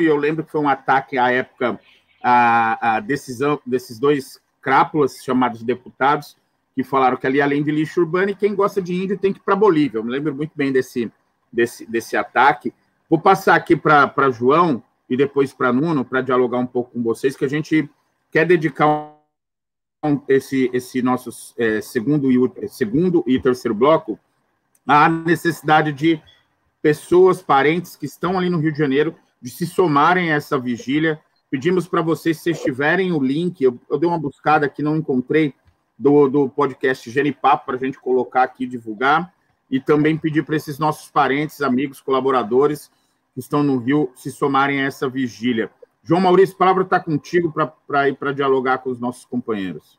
e 0.00 0.04
eu 0.04 0.16
lembro 0.16 0.44
que 0.44 0.50
foi 0.50 0.60
um 0.60 0.68
ataque 0.68 1.18
à 1.18 1.30
época 1.30 1.78
a, 2.26 2.96
a 2.96 3.00
decisão 3.00 3.60
desses 3.66 3.98
dois 3.98 4.40
crápulas 4.62 5.22
chamados 5.22 5.62
deputados 5.62 6.38
que 6.74 6.82
falaram 6.82 7.18
que 7.18 7.26
ali 7.26 7.42
além 7.42 7.62
de 7.62 7.70
lixo 7.70 8.00
urbano 8.00 8.30
e 8.30 8.34
quem 8.34 8.54
gosta 8.54 8.80
de 8.80 8.94
índio 8.94 9.18
tem 9.18 9.30
que 9.30 9.38
ir 9.38 9.42
para 9.42 9.54
Bolívia. 9.54 9.98
Eu 9.98 10.04
me 10.04 10.10
lembro 10.10 10.34
muito 10.34 10.52
bem 10.56 10.72
desse 10.72 11.12
desse, 11.52 11.86
desse 11.86 12.16
ataque. 12.16 12.72
Vou 13.08 13.20
passar 13.20 13.54
aqui 13.54 13.76
para 13.76 14.30
João 14.30 14.82
e 15.08 15.16
depois 15.18 15.52
para 15.52 15.72
Nuno 15.72 16.02
para 16.02 16.22
dialogar 16.22 16.58
um 16.58 16.66
pouco 16.66 16.92
com 16.92 17.02
vocês 17.02 17.36
que 17.36 17.44
a 17.44 17.48
gente 17.48 17.88
quer 18.30 18.46
dedicar 18.46 19.14
esse 20.26 20.70
esse 20.72 21.02
nosso 21.02 21.54
é, 21.58 21.82
segundo 21.82 22.32
e 22.32 22.68
segundo 22.68 23.22
e 23.26 23.38
terceiro 23.38 23.74
bloco 23.74 24.18
à 24.86 25.08
necessidade 25.10 25.92
de 25.92 26.20
pessoas 26.80 27.42
parentes 27.42 27.96
que 27.96 28.06
estão 28.06 28.38
ali 28.38 28.48
no 28.48 28.58
Rio 28.58 28.72
de 28.72 28.78
Janeiro 28.78 29.14
de 29.40 29.50
se 29.50 29.66
somarem 29.66 30.32
a 30.32 30.36
essa 30.36 30.58
vigília. 30.58 31.20
Pedimos 31.54 31.86
para 31.86 32.02
vocês, 32.02 32.38
se 32.38 32.42
vocês 32.42 32.62
tiverem 32.62 33.12
o 33.12 33.22
link, 33.22 33.62
eu, 33.62 33.78
eu 33.88 33.96
dei 33.96 34.08
uma 34.08 34.18
buscada 34.18 34.66
aqui, 34.66 34.82
não 34.82 34.96
encontrei, 34.96 35.54
do, 35.96 36.28
do 36.28 36.48
podcast 36.48 37.08
Genipapo 37.08 37.66
para 37.66 37.76
a 37.76 37.78
gente 37.78 37.96
colocar 38.00 38.42
aqui, 38.42 38.66
divulgar, 38.66 39.32
e 39.70 39.78
também 39.78 40.16
pedir 40.16 40.42
para 40.44 40.56
esses 40.56 40.80
nossos 40.80 41.08
parentes, 41.08 41.62
amigos, 41.62 42.00
colaboradores 42.00 42.90
que 43.32 43.38
estão 43.38 43.62
no 43.62 43.78
Rio 43.78 44.10
se 44.16 44.32
somarem 44.32 44.82
a 44.82 44.86
essa 44.86 45.08
vigília. 45.08 45.70
João 46.02 46.20
Maurício, 46.20 46.56
a 46.56 46.58
palavra 46.58 46.82
está 46.82 46.98
contigo 46.98 47.54
para 47.86 48.08
ir 48.08 48.16
para 48.16 48.32
dialogar 48.32 48.78
com 48.78 48.90
os 48.90 48.98
nossos 48.98 49.24
companheiros. 49.24 49.96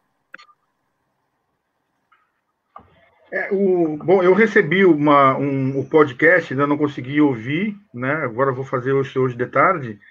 É, 3.32 3.48
o, 3.54 3.96
bom, 3.96 4.22
eu 4.22 4.34
recebi 4.34 4.84
uma, 4.84 5.38
um, 5.38 5.80
o 5.80 5.86
podcast, 5.90 6.52
ainda 6.52 6.68
não 6.68 6.78
consegui 6.78 7.22
ouvir, 7.22 7.78
né? 7.94 8.12
Agora 8.26 8.52
vou 8.52 8.66
fazer 8.66 8.92
hoje, 8.92 9.18
hoje 9.18 9.38
de 9.38 9.46
tarde, 9.46 10.02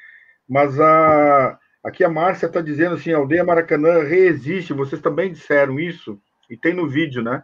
mas 0.48 0.78
a, 0.80 1.58
aqui 1.82 2.04
a 2.04 2.08
Márcia 2.08 2.46
está 2.46 2.60
dizendo 2.60 2.94
assim: 2.94 3.12
a 3.12 3.16
aldeia 3.16 3.44
Maracanã 3.44 4.02
reexiste, 4.02 4.72
vocês 4.72 5.00
também 5.00 5.32
disseram 5.32 5.78
isso, 5.78 6.20
e 6.48 6.56
tem 6.56 6.74
no 6.74 6.88
vídeo, 6.88 7.22
né? 7.22 7.42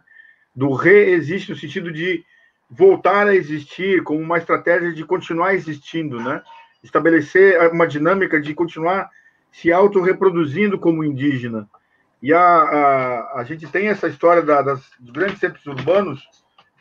Do 0.55 0.73
reexiste 0.73 1.51
no 1.51 1.57
sentido 1.57 1.91
de 1.91 2.23
voltar 2.69 3.27
a 3.27 3.35
existir 3.35 4.03
como 4.03 4.19
uma 4.21 4.37
estratégia 4.37 4.93
de 4.93 5.03
continuar 5.03 5.53
existindo, 5.53 6.21
né? 6.21 6.41
Estabelecer 6.83 7.59
uma 7.71 7.87
dinâmica 7.87 8.39
de 8.39 8.53
continuar 8.53 9.09
se 9.51 9.71
autorreproduzindo 9.71 10.79
como 10.79 11.03
indígena. 11.03 11.67
E 12.21 12.33
a, 12.33 12.39
a, 12.39 13.39
a 13.39 13.43
gente 13.43 13.67
tem 13.67 13.87
essa 13.87 14.07
história 14.07 14.41
da, 14.41 14.61
das, 14.61 14.81
dos 14.99 15.11
grandes 15.11 15.39
centros 15.39 15.65
urbanos 15.65 16.21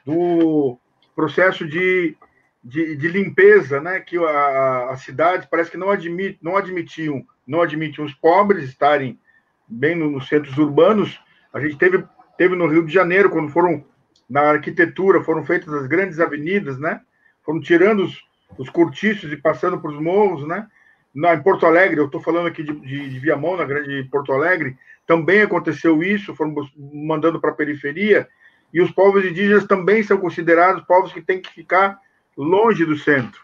do 0.04 0.78
processo 1.16 1.66
de, 1.66 2.16
de, 2.62 2.96
de 2.96 3.08
limpeza, 3.08 3.80
né? 3.80 4.00
Que 4.00 4.18
a, 4.18 4.90
a 4.90 4.96
cidade 4.96 5.48
parece 5.50 5.70
que 5.70 5.76
não 5.76 5.90
admite, 5.90 6.38
não 6.42 6.56
admitiam, 6.56 7.24
não 7.46 7.62
admitiam 7.62 8.04
os 8.04 8.14
pobres 8.14 8.64
estarem 8.64 9.18
bem 9.66 9.94
no, 9.94 10.10
nos 10.10 10.28
centros 10.28 10.56
urbanos. 10.58 11.20
A 11.52 11.60
gente 11.60 11.76
teve, 11.76 12.04
teve 12.36 12.54
no 12.54 12.66
Rio 12.66 12.84
de 12.84 12.92
Janeiro, 12.92 13.30
quando 13.30 13.50
foram 13.50 13.84
na 14.28 14.42
arquitetura, 14.42 15.24
foram 15.24 15.44
feitas 15.44 15.72
as 15.72 15.86
grandes 15.86 16.20
avenidas, 16.20 16.78
né? 16.78 17.00
Foram 17.42 17.60
tirando 17.60 18.04
os, 18.04 18.22
os 18.58 18.68
cortiços 18.68 19.32
e 19.32 19.36
passando 19.36 19.80
para 19.80 19.90
os 19.90 20.00
morros, 20.00 20.46
né? 20.46 20.68
Na, 21.12 21.34
em 21.34 21.42
Porto 21.42 21.66
Alegre, 21.66 21.98
eu 21.98 22.06
estou 22.06 22.22
falando 22.22 22.46
aqui 22.46 22.62
de, 22.62 22.72
de, 22.72 23.10
de 23.10 23.18
Viamão, 23.18 23.56
na 23.56 23.64
grande 23.64 24.04
Porto 24.04 24.32
Alegre, 24.32 24.76
também 25.06 25.42
aconteceu 25.42 26.04
isso, 26.04 26.36
foram 26.36 26.54
mandando 26.76 27.40
para 27.40 27.50
a 27.50 27.54
periferia, 27.54 28.28
e 28.72 28.80
os 28.80 28.92
povos 28.92 29.24
indígenas 29.24 29.66
também 29.66 30.04
são 30.04 30.18
considerados 30.18 30.84
povos 30.84 31.12
que 31.12 31.20
têm 31.20 31.40
que 31.40 31.52
ficar 31.52 31.98
longe 32.36 32.84
do 32.84 32.96
centro. 32.96 33.40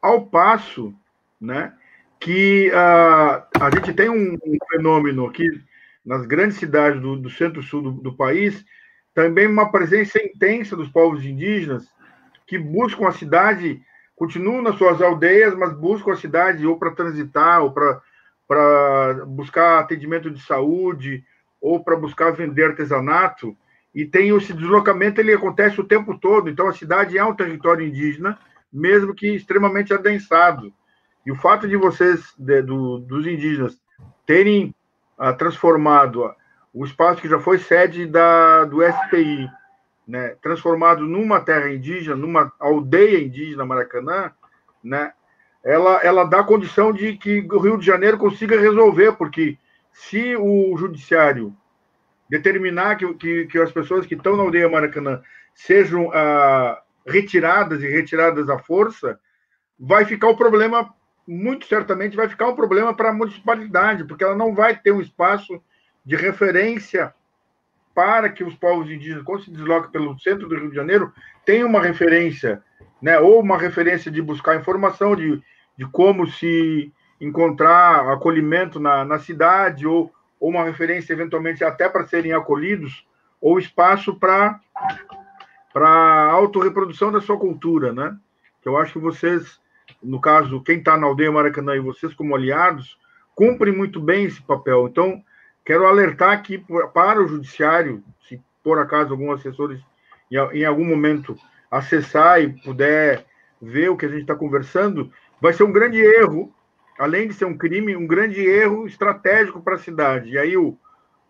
Ao 0.00 0.26
passo 0.26 0.94
né, 1.40 1.72
que 2.18 2.70
uh, 2.70 3.62
a 3.62 3.70
gente 3.74 3.92
tem 3.94 4.10
um, 4.10 4.34
um, 4.34 4.56
fenômeno 4.70 5.26
aqui 5.26 5.46
nas 6.04 6.26
grandes 6.26 6.58
cidades 6.58 7.00
do, 7.00 7.16
do 7.16 7.30
centro-sul 7.30 7.82
do, 7.82 7.90
do 7.92 8.12
país, 8.14 8.64
também 9.14 9.46
uma 9.46 9.70
presença 9.70 10.22
intensa 10.22 10.76
dos 10.76 10.88
povos 10.88 11.24
indígenas 11.24 11.88
que 12.46 12.58
buscam 12.58 13.08
a 13.08 13.12
cidade, 13.12 13.80
continuam 14.16 14.62
nas 14.62 14.76
suas 14.76 15.00
aldeias, 15.00 15.54
mas 15.54 15.72
buscam 15.72 16.12
a 16.12 16.16
cidade 16.16 16.66
ou 16.66 16.78
para 16.78 16.90
transitar, 16.90 17.62
ou 17.62 17.72
para 17.72 19.24
buscar 19.26 19.78
atendimento 19.78 20.30
de 20.30 20.40
saúde 20.42 21.24
ou 21.60 21.84
para 21.84 21.96
buscar 21.96 22.30
vender 22.32 22.64
artesanato, 22.64 23.56
e 23.94 24.04
tem 24.04 24.34
esse 24.36 24.52
deslocamento, 24.52 25.20
ele 25.20 25.32
acontece 25.32 25.80
o 25.80 25.84
tempo 25.84 26.16
todo, 26.16 26.48
então 26.48 26.68
a 26.68 26.72
cidade 26.72 27.18
é 27.18 27.24
um 27.24 27.34
território 27.34 27.86
indígena, 27.86 28.38
mesmo 28.72 29.14
que 29.14 29.34
extremamente 29.34 29.92
adensado. 29.92 30.72
E 31.26 31.32
o 31.32 31.36
fato 31.36 31.68
de 31.68 31.76
vocês, 31.76 32.32
de, 32.38 32.62
do, 32.62 32.98
dos 32.98 33.26
indígenas, 33.26 33.80
terem 34.24 34.74
ah, 35.18 35.32
transformado 35.32 36.32
o 36.72 36.84
espaço 36.84 37.20
que 37.20 37.28
já 37.28 37.38
foi 37.38 37.58
sede 37.58 38.06
da, 38.06 38.64
do 38.64 38.78
SPI, 38.80 39.50
né, 40.06 40.36
transformado 40.40 41.02
numa 41.02 41.40
terra 41.40 41.72
indígena, 41.72 42.14
numa 42.14 42.52
aldeia 42.58 43.20
indígena 43.20 43.66
Maracanã, 43.66 44.30
né, 44.82 45.12
ela, 45.64 46.00
ela 46.02 46.24
dá 46.24 46.42
condição 46.42 46.92
de 46.92 47.16
que 47.16 47.46
o 47.50 47.58
Rio 47.58 47.76
de 47.76 47.84
Janeiro 47.84 48.18
consiga 48.18 48.58
resolver, 48.58 49.12
porque 49.12 49.58
se 49.92 50.36
o 50.36 50.76
judiciário 50.76 51.54
determinar 52.30 52.96
que, 52.96 53.12
que, 53.14 53.46
que 53.46 53.58
as 53.58 53.72
pessoas 53.72 54.06
que 54.06 54.14
estão 54.14 54.36
na 54.36 54.42
aldeia 54.42 54.68
Maracanã 54.68 55.20
sejam 55.54 56.10
ah, 56.14 56.80
retiradas 57.06 57.82
e 57.82 57.88
retiradas 57.88 58.48
à 58.48 58.58
força, 58.58 59.18
vai 59.78 60.04
ficar 60.04 60.28
o 60.28 60.36
problema, 60.36 60.94
muito 61.26 61.66
certamente 61.66 62.16
vai 62.16 62.28
ficar 62.28 62.48
um 62.48 62.54
problema 62.54 62.94
para 62.94 63.10
a 63.10 63.12
municipalidade, 63.12 64.04
porque 64.04 64.24
ela 64.24 64.36
não 64.36 64.54
vai 64.54 64.76
ter 64.76 64.92
um 64.92 65.00
espaço 65.00 65.60
de 66.04 66.16
referência 66.16 67.12
para 67.94 68.28
que 68.28 68.44
os 68.44 68.54
povos 68.54 68.88
indígenas, 68.90 69.24
quando 69.24 69.42
se 69.42 69.50
deslocam 69.50 69.90
pelo 69.90 70.18
centro 70.18 70.48
do 70.48 70.54
Rio 70.54 70.70
de 70.70 70.76
Janeiro, 70.76 71.12
tenham 71.44 71.68
uma 71.68 71.82
referência 71.82 72.62
né? 73.02 73.18
ou 73.18 73.40
uma 73.40 73.58
referência 73.58 74.10
de 74.10 74.22
buscar 74.22 74.56
informação 74.56 75.16
de, 75.16 75.42
de 75.76 75.86
como 75.86 76.26
se 76.26 76.92
encontrar 77.20 78.10
acolhimento 78.12 78.78
na, 78.78 79.04
na 79.04 79.18
cidade, 79.18 79.86
ou, 79.86 80.12
ou 80.40 80.50
uma 80.50 80.64
referência, 80.64 81.12
eventualmente, 81.12 81.62
até 81.62 81.88
para 81.88 82.06
serem 82.06 82.32
acolhidos, 82.32 83.06
ou 83.40 83.58
espaço 83.58 84.14
para 84.14 84.58
para 85.72 86.32
autorreprodução 86.32 87.12
da 87.12 87.20
sua 87.20 87.38
cultura, 87.38 87.92
né? 87.92 88.16
Que 88.60 88.68
eu 88.68 88.76
acho 88.76 88.94
que 88.94 88.98
vocês, 88.98 89.60
no 90.02 90.20
caso, 90.20 90.60
quem 90.62 90.78
está 90.78 90.96
na 90.96 91.06
aldeia 91.06 91.30
Maracanã 91.30 91.76
e 91.76 91.80
vocês 91.80 92.12
como 92.12 92.34
aliados, 92.34 92.98
cumprem 93.36 93.72
muito 93.72 94.00
bem 94.00 94.24
esse 94.24 94.42
papel. 94.42 94.88
Então, 94.88 95.22
quero 95.64 95.86
alertar 95.86 96.32
aqui 96.32 96.58
para 96.92 97.22
o 97.22 97.28
judiciário, 97.28 98.02
se 98.26 98.42
por 98.64 98.80
acaso 98.80 99.12
alguns 99.12 99.38
assessores 99.38 99.80
em 100.52 100.64
algum 100.64 100.84
momento 100.84 101.36
acessar 101.70 102.40
e 102.40 102.48
puder 102.62 103.24
ver 103.60 103.90
o 103.90 103.96
que 103.96 104.06
a 104.06 104.08
gente 104.08 104.22
está 104.22 104.34
conversando, 104.34 105.12
vai 105.40 105.52
ser 105.52 105.64
um 105.64 105.72
grande 105.72 106.00
erro, 106.00 106.52
além 107.00 107.26
de 107.26 107.34
ser 107.34 107.46
um 107.46 107.56
crime, 107.56 107.96
um 107.96 108.06
grande 108.06 108.40
erro 108.40 108.86
estratégico 108.86 109.62
para 109.62 109.76
a 109.76 109.78
cidade. 109.78 110.32
E 110.32 110.38
aí 110.38 110.56
o 110.56 110.76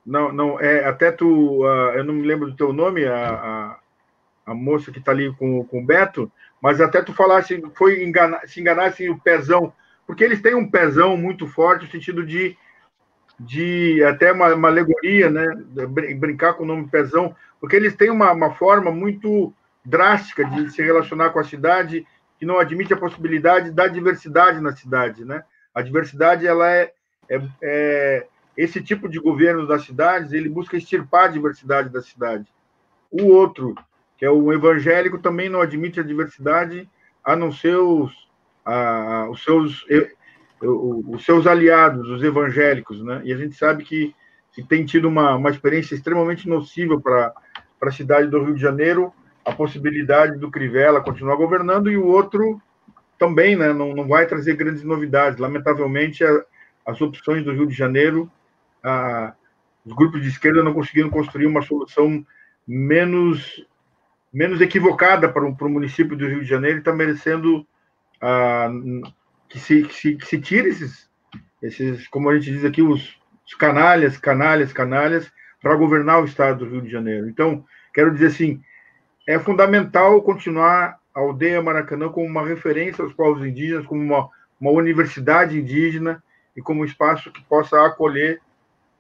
não, 0.05 0.33
não 0.33 0.61
é 0.61 0.85
até 0.85 1.13
tu, 1.13 1.65
uh, 1.65 1.93
eu 1.95 2.03
não 2.03 2.15
me 2.15 2.27
lembro 2.27 2.51
do 2.51 2.57
teu 2.57 2.73
nome, 2.73 3.05
a, 3.05 3.29
a, 3.29 3.79
a 4.47 4.55
moça 4.55 4.91
que 4.91 4.99
está 4.99 5.13
ali 5.13 5.33
com, 5.37 5.65
com 5.65 5.81
o 5.81 5.87
Beto, 5.87 6.31
mas 6.61 6.81
até 6.81 7.01
tu 7.01 7.13
falasse, 7.13 7.63
foi 7.77 8.03
enganar, 8.03 8.41
se 8.49 8.61
enganasse 8.61 9.09
o 9.09 9.19
pezão, 9.21 9.73
porque 10.07 10.25
eles 10.25 10.43
têm 10.43 10.57
um 10.57 10.69
pezão 10.69 11.17
muito 11.17 11.47
forte 11.47 11.85
no 11.85 11.91
sentido 11.91 12.27
de 12.27 12.57
de 13.43 14.05
até 14.05 14.33
uma, 14.33 14.55
uma 14.55 14.69
alegoria, 14.69 15.31
né, 15.31 15.47
brincar 16.19 16.53
com 16.53 16.65
o 16.65 16.67
nome 16.67 16.89
pezão, 16.89 17.35
porque 17.59 17.75
eles 17.75 17.97
têm 17.97 18.11
uma, 18.11 18.31
uma 18.33 18.53
forma 18.53 18.91
muito 18.91 19.51
drástica 19.83 20.45
de 20.45 20.71
se 20.71 20.83
relacionar 20.83 21.31
com 21.31 21.39
a 21.39 21.45
cidade, 21.45 22.07
que 22.39 22.45
não 22.45 22.59
admite 22.59 22.93
a 22.93 22.99
possibilidade 22.99 23.71
da 23.71 23.87
diversidade 23.87 24.61
na 24.61 24.73
cidade, 24.73 25.25
né? 25.25 25.43
A 25.81 25.83
diversidade, 25.83 26.47
ela 26.47 26.71
é, 26.71 26.93
é, 27.29 27.43
é 27.63 28.27
esse 28.57 28.83
tipo 28.83 29.09
de 29.09 29.19
governo 29.19 29.67
das 29.67 29.85
cidades, 29.85 30.33
ele 30.33 30.49
busca 30.49 30.77
extirpar 30.77 31.25
a 31.25 31.33
diversidade 31.33 31.89
da 31.89 32.03
cidade. 32.03 32.47
O 33.11 33.29
outro, 33.29 33.75
que 34.19 34.25
é 34.25 34.31
o 34.31 34.53
evangélico, 34.53 35.19
também 35.19 35.49
não 35.49 35.61
admite 35.61 35.99
a 35.99 36.05
diversidade, 36.05 36.89
a 37.25 37.35
não 37.35 37.51
ser 37.51 37.77
os, 37.77 38.13
a, 38.65 39.29
os 39.31 39.43
seus 39.43 39.85
os 40.63 41.25
seus 41.25 41.47
aliados, 41.47 42.07
os 42.09 42.23
evangélicos, 42.23 43.03
né? 43.03 43.23
E 43.25 43.33
a 43.33 43.37
gente 43.37 43.57
sabe 43.57 43.83
que, 43.83 44.15
que 44.53 44.63
tem 44.63 44.85
tido 44.85 45.09
uma, 45.09 45.35
uma 45.37 45.51
experiência 45.51 45.95
extremamente 45.95 46.47
nociva 46.47 47.01
para 47.01 47.33
a 47.81 47.91
cidade 47.91 48.29
do 48.29 48.45
Rio 48.45 48.55
de 48.55 48.61
Janeiro, 48.61 49.13
a 49.43 49.53
possibilidade 49.53 50.39
do 50.39 50.51
Crivella 50.51 51.01
continuar 51.01 51.37
governando 51.37 51.91
e 51.91 51.97
o 51.97 52.07
outro 52.07 52.61
também 53.21 53.55
né, 53.55 53.71
não, 53.75 53.95
não 53.95 54.09
vai 54.09 54.27
trazer 54.27 54.57
grandes 54.57 54.83
novidades. 54.83 55.39
Lamentavelmente, 55.39 56.25
a, 56.25 56.43
as 56.87 56.99
opções 57.03 57.45
do 57.45 57.53
Rio 57.53 57.67
de 57.67 57.75
Janeiro, 57.75 58.33
a, 58.83 59.35
os 59.85 59.93
grupos 59.93 60.23
de 60.23 60.29
esquerda 60.29 60.65
não 60.65 60.73
conseguiram 60.73 61.11
construir 61.11 61.45
uma 61.45 61.61
solução 61.61 62.25
menos, 62.67 63.63
menos 64.33 64.63
equivocada 64.63 65.29
para 65.29 65.47
o, 65.47 65.55
para 65.55 65.67
o 65.67 65.71
município 65.71 66.17
do 66.17 66.27
Rio 66.27 66.41
de 66.41 66.49
Janeiro 66.49 66.79
e 66.79 66.81
está 66.81 66.95
merecendo 66.95 67.67
a, 68.23 68.71
que, 69.51 69.59
se, 69.59 69.83
que, 69.83 69.95
se, 69.95 70.17
que 70.17 70.27
se 70.27 70.41
tire 70.41 70.71
esses, 70.71 71.11
esses, 71.63 72.09
como 72.09 72.31
a 72.31 72.39
gente 72.39 72.51
diz 72.51 72.65
aqui, 72.65 72.81
os, 72.81 73.21
os 73.47 73.55
canalhas, 73.55 74.17
canalhas, 74.17 74.73
canalhas, 74.73 75.31
para 75.61 75.77
governar 75.77 76.23
o 76.23 76.25
estado 76.25 76.65
do 76.65 76.71
Rio 76.71 76.81
de 76.81 76.91
Janeiro. 76.91 77.29
Então, 77.29 77.67
quero 77.93 78.15
dizer 78.15 78.29
assim, 78.29 78.63
é 79.29 79.39
fundamental 79.39 80.23
continuar 80.23 81.00
aldeia 81.15 81.63
Maracanã 81.63 82.09
como 82.09 82.27
uma 82.27 82.47
referência 82.47 83.03
aos 83.03 83.13
povos 83.13 83.45
indígenas, 83.45 83.87
como 83.87 84.01
uma, 84.01 84.29
uma 84.61 84.71
universidade 84.71 85.59
indígena 85.59 86.23
e 86.57 86.63
como 86.63 86.83
um 86.83 86.85
espaço 86.85 87.31
que 87.31 87.43
possa 87.45 87.85
acolher 87.85 88.41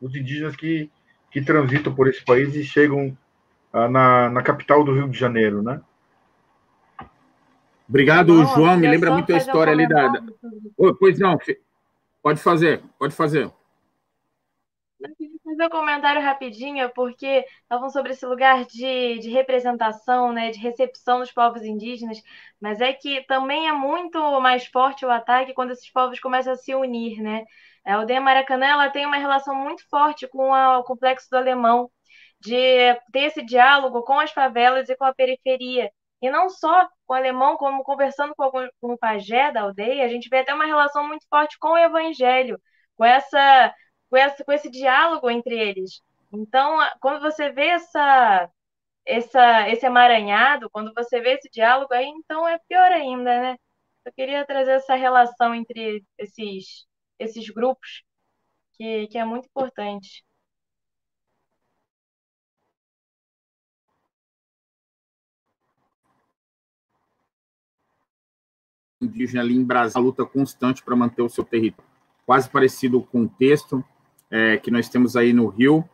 os 0.00 0.14
indígenas 0.14 0.56
que, 0.56 0.90
que 1.30 1.42
transitam 1.42 1.94
por 1.94 2.08
esse 2.08 2.24
país 2.24 2.54
e 2.54 2.64
chegam 2.64 3.16
ah, 3.72 3.88
na, 3.88 4.30
na 4.30 4.42
capital 4.42 4.82
do 4.84 4.94
Rio 4.94 5.08
de 5.08 5.18
Janeiro, 5.18 5.62
né? 5.62 5.80
Obrigado, 7.88 8.34
Bom, 8.34 8.54
João. 8.54 8.76
Me 8.76 8.88
lembra 8.88 9.10
muito 9.12 9.32
a 9.32 9.36
história 9.36 9.72
ali 9.72 9.86
da. 9.88 10.08
da... 10.08 10.22
Oh, 10.76 10.94
pois 10.94 11.18
não, 11.18 11.36
pode 12.22 12.40
fazer, 12.40 12.80
pode 12.98 13.14
fazer. 13.14 13.50
Um 15.64 15.68
comentário 15.68 16.22
rapidinho, 16.22 16.90
porque 16.94 17.44
estavam 17.62 17.90
sobre 17.90 18.12
esse 18.12 18.24
lugar 18.26 18.64
de, 18.64 19.18
de 19.18 19.30
representação, 19.30 20.32
né, 20.32 20.50
de 20.50 20.58
recepção 20.58 21.20
dos 21.20 21.32
povos 21.32 21.62
indígenas, 21.62 22.20
mas 22.60 22.80
é 22.80 22.92
que 22.92 23.22
também 23.26 23.68
é 23.68 23.72
muito 23.72 24.18
mais 24.40 24.66
forte 24.66 25.04
o 25.04 25.10
ataque 25.10 25.54
quando 25.54 25.72
esses 25.72 25.90
povos 25.90 26.20
começam 26.20 26.52
a 26.52 26.56
se 26.56 26.74
unir, 26.74 27.20
né? 27.22 27.44
A 27.84 27.94
aldeia 27.96 28.20
Maracanã 28.20 28.66
ela 28.66 28.90
tem 28.90 29.06
uma 29.06 29.16
relação 29.16 29.54
muito 29.54 29.88
forte 29.88 30.28
com 30.28 30.54
a, 30.54 30.78
o 30.78 30.84
complexo 30.84 31.28
do 31.30 31.36
Alemão, 31.36 31.90
de 32.40 32.94
ter 33.12 33.20
esse 33.26 33.42
diálogo 33.42 34.02
com 34.02 34.18
as 34.18 34.30
favelas 34.32 34.88
e 34.88 34.96
com 34.96 35.04
a 35.04 35.14
periferia. 35.14 35.90
E 36.22 36.30
não 36.30 36.48
só 36.50 36.86
com 37.06 37.14
o 37.14 37.16
alemão, 37.16 37.56
como 37.56 37.82
conversando 37.82 38.34
com, 38.34 38.42
algum, 38.42 38.68
com 38.80 38.92
o 38.92 38.98
pajé 38.98 39.50
da 39.52 39.62
aldeia, 39.62 40.04
a 40.04 40.08
gente 40.08 40.28
vê 40.28 40.38
até 40.38 40.54
uma 40.54 40.66
relação 40.66 41.06
muito 41.06 41.26
forte 41.28 41.58
com 41.58 41.70
o 41.72 41.78
evangelho, 41.78 42.60
com 42.96 43.04
essa, 43.04 43.74
com 44.10 44.44
com 44.44 44.52
esse 44.52 44.70
diálogo 44.70 45.30
entre 45.30 45.58
eles. 45.58 46.02
Então, 46.32 46.78
quando 47.00 47.20
você 47.20 47.50
vê 47.52 47.68
essa, 47.68 48.50
essa, 49.06 49.68
esse 49.70 49.86
emaranhado, 49.86 50.70
quando 50.70 50.92
você 50.94 51.20
vê 51.20 51.34
esse 51.34 51.50
diálogo, 51.50 51.92
aí 51.94 52.06
então 52.06 52.46
é 52.48 52.58
pior 52.68 52.92
ainda, 52.92 53.40
né? 53.40 53.56
Eu 54.04 54.12
queria 54.12 54.46
trazer 54.46 54.72
essa 54.72 54.94
relação 54.94 55.54
entre 55.54 56.04
esses, 56.18 56.86
esses 57.18 57.48
grupos, 57.50 58.02
que, 58.74 59.08
que 59.08 59.18
é 59.18 59.24
muito 59.24 59.46
importante. 59.46 60.24
indígena 69.00 69.42
ali 69.42 69.56
em 69.56 69.64
Brasília, 69.64 70.04
luta 70.04 70.26
constante 70.26 70.82
para 70.82 70.94
manter 70.94 71.22
o 71.22 71.28
seu 71.28 71.44
território. 71.44 71.90
Quase 72.26 72.48
parecido 72.50 73.02
com 73.02 73.22
o 73.22 73.28
texto 73.28 73.84
é, 74.30 74.56
que 74.56 74.70
nós 74.70 74.88
temos 74.88 75.16
aí 75.16 75.32
no 75.32 75.48
Rio. 75.48 75.84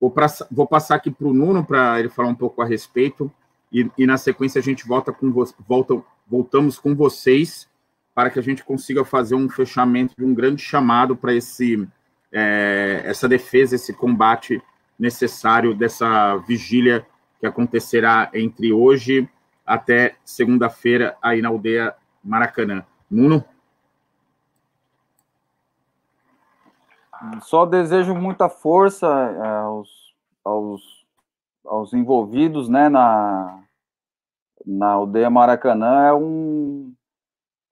Vou, 0.00 0.10
pra, 0.10 0.26
vou 0.50 0.66
passar 0.66 0.96
aqui 0.96 1.10
para 1.10 1.26
o 1.26 1.32
Nuno 1.32 1.64
para 1.64 1.98
ele 1.98 2.08
falar 2.08 2.28
um 2.28 2.34
pouco 2.34 2.60
a 2.60 2.66
respeito 2.66 3.32
e, 3.72 3.90
e 3.96 4.06
na 4.06 4.16
sequência 4.16 4.58
a 4.58 4.62
gente 4.62 4.86
volta 4.86 5.12
com 5.12 5.30
volta, 5.66 6.02
voltamos 6.26 6.78
com 6.78 6.94
vocês 6.94 7.68
para 8.14 8.30
que 8.30 8.38
a 8.38 8.42
gente 8.42 8.64
consiga 8.64 9.04
fazer 9.04 9.34
um 9.34 9.48
fechamento 9.48 10.14
de 10.16 10.24
um 10.24 10.34
grande 10.34 10.62
chamado 10.62 11.16
para 11.16 11.34
esse 11.34 11.86
é, 12.32 13.02
essa 13.04 13.28
defesa, 13.28 13.74
esse 13.74 13.92
combate 13.92 14.62
necessário 14.98 15.74
dessa 15.74 16.36
vigília 16.38 17.06
que 17.38 17.46
acontecerá 17.46 18.30
entre 18.34 18.72
hoje 18.72 19.28
até 19.64 20.16
segunda-feira 20.24 21.16
aí 21.20 21.42
na 21.42 21.48
aldeia 21.48 21.94
Maracanã. 22.22 22.84
Nuno? 23.10 23.44
Só 27.42 27.64
desejo 27.66 28.14
muita 28.14 28.48
força 28.48 29.06
é, 29.06 29.48
aos, 29.58 30.14
aos, 30.44 31.06
aos 31.64 31.92
envolvidos 31.92 32.68
né, 32.68 32.88
na, 32.88 33.62
na 34.64 34.92
aldeia 34.92 35.30
Maracanã. 35.30 36.06
É, 36.06 36.14
um, 36.14 36.92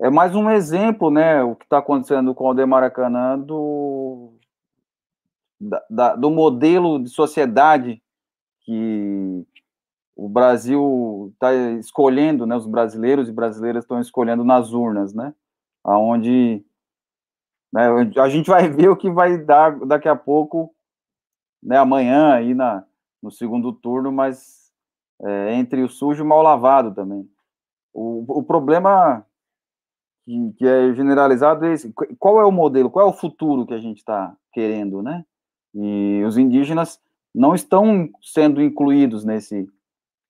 é 0.00 0.10
mais 0.10 0.34
um 0.34 0.50
exemplo, 0.50 1.10
né, 1.10 1.42
o 1.42 1.54
que 1.54 1.64
está 1.64 1.78
acontecendo 1.78 2.34
com 2.34 2.44
a 2.44 2.48
aldeia 2.48 2.66
Maracanã 2.66 3.38
do, 3.38 4.32
da, 5.60 5.84
da, 5.88 6.16
do 6.16 6.30
modelo 6.30 7.02
de 7.02 7.08
sociedade 7.10 8.02
que 8.60 9.46
o 10.16 10.28
Brasil 10.28 11.30
está 11.34 11.52
escolhendo, 11.54 12.46
né, 12.46 12.56
os 12.56 12.66
brasileiros 12.66 13.28
e 13.28 13.32
brasileiras 13.32 13.84
estão 13.84 14.00
escolhendo 14.00 14.44
nas 14.44 14.72
urnas, 14.72 15.12
né, 15.12 15.34
aonde 15.82 16.64
né, 17.74 17.88
a 18.20 18.28
gente 18.28 18.48
vai 18.48 18.68
ver 18.70 18.88
o 18.88 18.96
que 18.96 19.10
vai 19.10 19.36
dar 19.36 19.76
daqui 19.80 20.08
a 20.08 20.14
pouco, 20.14 20.72
né, 21.60 21.76
amanhã 21.76 22.32
aí 22.32 22.54
na, 22.54 22.84
no 23.20 23.32
segundo 23.32 23.72
turno, 23.72 24.12
mas 24.12 24.70
é, 25.20 25.54
entre 25.54 25.82
o 25.82 25.88
sujo 25.88 26.22
e 26.22 26.24
o 26.24 26.28
mal 26.28 26.40
lavado 26.40 26.94
também. 26.94 27.28
O, 27.92 28.38
o 28.38 28.42
problema 28.44 29.26
que, 30.24 30.52
que, 30.56 30.66
é 30.66 30.94
generalizado 30.94 31.64
é 31.64 31.72
esse, 31.72 31.92
qual 32.16 32.40
é 32.40 32.44
o 32.44 32.52
modelo, 32.52 32.88
qual 32.88 33.08
é 33.08 33.10
o 33.10 33.14
futuro 33.14 33.66
que 33.66 33.74
a 33.74 33.80
gente 33.80 33.98
está 33.98 34.36
querendo, 34.52 35.02
né, 35.02 35.24
e 35.74 36.22
os 36.24 36.38
indígenas 36.38 37.00
não 37.34 37.52
estão 37.52 38.08
sendo 38.22 38.62
incluídos 38.62 39.24
nesse 39.24 39.68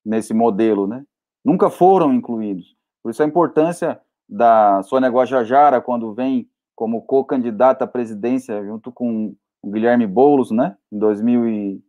nesse 0.03 0.33
modelo, 0.33 0.85
né? 0.85 1.03
Nunca 1.43 1.69
foram 1.69 2.13
incluídos. 2.13 2.75
Por 3.01 3.09
isso 3.09 3.23
a 3.23 3.25
importância 3.25 3.99
da 4.29 4.83
Sônia 4.83 5.09
Guajajara, 5.09 5.81
quando 5.81 6.13
vem 6.13 6.47
como 6.75 7.01
co-candidata 7.01 7.85
à 7.85 7.87
presidência, 7.87 8.63
junto 8.65 8.91
com 8.91 9.35
o 9.61 9.71
Guilherme 9.71 10.05
Boulos, 10.05 10.51
né, 10.51 10.77
em 10.91 10.99
2000 10.99 11.47
e 11.47 11.83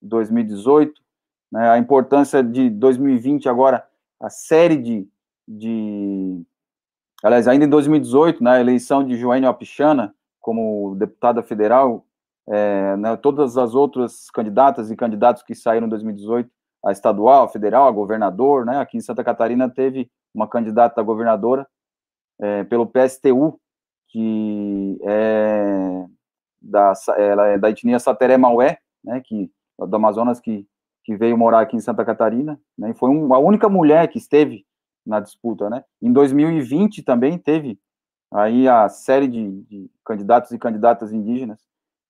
2018, 0.00 0.94
né, 1.52 1.70
a 1.70 1.78
importância 1.78 2.42
de 2.42 2.70
2020 2.70 3.48
agora, 3.48 3.84
a 4.20 4.30
série 4.30 4.76
de, 4.76 5.08
de 5.46 6.42
aliás, 7.22 7.48
ainda 7.48 7.64
em 7.64 7.68
2018, 7.68 8.42
na 8.42 8.52
né, 8.52 8.60
eleição 8.60 9.04
de 9.04 9.16
Joênia 9.16 9.48
Apichana 9.48 10.14
como 10.40 10.94
deputada 10.96 11.42
federal, 11.42 12.06
é, 12.48 12.96
né, 12.96 13.16
todas 13.16 13.56
as 13.56 13.74
outras 13.74 14.30
candidatas 14.30 14.90
e 14.90 14.96
candidatos 14.96 15.42
que 15.42 15.54
saíram 15.54 15.86
em 15.86 15.90
2018 15.90 16.50
a 16.84 16.92
estadual, 16.92 17.44
a 17.44 17.48
federal, 17.48 17.86
a 17.86 17.92
governador, 17.92 18.64
né? 18.64 18.78
Aqui 18.78 18.96
em 18.96 19.02
Santa 19.02 19.22
Catarina 19.22 19.68
teve 19.68 20.10
uma 20.34 20.48
candidata 20.48 21.00
a 21.00 21.04
governadora 21.04 21.66
é, 22.40 22.64
pelo 22.64 22.86
PSTU, 22.86 23.60
que 24.10 24.98
é 25.02 26.06
da, 26.60 26.92
ela 27.16 27.46
é 27.46 27.58
da 27.58 27.70
etnia 27.70 27.98
Sateré 27.98 28.36
Maué, 28.36 28.78
né? 29.02 29.20
Que, 29.24 29.50
do 29.78 29.96
Amazonas, 29.96 30.40
que, 30.40 30.66
que 31.04 31.16
veio 31.16 31.38
morar 31.38 31.60
aqui 31.60 31.76
em 31.76 31.80
Santa 31.80 32.04
Catarina, 32.04 32.60
né? 32.76 32.90
E 32.90 32.94
foi 32.94 33.10
uma, 33.10 33.36
a 33.36 33.38
única 33.38 33.68
mulher 33.68 34.08
que 34.08 34.18
esteve 34.18 34.66
na 35.06 35.20
disputa, 35.20 35.70
né? 35.70 35.84
Em 36.02 36.12
2020 36.12 37.02
também 37.02 37.38
teve 37.38 37.78
aí 38.32 38.68
a 38.68 38.88
série 38.88 39.26
de, 39.26 39.62
de 39.62 39.90
candidatos 40.04 40.52
e 40.52 40.58
candidatas 40.58 41.12
indígenas. 41.12 41.60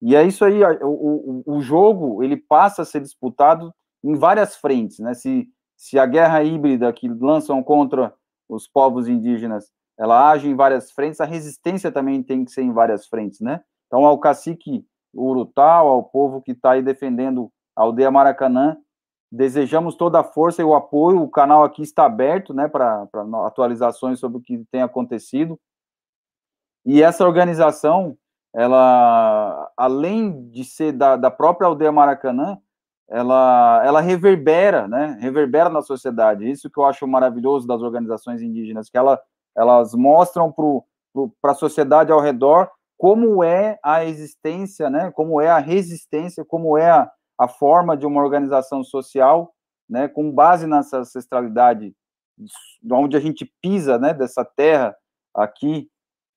E 0.02 0.16
é 0.16 0.24
isso 0.24 0.44
aí, 0.44 0.62
o, 0.82 1.43
o, 1.47 1.56
o 1.56 1.60
jogo, 1.60 2.22
ele 2.22 2.36
passa 2.36 2.82
a 2.82 2.85
ser 2.85 3.01
disputado 3.01 3.72
em 4.02 4.14
várias 4.14 4.56
frentes, 4.56 4.98
né? 4.98 5.14
Se, 5.14 5.48
se 5.77 5.98
a 5.98 6.06
guerra 6.06 6.43
híbrida 6.43 6.93
que 6.93 7.09
lançam 7.09 7.62
contra 7.62 8.12
os 8.48 8.66
povos 8.66 9.09
indígenas, 9.09 9.70
ela 10.01 10.31
age 10.31 10.48
em 10.48 10.56
várias 10.56 10.90
frentes, 10.90 11.20
a 11.20 11.27
resistência 11.27 11.93
também 11.93 12.22
tem 12.22 12.43
que 12.43 12.51
ser 12.51 12.62
em 12.62 12.72
várias 12.72 13.06
frentes, 13.06 13.40
né? 13.40 13.60
Então, 13.86 14.06
ao 14.06 14.18
cacique 14.18 14.86
Urutau, 15.12 15.89
ao 15.89 16.02
povo 16.02 16.40
que 16.40 16.52
está 16.52 16.72
aí 16.72 16.82
defendendo 16.82 17.52
a 17.77 17.82
aldeia 17.82 18.10
Maracanã, 18.10 18.78
desejamos 19.31 19.94
toda 19.94 20.20
a 20.20 20.24
força 20.24 20.62
e 20.62 20.64
o 20.64 20.74
apoio. 20.74 21.22
O 21.22 21.31
canal 21.31 21.62
aqui 21.62 21.82
está 21.82 22.06
aberto, 22.06 22.55
né, 22.55 22.66
para 22.66 23.06
atualizações 23.44 24.18
sobre 24.18 24.39
o 24.39 24.40
que 24.40 24.64
tem 24.72 24.81
acontecido. 24.81 25.60
E 26.86 27.02
essa 27.02 27.27
organização, 27.27 28.16
ela, 28.55 29.70
além 29.77 30.48
de 30.51 30.64
ser 30.64 30.93
da, 30.93 31.16
da 31.16 31.31
própria 31.31 31.66
aldeia 31.66 31.93
Maracanã, 31.93 32.59
ela, 33.06 33.82
ela 33.85 34.01
reverbera, 34.01 34.89
né? 34.89 35.18
Reverbera 35.20 35.68
na 35.68 35.82
sociedade. 35.82 36.48
Isso 36.48 36.70
que 36.70 36.78
eu 36.78 36.85
acho 36.85 37.06
maravilhoso 37.06 37.66
das 37.66 37.82
organizações 37.82 38.40
indígenas, 38.40 38.89
que 38.89 38.97
ela, 38.97 39.20
elas 39.56 39.94
mostram 39.94 40.55
para 41.40 41.52
a 41.52 41.55
sociedade 41.55 42.12
ao 42.12 42.20
redor 42.20 42.70
como 43.01 43.43
é 43.43 43.78
a 43.82 44.05
existência, 44.05 44.90
né? 44.90 45.10
Como 45.10 45.40
é 45.40 45.48
a 45.48 45.59
resistência, 45.59 46.44
como 46.44 46.77
é 46.77 46.90
a, 46.90 47.10
a 47.39 47.48
forma 47.48 47.97
de 47.97 48.05
uma 48.05 48.20
organização 48.20 48.85
social, 48.85 49.55
né? 49.89 50.06
Com 50.06 50.31
base 50.31 50.66
nessa 50.66 50.98
ancestralidade, 50.98 51.94
onde 52.93 53.16
a 53.16 53.20
gente 53.20 53.51
pisa, 53.62 53.98
né? 53.98 54.12
Dessa 54.12 54.44
terra 54.44 54.94
aqui, 55.35 55.89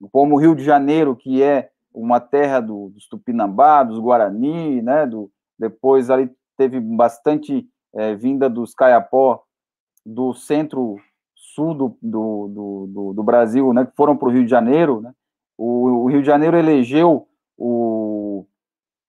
como 0.10 0.36
o 0.36 0.40
Rio 0.40 0.56
de 0.56 0.64
Janeiro, 0.64 1.18
que 1.18 1.44
é 1.44 1.70
uma 1.94 2.22
terra 2.22 2.62
do, 2.62 2.90
dos 2.92 3.10
Tupinambá, 3.10 3.84
dos 3.84 4.00
Guarani, 4.00 4.82
né? 4.82 5.06
Do, 5.06 5.30
depois 5.60 6.10
ali 6.10 6.32
teve 6.58 6.80
bastante 6.80 7.68
é, 7.94 8.16
vinda 8.16 8.50
dos 8.50 8.74
Caiapó 8.74 9.44
do 10.06 10.34
centro-sul 11.54 11.74
do, 11.74 11.98
do, 12.02 12.88
do, 12.88 13.14
do, 13.14 13.24
Brasil, 13.24 13.72
né, 13.74 13.86
que 13.86 13.96
foram 13.96 14.18
para 14.18 14.28
o 14.28 14.32
Rio 14.32 14.44
de 14.44 14.50
Janeiro. 14.50 15.02
Né? 15.02 15.14
O, 15.58 16.04
o, 16.04 16.08
Rio 16.08 16.22
de 16.22 16.28
Janeiro 16.28 16.58
elegeu 16.58 17.28
o 17.58 18.46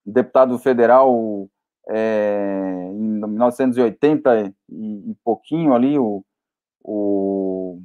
deputado 0.05 0.59
federal 0.59 1.49
é, 1.89 2.91
em 2.93 3.27
1980 3.27 4.55
e, 4.69 5.11
e, 5.11 5.17
pouquinho 5.25 5.75
ali, 5.75 5.99
o, 5.99 6.23
o 6.83 7.81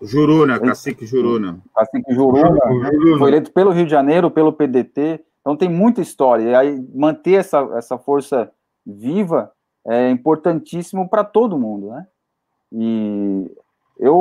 Juruna, 0.00 0.58
Cacique 0.58 1.04
Juruna. 1.04 1.60
Cacique 1.74 2.14
Juruna, 2.14 2.50
né? 2.50 2.90
foi 3.18 3.28
eleito 3.28 3.52
pelo 3.52 3.70
Rio 3.70 3.84
de 3.84 3.90
Janeiro, 3.90 4.30
pelo 4.30 4.52
PDT, 4.52 5.24
então 5.40 5.56
tem 5.56 5.68
muita 5.68 6.00
história. 6.00 6.50
E 6.50 6.54
aí 6.54 6.88
manter 6.94 7.34
essa, 7.34 7.58
essa 7.74 7.98
força 7.98 8.50
viva 8.86 9.52
é 9.86 10.10
importantíssimo 10.10 11.08
para 11.08 11.24
todo 11.24 11.58
mundo, 11.58 11.90
né? 11.90 12.06
E 12.72 13.50
Eu, 13.98 14.14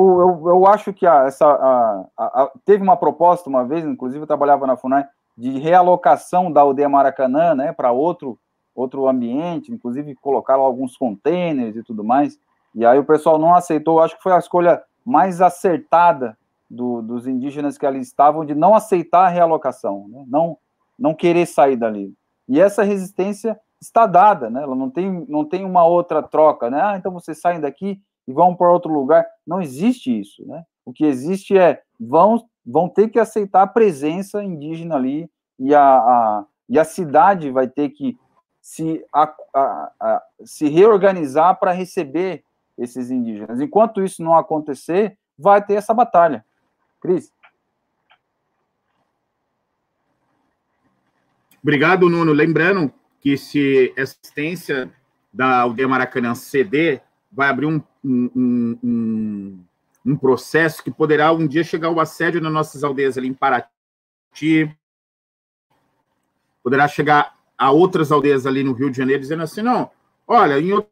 eu, 0.43 0.49
eu 0.49 0.67
acho 0.67 0.91
que 0.91 1.05
a, 1.05 1.25
essa, 1.25 1.45
a, 1.45 2.07
a, 2.17 2.51
teve 2.65 2.81
uma 2.81 2.97
proposta 2.97 3.47
uma 3.47 3.63
vez, 3.63 3.85
inclusive 3.85 4.23
eu 4.23 4.27
trabalhava 4.27 4.65
na 4.65 4.75
FUNAI, 4.75 5.05
de 5.37 5.59
realocação 5.59 6.51
da 6.51 6.61
aldeia 6.61 6.89
Maracanã 6.89 7.53
né, 7.53 7.71
para 7.71 7.91
outro, 7.91 8.39
outro 8.73 9.07
ambiente, 9.07 9.71
inclusive 9.71 10.15
colocaram 10.15 10.63
alguns 10.63 10.97
containers 10.97 11.75
e 11.75 11.83
tudo 11.83 12.03
mais. 12.03 12.39
E 12.73 12.83
aí 12.83 12.97
o 12.97 13.05
pessoal 13.05 13.37
não 13.37 13.53
aceitou, 13.53 14.01
acho 14.01 14.17
que 14.17 14.23
foi 14.23 14.31
a 14.31 14.39
escolha 14.39 14.81
mais 15.05 15.41
acertada 15.41 16.35
do, 16.69 17.03
dos 17.03 17.27
indígenas 17.27 17.77
que 17.77 17.85
ali 17.85 17.99
estavam 17.99 18.43
de 18.43 18.55
não 18.55 18.73
aceitar 18.73 19.25
a 19.27 19.29
realocação, 19.29 20.07
né, 20.09 20.25
não, 20.27 20.57
não 20.97 21.13
querer 21.13 21.45
sair 21.45 21.75
dali. 21.75 22.13
E 22.49 22.59
essa 22.59 22.81
resistência 22.81 23.59
está 23.79 24.07
dada, 24.07 24.49
né? 24.49 24.63
Ela 24.63 24.75
não 24.75 24.89
tem, 24.89 25.25
não 25.29 25.45
tem 25.45 25.63
uma 25.63 25.85
outra 25.85 26.23
troca, 26.23 26.69
né? 26.69 26.81
Ah, 26.81 26.97
então 26.97 27.11
vocês 27.11 27.39
saem 27.39 27.59
daqui 27.59 28.01
e 28.27 28.33
vão 28.33 28.55
para 28.55 28.71
outro 28.71 28.91
lugar. 28.91 29.25
Não 29.45 29.61
existe 29.61 30.19
isso, 30.19 30.45
né? 30.45 30.63
O 30.85 30.91
que 30.91 31.05
existe 31.05 31.57
é 31.57 31.81
vão 31.99 32.45
vão 32.65 32.89
ter 32.89 33.09
que 33.09 33.17
aceitar 33.17 33.61
a 33.61 33.67
presença 33.67 34.43
indígena 34.43 34.95
ali 34.95 35.29
e 35.57 35.73
a, 35.73 35.81
a 35.81 36.45
e 36.69 36.77
a 36.77 36.83
cidade 36.83 37.49
vai 37.49 37.67
ter 37.67 37.89
que 37.89 38.17
se, 38.61 39.05
a, 39.13 39.33
a, 39.53 39.91
a 39.99 40.23
se 40.43 40.67
reorganizar 40.67 41.57
para 41.57 41.71
receber 41.71 42.43
esses 42.77 43.09
indígenas. 43.09 43.61
Enquanto 43.61 44.03
isso 44.03 44.21
não 44.21 44.37
acontecer, 44.37 45.17
vai 45.37 45.63
ter 45.63 45.75
essa 45.75 45.93
batalha. 45.93 46.45
Cris? 46.99 47.31
Obrigado, 51.63 52.09
Nuno. 52.09 52.33
Lembrando 52.33 52.91
que 53.19 53.37
se 53.37 53.93
a 53.97 54.01
assistência 54.01 54.91
da 55.33 55.61
aldeia 55.61 55.87
Maracanã 55.87 56.35
ceder, 56.35 57.01
vai 57.31 57.49
abrir 57.49 57.65
um, 57.65 57.81
um, 58.07 59.63
um, 60.05 60.17
processo 60.17 60.83
que 60.83 60.91
poderá 60.91 61.31
um 61.31 61.47
dia 61.47 61.63
chegar 61.63 61.89
ao 61.89 61.99
assédio 61.99 62.41
nas 62.41 62.51
nossas 62.51 62.83
aldeias 62.83 63.17
ali 63.17 63.27
em 63.27 63.33
Paraty, 63.33 64.75
poderá 66.63 66.87
chegar 66.87 67.37
a 67.57 67.71
outras 67.71 68.11
aldeias 68.11 68.45
ali 68.45 68.63
no 68.63 68.73
Rio 68.73 68.89
de 68.89 68.97
Janeiro, 68.97 69.21
dizendo 69.21 69.43
assim, 69.43 69.61
não, 69.61 69.91
olha, 70.27 70.59
em 70.59 70.71
outros 70.73 70.91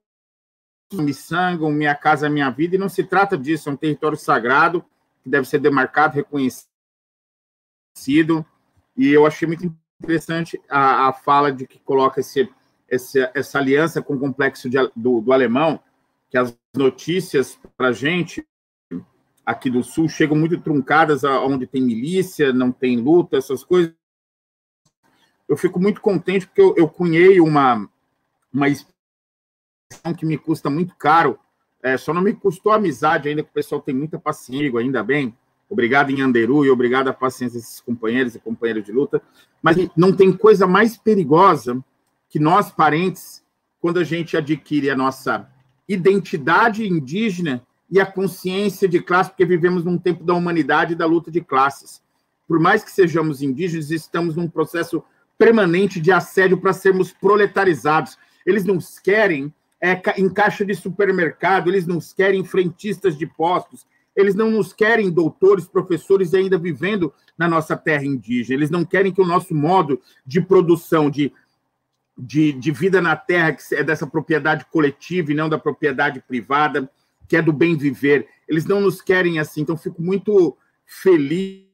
me 0.93 1.13
sangam, 1.13 1.71
minha 1.71 1.95
casa 1.95 2.27
é 2.27 2.29
minha 2.29 2.49
vida, 2.49 2.75
e 2.75 2.79
não 2.79 2.89
se 2.89 3.03
trata 3.03 3.37
disso, 3.37 3.69
é 3.69 3.71
um 3.71 3.77
território 3.77 4.17
sagrado 4.17 4.83
que 5.23 5.29
deve 5.29 5.47
ser 5.47 5.59
demarcado, 5.59 6.15
reconhecido, 6.15 6.65
e 8.95 9.11
eu 9.11 9.25
achei 9.25 9.47
muito 9.47 9.73
interessante 10.01 10.61
a, 10.69 11.07
a 11.07 11.13
fala 11.13 11.51
de 11.51 11.67
que 11.67 11.79
coloca 11.79 12.19
esse, 12.19 12.49
esse, 12.89 13.19
essa 13.33 13.57
aliança 13.59 14.01
com 14.01 14.15
o 14.15 14.19
complexo 14.19 14.69
de, 14.69 14.77
do, 14.95 15.21
do 15.21 15.33
alemão, 15.33 15.79
que 16.29 16.37
as 16.37 16.55
notícias 16.75 17.59
para 17.77 17.89
a 17.89 17.93
gente 17.93 18.45
aqui 19.45 19.69
do 19.69 19.83
Sul 19.83 20.09
chegam 20.09 20.35
muito 20.35 20.59
truncadas, 20.59 21.23
onde 21.23 21.67
tem 21.67 21.81
milícia, 21.81 22.51
não 22.51 22.71
tem 22.71 22.97
luta, 22.97 23.37
essas 23.37 23.63
coisas. 23.63 23.93
Eu 25.47 25.55
fico 25.55 25.79
muito 25.79 26.01
contente 26.01 26.47
porque 26.47 26.61
eu, 26.61 26.73
eu 26.75 26.89
cunhei 26.89 27.39
uma, 27.39 27.87
uma 28.51 28.67
expressão 28.67 30.13
que 30.17 30.25
me 30.25 30.37
custa 30.37 30.69
muito 30.69 30.95
caro, 30.95 31.39
é, 31.83 31.95
só 31.97 32.11
não 32.13 32.21
me 32.21 32.33
custou 32.33 32.71
amizade 32.71 33.29
ainda, 33.29 33.43
que 33.43 33.49
o 33.49 33.53
pessoal 33.53 33.79
tem 33.79 33.93
muita 33.93 34.17
paciência, 34.17 34.79
ainda 34.79 35.03
bem, 35.03 35.35
Obrigado 35.69 36.11
em 36.11 36.21
Anderu 36.21 36.65
e 36.65 36.69
obrigado 36.69 37.07
à 37.07 37.13
paciência 37.13 37.59
desses 37.59 37.81
companheiros 37.81 38.35
e 38.35 38.39
companheiras 38.39 38.83
de 38.83 38.91
luta. 38.91 39.21
Mas 39.61 39.77
não 39.95 40.13
tem 40.15 40.31
coisa 40.31 40.67
mais 40.67 40.95
perigosa 40.95 41.83
que 42.29 42.39
nós, 42.39 42.69
parentes, 42.69 43.43
quando 43.79 43.99
a 43.99 44.03
gente 44.03 44.37
adquire 44.37 44.89
a 44.89 44.95
nossa 44.95 45.49
identidade 45.87 46.87
indígena 46.87 47.65
e 47.89 47.99
a 47.99 48.05
consciência 48.05 48.87
de 48.87 48.99
classe, 48.99 49.29
porque 49.29 49.45
vivemos 49.45 49.83
num 49.83 49.97
tempo 49.97 50.23
da 50.23 50.33
humanidade 50.33 50.93
e 50.93 50.95
da 50.95 51.05
luta 51.05 51.29
de 51.29 51.41
classes. 51.41 52.01
Por 52.47 52.59
mais 52.59 52.83
que 52.83 52.91
sejamos 52.91 53.41
indígenas, 53.41 53.91
estamos 53.91 54.35
num 54.35 54.47
processo 54.47 55.03
permanente 55.37 55.99
de 55.99 56.11
assédio 56.11 56.57
para 56.57 56.73
sermos 56.73 57.11
proletarizados. 57.11 58.17
Eles 58.45 58.63
nos 58.65 58.99
querem 58.99 59.53
é, 59.81 60.01
em 60.17 60.29
caixa 60.29 60.65
de 60.65 60.73
supermercado, 60.73 61.69
eles 61.69 61.85
nos 61.85 62.13
querem 62.13 62.43
frentistas 62.43 63.17
de 63.17 63.27
postos, 63.27 63.85
eles 64.15 64.33
não 64.33 64.49
nos 64.49 64.71
querem 64.71 65.11
doutores, 65.11 65.67
professores 65.67 66.33
ainda 66.33 66.57
vivendo 66.57 67.13
na 67.37 67.47
nossa 67.47 67.75
terra 67.75 68.05
indígena. 68.05 68.57
Eles 68.57 68.69
não 68.69 68.85
querem 68.85 69.11
que 69.11 69.21
o 69.21 69.27
nosso 69.27 69.53
modo 69.53 70.01
de 70.25 70.39
produção, 70.41 71.09
de, 71.09 71.33
de, 72.17 72.53
de 72.53 72.71
vida 72.71 73.01
na 73.01 73.15
terra, 73.15 73.53
que 73.53 73.75
é 73.75 73.83
dessa 73.83 74.07
propriedade 74.07 74.65
coletiva 74.65 75.31
e 75.31 75.35
não 75.35 75.49
da 75.49 75.57
propriedade 75.57 76.21
privada, 76.21 76.89
que 77.27 77.35
é 77.35 77.41
do 77.41 77.51
bem 77.51 77.75
viver, 77.75 78.27
eles 78.47 78.65
não 78.65 78.81
nos 78.81 79.01
querem 79.01 79.39
assim. 79.39 79.61
Então, 79.61 79.75
fico 79.75 80.01
muito 80.01 80.55
feliz 80.85 81.65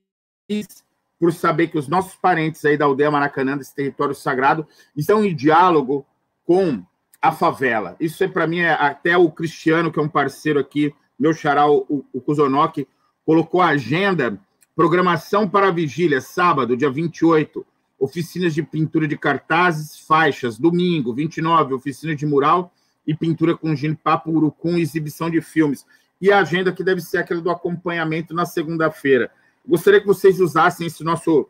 por 1.20 1.32
saber 1.34 1.68
que 1.68 1.78
os 1.78 1.88
nossos 1.88 2.16
parentes 2.16 2.64
aí 2.66 2.78
da 2.78 2.86
aldeia 2.86 3.12
Maracanã, 3.12 3.58
desse 3.58 3.76
território 3.76 4.16
sagrado, 4.16 4.66
estão 4.96 5.24
em 5.24 5.36
diálogo 5.36 6.06
com 6.44 6.84
a 7.22 7.32
favela. 7.32 7.96
Isso 8.00 8.24
é 8.24 8.28
para 8.28 8.48
mim 8.48 8.60
é 8.60 8.72
até 8.72 9.16
o 9.16 9.30
Cristiano, 9.30 9.92
que 9.92 10.00
é 10.00 10.02
um 10.02 10.10
parceiro 10.10 10.60
aqui 10.60 10.94
meu 11.22 11.34
xará, 11.34 11.70
o, 11.70 12.04
o 12.12 12.20
Kuzonoki, 12.20 12.88
colocou 13.24 13.62
a 13.62 13.68
agenda, 13.68 14.40
programação 14.76 15.48
para 15.48 15.68
a 15.68 15.72
vigília, 15.72 16.20
sábado, 16.20 16.76
dia 16.76 16.90
28, 16.90 17.64
oficinas 18.02 18.56
de 18.56 18.64
pintura 18.64 19.08
de 19.08 19.16
cartazes, 19.16 20.00
faixas, 20.00 20.58
domingo, 20.58 21.14
29, 21.14 21.76
oficina 21.76 22.16
de 22.16 22.26
mural 22.26 22.74
e 23.06 23.16
pintura 23.16 23.56
com 23.56 23.76
papo 24.04 24.32
urucum 24.32 24.76
exibição 24.76 25.30
de 25.30 25.40
filmes. 25.40 25.86
E 26.20 26.32
a 26.32 26.40
agenda 26.40 26.74
que 26.74 26.84
deve 26.84 27.00
ser 27.00 27.20
aquela 27.20 27.40
do 27.40 27.52
acompanhamento 27.52 28.34
na 28.34 28.44
segunda-feira. 28.44 29.32
Gostaria 29.66 30.02
que 30.02 30.08
vocês 30.08 30.40
usassem 30.40 30.88
esse 30.88 31.04
nosso, 31.04 31.48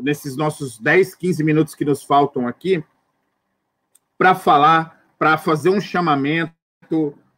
nesses 0.00 0.36
nossos 0.36 0.78
10, 0.78 1.16
15 1.16 1.42
minutos 1.42 1.74
que 1.74 1.84
nos 1.84 2.04
faltam 2.04 2.46
aqui, 2.46 2.84
para 4.16 4.36
falar, 4.36 5.04
para 5.18 5.36
fazer 5.36 5.70
um 5.70 5.80
chamamento 5.80 6.54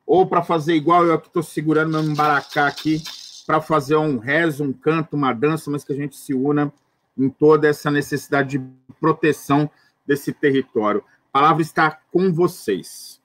ou 0.06 0.26
para 0.26 0.42
fazer 0.42 0.74
igual 0.74 1.06
eu 1.06 1.18
que 1.18 1.28
estou 1.28 1.42
segurando 1.42 1.92
meu 1.92 2.02
embaracá 2.02 2.66
aqui, 2.66 3.02
para 3.46 3.62
fazer 3.62 3.96
um 3.96 4.18
rezo, 4.18 4.62
um 4.62 4.74
canto, 4.74 5.16
uma 5.16 5.32
dança, 5.32 5.70
mas 5.70 5.84
que 5.84 5.92
a 5.92 5.96
gente 5.96 6.16
se 6.16 6.34
una 6.34 6.70
em 7.16 7.28
toda 7.28 7.68
essa 7.68 7.90
necessidade 7.90 8.58
de 8.58 8.64
proteção 9.00 9.70
desse 10.06 10.32
território. 10.32 11.04
A 11.32 11.38
palavra 11.40 11.62
está 11.62 11.90
com 12.10 12.32
vocês. 12.32 13.20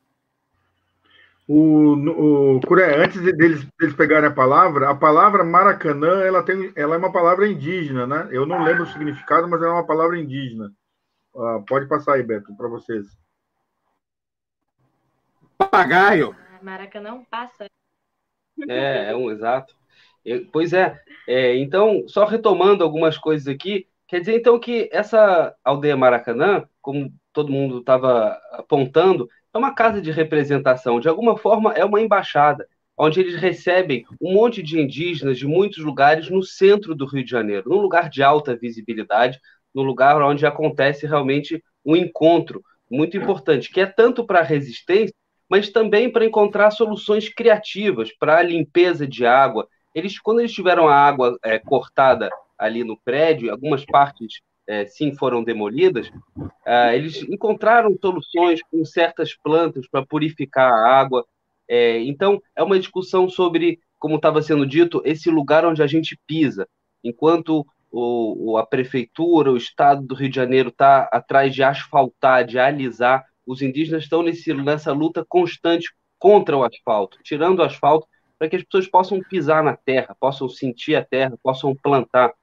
O, 1.48 1.94
o 1.94 2.60
Curé, 2.62 3.06
antes 3.06 3.22
deles, 3.22 3.66
deles 3.80 3.96
pegarem 3.96 4.28
a 4.28 4.34
palavra, 4.34 4.90
a 4.90 4.96
palavra 4.96 5.46
Maracanã, 5.46 6.22
ela, 6.22 6.44
tem, 6.44 6.74
ela 6.76 6.96
é 6.96 6.98
uma 6.98 7.12
palavra 7.12 7.48
indígena, 7.48 8.06
né? 8.06 8.28
Eu 8.32 8.46
não 8.46 8.64
lembro 8.64 8.84
o 8.84 8.88
significado, 8.88 9.48
mas 9.48 9.62
ela 9.62 9.72
é 9.72 9.76
uma 9.76 9.88
palavra 9.88 10.20
indígena. 10.20 10.74
Uh, 11.34 11.64
pode 11.66 11.88
passar 11.88 12.16
aí, 12.16 12.24
Beto, 12.24 12.54
para 12.58 12.68
vocês. 12.68 13.06
Papagaio. 15.58 16.36
Maracanã 16.62 17.24
passa. 17.30 17.68
É, 18.68 19.12
é 19.12 19.16
um 19.16 19.32
exato. 19.32 19.74
Pois 20.52 20.74
é, 20.74 21.00
é, 21.28 21.56
então, 21.58 22.04
só 22.08 22.26
retomando 22.26 22.84
algumas 22.84 23.18
coisas 23.18 23.48
aqui, 23.48 23.88
quer 24.08 24.20
dizer 24.20 24.36
então 24.36 24.60
que 24.60 24.90
essa 24.92 25.56
aldeia 25.64 25.96
Maracanã, 25.96 26.68
como 26.82 27.14
todo 27.32 27.52
mundo 27.52 27.80
estava 27.80 28.38
apontando, 28.52 29.30
é 29.54 29.58
uma 29.58 29.74
casa 29.74 30.02
de 30.02 30.12
representação, 30.12 31.00
de 31.00 31.08
alguma 31.08 31.38
forma 31.38 31.74
é 31.74 31.84
uma 31.86 32.02
embaixada, 32.02 32.68
onde 32.98 33.20
eles 33.20 33.36
recebem 33.36 34.06
um 34.20 34.34
monte 34.34 34.64
de 34.64 34.80
indígenas 34.80 35.38
de 35.38 35.46
muitos 35.46 35.84
lugares 35.84 36.30
no 36.30 36.44
centro 36.44 36.96
do 36.96 37.06
Rio 37.06 37.24
de 37.24 37.30
Janeiro, 37.30 37.70
num 37.70 37.82
lugar 37.82 38.10
de 38.10 38.24
alta 38.24 38.56
visibilidade, 38.56 39.40
num 39.74 39.84
lugar 39.84 40.20
onde 40.22 40.46
acontece 40.46 41.06
realmente 41.06 41.64
um 41.86 41.96
encontro 41.96 42.64
muito 42.90 43.16
importante, 43.18 43.70
que 43.72 43.82
é 43.82 43.86
tanto 43.86 44.26
para 44.26 44.40
a 44.40 44.44
resistência, 44.44 45.14
mas 45.50 45.70
também 45.70 46.12
para 46.12 46.26
encontrar 46.26 46.72
soluções 46.72 47.30
criativas 47.30 48.12
para 48.12 48.38
a 48.38 48.44
limpeza 48.44 49.08
de 49.08 49.26
água. 49.26 49.68
Eles, 49.98 50.20
quando 50.20 50.42
eles 50.42 50.54
tiveram 50.54 50.88
a 50.88 50.96
água 50.96 51.40
é, 51.44 51.58
cortada 51.58 52.30
ali 52.56 52.84
no 52.84 52.96
prédio, 53.04 53.52
algumas 53.52 53.84
partes 53.84 54.42
é, 54.68 54.86
sim 54.86 55.16
foram 55.16 55.44
demolidas, 55.44 56.12
é, 56.64 56.96
eles 56.96 57.24
encontraram 57.24 57.98
soluções 58.00 58.60
com 58.70 58.86
certas 58.86 59.36
plantas 59.36 59.88
para 59.90 60.06
purificar 60.06 60.72
a 60.72 61.00
água. 61.00 61.26
É, 61.68 62.00
então, 62.02 62.40
é 62.56 62.62
uma 62.62 62.78
discussão 62.78 63.28
sobre, 63.28 63.80
como 63.98 64.18
estava 64.18 64.40
sendo 64.44 64.68
dito, 64.68 65.02
esse 65.04 65.32
lugar 65.32 65.66
onde 65.66 65.82
a 65.82 65.88
gente 65.88 66.16
pisa. 66.28 66.68
Enquanto 67.04 67.66
o, 67.92 68.56
a 68.56 68.68
prefeitura, 68.68 69.52
o 69.52 69.58
estado 69.58 70.06
do 70.06 70.14
Rio 70.14 70.30
de 70.30 70.36
Janeiro 70.36 70.70
está 70.70 71.10
atrás 71.12 71.56
de 71.56 71.64
asfaltar, 71.64 72.46
de 72.46 72.60
alisar, 72.60 73.26
os 73.48 73.64
indígenas 73.64 74.04
estão 74.04 74.22
nesse, 74.22 74.54
nessa 74.54 74.94
luta 74.94 75.26
constante 75.28 75.90
contra 76.20 76.56
o 76.56 76.64
asfalto, 76.64 77.18
tirando 77.24 77.60
o 77.60 77.64
asfalto 77.64 78.08
para 78.38 78.50
que 78.50 78.56
as 78.56 78.64
pessoas 78.64 78.88
possam 78.88 79.20
pisar 79.22 79.64
na 79.64 79.76
terra, 79.76 80.16
possam 80.20 80.48
sentir 80.48 80.96
a 80.96 81.04
terra, 81.04 81.38
possam 81.42 81.76
plantar. 81.76 82.34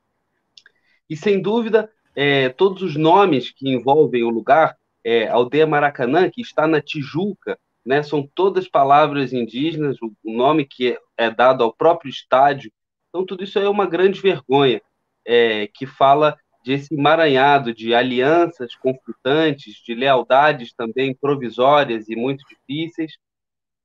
E 1.09 1.17
sem 1.17 1.41
dúvida, 1.41 1.91
é, 2.17 2.49
todos 2.49 2.83
os 2.83 2.97
nomes 2.97 3.51
que 3.51 3.69
envolvem 3.69 4.23
o 4.23 4.31
lugar, 4.31 4.77
é, 5.05 5.29
Aldeia 5.29 5.67
Maracanã, 5.67 6.31
que 6.31 6.41
está 6.41 6.67
na 6.67 6.81
Tijuca, 6.81 7.59
né? 7.85 8.03
São 8.03 8.27
todas 8.35 8.67
palavras 8.67 9.33
indígenas, 9.33 9.99
o 10.01 10.13
nome 10.25 10.65
que 10.65 10.99
é 11.17 11.31
dado 11.31 11.63
ao 11.63 11.73
próprio 11.73 12.09
estádio. 12.09 12.73
Então, 13.09 13.25
tudo 13.27 13.45
isso 13.45 13.59
é 13.59 13.69
uma 13.69 13.87
grande 13.87 14.21
vergonha, 14.21 14.81
é, 15.25 15.67
que 15.69 15.87
fala 15.87 16.37
desse 16.65 16.95
emaranhado 16.95 17.75
de 17.75 17.95
alianças 17.95 18.75
conflitantes, 18.75 19.77
de 19.85 19.95
lealdades 19.95 20.73
também 20.73 21.15
provisórias 21.15 22.09
e 22.09 22.17
muito 22.17 22.43
difíceis. 22.49 23.19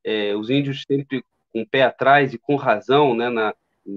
É, 0.04 0.34
os 0.34 0.50
índios 0.50 0.84
sempre 0.88 1.24
com 1.52 1.62
o 1.62 1.68
pé 1.68 1.84
atrás 1.84 2.34
e 2.34 2.38
com 2.38 2.56
razão, 2.56 3.16
né, 3.16 3.30
na, 3.30 3.54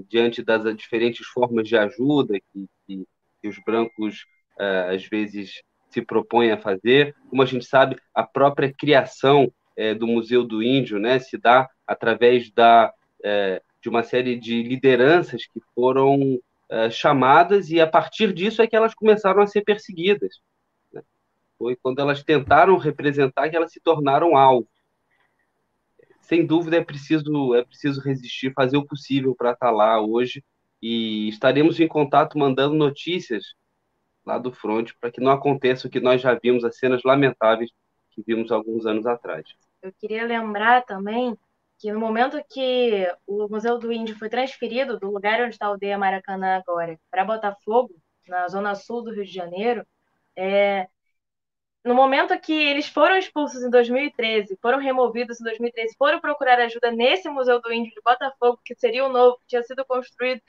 diante 0.09 0.43
das 0.43 0.65
diferentes 0.77 1.27
formas 1.27 1.69
de 1.69 1.77
ajuda 1.77 2.39
que, 2.53 2.67
que, 2.87 3.07
que 3.41 3.49
os 3.49 3.59
brancos 3.65 4.25
uh, 4.59 4.95
às 4.95 5.05
vezes 5.07 5.63
se 5.91 6.01
propõem 6.01 6.53
a 6.53 6.59
fazer. 6.59 7.15
Como 7.29 7.43
a 7.43 7.47
gente 7.47 7.65
sabe, 7.65 7.97
a 8.15 8.23
própria 8.23 8.73
criação 8.73 9.53
é, 9.77 9.95
do 9.95 10.07
Museu 10.07 10.45
do 10.45 10.63
Índio 10.63 10.99
né, 10.99 11.19
se 11.19 11.37
dá 11.37 11.69
através 11.87 12.51
da, 12.51 12.93
é, 13.23 13.61
de 13.83 13.89
uma 13.89 14.03
série 14.03 14.39
de 14.39 14.63
lideranças 14.63 15.47
que 15.47 15.61
foram 15.75 16.41
chamadas 16.91 17.69
e 17.69 17.79
a 17.83 17.87
partir 17.87 18.33
disso 18.33 18.63
é 18.63 18.67
que 18.67 18.75
elas 18.75 18.95
começaram 18.95 19.43
a 19.43 19.47
ser 19.47 19.61
perseguidas. 19.61 20.41
Né? 20.91 21.03
Foi 21.59 21.77
quando 21.77 21.99
elas 21.99 22.23
tentaram 22.23 22.79
representar 22.79 23.51
que 23.51 23.57
elas 23.57 23.71
se 23.71 23.79
tornaram 23.79 24.39
alvo. 24.39 24.67
Sem 26.23 26.47
dúvida 26.47 26.77
é 26.77 26.85
preciso 26.85 27.55
é 27.55 27.65
preciso 27.65 28.01
resistir, 28.01 28.53
fazer 28.55 28.77
o 28.77 28.87
possível 28.87 29.35
para 29.35 29.53
estar 29.53 29.71
lá 29.71 30.01
hoje 30.01 30.43
e 30.81 31.29
estaremos 31.29 31.79
em 31.79 31.87
contato 31.87 32.39
mandando 32.39 32.75
notícias 32.75 33.55
lá 34.25 34.39
do 34.39 34.53
front 34.53 34.91
para 35.01 35.11
que 35.11 35.21
não 35.21 35.33
aconteça 35.33 35.87
o 35.87 35.91
que 35.91 36.01
nós 36.01 36.21
já 36.21 36.35
vimos, 36.35 36.65
as 36.65 36.77
cenas 36.77 37.03
lamentáveis 37.05 37.71
que 38.11 38.23
vimos 38.27 38.51
alguns 38.53 38.87
anos 38.87 39.07
atrás. 39.07 39.45
Eu 39.83 39.93
queria 39.99 40.25
lembrar 40.25 40.85
também 40.85 41.37
que 41.79 41.93
no 41.93 41.99
momento 41.99 42.41
que 42.49 43.09
o 43.27 43.49
Museu 43.49 43.79
do 43.79 43.93
Índio 43.93 44.17
foi 44.17 44.29
transferido 44.29 44.99
do 45.01 45.11
lugar 45.11 45.41
onde 45.41 45.51
está 45.51 45.67
a 45.67 45.69
aldeia 45.71 45.99
Maracanã 45.99 46.57
agora 46.57 46.99
para 47.11 47.25
Botafogo, 47.25 47.95
na 48.29 48.47
zona 48.47 48.75
sul 48.77 49.03
do 49.03 49.13
Rio 49.13 49.25
de 49.25 49.33
Janeiro, 49.33 49.85
é, 50.37 50.87
no 51.85 51.95
momento 51.95 52.39
que 52.39 52.53
eles 52.53 52.87
foram 52.89 53.17
expulsos 53.17 53.63
em 53.63 53.71
2013, 53.71 54.57
foram 54.63 54.79
removidos 54.79 55.41
em 55.41 55.45
2013, 55.45 55.97
foram 55.97 56.21
procurar 56.21 56.61
ajuda 56.61 56.93
nesse 56.93 57.29
Museu 57.29 57.61
do 57.61 57.73
Índio 57.73 57.93
de 57.93 58.01
Botafogo, 58.03 58.61
que 58.65 58.75
seria 58.75 59.05
o 59.05 59.09
novo, 59.09 59.39
que 59.39 59.47
tinha 59.49 59.63
sido 59.63 59.85
construído, 59.85 60.41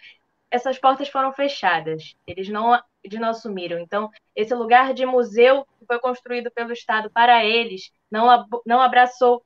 essas 0.52 0.78
portas 0.78 1.10
foram 1.10 1.34
fechadas. 1.34 2.16
Eles 2.28 2.48
não, 2.50 2.80
de 3.04 3.18
não 3.18 3.30
assumiram. 3.30 3.80
Então, 3.80 4.12
esse 4.36 4.54
lugar 4.54 4.94
de 4.94 5.06
museu 5.06 5.66
que 5.80 5.86
foi 5.88 6.00
construído 6.00 6.52
pelo 6.52 6.72
Estado 6.72 7.10
para 7.10 7.44
eles 7.44 7.92
não, 8.12 8.48
não 8.64 8.80
abraçou 8.80 9.44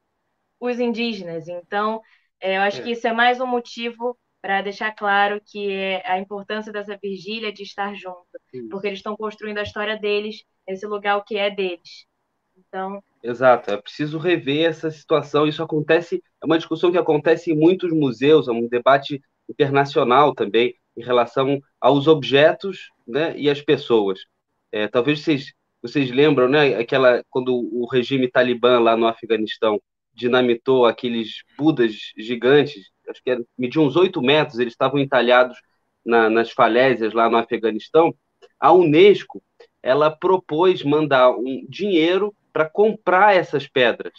os 0.60 0.80
indígenas. 0.82 1.48
Então, 1.48 2.02
é, 2.42 2.58
eu 2.58 2.62
acho 2.62 2.82
é. 2.82 2.84
que 2.84 2.92
isso 2.92 3.08
é 3.08 3.14
mais 3.14 3.40
um 3.40 3.48
motivo 3.48 4.18
para 4.48 4.62
deixar 4.62 4.94
claro 4.94 5.42
que 5.46 5.70
é 5.70 6.10
a 6.10 6.18
importância 6.18 6.72
dessa 6.72 6.98
vigília 7.04 7.52
de 7.52 7.64
estar 7.64 7.94
junto, 7.96 8.26
Sim. 8.50 8.70
porque 8.70 8.88
eles 8.88 9.00
estão 9.00 9.14
construindo 9.14 9.58
a 9.58 9.64
história 9.64 9.98
deles 9.98 10.42
nesse 10.66 10.88
lugar 10.88 11.22
que 11.26 11.36
é 11.36 11.54
deles. 11.54 12.06
Então, 12.58 13.04
Exato, 13.22 13.72
é 13.72 13.76
preciso 13.76 14.18
rever 14.18 14.70
essa 14.70 14.90
situação. 14.90 15.46
Isso 15.46 15.62
acontece, 15.62 16.24
é 16.42 16.46
uma 16.46 16.58
discussão 16.58 16.90
que 16.94 16.98
acontece 16.98 17.52
em 17.52 17.58
muitos 17.58 17.92
museus, 17.92 18.48
é 18.48 18.52
um 18.54 18.70
debate 18.70 19.22
internacional 19.50 20.34
também 20.34 20.76
em 20.96 21.04
relação 21.04 21.60
aos 21.82 22.08
objetos 22.08 22.88
né, 23.06 23.38
e 23.38 23.50
às 23.50 23.62
pessoas. 23.62 24.22
É, 24.72 24.88
talvez 24.88 25.20
vocês, 25.20 25.52
vocês 25.82 26.10
lembram, 26.10 26.48
né, 26.48 26.74
aquela 26.76 27.22
quando 27.30 27.54
o 27.54 27.86
regime 27.86 28.32
talibã 28.32 28.80
lá 28.80 28.96
no 28.96 29.08
Afeganistão 29.08 29.82
dinamitou 30.14 30.86
aqueles 30.86 31.44
budas 31.58 31.94
gigantes, 32.18 32.86
acho 33.10 33.22
que 33.24 33.46
mediam 33.58 33.86
uns 33.86 33.96
oito 33.96 34.22
metros, 34.22 34.60
eles 34.60 34.74
estavam 34.74 35.00
entalhados 35.00 35.58
na, 36.06 36.30
nas 36.30 36.52
falésias 36.52 37.14
lá 37.14 37.30
no 37.30 37.38
Afeganistão. 37.38 38.14
A 38.60 38.72
Unesco 38.72 39.42
ela 39.82 40.12
propôs 40.12 40.84
mandar 40.84 41.32
um 41.32 41.66
dinheiro 41.70 42.34
para 42.52 42.70
comprar 42.70 43.36
essas 43.36 43.68
pedras, 43.68 44.14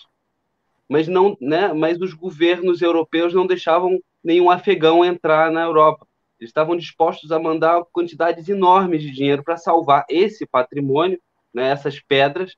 mas 0.89 1.09
não, 1.09 1.37
né, 1.41 1.73
mas 1.73 2.01
os 2.01 2.15
governos 2.15 2.81
europeus 2.81 3.35
não 3.35 3.47
deixavam 3.47 4.01
nenhum 4.23 4.51
afegão 4.51 5.05
entrar 5.05 5.51
na 5.51 5.63
Europa. 5.63 6.07
Eles 6.41 6.51
estavam 6.51 6.77
dispostos 6.77 7.33
a 7.33 7.39
mandar 7.39 7.83
quantidades 7.93 8.49
enormes 8.49 9.03
de 9.03 9.11
dinheiro 9.11 9.43
para 9.43 9.57
salvar 9.57 10.07
esse 10.09 10.47
patrimônio, 10.47 11.21
né, 11.53 11.71
essas 11.71 12.01
pedras, 12.01 12.57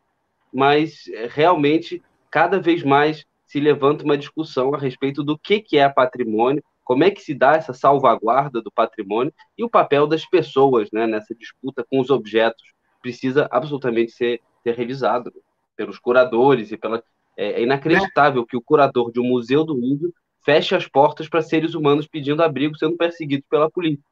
mas 0.52 1.08
eh, 1.08 1.28
realmente 1.30 2.02
cada 2.30 2.60
vez 2.60 2.82
mais 2.82 3.24
se 3.50 3.58
levanta 3.58 4.04
uma 4.04 4.16
discussão 4.16 4.72
a 4.72 4.78
respeito 4.78 5.24
do 5.24 5.36
que, 5.36 5.58
que 5.58 5.76
é 5.76 5.88
patrimônio, 5.88 6.62
como 6.84 7.02
é 7.02 7.10
que 7.10 7.20
se 7.20 7.34
dá 7.34 7.56
essa 7.56 7.72
salvaguarda 7.72 8.62
do 8.62 8.70
patrimônio 8.70 9.34
e 9.58 9.64
o 9.64 9.68
papel 9.68 10.06
das 10.06 10.24
pessoas 10.24 10.88
né, 10.92 11.04
nessa 11.04 11.34
disputa 11.34 11.84
com 11.84 11.98
os 11.98 12.10
objetos 12.10 12.62
precisa 13.02 13.48
absolutamente 13.50 14.12
ser, 14.12 14.40
ser 14.62 14.76
revisado 14.76 15.32
pelos 15.76 15.98
curadores 15.98 16.70
e 16.70 16.76
pela 16.76 17.02
é, 17.36 17.54
é 17.54 17.62
inacreditável 17.64 18.46
que 18.46 18.56
o 18.56 18.62
curador 18.62 19.10
de 19.10 19.18
um 19.18 19.24
museu 19.24 19.64
do 19.64 19.76
índio 19.84 20.14
feche 20.44 20.76
as 20.76 20.86
portas 20.86 21.28
para 21.28 21.42
seres 21.42 21.74
humanos 21.74 22.06
pedindo 22.06 22.44
abrigo 22.44 22.78
sendo 22.78 22.96
perseguidos 22.96 23.48
pela 23.50 23.68
polícia. 23.68 24.04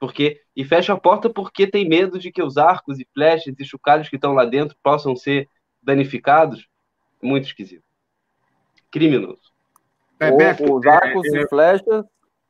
Porque 0.00 0.40
e 0.56 0.64
fecha 0.64 0.94
a 0.94 0.98
porta 0.98 1.28
porque 1.28 1.66
tem 1.66 1.86
medo 1.86 2.18
de 2.18 2.32
que 2.32 2.42
os 2.42 2.56
arcos 2.56 2.98
e 2.98 3.06
flechas 3.12 3.54
e 3.58 3.64
chocalhos 3.64 4.08
que 4.08 4.16
estão 4.16 4.32
lá 4.32 4.46
dentro 4.46 4.74
possam 4.82 5.14
ser 5.14 5.50
danificados. 5.82 6.66
Muito 7.22 7.44
esquisito. 7.44 7.83
Criminoso. 8.94 9.40
É, 10.20 10.30
o, 10.30 10.76
os 10.76 10.86
arcos 10.86 11.26
é, 11.34 11.38
é... 11.38 11.42
e 11.42 11.48
flechas 11.48 12.04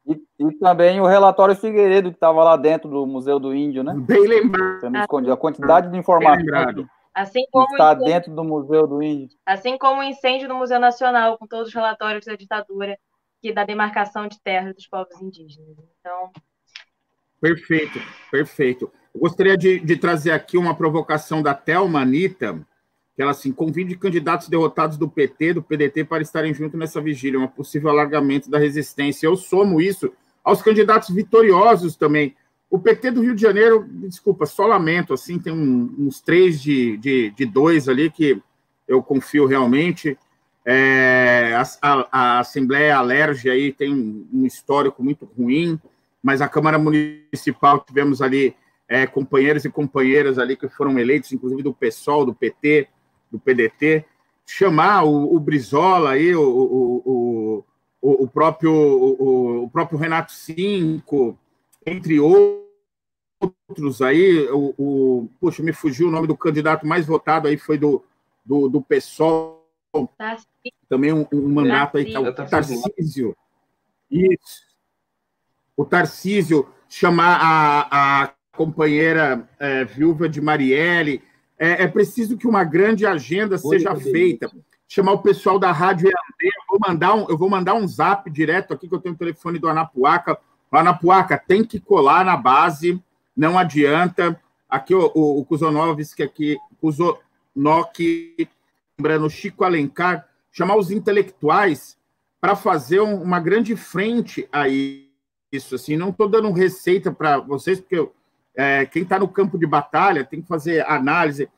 e, 0.06 0.22
e, 0.38 0.58
também 0.58 1.00
o 1.00 1.06
relatório 1.06 1.56
Figueiredo 1.56 2.10
que 2.10 2.16
estava 2.16 2.44
lá 2.44 2.54
dentro 2.58 2.90
do 2.90 3.06
Museu 3.06 3.38
do 3.38 3.54
Índio, 3.54 3.82
né? 3.82 3.94
Bem 3.96 4.28
lembrado. 4.28 4.94
A 5.32 5.36
quantidade 5.38 5.90
de 5.90 5.96
informação 5.96 6.86
Assim 7.14 7.46
como 7.50 7.66
está 7.70 7.94
incêndio, 7.94 8.12
dentro 8.12 8.34
do 8.34 8.44
Museu 8.44 8.86
do 8.86 9.02
Índio. 9.02 9.38
Assim 9.46 9.78
como 9.78 10.00
o 10.00 10.02
incêndio 10.02 10.46
do 10.46 10.54
Museu 10.54 10.78
Nacional, 10.78 11.38
com 11.38 11.46
todos 11.46 11.68
os 11.68 11.74
relatórios 11.74 12.26
da 12.26 12.34
ditadura 12.34 12.98
que 13.40 13.50
da 13.50 13.64
demarcação 13.64 14.28
de 14.28 14.38
terras 14.42 14.74
dos 14.74 14.86
povos 14.86 15.18
indígenas. 15.22 15.78
Então. 16.00 16.30
Perfeito, 17.40 17.98
perfeito. 18.30 18.92
Eu 19.14 19.20
gostaria 19.20 19.56
de, 19.56 19.80
de 19.80 19.96
trazer 19.96 20.32
aqui 20.32 20.58
uma 20.58 20.76
provocação 20.76 21.42
da 21.42 21.54
Thelma 21.54 22.02
Anitta, 22.02 22.66
que 23.14 23.22
ela 23.22 23.30
assim, 23.30 23.52
convide 23.52 23.96
candidatos 23.96 24.48
derrotados 24.48 24.96
do 24.96 25.08
PT, 25.08 25.54
do 25.54 25.62
PDT, 25.62 26.04
para 26.04 26.22
estarem 26.22 26.52
juntos 26.52 26.78
nessa 26.78 27.00
vigília, 27.00 27.38
um 27.38 27.46
possível 27.46 27.90
alargamento 27.90 28.50
da 28.50 28.58
resistência. 28.58 29.26
Eu 29.26 29.36
somo 29.36 29.80
isso 29.80 30.12
aos 30.42 30.60
candidatos 30.60 31.08
vitoriosos 31.08 31.96
também, 31.96 32.34
o 32.74 32.78
PT 32.78 33.12
do 33.12 33.22
Rio 33.22 33.36
de 33.36 33.42
Janeiro, 33.42 33.86
desculpa, 33.88 34.46
só 34.46 34.66
lamento, 34.66 35.14
assim, 35.14 35.38
tem 35.38 35.52
um, 35.52 35.94
uns 35.96 36.20
três 36.20 36.60
de, 36.60 36.96
de, 36.96 37.30
de, 37.30 37.46
dois 37.46 37.88
ali 37.88 38.10
que 38.10 38.42
eu 38.88 39.00
confio 39.00 39.46
realmente. 39.46 40.18
É, 40.66 41.54
a, 41.80 42.08
a, 42.10 42.38
Assembleia 42.40 42.96
Alerge 42.96 43.48
aí 43.48 43.72
tem 43.72 43.94
um, 43.94 44.26
um, 44.32 44.44
histórico 44.44 45.04
muito 45.04 45.24
ruim, 45.38 45.78
mas 46.20 46.42
a 46.42 46.48
Câmara 46.48 46.76
Municipal 46.76 47.78
tivemos 47.78 48.20
ali 48.20 48.56
é, 48.88 49.06
companheiros 49.06 49.64
e 49.64 49.70
companheiras 49.70 50.36
ali 50.36 50.56
que 50.56 50.68
foram 50.68 50.98
eleitos, 50.98 51.32
inclusive 51.32 51.62
do 51.62 51.72
PSOL, 51.72 52.26
do 52.26 52.34
PT, 52.34 52.88
do 53.34 53.40
PDT, 53.40 54.04
chamar 54.46 55.04
o, 55.04 55.34
o 55.34 55.40
Brizola 55.40 56.10
aí, 56.12 56.34
o, 56.34 56.42
o, 56.42 57.64
o, 58.00 58.24
o 58.24 58.28
próprio, 58.28 58.72
o, 58.72 59.64
o 59.64 59.70
próprio 59.70 59.98
Renato 59.98 60.32
Cinco, 60.32 61.36
entre 61.84 62.20
outros, 62.20 64.00
aí, 64.00 64.48
o, 64.50 64.74
o, 64.78 65.28
poxa, 65.40 65.62
me 65.62 65.72
fugiu 65.72 66.08
o 66.08 66.10
nome 66.10 66.26
do 66.28 66.36
candidato 66.36 66.86
mais 66.86 67.06
votado 67.06 67.48
aí, 67.48 67.58
foi 67.58 67.76
do, 67.76 68.04
do, 68.44 68.68
do 68.68 68.80
PSOL, 68.80 69.64
também 70.88 71.12
um, 71.12 71.26
um 71.32 71.48
mandato 71.48 71.98
aí, 71.98 72.12
tá, 72.12 72.20
o 72.20 72.32
Tarcísio. 72.32 73.36
Isso. 74.10 74.62
O 75.76 75.84
Tarcísio 75.84 76.68
chamar 76.88 77.38
a, 77.40 78.22
a 78.22 78.34
companheira 78.56 79.48
é, 79.58 79.84
viúva 79.84 80.28
de 80.28 80.40
Marielle. 80.40 81.22
É, 81.64 81.84
é, 81.84 81.88
preciso 81.88 82.36
que 82.36 82.46
uma 82.46 82.64
grande 82.64 83.06
agenda 83.06 83.56
seja 83.58 83.94
feita. 83.96 84.50
Chamar 84.86 85.12
o 85.12 85.22
pessoal 85.22 85.58
da 85.58 85.72
Rádio 85.72 86.08
EAD. 86.08 86.16
Eu 86.42 86.62
vou 86.68 86.78
mandar 86.88 87.14
um, 87.14 87.26
eu 87.28 87.38
vou 87.38 87.48
mandar 87.48 87.74
um 87.74 87.86
zap 87.86 88.30
direto 88.30 88.74
aqui, 88.74 88.88
que 88.88 88.94
eu 88.94 89.00
tenho 89.00 89.14
o 89.14 89.18
telefone 89.18 89.58
do 89.58 89.68
Anapuaca. 89.68 90.38
O 90.70 90.76
Anapuaca 90.76 91.38
tem 91.38 91.64
que 91.64 91.80
colar 91.80 92.24
na 92.24 92.36
base 92.36 93.02
não 93.36 93.58
adianta. 93.58 94.40
Aqui 94.68 94.94
o, 94.94 95.10
o, 95.14 95.40
o 95.40 95.44
Kuzonovski, 95.44 96.22
aqui, 96.22 96.56
Kuzonok, 96.80 98.48
lembrando 98.98 99.30
Chico 99.30 99.64
Alencar, 99.64 100.28
chamar 100.50 100.76
os 100.76 100.90
intelectuais 100.90 101.96
para 102.40 102.56
fazer 102.56 103.00
um, 103.00 103.22
uma 103.22 103.40
grande 103.40 103.76
frente 103.76 104.48
a 104.52 104.68
isso. 104.68 105.74
Assim, 105.74 105.96
não 105.96 106.10
estou 106.10 106.28
dando 106.28 106.50
receita 106.52 107.12
para 107.12 107.38
vocês, 107.38 107.80
porque 107.80 108.08
é, 108.56 108.86
quem 108.86 109.02
está 109.02 109.18
no 109.18 109.28
campo 109.28 109.58
de 109.58 109.66
batalha 109.66 110.24
tem 110.24 110.40
que 110.40 110.48
fazer 110.48 110.86
análise. 110.88 111.48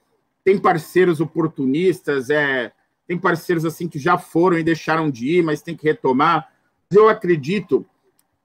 Tem 0.42 0.58
parceiros 0.58 1.20
oportunistas, 1.20 2.30
é, 2.30 2.72
tem 3.06 3.18
parceiros 3.18 3.64
assim 3.64 3.88
que 3.88 3.98
já 3.98 4.16
foram 4.16 4.58
e 4.58 4.64
deixaram 4.64 5.10
de 5.10 5.38
ir, 5.38 5.42
mas 5.42 5.62
tem 5.62 5.76
que 5.76 5.86
retomar. 5.86 6.50
Eu 6.90 7.08
acredito 7.08 7.84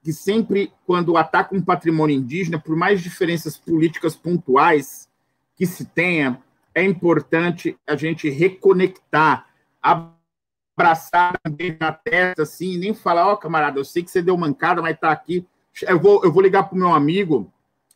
que 0.04 0.12
sempre 0.12 0.74
quando 0.86 1.16
ataca 1.16 1.56
um 1.56 1.62
patrimônio 1.62 2.16
indígena, 2.16 2.60
por 2.60 2.76
mais 2.76 3.02
diferenças 3.02 3.58
políticas 3.58 4.16
pontuais 4.16 5.08
que 5.56 5.66
se 5.66 5.86
tenha, 5.86 6.42
é 6.74 6.84
importante 6.84 7.78
a 7.88 7.96
gente 7.96 8.30
reconectar, 8.30 9.46
abraçar 9.82 11.40
também 11.44 11.78
na 11.80 11.92
testa, 11.92 12.44
assim, 12.44 12.78
nem 12.78 12.94
falar, 12.94 13.28
ó, 13.28 13.34
oh, 13.34 13.38
camarada, 13.38 13.80
eu 13.80 13.86
sei 13.86 14.02
que 14.02 14.10
você 14.10 14.22
deu 14.22 14.36
mancada, 14.38 14.82
mas 14.82 15.00
tá 15.00 15.12
aqui. 15.12 15.46
Eu 15.84 16.00
vou, 16.00 16.24
eu 16.24 16.32
vou 16.32 16.42
ligar 16.42 16.64
para 16.64 16.76
o 16.76 16.80
meu 16.80 16.94
amigo 16.94 17.52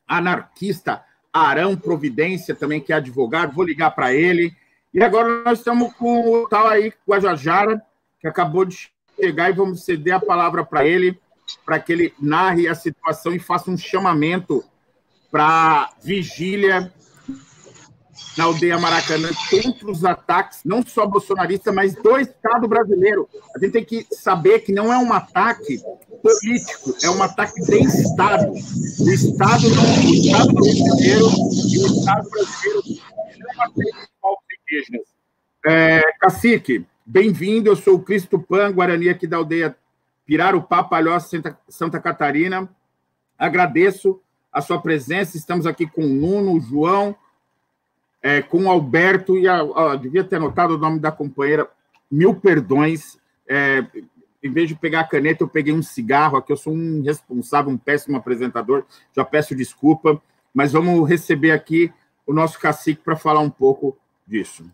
anarquista 0.07 1.03
Arão 1.33 1.75
Providência, 1.75 2.55
também, 2.55 2.79
que 2.79 2.93
é 2.93 2.95
advogado, 2.95 3.53
vou 3.53 3.65
ligar 3.65 3.91
para 3.91 4.13
ele. 4.13 4.55
E 4.93 5.03
agora 5.03 5.43
nós 5.43 5.59
estamos 5.59 5.93
com 5.93 6.31
o 6.31 6.47
tal 6.47 6.67
aí, 6.67 6.93
Guajajara, 7.07 7.81
que 8.21 8.27
acabou 8.27 8.63
de 8.63 8.89
chegar, 9.19 9.49
e 9.49 9.53
vamos 9.53 9.83
ceder 9.83 10.15
a 10.15 10.19
palavra 10.19 10.63
para 10.63 10.85
ele, 10.85 11.19
para 11.65 11.79
que 11.79 11.91
ele 11.91 12.13
narre 12.19 12.67
a 12.67 12.75
situação 12.75 13.33
e 13.33 13.39
faça 13.39 13.69
um 13.69 13.77
chamamento 13.77 14.63
para 15.29 15.91
vigília 16.01 16.93
na 18.37 18.43
aldeia 18.43 18.77
Maracanã 18.77 19.29
contra 19.49 19.91
os 19.91 20.03
ataques, 20.03 20.59
não 20.65 20.85
só 20.85 21.05
bolsonaristas, 21.05 21.73
mas 21.73 21.95
do 21.95 22.17
Estado 22.17 22.67
brasileiro. 22.67 23.29
A 23.55 23.59
gente 23.59 23.71
tem 23.71 23.85
que 23.85 24.05
saber 24.11 24.59
que 24.59 24.73
não 24.73 24.91
é 24.91 24.97
um 24.97 25.13
ataque 25.13 25.79
político, 26.21 26.95
é 27.03 27.09
um 27.09 27.21
ataque 27.23 27.61
de 27.61 27.77
Estado. 27.79 28.51
O 28.51 29.09
Estado, 29.09 29.67
o 29.67 30.13
Estado 30.13 30.53
brasileiro 30.53 31.27
e 31.65 31.79
o 31.79 31.85
Estado 31.85 32.29
brasileiro 32.29 32.83
não 33.39 33.63
atende 33.63 34.09
aos 34.21 34.39
indígenas. 34.61 35.07
É, 35.65 36.01
cacique, 36.19 36.85
bem-vindo, 37.05 37.69
eu 37.69 37.75
sou 37.75 37.95
o 37.95 38.01
Cristo 38.01 38.37
Pan, 38.37 38.71
Guarani 38.71 39.09
aqui 39.09 39.25
da 39.25 39.37
aldeia 39.37 39.75
Pirarupá, 40.25 40.83
Palhoça, 40.83 41.29
Santa, 41.29 41.57
Santa 41.69 41.99
Catarina. 41.99 42.69
Agradeço 43.37 44.19
a 44.51 44.61
sua 44.61 44.81
presença, 44.81 45.37
estamos 45.37 45.65
aqui 45.65 45.85
com 45.85 46.01
o 46.01 46.09
Nuno, 46.09 46.53
o 46.53 46.59
João, 46.59 47.15
é, 48.25 48.41
com 48.41 48.63
o 48.63 48.69
Alberto, 48.71 49.37
e 49.37 49.47
a, 49.47 49.59
a, 49.59 49.95
devia 49.95 50.23
ter 50.23 50.37
anotado 50.37 50.73
o 50.73 50.77
nome 50.79 50.99
da 50.99 51.11
companheira, 51.11 51.69
mil 52.09 52.33
perdões. 52.33 53.19
É, 53.47 53.85
em 54.41 54.49
vez 54.49 54.67
de 54.67 54.73
pegar 54.73 55.01
a 55.01 55.07
caneta, 55.07 55.43
eu 55.43 55.47
peguei 55.47 55.71
um 55.71 55.83
cigarro 55.83 56.35
aqui. 56.35 56.51
Eu 56.51 56.57
sou 56.57 56.73
um 56.73 57.03
responsável, 57.03 57.71
um 57.71 57.77
péssimo 57.77 58.17
apresentador, 58.17 58.83
já 59.15 59.23
peço 59.23 59.53
desculpa, 59.53 60.19
mas 60.51 60.71
vamos 60.71 61.07
receber 61.07 61.51
aqui 61.51 61.93
o 62.25 62.33
nosso 62.33 62.59
cacique 62.59 62.99
para 63.03 63.15
falar 63.15 63.41
um 63.41 63.49
pouco 63.49 63.95
disso. 64.25 64.65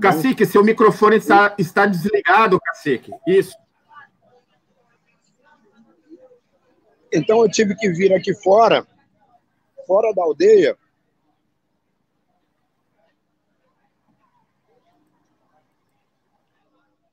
Cacique, 0.00 0.46
seu 0.46 0.64
microfone 0.64 1.16
está, 1.16 1.54
está 1.58 1.86
desligado, 1.86 2.60
Cacique. 2.60 3.12
Isso. 3.26 3.56
Então 7.12 7.42
eu 7.42 7.50
tive 7.50 7.74
que 7.74 7.88
vir 7.90 8.12
aqui 8.12 8.34
fora, 8.34 8.86
fora 9.86 10.12
da 10.14 10.22
aldeia, 10.22 10.76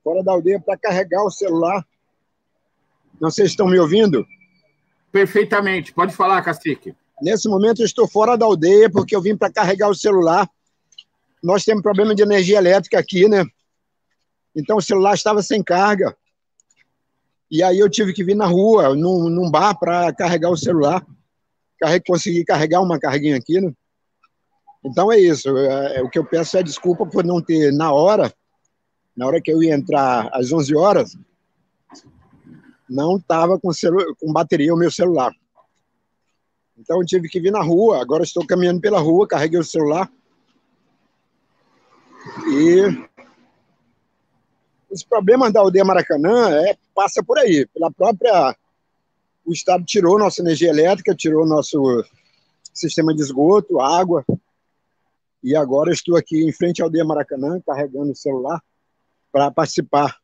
fora 0.04 0.24
da 0.24 0.34
aldeia 0.34 0.60
para 0.60 0.78
carregar 0.78 1.24
o 1.24 1.32
celular. 1.32 1.86
Não 3.20 3.32
sei 3.32 3.46
se 3.46 3.52
estão 3.52 3.68
me 3.68 3.80
ouvindo. 3.80 4.26
Perfeitamente. 5.12 5.94
Pode 5.94 6.14
falar, 6.14 6.42
Cacique. 6.42 6.94
Nesse 7.22 7.48
momento 7.48 7.82
eu 7.82 7.86
estou 7.86 8.08
fora 8.08 8.38
da 8.38 8.46
aldeia 8.46 8.90
porque 8.90 9.16
eu 9.16 9.22
vim 9.22 9.38
para 9.38 9.52
carregar 9.52 9.90
o 9.90 9.96
celular 9.96 10.50
nós 11.46 11.64
temos 11.64 11.84
problema 11.84 12.16
de 12.16 12.24
energia 12.24 12.58
elétrica 12.58 12.98
aqui, 12.98 13.30
né? 13.30 13.46
Então 14.56 14.78
o 14.78 14.82
celular 14.82 15.14
estava 15.14 15.44
sem 15.44 15.64
carga. 15.64 16.18
E 17.52 17.62
aí 17.62 17.78
eu 17.78 17.88
tive 17.88 18.14
que 18.14 18.24
vir 18.24 18.36
na 18.36 18.48
rua, 18.48 18.96
num, 18.96 19.30
num 19.30 19.52
bar, 19.52 19.78
para 19.78 20.12
carregar 20.12 20.50
o 20.50 20.58
celular. 20.58 21.06
Carre... 21.80 22.02
Consegui 22.02 22.44
carregar 22.44 22.82
uma 22.82 23.00
carguinha 23.00 23.38
aqui, 23.38 23.62
né? 23.62 23.72
Então 24.84 25.12
é 25.12 25.20
isso. 25.20 25.56
É, 25.56 25.98
é, 25.98 26.02
o 26.02 26.10
que 26.10 26.18
eu 26.18 26.26
peço 26.26 26.58
é 26.58 26.64
desculpa 26.64 27.06
por 27.06 27.24
não 27.24 27.40
ter, 27.40 27.72
na 27.72 27.92
hora, 27.92 28.34
na 29.16 29.28
hora 29.28 29.40
que 29.40 29.52
eu 29.52 29.62
ia 29.62 29.76
entrar 29.76 30.28
às 30.34 30.52
11 30.52 30.76
horas, 30.76 31.16
não 32.90 33.18
estava 33.18 33.60
com, 33.60 33.70
com 34.20 34.34
bateria 34.34 34.74
o 34.74 34.78
meu 34.78 34.90
celular. 34.90 35.32
Então 36.76 37.00
eu 37.00 37.06
tive 37.06 37.30
que 37.30 37.40
vir 37.40 37.52
na 37.52 37.62
rua. 37.62 38.02
Agora 38.02 38.24
estou 38.24 38.46
caminhando 38.48 38.82
pela 38.82 39.00
rua, 39.00 39.28
carreguei 39.28 39.60
o 39.60 39.64
celular 39.64 40.12
e 42.48 43.08
os 44.90 45.04
problemas 45.04 45.52
da 45.52 45.60
aldeia 45.60 45.86
Maracanã 45.86 46.50
é, 46.50 46.78
passa 46.94 47.24
por 47.24 47.38
aí, 47.38 47.66
pela 47.68 47.92
própria. 47.92 48.56
O 49.46 49.54
Estado 49.54 49.84
tirou 49.86 50.18
nossa 50.18 50.42
energia 50.42 50.70
elétrica, 50.70 51.14
tirou 51.14 51.46
nosso 51.46 52.04
sistema 52.74 53.14
de 53.14 53.22
esgoto, 53.22 53.80
água. 53.80 54.26
E 55.44 55.56
agora 55.56 55.92
estou 55.92 56.16
aqui 56.16 56.44
em 56.44 56.52
frente 56.52 56.82
à 56.82 56.86
aldeia 56.86 57.06
Maracanã, 57.06 57.62
carregando 57.66 58.12
o 58.12 58.16
celular 58.16 58.62
para 59.32 59.52
participar 59.52 60.18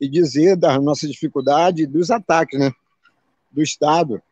e 0.00 0.08
dizer 0.08 0.56
da 0.56 0.80
nossa 0.80 1.06
dificuldade 1.06 1.86
dos 1.86 2.10
ataques 2.10 2.58
né, 2.58 2.72
do 3.50 3.62
Estado 3.62 4.22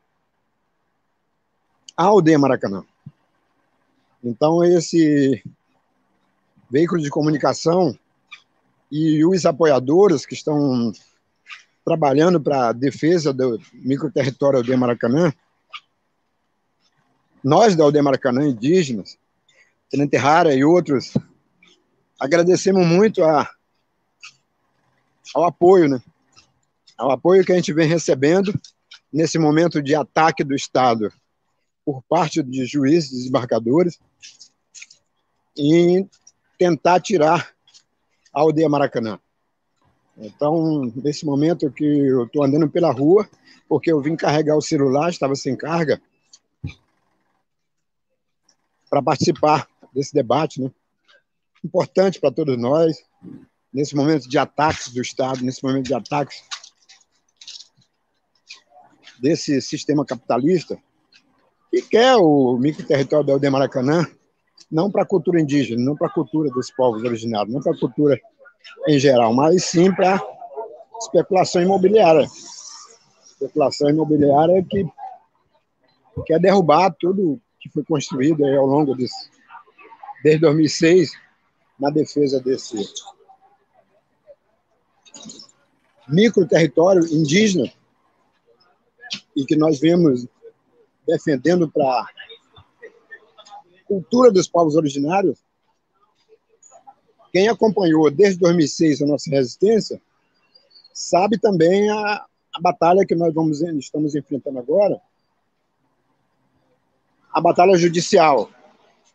à 1.96 2.04
aldeia 2.04 2.38
Maracanã. 2.38 2.84
Então, 4.22 4.64
esse 4.64 5.42
veículos 6.74 7.04
de 7.04 7.10
comunicação 7.10 7.96
e 8.90 9.24
os 9.24 9.46
apoiadores 9.46 10.26
que 10.26 10.34
estão 10.34 10.92
trabalhando 11.84 12.40
para 12.40 12.70
a 12.70 12.72
defesa 12.72 13.32
do 13.32 13.60
microterritório 13.72 14.58
Aldeia 14.58 14.76
Maracanã, 14.76 15.32
nós 17.44 17.76
da 17.76 17.84
Aldeia 17.84 18.02
Maracanã, 18.02 18.48
indígenas, 18.48 19.16
Tenente 19.88 20.16
Rara 20.16 20.52
e 20.52 20.64
outros, 20.64 21.14
agradecemos 22.18 22.84
muito 22.84 23.22
a, 23.22 23.48
ao 25.32 25.44
apoio, 25.44 25.88
né? 25.88 26.02
ao 26.98 27.12
apoio 27.12 27.44
que 27.44 27.52
a 27.52 27.56
gente 27.56 27.72
vem 27.72 27.86
recebendo 27.86 28.52
nesse 29.12 29.38
momento 29.38 29.80
de 29.80 29.94
ataque 29.94 30.42
do 30.42 30.56
Estado 30.56 31.12
por 31.84 32.02
parte 32.08 32.42
de 32.42 32.66
juízes, 32.66 33.12
desembarcadores, 33.12 34.00
e 35.56 36.04
tentar 36.58 37.00
tirar 37.00 37.54
a 38.32 38.40
aldeia 38.40 38.68
Maracanã. 38.68 39.18
Então, 40.16 40.92
nesse 40.96 41.26
momento 41.26 41.70
que 41.70 41.84
eu 41.84 42.24
estou 42.24 42.44
andando 42.44 42.70
pela 42.70 42.92
rua, 42.92 43.28
porque 43.68 43.90
eu 43.90 44.00
vim 44.00 44.16
carregar 44.16 44.56
o 44.56 44.62
celular, 44.62 45.10
estava 45.10 45.34
sem 45.34 45.56
carga, 45.56 46.00
para 48.88 49.02
participar 49.02 49.68
desse 49.92 50.14
debate, 50.14 50.60
né? 50.60 50.70
Importante 51.64 52.20
para 52.20 52.30
todos 52.30 52.56
nós, 52.56 53.02
nesse 53.72 53.96
momento 53.96 54.28
de 54.28 54.38
ataques 54.38 54.92
do 54.92 55.00
Estado, 55.00 55.42
nesse 55.42 55.64
momento 55.64 55.86
de 55.86 55.94
ataques 55.94 56.44
desse 59.18 59.60
sistema 59.60 60.04
capitalista, 60.04 60.78
que 61.70 61.82
quer 61.82 62.14
o 62.16 62.56
microterritório 62.56 63.26
da 63.26 63.32
aldeia 63.32 63.50
Maracanã 63.50 64.06
não 64.70 64.90
para 64.90 65.02
a 65.02 65.06
cultura 65.06 65.40
indígena, 65.40 65.82
não 65.82 65.96
para 65.96 66.08
a 66.08 66.12
cultura 66.12 66.50
dos 66.50 66.70
povos 66.70 67.02
originários, 67.02 67.52
não 67.52 67.62
para 67.62 67.72
a 67.72 67.78
cultura 67.78 68.20
em 68.88 68.98
geral, 68.98 69.32
mas 69.34 69.64
sim 69.64 69.92
para 69.92 70.20
especulação 70.98 71.62
imobiliária. 71.62 72.26
Especulação 73.24 73.90
imobiliária 73.90 74.64
que 74.68 74.86
quer 76.26 76.40
derrubar 76.40 76.94
tudo 76.98 77.40
que 77.60 77.68
foi 77.68 77.84
construído 77.84 78.44
ao 78.44 78.66
longo 78.66 78.94
desse, 78.94 79.30
desde 80.22 80.40
2006 80.42 81.12
na 81.78 81.90
defesa 81.90 82.40
desse 82.40 82.76
micro 86.08 86.46
território 86.46 87.04
indígena 87.12 87.70
e 89.36 89.44
que 89.44 89.56
nós 89.56 89.80
vemos 89.80 90.26
defendendo 91.06 91.70
para 91.70 92.06
cultura 93.94 94.32
dos 94.32 94.48
povos 94.48 94.74
originários, 94.74 95.38
quem 97.32 97.48
acompanhou 97.48 98.10
desde 98.10 98.40
2006 98.40 99.02
a 99.02 99.06
nossa 99.06 99.30
resistência, 99.30 100.00
sabe 100.92 101.38
também 101.38 101.88
a, 101.90 102.24
a 102.54 102.60
batalha 102.60 103.06
que 103.06 103.14
nós 103.14 103.32
vamos, 103.32 103.60
estamos 103.60 104.16
enfrentando 104.16 104.58
agora, 104.58 105.00
a 107.32 107.40
batalha 107.40 107.76
judicial. 107.76 108.50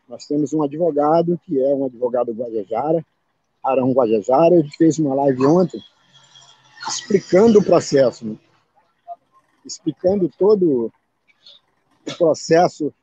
Nós 0.07 0.25
temos 0.25 0.53
um 0.53 0.63
advogado, 0.63 1.39
que 1.45 1.61
é 1.61 1.73
um 1.73 1.85
advogado 1.85 2.31
Guajajara, 2.31 3.05
Arão 3.63 3.91
Guajajara, 3.91 4.55
ele 4.55 4.69
fez 4.71 4.97
uma 4.97 5.13
live 5.13 5.45
ontem 5.45 5.81
explicando 6.87 7.59
o 7.59 7.63
processo. 7.63 8.25
Né? 8.25 8.37
explicando 9.65 10.29
todo 10.29 10.91
o 12.07 12.17
processo 12.17 12.93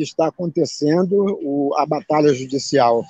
que 0.00 0.04
está 0.04 0.28
acontecendo, 0.28 1.38
o, 1.42 1.74
a 1.76 1.84
batalha 1.84 2.32
judicial. 2.32 3.04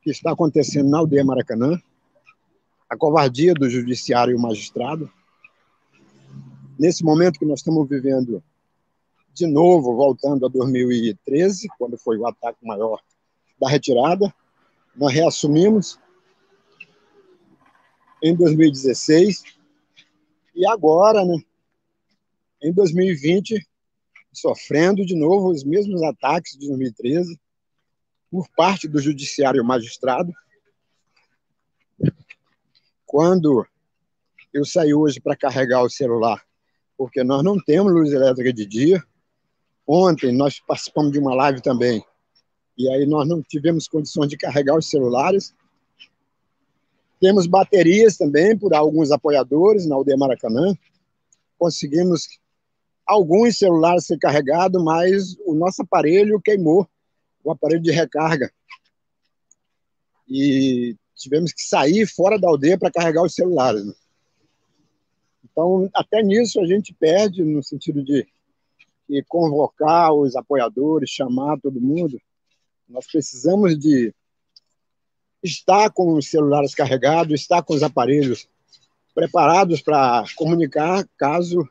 Que 0.00 0.10
está 0.10 0.30
acontecendo 0.30 0.88
na 0.88 0.98
aldeia 0.98 1.24
Maracanã, 1.24 1.82
a 2.88 2.96
covardia 2.96 3.52
do 3.52 3.68
judiciário 3.68 4.30
e 4.30 4.36
o 4.36 4.40
magistrado. 4.40 5.10
Nesse 6.78 7.02
momento 7.02 7.40
que 7.40 7.44
nós 7.44 7.58
estamos 7.58 7.88
vivendo, 7.88 8.40
de 9.34 9.48
novo, 9.48 9.96
voltando 9.96 10.46
a 10.46 10.48
2013, 10.48 11.66
quando 11.76 11.98
foi 11.98 12.16
o 12.16 12.28
ataque 12.28 12.64
maior 12.64 13.00
da 13.60 13.68
retirada, 13.68 14.32
nós 14.94 15.12
reassumimos 15.12 15.98
em 18.22 18.36
2016 18.36 19.42
e 20.54 20.64
agora, 20.64 21.24
né, 21.24 21.42
em 22.62 22.72
2020, 22.72 23.66
sofrendo 24.32 25.04
de 25.04 25.14
novo 25.14 25.50
os 25.50 25.64
mesmos 25.64 26.02
ataques 26.02 26.52
de 26.52 26.66
2013 26.66 27.38
por 28.30 28.48
parte 28.50 28.86
do 28.86 29.00
judiciário 29.00 29.64
magistrado. 29.64 30.32
Quando 33.06 33.66
eu 34.52 34.64
saí 34.64 34.92
hoje 34.92 35.20
para 35.20 35.36
carregar 35.36 35.82
o 35.82 35.90
celular, 35.90 36.42
porque 36.96 37.22
nós 37.22 37.42
não 37.44 37.56
temos 37.58 37.92
luz 37.92 38.12
elétrica 38.12 38.52
de 38.52 38.66
dia. 38.66 39.02
Ontem 39.86 40.32
nós 40.32 40.60
participamos 40.60 41.12
de 41.12 41.18
uma 41.18 41.34
live 41.34 41.62
também, 41.62 42.04
e 42.76 42.88
aí 42.90 43.06
nós 43.06 43.26
não 43.26 43.42
tivemos 43.42 43.88
condições 43.88 44.28
de 44.28 44.36
carregar 44.36 44.76
os 44.76 44.90
celulares. 44.90 45.54
Temos 47.20 47.46
baterias 47.46 48.16
também 48.16 48.56
por 48.56 48.74
alguns 48.74 49.10
apoiadores 49.10 49.86
na 49.86 49.94
aldeia 49.96 50.16
Maracanã. 50.16 50.74
Conseguimos 51.58 52.28
alguns 53.08 53.56
celulares 53.56 54.04
ser 54.06 54.18
carregados, 54.18 54.82
mas 54.84 55.36
o 55.46 55.54
nosso 55.54 55.82
aparelho 55.82 56.40
queimou, 56.40 56.86
o 57.42 57.50
aparelho 57.50 57.80
de 57.80 57.90
recarga. 57.90 58.52
E 60.28 60.94
tivemos 61.16 61.52
que 61.52 61.62
sair 61.62 62.06
fora 62.06 62.38
da 62.38 62.48
aldeia 62.48 62.78
para 62.78 62.92
carregar 62.92 63.24
os 63.24 63.34
celulares. 63.34 63.84
Né? 63.84 63.94
Então, 65.42 65.88
até 65.94 66.22
nisso 66.22 66.60
a 66.60 66.66
gente 66.66 66.92
perde, 66.92 67.42
no 67.42 67.62
sentido 67.62 68.04
de, 68.04 68.26
de 69.08 69.24
convocar 69.26 70.12
os 70.12 70.36
apoiadores, 70.36 71.08
chamar 71.08 71.58
todo 71.60 71.80
mundo. 71.80 72.20
Nós 72.86 73.06
precisamos 73.06 73.78
de 73.78 74.14
estar 75.42 75.90
com 75.90 76.12
os 76.14 76.28
celulares 76.28 76.74
carregados, 76.74 77.40
estar 77.40 77.62
com 77.62 77.74
os 77.74 77.82
aparelhos 77.82 78.46
preparados 79.14 79.80
para 79.80 80.24
comunicar 80.36 81.08
caso 81.16 81.66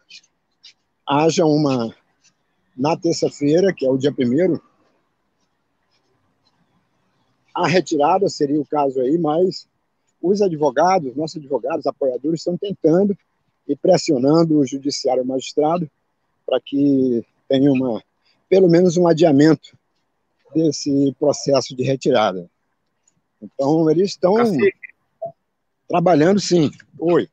haja 1.08 1.46
uma, 1.46 1.96
na 2.76 2.98
terça-feira, 2.98 3.74
que 3.74 3.86
é 3.86 3.90
o 3.90 3.98
dia 3.98 4.12
primeiro, 4.12 4.62
a 7.56 7.68
retirada 7.68 8.28
seria 8.30 8.60
o 8.60 8.66
caso 8.66 9.00
aí, 9.00 9.18
mas 9.18 9.68
os 10.22 10.42
advogados, 10.42 11.16
nossos 11.16 11.38
advogados, 11.38 11.88
apoiadores, 11.88 12.42
estão 12.42 12.58
tentando 12.58 13.18
e 13.68 13.76
pressionando 13.76 14.60
o 14.60 14.66
judiciário 14.66 15.26
magistrado 15.26 15.90
para 16.46 16.60
que 16.62 17.26
tenha 17.48 17.72
uma, 17.72 18.04
pelo 18.50 18.70
menos 18.70 18.98
um 18.98 19.08
adiamento 19.08 19.78
desse 20.54 21.16
processo 21.20 21.76
de 21.76 21.84
retirada. 21.84 22.50
Então, 23.42 23.90
eles 23.90 24.12
estão 24.12 24.36
Cacique. 24.36 24.78
trabalhando, 25.88 26.40
sim. 26.40 26.72
Oi. 27.00 27.30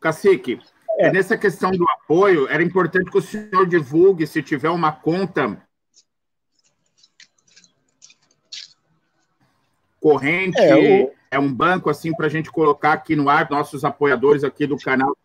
Cacique, 0.00 0.60
é. 0.98 1.12
Nessa 1.12 1.38
questão 1.38 1.70
do 1.70 1.88
apoio, 1.88 2.48
era 2.48 2.62
importante 2.62 3.10
que 3.10 3.18
o 3.18 3.22
senhor 3.22 3.66
divulgue 3.66 4.26
se 4.26 4.42
tiver 4.42 4.68
uma 4.68 4.90
conta 4.90 5.62
corrente, 10.00 10.58
é, 10.58 11.04
o... 11.04 11.12
é 11.30 11.38
um 11.38 11.52
banco 11.52 11.88
assim 11.88 12.12
para 12.12 12.26
a 12.26 12.28
gente 12.28 12.50
colocar 12.50 12.92
aqui 12.92 13.14
no 13.14 13.28
ar, 13.28 13.48
nossos 13.48 13.84
apoiadores 13.84 14.42
aqui 14.42 14.66
do 14.66 14.76
canal 14.76 15.16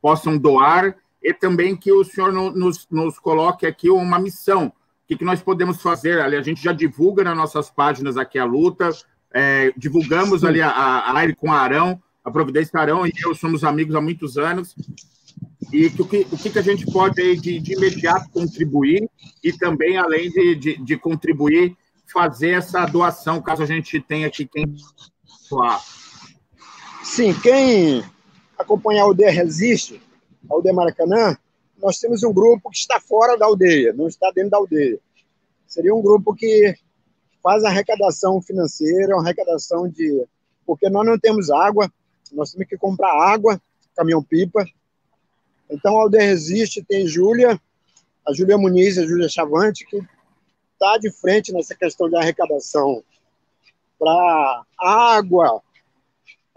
possam 0.00 0.36
doar, 0.36 0.96
e 1.22 1.32
também 1.32 1.76
que 1.76 1.92
o 1.92 2.02
senhor 2.02 2.32
nos, 2.32 2.88
nos 2.90 3.16
coloque 3.20 3.64
aqui 3.64 3.88
uma 3.88 4.18
missão. 4.18 4.66
O 4.66 4.72
que, 5.06 5.16
que 5.16 5.24
nós 5.24 5.40
podemos 5.40 5.80
fazer? 5.80 6.20
Ali, 6.20 6.34
a 6.34 6.42
gente 6.42 6.60
já 6.60 6.72
divulga 6.72 7.22
nas 7.22 7.36
nossas 7.36 7.70
páginas 7.70 8.16
aqui 8.16 8.40
a 8.40 8.44
luta, 8.44 8.90
é, 9.32 9.72
divulgamos 9.76 10.44
ali 10.44 10.60
a, 10.60 10.70
a 10.70 11.12
live 11.12 11.36
com 11.36 11.52
a 11.52 11.60
Arão, 11.60 12.02
a 12.24 12.30
Providência 12.30 12.78
Arão 12.78 13.06
e 13.06 13.12
eu 13.24 13.34
somos 13.34 13.64
amigos 13.64 13.94
há 13.94 14.00
muitos 14.00 14.38
anos. 14.38 14.74
E 15.72 15.88
que, 15.90 16.02
o, 16.02 16.06
que, 16.06 16.26
o 16.30 16.36
que 16.36 16.58
a 16.58 16.62
gente 16.62 16.84
pode 16.86 17.20
aí 17.20 17.36
de, 17.36 17.58
de 17.58 17.72
imediato 17.72 18.28
contribuir 18.30 19.08
e 19.42 19.52
também, 19.52 19.96
além 19.96 20.30
de, 20.30 20.54
de, 20.54 20.76
de, 20.76 20.96
contribuir, 20.98 21.76
fazer 22.12 22.50
essa 22.50 22.84
doação, 22.84 23.40
caso 23.40 23.62
a 23.62 23.66
gente 23.66 23.98
tenha 24.00 24.26
aqui 24.26 24.46
quem 24.46 24.74
doar. 25.48 25.82
Sim, 27.02 27.32
quem 27.40 28.04
acompanhar 28.58 29.02
a 29.02 29.04
aldeia 29.06 29.30
Resiste, 29.30 30.00
a 30.50 30.54
aldeia 30.54 30.74
Maracanã, 30.74 31.36
nós 31.82 31.98
temos 31.98 32.22
um 32.22 32.32
grupo 32.32 32.70
que 32.70 32.76
está 32.76 33.00
fora 33.00 33.36
da 33.36 33.46
aldeia, 33.46 33.92
não 33.92 34.06
está 34.06 34.30
dentro 34.34 34.50
da 34.50 34.58
aldeia. 34.58 35.00
Seria 35.66 35.94
um 35.94 36.02
grupo 36.02 36.34
que 36.34 36.74
faz 37.42 37.64
arrecadação 37.64 38.40
financeira, 38.40 39.16
arrecadação 39.16 39.88
de. 39.88 40.24
Porque 40.64 40.88
nós 40.88 41.04
não 41.04 41.18
temos 41.18 41.50
água, 41.50 41.90
nós 42.32 42.52
temos 42.52 42.68
que 42.68 42.76
comprar 42.76 43.12
água, 43.12 43.60
caminhão-pipa. 43.96 44.64
Então, 45.70 45.96
a 45.96 46.02
Aldeia 46.02 46.28
Resiste 46.28 46.82
tem 46.82 47.06
Júlia, 47.06 47.60
a 48.26 48.32
Júlia 48.32 48.58
Muniz, 48.58 48.98
a 48.98 49.06
Júlia 49.06 49.28
Chavante, 49.28 49.86
que 49.86 49.98
está 50.72 50.98
de 50.98 51.10
frente 51.10 51.52
nessa 51.52 51.74
questão 51.74 52.08
de 52.08 52.16
arrecadação 52.16 53.02
para 53.98 54.64
água, 54.78 55.62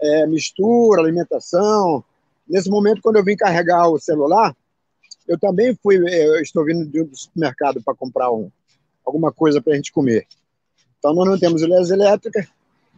é, 0.00 0.26
mistura, 0.26 1.00
alimentação. 1.00 2.04
Nesse 2.48 2.68
momento, 2.68 3.00
quando 3.00 3.16
eu 3.16 3.24
vim 3.24 3.36
carregar 3.36 3.88
o 3.88 3.98
celular, 3.98 4.54
eu 5.26 5.38
também 5.38 5.76
fui, 5.82 5.96
é, 6.08 6.26
eu 6.26 6.40
estou 6.40 6.64
vindo 6.64 6.84
do 6.84 7.16
supermercado 7.16 7.82
para 7.82 7.94
comprar 7.94 8.30
um, 8.30 8.50
alguma 9.04 9.32
coisa 9.32 9.62
para 9.62 9.72
a 9.72 9.76
gente 9.76 9.92
comer. 9.92 10.26
Então, 10.98 11.14
nós 11.14 11.28
não 11.28 11.38
temos 11.38 11.62
luz 11.62 11.90
elétrica, 11.90 12.46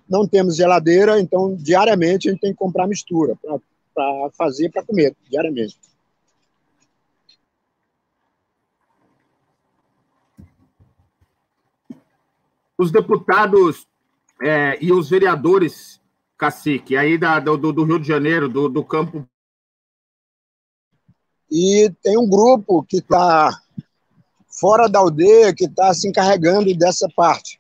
não 0.08 0.26
temos 0.26 0.56
geladeira, 0.56 1.20
então 1.20 1.54
diariamente 1.54 2.28
a 2.28 2.32
gente 2.32 2.40
tem 2.40 2.52
que 2.52 2.58
comprar 2.58 2.86
mistura 2.86 3.36
para 3.94 4.30
fazer 4.36 4.70
para 4.70 4.84
comer, 4.84 5.14
diariamente. 5.28 5.78
Os 12.76 12.90
deputados 12.92 13.86
é, 14.40 14.78
e 14.80 14.92
os 14.92 15.10
vereadores, 15.10 16.00
cacique, 16.36 16.96
aí 16.96 17.18
da, 17.18 17.40
do, 17.40 17.56
do 17.56 17.84
Rio 17.84 17.98
de 17.98 18.06
Janeiro, 18.06 18.48
do, 18.48 18.68
do 18.68 18.84
campo. 18.84 19.28
E 21.50 21.92
tem 22.02 22.16
um 22.16 22.28
grupo 22.28 22.84
que 22.84 22.98
está 22.98 23.50
fora 24.60 24.88
da 24.88 25.00
aldeia, 25.00 25.52
que 25.52 25.64
está 25.64 25.92
se 25.92 26.08
encarregando 26.08 26.72
dessa 26.76 27.08
parte 27.16 27.58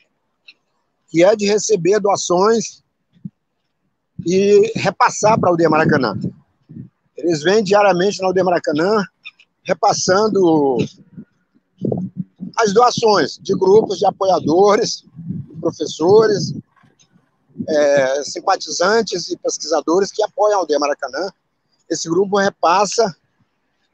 que 1.08 1.24
é 1.24 1.34
de 1.34 1.46
receber 1.46 2.00
doações 2.00 2.82
e 4.26 4.72
repassar 4.76 5.38
para 5.38 5.48
a 5.48 5.52
Aldeia 5.52 5.70
Maracanã. 5.70 6.14
Eles 7.16 7.42
vêm 7.42 7.62
diariamente 7.64 8.20
na 8.20 8.28
Aldeia 8.28 8.44
Maracanã 8.44 9.04
repassando 9.64 10.78
as 12.56 12.72
doações 12.72 13.38
de 13.38 13.54
grupos 13.54 13.98
de 13.98 14.06
apoiadores, 14.06 15.04
professores, 15.60 16.54
é, 17.66 18.24
simpatizantes 18.24 19.28
e 19.30 19.36
pesquisadores 19.36 20.12
que 20.12 20.22
apoiam 20.22 20.58
a 20.58 20.60
Aldeia 20.60 20.78
Maracanã. 20.78 21.30
Esse 21.88 22.08
grupo 22.08 22.38
repassa 22.38 23.16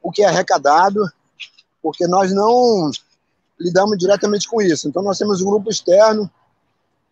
o 0.01 0.11
que 0.11 0.21
é 0.21 0.27
arrecadado, 0.27 1.01
porque 1.81 2.07
nós 2.07 2.33
não 2.33 2.91
lidamos 3.59 3.97
diretamente 3.97 4.47
com 4.47 4.61
isso. 4.61 4.87
Então, 4.87 5.01
nós 5.01 5.17
temos 5.17 5.41
um 5.41 5.45
grupo 5.45 5.69
externo 5.69 6.29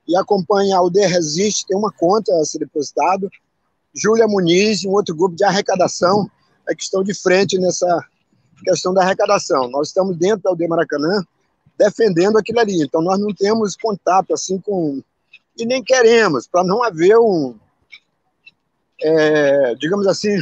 e 0.08 0.16
acompanha 0.16 0.76
a 0.76 0.80
Aldeia 0.80 1.08
Resiste, 1.08 1.66
tem 1.66 1.78
uma 1.78 1.92
conta 1.92 2.34
a 2.36 2.46
ser 2.46 2.60
depositado. 2.60 3.30
Júlia 3.96 4.28
Muniz 4.28 4.84
um 4.86 4.92
outro 4.92 5.16
grupo 5.16 5.36
de 5.36 5.44
arrecadação 5.44 6.30
é 6.68 6.76
que 6.76 6.84
estão 6.84 7.04
de 7.04 7.14
frente 7.14 7.58
nessa 7.58 8.06
questão 8.64 8.94
da 8.94 9.02
arrecadação. 9.02 9.70
Nós 9.70 9.90
estamos 9.90 10.18
dentro 10.18 10.44
da 10.44 10.50
Aldeia 10.50 10.70
Maracanã 10.70 11.24
defendendo 11.78 12.38
aquilo 12.38 12.60
ali. 12.60 12.84
Então, 12.84 13.02
nós 13.02 13.20
não 13.20 13.34
temos 13.34 13.76
contato 13.76 14.34
assim 14.34 14.60
com. 14.60 15.02
E 15.58 15.66
nem 15.66 15.84
queremos, 15.84 16.48
para 16.48 16.64
não 16.64 16.84
haver 16.84 17.18
um. 17.18 17.56
É, 19.02 19.76
digamos 19.76 20.08
assim. 20.08 20.40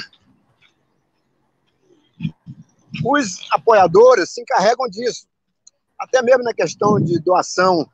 Os 3.03 3.39
apoiadores 3.51 4.29
se 4.29 4.41
encarregam 4.41 4.87
disso. 4.89 5.25
Até 5.97 6.21
mesmo 6.21 6.43
na 6.43 6.53
questão 6.53 6.99
de 6.99 7.19
doação 7.19 7.89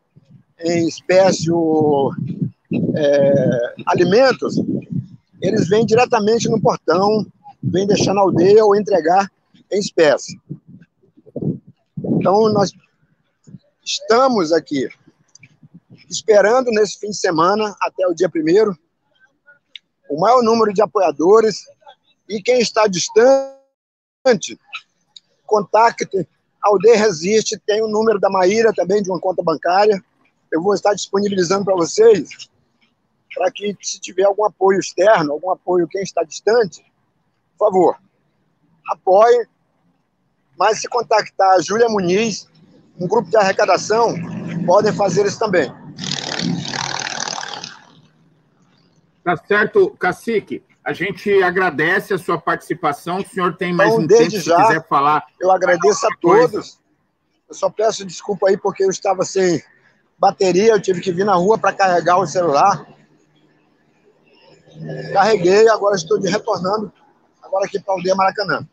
em 0.59 0.87
espécie 0.87 1.49
é, 2.95 3.73
alimentos, 3.85 4.55
eles 5.41 5.67
vêm 5.69 5.85
diretamente 5.85 6.49
no 6.49 6.61
portão, 6.61 7.25
vêm 7.61 7.87
deixar 7.87 8.13
na 8.13 8.21
aldeia 8.21 8.65
ou 8.65 8.75
entregar 8.75 9.31
em 9.71 9.79
espécie. 9.79 10.39
Então, 11.97 12.49
nós 12.49 12.73
estamos 13.83 14.51
aqui 14.51 14.89
esperando 16.09 16.71
nesse 16.71 16.99
fim 16.99 17.09
de 17.09 17.17
semana, 17.17 17.75
até 17.81 18.07
o 18.07 18.13
dia 18.13 18.29
primeiro, 18.29 18.77
o 20.09 20.19
maior 20.19 20.41
número 20.41 20.73
de 20.73 20.81
apoiadores 20.81 21.65
e 22.27 22.41
quem 22.41 22.59
está 22.59 22.87
distante, 22.87 24.57
contacte 25.45 26.27
a 26.63 26.69
Aldeia 26.69 26.97
Resiste, 26.97 27.59
tem 27.65 27.81
o 27.81 27.87
número 27.87 28.19
da 28.19 28.29
Maíra 28.29 28.73
também, 28.73 29.01
de 29.01 29.09
uma 29.09 29.19
conta 29.19 29.43
bancária. 29.43 30.03
Eu 30.51 30.61
vou 30.61 30.73
estar 30.73 30.93
disponibilizando 30.93 31.65
para 31.65 31.75
vocês, 31.75 32.49
para 33.33 33.51
que 33.51 33.75
se 33.81 33.99
tiver 33.99 34.23
algum 34.23 34.45
apoio 34.45 34.79
externo, 34.79 35.33
algum 35.33 35.51
apoio 35.51 35.87
quem 35.87 36.01
está 36.01 36.23
distante, 36.23 36.83
por 37.57 37.67
favor, 37.67 37.97
apoie. 38.89 39.47
Mas 40.57 40.81
se 40.81 40.87
contactar 40.87 41.51
a 41.51 41.61
Júlia 41.61 41.87
Muniz, 41.87 42.47
um 42.99 43.07
grupo 43.07 43.29
de 43.29 43.37
arrecadação, 43.37 44.15
podem 44.65 44.91
fazer 44.91 45.25
isso 45.25 45.37
também. 45.37 45.71
Tá 49.23 49.35
certo, 49.45 49.91
Cacique. 49.99 50.63
A 50.83 50.93
gente 50.93 51.43
agradece 51.43 52.13
a 52.13 52.17
sua 52.17 52.39
participação. 52.39 53.17
O 53.17 53.27
senhor 53.27 53.57
tem 53.57 53.73
mais 53.73 53.91
então, 53.91 54.03
um 54.03 54.07
desde 54.07 54.37
tempo, 54.37 54.45
já, 54.45 54.55
se 54.55 54.67
quiser 54.67 54.87
falar. 54.87 55.25
Eu 55.39 55.51
agradeço 55.51 56.07
a 56.07 56.09
todos. 56.21 56.51
Coisa. 56.51 56.77
Eu 57.49 57.53
só 57.53 57.69
peço 57.69 58.05
desculpa 58.05 58.47
aí 58.47 58.57
porque 58.57 58.83
eu 58.83 58.89
estava 58.89 59.25
sem 59.25 59.61
bateria, 60.17 60.71
eu 60.71 60.81
tive 60.81 61.01
que 61.01 61.11
vir 61.11 61.25
na 61.25 61.35
rua 61.35 61.57
para 61.57 61.73
carregar 61.73 62.17
o 62.17 62.27
celular. 62.27 62.85
Carreguei, 65.13 65.67
agora 65.69 65.95
estou 65.95 66.19
de 66.19 66.29
retornando 66.29 66.91
agora 67.47 67.65
aqui 67.65 67.79
para 67.79 67.93
a 67.93 67.97
aldeia 67.97 68.15
Maracanã. 68.15 68.67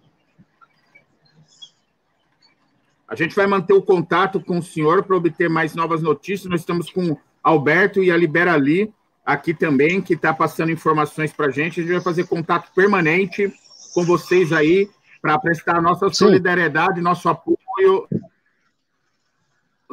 A 3.07 3.15
gente 3.15 3.35
vai 3.35 3.47
manter 3.47 3.73
o 3.73 3.83
contato 3.83 4.41
com 4.41 4.59
o 4.59 4.63
senhor 4.63 5.05
para 5.05 5.17
obter 5.17 5.49
mais 5.49 5.75
novas 5.75 6.03
notícias. 6.03 6.51
Nós 6.51 6.61
estamos 6.61 6.91
com 6.91 7.17
Alberto 7.43 8.03
e 8.03 8.11
a 8.11 8.17
Liberali 8.17 8.93
aqui 9.25 9.55
também, 9.55 10.03
que 10.03 10.15
está 10.15 10.35
passando 10.35 10.73
informações 10.73 11.33
para 11.33 11.47
a 11.47 11.51
gente. 11.51 11.81
A 11.81 11.83
gente 11.83 11.93
vai 11.93 12.03
fazer 12.03 12.27
contato 12.27 12.73
permanente 12.75 13.53
com 13.95 14.05
vocês 14.05 14.53
aí 14.53 14.91
para 15.23 15.39
prestar 15.39 15.81
nossa 15.81 16.11
solidariedade, 16.11 16.97
Sim. 16.97 17.03
nosso 17.03 17.29
apoio, 17.29 18.09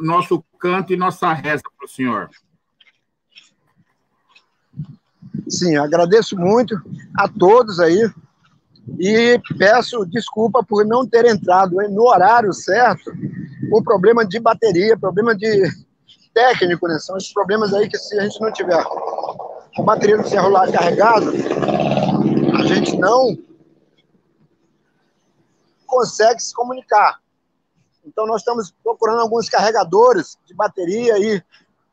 nosso 0.02 0.44
canto 0.58 0.92
e 0.92 0.96
nossa 0.96 1.32
reza 1.32 1.62
para 1.76 1.86
o 1.86 1.88
senhor. 1.88 2.30
Sim, 5.48 5.76
agradeço 5.76 6.36
muito 6.36 6.74
a 7.16 7.28
todos 7.28 7.80
aí 7.80 8.10
e 8.98 9.40
peço 9.58 10.04
desculpa 10.06 10.62
por 10.62 10.84
não 10.84 11.06
ter 11.06 11.24
entrado 11.24 11.76
no 11.90 12.02
horário 12.02 12.52
certo 12.52 13.12
por 13.70 13.82
problema 13.82 14.26
de 14.26 14.40
bateria, 14.40 14.98
problema 14.98 15.34
de 15.34 15.62
técnico, 16.34 16.88
né? 16.88 16.98
São 16.98 17.16
esses 17.16 17.32
problemas 17.32 17.72
aí 17.72 17.88
que 17.88 17.96
se 17.96 18.18
a 18.18 18.22
gente 18.24 18.40
não 18.40 18.52
tiver 18.52 18.74
a 18.74 19.82
bateria 19.82 20.18
do 20.18 20.28
celular 20.28 20.70
carregado, 20.70 21.32
a 22.54 22.66
gente 22.66 22.96
não 22.96 23.38
consegue 25.86 26.42
se 26.42 26.54
comunicar. 26.54 27.20
Então 28.04 28.26
nós 28.26 28.40
estamos 28.40 28.74
procurando 28.82 29.20
alguns 29.20 29.48
carregadores 29.48 30.36
de 30.46 30.54
bateria 30.54 31.18
e, 31.18 31.42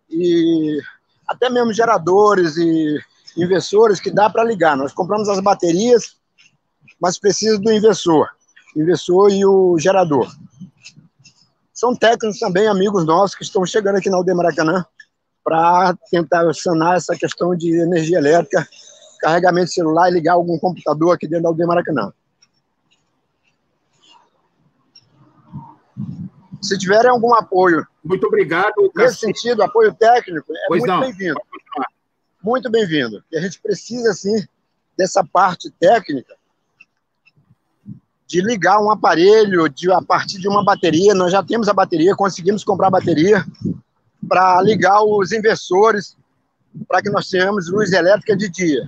e 0.09 0.79
até 1.27 1.49
mesmo 1.49 1.71
geradores 1.71 2.57
e 2.57 2.97
inversores 3.37 3.99
que 3.99 4.11
dá 4.11 4.29
para 4.29 4.43
ligar. 4.43 4.75
Nós 4.75 4.93
compramos 4.93 5.29
as 5.29 5.39
baterias, 5.39 6.17
mas 6.99 7.19
precisa 7.19 7.59
do 7.59 7.71
inversor, 7.71 8.27
inversor 8.75 9.31
e 9.31 9.45
o 9.45 9.77
gerador. 9.77 10.27
São 11.73 11.95
técnicos 11.95 12.39
também, 12.39 12.67
amigos 12.67 13.05
nossos, 13.05 13.35
que 13.35 13.43
estão 13.43 13.65
chegando 13.65 13.97
aqui 13.97 14.09
na 14.09 14.17
Aldeia 14.17 14.35
Maracanã 14.35 14.85
para 15.43 15.95
tentar 16.11 16.53
sanar 16.53 16.97
essa 16.97 17.15
questão 17.15 17.55
de 17.55 17.73
energia 17.73 18.17
elétrica, 18.17 18.67
carregamento 19.21 19.71
celular 19.71 20.09
e 20.09 20.13
ligar 20.13 20.33
algum 20.33 20.59
computador 20.59 21.15
aqui 21.15 21.27
dentro 21.27 21.43
da 21.43 21.49
Aldeia 21.49 21.67
Maracanã. 21.67 22.11
Se 26.61 26.77
tiverem 26.77 27.09
algum 27.09 27.33
apoio. 27.33 27.85
Muito 28.03 28.27
obrigado. 28.27 28.91
Nesse 28.95 29.17
sentido, 29.17 29.63
apoio 29.63 29.93
técnico, 29.93 30.51
é 30.53 30.67
pois 30.67 30.81
muito 30.81 30.99
bem-vindo. 30.99 31.41
Muito 32.43 32.69
bem-vindo. 32.69 33.23
E 33.31 33.37
a 33.37 33.41
gente 33.41 33.61
precisa, 33.61 34.13
sim, 34.13 34.45
dessa 34.97 35.23
parte 35.23 35.69
técnica 35.71 36.35
de 38.27 38.41
ligar 38.41 38.79
um 38.79 38.91
aparelho 38.91 39.67
de, 39.67 39.91
a 39.91 40.01
partir 40.01 40.39
de 40.39 40.47
uma 40.47 40.63
bateria. 40.63 41.15
Nós 41.15 41.31
já 41.31 41.43
temos 41.43 41.67
a 41.67 41.73
bateria, 41.73 42.15
conseguimos 42.15 42.63
comprar 42.63 42.87
a 42.87 42.91
bateria 42.91 43.43
para 44.27 44.61
ligar 44.61 45.01
os 45.01 45.31
inversores 45.31 46.15
para 46.87 47.01
que 47.01 47.09
nós 47.09 47.27
tenhamos 47.27 47.69
luz 47.69 47.91
elétrica 47.91 48.37
de 48.37 48.47
dia. 48.47 48.87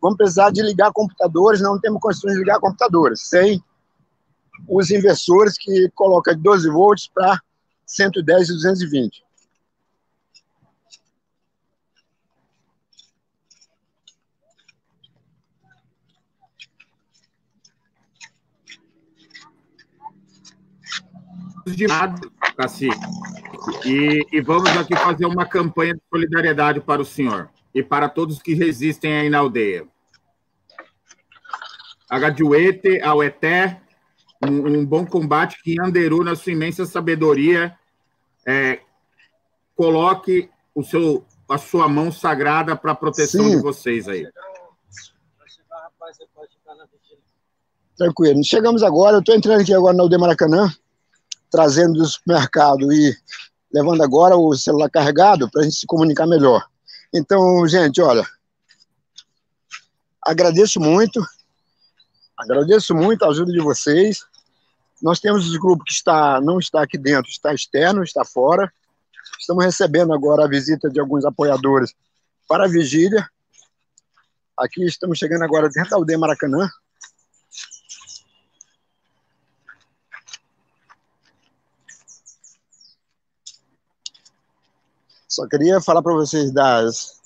Vamos 0.00 0.16
precisar 0.16 0.50
de 0.50 0.62
ligar 0.62 0.90
computadores, 0.92 1.60
não 1.60 1.78
temos 1.78 2.00
condições 2.00 2.32
de 2.32 2.38
ligar 2.38 2.58
computadores, 2.60 3.28
sem 3.28 3.62
os 4.66 4.90
inversores 4.90 5.56
que 5.58 5.90
colocam 5.94 6.34
de 6.34 6.42
12 6.42 6.70
volts 6.70 7.10
para 7.12 7.40
110 7.86 8.48
e 8.48 8.52
220. 8.54 9.28
de 21.74 21.86
nada, 21.86 22.20
Cacique. 22.56 22.96
E, 23.84 24.26
e 24.32 24.40
vamos 24.40 24.68
aqui 24.76 24.96
fazer 24.96 25.26
uma 25.26 25.46
campanha 25.46 25.94
de 25.94 26.00
solidariedade 26.10 26.80
para 26.80 27.02
o 27.02 27.04
senhor 27.04 27.50
e 27.74 27.82
para 27.82 28.08
todos 28.08 28.42
que 28.42 28.54
resistem 28.54 29.12
aí 29.12 29.30
na 29.30 29.38
aldeia. 29.38 29.86
Agaduete, 32.10 33.00
Aueté, 33.02 33.80
um, 34.44 34.66
um 34.66 34.86
bom 34.86 35.04
combate 35.04 35.62
que 35.62 35.80
Anderu, 35.80 36.22
na 36.22 36.36
sua 36.36 36.52
imensa 36.52 36.86
sabedoria, 36.86 37.76
é, 38.46 38.80
coloque 39.74 40.50
o 40.74 40.82
seu, 40.82 41.24
a 41.48 41.58
sua 41.58 41.88
mão 41.88 42.12
sagrada 42.12 42.76
para 42.76 42.92
a 42.92 42.94
proteção 42.94 43.44
Sim. 43.44 43.56
de 43.56 43.62
vocês 43.62 44.08
aí. 44.08 44.26
Tranquilo. 47.96 48.44
Chegamos 48.44 48.82
agora, 48.82 49.16
eu 49.16 49.20
estou 49.20 49.34
entrando 49.34 49.60
aqui 49.60 49.74
agora 49.74 49.96
na 49.96 50.02
Aldeia 50.04 50.20
Maracanã 50.20 50.72
trazendo 51.50 51.94
do 51.94 52.06
supermercado 52.06 52.92
e 52.92 53.16
levando 53.72 54.02
agora 54.02 54.36
o 54.36 54.54
celular 54.54 54.90
carregado 54.90 55.50
para 55.50 55.62
a 55.62 55.64
gente 55.64 55.76
se 55.76 55.86
comunicar 55.86 56.26
melhor. 56.26 56.66
Então, 57.12 57.66
gente, 57.66 58.00
olha, 58.00 58.24
agradeço 60.22 60.80
muito, 60.80 61.24
agradeço 62.36 62.94
muito 62.94 63.24
a 63.24 63.28
ajuda 63.28 63.52
de 63.52 63.60
vocês. 63.60 64.26
Nós 65.00 65.20
temos 65.20 65.46
esse 65.46 65.58
grupo 65.58 65.84
que 65.84 65.92
está, 65.92 66.40
não 66.40 66.58
está 66.58 66.82
aqui 66.82 66.98
dentro, 66.98 67.30
está 67.30 67.54
externo, 67.54 68.02
está 68.02 68.24
fora. 68.24 68.72
Estamos 69.38 69.64
recebendo 69.64 70.12
agora 70.12 70.44
a 70.44 70.48
visita 70.48 70.90
de 70.90 70.98
alguns 70.98 71.24
apoiadores 71.24 71.94
para 72.48 72.64
a 72.64 72.68
vigília. 72.68 73.28
Aqui 74.56 74.84
estamos 74.84 75.18
chegando 75.18 75.44
agora 75.44 75.68
dentro 75.68 75.90
da 75.90 75.96
aldeia 75.96 76.18
Maracanã, 76.18 76.68
Só 85.38 85.46
queria 85.46 85.80
falar 85.80 86.02
para 86.02 86.14
vocês 86.14 86.50
das 86.50 87.20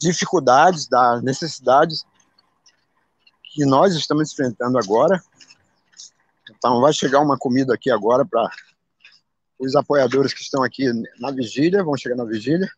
dificuldades, 0.00 0.88
das 0.88 1.22
necessidades 1.22 2.06
que 3.52 3.66
nós 3.66 3.94
estamos 3.94 4.32
enfrentando 4.32 4.78
agora. 4.78 5.22
Então, 6.56 6.80
vai 6.80 6.92
chegar 6.92 7.20
uma 7.20 7.38
comida 7.38 7.74
aqui 7.74 7.90
agora 7.90 8.24
para 8.24 8.50
os 9.58 9.76
apoiadores 9.76 10.32
que 10.32 10.42
estão 10.42 10.62
aqui 10.62 10.90
na 11.18 11.30
vigília, 11.30 11.84
vão 11.84 11.96
chegar 11.96 12.16
na 12.16 12.24
vigília, 12.24 12.68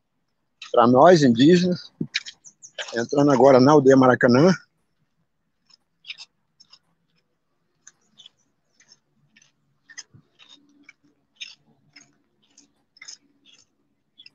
para 0.70 0.86
nós 0.86 1.22
indígenas, 1.22 1.92
entrando 2.94 3.30
agora 3.30 3.60
na 3.60 3.72
aldeia 3.72 3.96
Maracanã. 3.96 4.52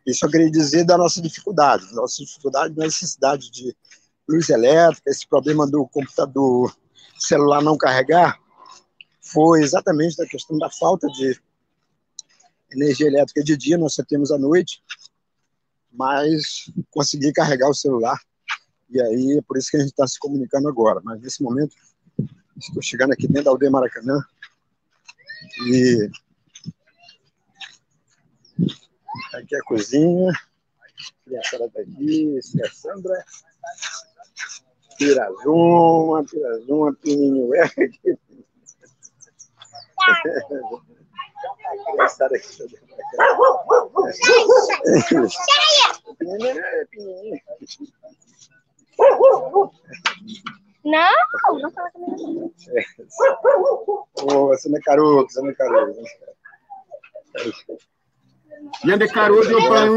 Isso 0.06 0.26
eu 0.26 0.30
queria 0.30 0.50
dizer 0.50 0.86
da 0.86 0.98
nossa 0.98 1.22
dificuldade, 1.22 1.94
nossa 1.94 2.24
dificuldade 2.24 2.74
necessidade 2.78 3.52
de 3.52 3.76
luz 4.28 4.50
elétrica, 4.50 5.10
esse 5.10 5.28
problema 5.28 5.68
do 5.68 5.86
computador 5.88 6.74
celular 7.20 7.62
não 7.62 7.78
carregar, 7.78 8.40
foi 9.32 9.62
exatamente 9.62 10.18
da 10.18 10.26
questão 10.26 10.58
da 10.58 10.70
falta 10.70 11.08
de 11.08 11.40
energia 12.72 13.08
elétrica 13.08 13.44
de 13.44 13.56
dia, 13.58 13.78
nós 13.78 13.94
só 13.94 14.04
temos 14.04 14.32
à 14.32 14.38
noite, 14.38 14.84
mas 15.92 16.72
consegui 16.92 17.32
carregar 17.32 17.70
o 17.70 17.76
celular. 17.76 18.20
E 18.90 19.02
aí 19.02 19.38
é 19.38 19.42
por 19.42 19.58
isso 19.58 19.70
que 19.70 19.78
a 19.78 19.80
gente 19.80 19.90
está 19.90 20.08
se 20.08 20.20
comunicando 20.20 20.68
agora. 20.68 21.02
Mas 21.04 21.22
nesse 21.22 21.44
momento, 21.44 21.76
estou 22.58 22.82
chegando 22.82 23.14
aqui 23.14 23.28
dentro 23.28 23.46
da 23.46 23.52
aldeia 23.52 23.72
Maracanã. 23.72 24.24
E 25.68 26.10
aqui 29.34 29.56
é 29.56 29.60
a 29.60 29.64
cozinha, 29.64 30.32
criançada 31.26 31.70
daqui, 31.70 32.38
essa 32.38 32.62
é 32.62 32.68
a 32.68 32.72
Sandra, 32.72 33.26
Pirazuma, 34.98 36.24
Pirazuma, 36.24 36.94
Pininho 36.96 37.50
é 40.08 40.38
aqui. 40.40 40.88
Criançada 41.92 42.36
aqui. 42.36 42.64
Pequenininho, 46.20 47.42
Não, 50.84 51.14
não 51.62 51.72
fala 51.72 51.92
comigo. 51.92 52.54
É. 52.70 52.84
Ô, 54.24 54.48
você 54.48 54.70
não 54.70 54.78
é 54.78 54.82
caroço, 54.82 55.30
você 55.30 55.42
não 55.42 55.50
é 55.50 55.54
caroço. 55.54 56.02
E 58.84 58.92
ande 58.92 59.08
carudo, 59.08 59.58
pai. 59.68 59.88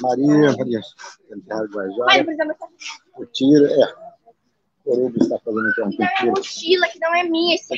Maria, 0.00 0.56
Maria, 0.56 0.80
Santiago 1.28 1.66
Guajara, 1.68 2.32
exemplo, 2.32 2.56
o 3.16 3.26
tiro, 3.26 3.66
é. 3.66 3.94
Corubo 4.84 5.18
está 5.20 5.38
fazendo 5.40 5.68
então 5.68 5.86
um 5.86 5.90
tiro. 5.90 6.32
mochila 6.36 6.88
que 6.88 6.98
não 7.00 7.14
é 7.14 7.22
minha. 7.24 7.54
Esse... 7.54 7.74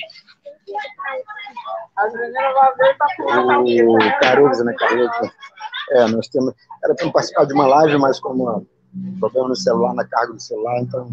O 3.86 4.20
Caruso, 4.20 4.64
né, 4.64 4.74
Caruso? 4.78 5.32
É, 5.90 6.06
nós 6.09 6.28
temos. 6.28 6.55
Era 6.84 6.94
para 6.94 7.10
participar 7.10 7.44
de 7.44 7.52
uma 7.52 7.66
live, 7.66 7.98
mas 7.98 8.18
como 8.20 8.64
problema 9.18 9.48
no 9.48 9.56
celular, 9.56 9.92
na 9.94 10.06
carga 10.06 10.32
do 10.32 10.40
celular, 10.40 10.80
então. 10.80 11.10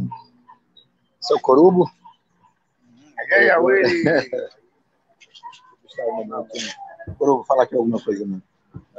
Seu 1.19 1.39
Corubo? 1.39 1.89
Corubo, 7.17 7.43
fala 7.45 7.63
aqui 7.63 7.75
alguma 7.75 7.99
coisa, 8.01 8.25
né? 8.25 8.41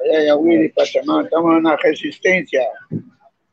É, 0.00 0.28
é 0.28 0.34
o 0.34 0.40
Willy 0.40 0.70
Patamã, 0.70 1.22
estamos 1.22 1.62
na 1.62 1.76
resistência. 1.76 2.66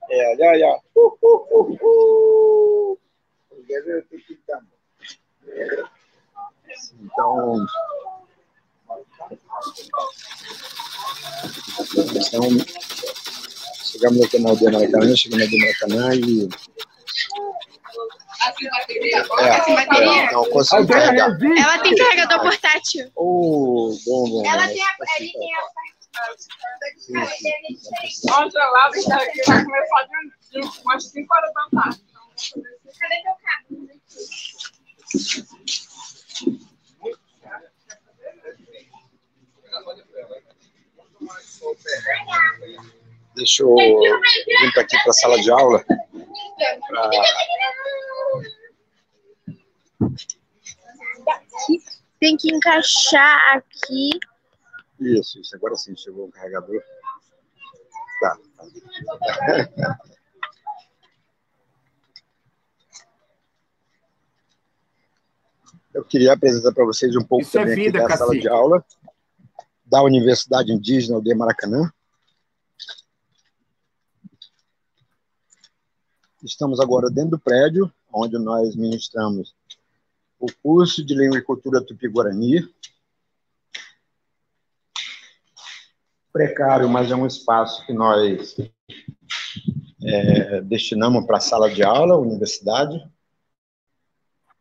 É, 0.09 0.35
já, 0.37 0.57
já. 0.57 0.79
Uh, 0.95 1.17
uh, 1.21 1.45
uh, 1.51 1.77
uh. 1.81 2.97
Os 3.51 3.65
guerreiros 3.65 4.05
estão 4.11 4.19
pintando. 4.27 4.65
Então. 7.01 7.65
Então, 11.97 12.49
chegamos 13.83 14.25
aqui 14.25 14.39
na 14.39 14.49
aldeia 14.49 14.71
Maracanã, 14.71 15.15
chegamos 15.15 15.49
na 15.49 15.55
aldeia 15.55 15.65
Maracanã 15.65 16.15
e. 16.15 16.49
É, 18.37 19.47
é, 19.97 20.25
então, 20.25 20.45
consigo 20.51 20.87
carregar. 20.87 21.37
Ela 21.41 21.79
tem 21.79 21.95
carregador 21.95 22.41
portátil. 22.41 23.11
Oh, 23.15 23.97
bom, 24.05 24.29
bom. 24.29 24.45
Ela 24.45 24.67
tem 24.67 24.83
a, 24.83 24.95
ele 25.19 25.31
tem 25.31 25.55
a 25.55 25.61
Ontem 28.39 28.57
lá, 28.57 28.91
que 28.91 29.01
vai 29.03 29.65
começar 29.65 30.03
de, 30.03 30.61
de 30.61 30.81
umas 30.83 31.03
5 31.03 31.33
horas 31.33 31.53
da 31.53 31.81
tarde. 31.81 32.01
Cadê 32.99 33.23
meu 33.23 33.35
cabo? 33.43 33.89
Deixa 43.35 43.63
eu 43.63 43.75
vir 43.75 44.79
aqui 44.79 44.97
para 45.01 45.09
a 45.09 45.13
sala 45.13 45.41
de 45.41 45.51
aula. 45.51 45.83
Pra... 46.87 47.09
Tem 52.19 52.37
que 52.37 52.53
encaixar 52.53 53.57
aqui. 53.57 54.19
Isso, 54.99 55.39
isso. 55.39 55.55
Agora 55.55 55.75
sim, 55.75 55.95
chegou 55.95 56.27
o 56.27 56.31
carregador. 56.31 56.81
Tá. 58.21 58.37
tá. 59.75 59.99
Eu 65.95 66.03
queria 66.03 66.33
apresentar 66.33 66.73
para 66.73 66.83
vocês 66.83 67.15
um 67.15 67.23
pouco 67.23 67.45
Isso 67.45 67.57
é 67.57 67.61
também 67.61 67.85
vida, 67.85 67.99
aqui 67.99 68.09
da 68.09 68.17
sala 68.17 68.37
de 68.37 68.49
aula 68.49 68.85
da 69.85 70.03
Universidade 70.03 70.73
Indígena 70.73 71.21
de 71.21 71.33
Maracanã. 71.33 71.89
Estamos 76.43 76.81
agora 76.81 77.09
dentro 77.09 77.31
do 77.31 77.39
prédio, 77.39 77.89
onde 78.11 78.37
nós 78.37 78.75
ministramos 78.75 79.55
o 80.37 80.47
curso 80.61 81.01
de 81.01 81.15
Língua 81.15 81.37
e 81.37 81.41
Cultura 81.41 81.81
Tupi-Guarani. 81.81 82.69
Precário, 86.33 86.89
mas 86.89 87.09
é 87.09 87.15
um 87.15 87.25
espaço 87.25 87.85
que 87.85 87.93
nós 87.93 88.57
é, 90.03 90.59
destinamos 90.59 91.25
para 91.25 91.37
a 91.37 91.39
sala 91.39 91.73
de 91.73 91.83
aula, 91.83 92.17
universidade. 92.17 93.01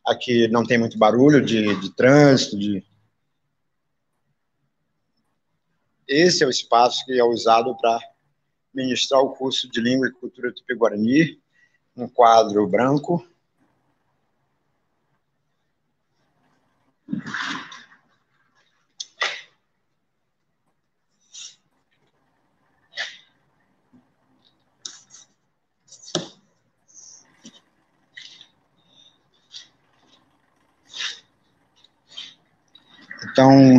Aqui 0.07 0.49
não 0.49 0.65
tem 0.65 0.79
muito 0.79 0.99
barulho 0.99 1.45
de, 1.45 1.75
de 1.81 1.91
trânsito, 1.95 2.59
de... 2.59 2.85
Esse 6.07 6.45
é 6.45 6.47
o 6.47 6.51
espaço 6.51 7.05
que 7.07 7.19
é 7.19 7.25
usado 7.25 7.75
para 7.77 7.99
ministrar 8.75 9.21
o 9.23 9.31
curso 9.31 9.71
de 9.71 9.81
Língua 9.81 10.09
e 10.09 10.13
Cultura 10.13 10.53
Tupi-Guarani, 10.53 11.41
um 11.97 12.09
quadro 12.09 12.67
branco. 12.67 13.27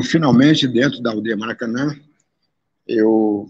Finalmente, 0.04 0.68
dentro 0.68 1.02
da 1.02 1.12
aldeia 1.12 1.38
Maracanã, 1.38 1.96
eu 2.88 3.50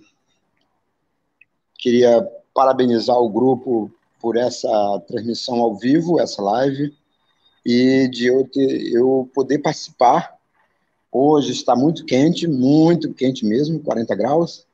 queria 1.78 2.28
parabenizar 2.54 3.18
o 3.18 3.30
grupo 3.30 3.92
por 4.20 4.38
essa 4.38 4.70
transmissão 5.08 5.60
ao 5.60 5.76
vivo, 5.76 6.20
essa 6.20 6.42
live, 6.42 6.94
e 7.66 8.08
de 8.08 8.28
eu, 8.28 8.48
ter, 8.48 8.94
eu 8.94 9.30
poder 9.34 9.60
participar. 9.60 10.36
Hoje 11.12 11.52
está 11.52 11.76
muito 11.76 12.06
quente, 12.06 12.48
muito 12.48 13.14
quente 13.14 13.46
mesmo, 13.46 13.80
40 13.80 14.16
graus, 14.16 14.66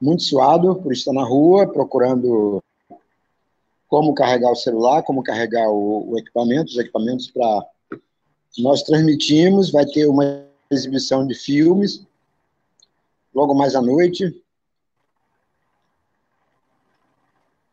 muito 0.00 0.22
suado 0.22 0.76
por 0.76 0.92
estar 0.92 1.12
na 1.12 1.24
rua, 1.24 1.66
procurando 1.66 2.62
como 3.88 4.14
carregar 4.14 4.52
o 4.52 4.56
celular, 4.56 5.02
como 5.02 5.22
carregar 5.22 5.68
o, 5.68 6.12
o 6.12 6.18
equipamento, 6.18 6.70
os 6.70 6.78
equipamentos 6.78 7.30
para 7.30 7.66
nós 8.58 8.82
transmitimos, 8.82 9.70
vai 9.70 9.84
ter 9.84 10.06
uma 10.06 10.45
exibição 10.70 11.26
de 11.26 11.34
filmes 11.34 12.06
logo 13.34 13.54
mais 13.54 13.74
à 13.74 13.82
noite. 13.82 14.34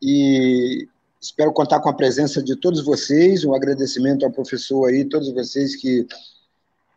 E 0.02 0.86
espero 1.20 1.52
contar 1.52 1.80
com 1.80 1.88
a 1.88 1.94
presença 1.94 2.42
de 2.42 2.54
todos 2.54 2.84
vocês, 2.84 3.44
um 3.44 3.54
agradecimento 3.54 4.24
ao 4.24 4.30
professor 4.30 4.86
aí, 4.86 5.04
todos 5.06 5.32
vocês 5.32 5.74
que 5.74 6.06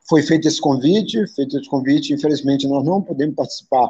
foi 0.10 0.22
feito 0.22 0.48
esse 0.48 0.60
convite, 0.60 1.26
feito 1.28 1.58
esse 1.58 1.70
convite, 1.70 2.14
infelizmente 2.14 2.68
nós 2.68 2.84
não 2.84 3.02
podemos 3.02 3.36
participar 3.36 3.90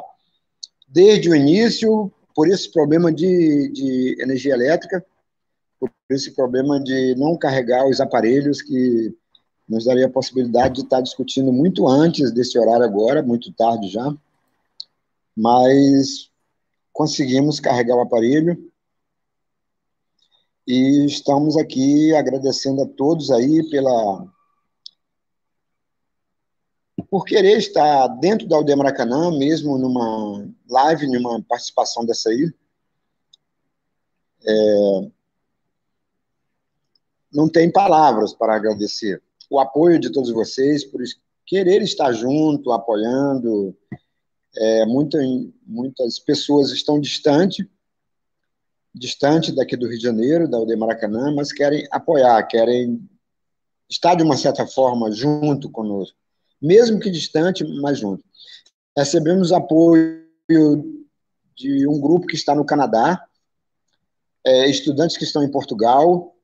desde 0.86 1.28
o 1.28 1.34
início, 1.34 2.12
por 2.34 2.48
esse 2.48 2.70
problema 2.70 3.12
de, 3.12 3.68
de 3.70 4.16
energia 4.22 4.54
elétrica, 4.54 5.04
por 5.80 5.90
esse 6.08 6.30
problema 6.30 6.78
de 6.80 7.16
não 7.16 7.36
carregar 7.36 7.84
os 7.88 8.00
aparelhos 8.00 8.62
que 8.62 9.12
nos 9.68 9.84
daria 9.84 10.06
a 10.06 10.10
possibilidade 10.10 10.76
de 10.76 10.80
estar 10.82 11.00
discutindo 11.00 11.52
muito 11.52 11.86
antes 11.86 12.32
desse 12.32 12.58
horário 12.58 12.84
agora, 12.84 13.22
muito 13.22 13.52
tarde 13.52 13.88
já, 13.88 14.16
mas 15.36 16.30
conseguimos 16.92 17.60
carregar 17.60 17.96
o 17.96 18.00
aparelho 18.00 18.70
e 20.66 21.04
estamos 21.04 21.56
aqui 21.56 22.14
agradecendo 22.14 22.82
a 22.82 22.86
todos 22.86 23.30
aí 23.30 23.68
pela 23.68 24.26
por 27.10 27.24
querer 27.24 27.56
estar 27.56 28.08
dentro 28.20 28.46
da 28.46 28.56
Aldeia 28.56 28.76
Maracanã, 28.76 29.30
mesmo 29.30 29.78
numa 29.78 30.46
live, 30.68 31.06
numa 31.06 31.40
participação 31.42 32.04
dessa 32.04 32.28
aí. 32.28 32.52
É, 34.44 35.10
não 37.32 37.48
tem 37.48 37.70
palavras 37.70 38.34
para 38.34 38.54
agradecer 38.54 39.22
o 39.50 39.58
apoio 39.58 39.98
de 39.98 40.10
todos 40.10 40.30
vocês, 40.30 40.84
por 40.84 41.00
querer 41.46 41.82
estar 41.82 42.12
junto, 42.12 42.72
apoiando. 42.72 43.76
É, 44.56 44.86
muita, 44.86 45.18
muitas 45.66 46.18
pessoas 46.18 46.70
estão 46.70 46.98
distantes 46.98 47.66
distante 48.94 49.52
daqui 49.52 49.76
do 49.76 49.86
Rio 49.86 49.98
de 49.98 50.02
Janeiro, 50.02 50.48
da 50.48 50.56
aldeia 50.56 50.78
Maracanã, 50.78 51.32
mas 51.34 51.52
querem 51.52 51.86
apoiar, 51.90 52.42
querem 52.44 53.08
estar 53.88 54.14
de 54.14 54.22
uma 54.22 54.36
certa 54.36 54.66
forma 54.66 55.10
junto 55.12 55.70
conosco, 55.70 56.16
mesmo 56.60 56.98
que 56.98 57.10
distante, 57.10 57.64
mas 57.80 57.98
junto. 57.98 58.24
Recebemos 58.96 59.52
apoio 59.52 60.26
de 61.54 61.86
um 61.86 62.00
grupo 62.00 62.26
que 62.26 62.36
está 62.36 62.54
no 62.54 62.64
Canadá, 62.64 63.24
é, 64.44 64.68
estudantes 64.68 65.16
que 65.16 65.24
estão 65.24 65.42
em 65.42 65.50
Portugal 65.50 66.34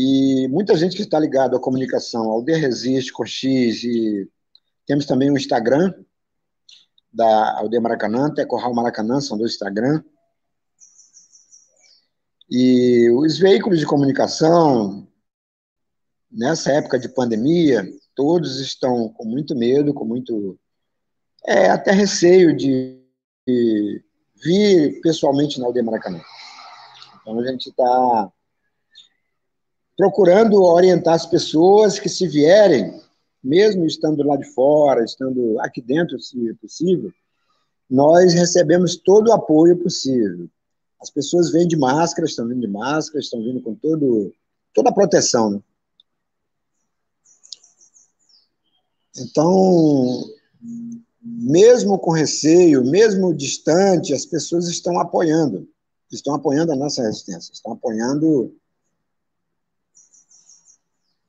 e 0.00 0.46
muita 0.46 0.76
gente 0.76 0.94
que 0.94 1.02
está 1.02 1.18
ligada 1.18 1.56
à 1.56 1.60
comunicação, 1.60 2.30
ao 2.30 2.44
Resiste, 2.44 3.12
X, 3.26 3.82
e 3.82 4.30
temos 4.86 5.06
também 5.06 5.28
o 5.28 5.36
Instagram 5.36 5.92
da 7.12 7.58
Aldeia 7.58 7.80
Maracanã, 7.80 8.28
até 8.28 8.46
Corral 8.46 8.72
Maracanã, 8.72 9.20
são 9.20 9.36
dois 9.36 9.54
Instagram. 9.54 10.00
E 12.48 13.10
os 13.10 13.40
veículos 13.40 13.80
de 13.80 13.86
comunicação, 13.86 15.08
nessa 16.30 16.70
época 16.70 16.96
de 16.96 17.08
pandemia, 17.08 17.84
todos 18.14 18.60
estão 18.60 19.08
com 19.08 19.24
muito 19.24 19.56
medo, 19.56 19.92
com 19.92 20.04
muito. 20.04 20.56
É, 21.44 21.70
até 21.70 21.90
receio 21.90 22.56
de, 22.56 23.02
de 23.44 24.04
vir 24.36 25.00
pessoalmente 25.00 25.58
na 25.58 25.66
Aldeia 25.66 25.84
Maracanã. 25.84 26.20
Então, 27.20 27.40
a 27.40 27.46
gente 27.48 27.68
está 27.68 28.32
procurando 29.98 30.62
orientar 30.62 31.14
as 31.14 31.26
pessoas 31.26 31.98
que, 31.98 32.08
se 32.08 32.28
vierem, 32.28 33.02
mesmo 33.42 33.84
estando 33.84 34.22
lá 34.22 34.36
de 34.36 34.44
fora, 34.44 35.04
estando 35.04 35.58
aqui 35.58 35.82
dentro, 35.82 36.20
se 36.20 36.54
possível, 36.54 37.12
nós 37.90 38.32
recebemos 38.32 38.94
todo 38.96 39.28
o 39.28 39.32
apoio 39.32 39.76
possível. 39.76 40.48
As 41.02 41.10
pessoas 41.10 41.50
vêm 41.50 41.66
de 41.66 41.76
máscara, 41.76 42.28
estão 42.28 42.46
vindo 42.46 42.60
de 42.60 42.68
máscara, 42.68 43.18
estão 43.18 43.42
vindo 43.42 43.60
com 43.60 43.74
todo, 43.74 44.32
toda 44.72 44.90
a 44.90 44.94
proteção. 44.94 45.50
Né? 45.50 45.60
Então, 49.16 50.24
mesmo 51.20 51.98
com 51.98 52.12
receio, 52.12 52.84
mesmo 52.84 53.34
distante, 53.34 54.14
as 54.14 54.24
pessoas 54.24 54.68
estão 54.68 55.00
apoiando 55.00 55.68
estão 56.10 56.34
apoiando 56.34 56.72
a 56.72 56.76
nossa 56.76 57.02
resistência, 57.02 57.52
estão 57.52 57.72
apoiando 57.72 58.54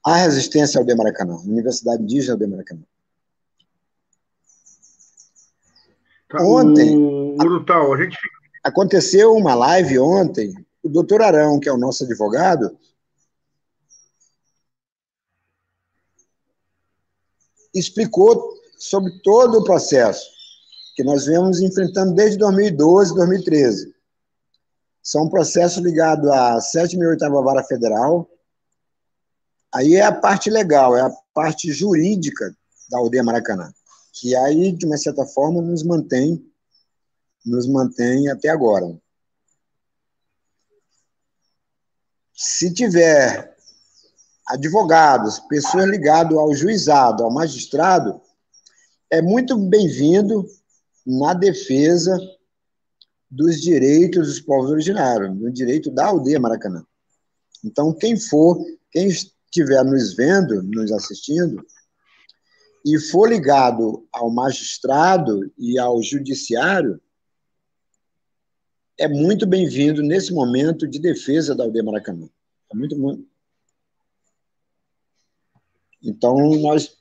a 0.05 0.15
resistência 0.15 0.79
ao 0.79 0.85
Demaracanã, 0.85 1.33
a 1.33 1.41
Universidade 1.41 2.01
Indígena 2.01 2.35
do 2.35 2.39
Demaracanã. 2.39 2.81
Tá, 6.29 6.43
ontem, 6.43 6.95
o, 6.95 7.35
a 7.39 7.97
gente... 7.97 8.17
aconteceu 8.63 9.33
uma 9.33 9.55
live 9.55 9.99
ontem, 9.99 10.53
o 10.83 10.89
doutor 10.89 11.21
Arão, 11.21 11.59
que 11.59 11.67
é 11.67 11.73
o 11.73 11.77
nosso 11.77 12.03
advogado, 12.03 12.77
explicou 17.73 18.53
sobre 18.77 19.11
todo 19.23 19.59
o 19.59 19.63
processo 19.63 20.29
que 20.95 21.03
nós 21.03 21.25
vemos 21.25 21.59
enfrentando 21.61 22.13
desde 22.13 22.37
2012, 22.37 23.15
2013 23.15 23.99
são 25.01 25.27
processos 25.27 25.83
ligados 25.83 26.29
à 26.29 26.59
7 26.61 26.95
e 26.95 27.05
8 27.05 27.29
Vara 27.43 27.63
Federal. 27.63 28.29
Aí 29.73 29.95
é 29.95 30.01
a 30.01 30.11
parte 30.11 30.49
legal, 30.49 30.97
é 30.97 31.01
a 31.01 31.11
parte 31.33 31.71
jurídica 31.71 32.55
da 32.89 32.97
aldeia 32.97 33.23
Maracanã, 33.23 33.71
que 34.13 34.35
aí, 34.35 34.71
de 34.71 34.85
uma 34.85 34.97
certa 34.97 35.25
forma, 35.25 35.61
nos 35.61 35.83
mantém, 35.83 36.43
nos 37.45 37.67
mantém 37.67 38.29
até 38.29 38.49
agora. 38.49 38.99
Se 42.33 42.73
tiver 42.73 43.55
advogados, 44.47 45.39
pessoas 45.41 45.85
ligadas 45.85 46.35
ao 46.35 46.53
juizado, 46.55 47.23
ao 47.23 47.31
magistrado, 47.31 48.19
é 49.11 49.21
muito 49.21 49.55
bem-vindo 49.57 50.45
na 51.05 51.33
defesa 51.33 52.17
dos 53.29 53.61
direitos 53.61 54.27
dos 54.27 54.39
povos 54.39 54.71
originários, 54.71 55.37
do 55.37 55.51
direito 55.51 55.91
da 55.91 56.07
aldeia 56.07 56.39
Maracanã. 56.39 56.83
Então, 57.63 57.93
quem 57.93 58.17
for, 58.17 58.57
quem 58.91 59.09
estiver 59.49 59.83
nos 59.83 60.15
vendo, 60.15 60.61
nos 60.61 60.91
assistindo, 60.91 61.65
e 62.85 62.99
for 62.99 63.27
ligado 63.27 64.07
ao 64.11 64.29
magistrado 64.29 65.51
e 65.57 65.77
ao 65.77 66.01
judiciário, 66.01 67.01
é 68.97 69.07
muito 69.07 69.45
bem-vindo 69.45 70.01
nesse 70.03 70.33
momento 70.33 70.87
de 70.87 70.99
defesa 70.99 71.55
da 71.55 71.63
aldeia 71.63 71.83
Maracanã. 71.83 72.29
É 72.71 72.75
muito, 72.75 72.97
muito. 72.97 73.27
Então, 76.01 76.35
nós 76.57 76.97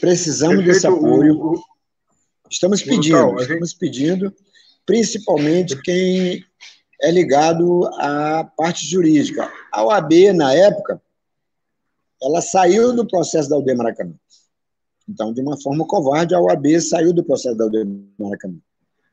precisamos 0.00 0.64
desse 0.64 0.86
apoio. 0.86 1.54
Estamos 2.50 2.82
pedindo, 2.82 3.40
estamos 3.40 3.74
pedindo 3.74 4.34
principalmente 4.86 5.80
quem 5.82 6.44
é 7.00 7.10
ligado 7.10 7.86
à 7.94 8.44
parte 8.44 8.86
jurídica. 8.86 9.50
A 9.72 9.84
OAB, 9.84 10.32
na 10.34 10.52
época, 10.54 11.00
ela 12.22 12.40
saiu 12.40 12.94
do 12.94 13.06
processo 13.06 13.48
da 13.48 13.56
aldeia 13.56 13.76
Maracanã. 13.76 14.14
Então, 15.08 15.32
de 15.32 15.40
uma 15.40 15.60
forma 15.60 15.86
covarde, 15.86 16.34
a 16.34 16.40
OAB 16.40 16.80
saiu 16.80 17.12
do 17.12 17.24
processo 17.24 17.56
da 17.56 17.64
aldeia 17.64 17.86
Maracanã. 18.18 18.56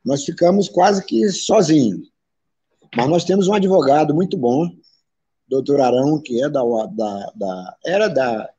Nós 0.03 0.23
ficamos 0.23 0.67
quase 0.67 1.03
que 1.05 1.29
sozinhos. 1.29 2.11
Mas 2.95 3.09
nós 3.09 3.23
temos 3.23 3.47
um 3.47 3.53
advogado 3.53 4.13
muito 4.13 4.37
bom, 4.37 4.69
doutor 5.47 5.81
Arão, 5.81 6.19
que 6.21 6.43
é 6.43 6.49
da, 6.49 6.61
da, 6.61 7.31
da, 7.35 7.77
era 7.85 8.07
da 8.07 8.49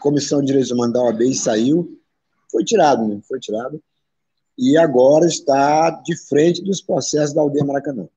Comissão 0.00 0.40
de 0.40 0.46
Direitos 0.46 0.70
Humanos 0.70 0.94
da 0.94 1.02
OAB 1.02 1.22
e 1.22 1.34
saiu, 1.34 1.98
foi 2.50 2.64
tirado, 2.64 3.06
né? 3.06 3.20
foi 3.26 3.38
tirado 3.38 3.80
e 4.58 4.76
agora 4.76 5.24
está 5.24 5.88
de 5.90 6.16
frente 6.16 6.62
dos 6.62 6.82
processos 6.82 7.32
da 7.32 7.40
aldeia 7.40 7.64
Maracanã. 7.64 8.08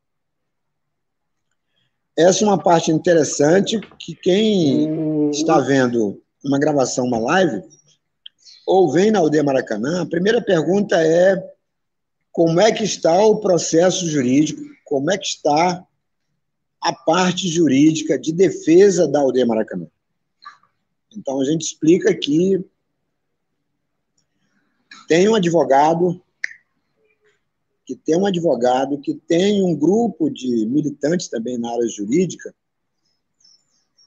Essa 2.18 2.44
é 2.44 2.48
uma 2.48 2.62
parte 2.62 2.92
interessante 2.92 3.80
que 4.00 4.16
quem 4.16 5.30
está 5.30 5.60
vendo 5.60 6.22
uma 6.44 6.60
gravação, 6.60 7.06
uma 7.06 7.20
live, 7.20 7.64
ou 8.68 8.92
vem 8.92 9.12
na 9.12 9.20
aldeia 9.20 9.44
Maracanã, 9.44 10.02
a 10.02 10.06
primeira 10.06 10.42
pergunta 10.42 10.96
é 11.02 11.42
como 12.32 12.60
é 12.60 12.72
que 12.72 12.84
está 12.84 13.18
o 13.26 13.40
processo 13.40 14.08
jurídico, 14.08 14.62
como 14.86 15.12
é 15.12 15.18
que 15.18 15.26
está 15.26 15.86
a 16.82 16.94
parte 16.94 17.48
jurídica 17.48 18.18
de 18.18 18.32
defesa 18.32 19.08
da 19.08 19.20
aldeia 19.20 19.46
Maracanã. 19.46 19.88
Então, 21.16 21.40
a 21.40 21.46
gente 21.46 21.62
explica 21.62 22.14
que 22.14 22.64
tem 25.08 25.28
um 25.28 25.36
advogado 25.36 26.22
que 27.86 27.96
tem 27.96 28.18
um 28.18 28.26
advogado, 28.26 29.00
que 29.00 29.16
tem 29.16 29.64
um 29.64 29.76
grupo 29.76 30.30
de 30.30 30.66
militantes 30.66 31.28
também 31.28 31.58
na 31.58 31.72
área 31.72 31.88
jurídica, 31.88 32.54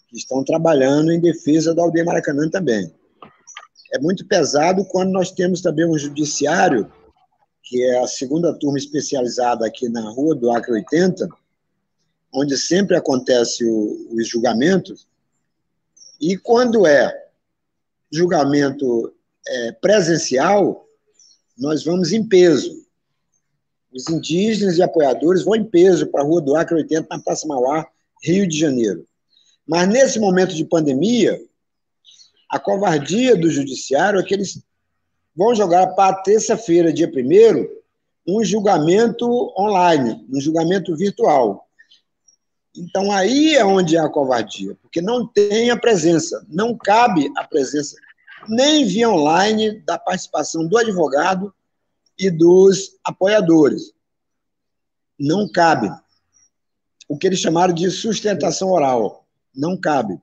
que 0.08 0.16
estão 0.16 0.44
trabalhando 0.44 1.12
em 1.12 1.20
defesa 1.20 1.74
da 1.74 1.82
aldeia 1.82 2.04
Maracanã 2.04 2.48
também. 2.48 2.92
É 3.92 3.98
muito 3.98 4.26
pesado 4.26 4.84
quando 4.86 5.10
nós 5.10 5.30
temos 5.30 5.60
também 5.60 5.86
um 5.86 5.98
judiciário, 5.98 6.90
que 7.62 7.82
é 7.82 8.00
a 8.00 8.06
segunda 8.06 8.52
turma 8.58 8.78
especializada 8.78 9.66
aqui 9.66 9.88
na 9.88 10.08
rua 10.10 10.34
do 10.34 10.50
Acre 10.50 10.72
80, 10.72 11.28
onde 12.32 12.56
sempre 12.56 12.96
acontece 12.96 13.64
os 13.64 14.28
julgamentos, 14.28 15.06
e 16.20 16.36
quando 16.36 16.86
é 16.86 17.28
julgamento 18.10 19.12
é, 19.46 19.72
presencial, 19.72 20.86
nós 21.56 21.84
vamos 21.84 22.12
em 22.12 22.26
peso. 22.26 22.83
Os 23.94 24.08
indígenas 24.08 24.76
e 24.76 24.82
apoiadores 24.82 25.44
vão 25.44 25.54
em 25.54 25.64
peso 25.64 26.06
para 26.08 26.22
a 26.22 26.24
Rua 26.24 26.40
do 26.40 26.56
Acre 26.56 26.76
80, 26.76 27.06
na 27.08 27.22
Praça 27.22 27.46
Mauá, 27.46 27.86
Rio 28.22 28.46
de 28.48 28.58
Janeiro. 28.58 29.06
Mas 29.66 29.88
nesse 29.88 30.18
momento 30.18 30.54
de 30.54 30.64
pandemia, 30.64 31.40
a 32.50 32.58
covardia 32.58 33.36
do 33.36 33.50
judiciário 33.50 34.18
é 34.18 34.22
que 34.22 34.34
eles 34.34 34.60
vão 35.34 35.54
jogar 35.54 35.88
para 35.88 36.16
terça-feira, 36.22 36.92
dia 36.92 37.08
1 37.08 37.84
um 38.26 38.42
julgamento 38.42 39.52
online, 39.58 40.26
um 40.32 40.40
julgamento 40.40 40.96
virtual. 40.96 41.68
Então 42.76 43.12
aí 43.12 43.54
é 43.54 43.64
onde 43.64 43.96
é 43.96 44.00
a 44.00 44.08
covardia, 44.08 44.76
porque 44.82 45.00
não 45.00 45.26
tem 45.26 45.70
a 45.70 45.76
presença, 45.76 46.44
não 46.48 46.76
cabe 46.76 47.30
a 47.36 47.44
presença 47.44 47.96
nem 48.48 48.84
via 48.84 49.08
online 49.08 49.80
da 49.80 49.98
participação 49.98 50.66
do 50.66 50.76
advogado 50.76 51.54
e 52.18 52.30
dos 52.30 52.98
apoiadores. 53.04 53.92
Não 55.18 55.48
cabe. 55.50 55.90
O 57.08 57.16
que 57.16 57.26
eles 57.26 57.40
chamaram 57.40 57.74
de 57.74 57.90
sustentação 57.90 58.70
oral. 58.70 59.26
Não 59.54 59.76
cabe. 59.76 60.18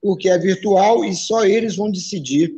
Porque 0.00 0.28
é 0.28 0.38
virtual 0.38 1.04
e 1.04 1.14
só 1.14 1.44
eles 1.44 1.76
vão 1.76 1.90
decidir. 1.90 2.52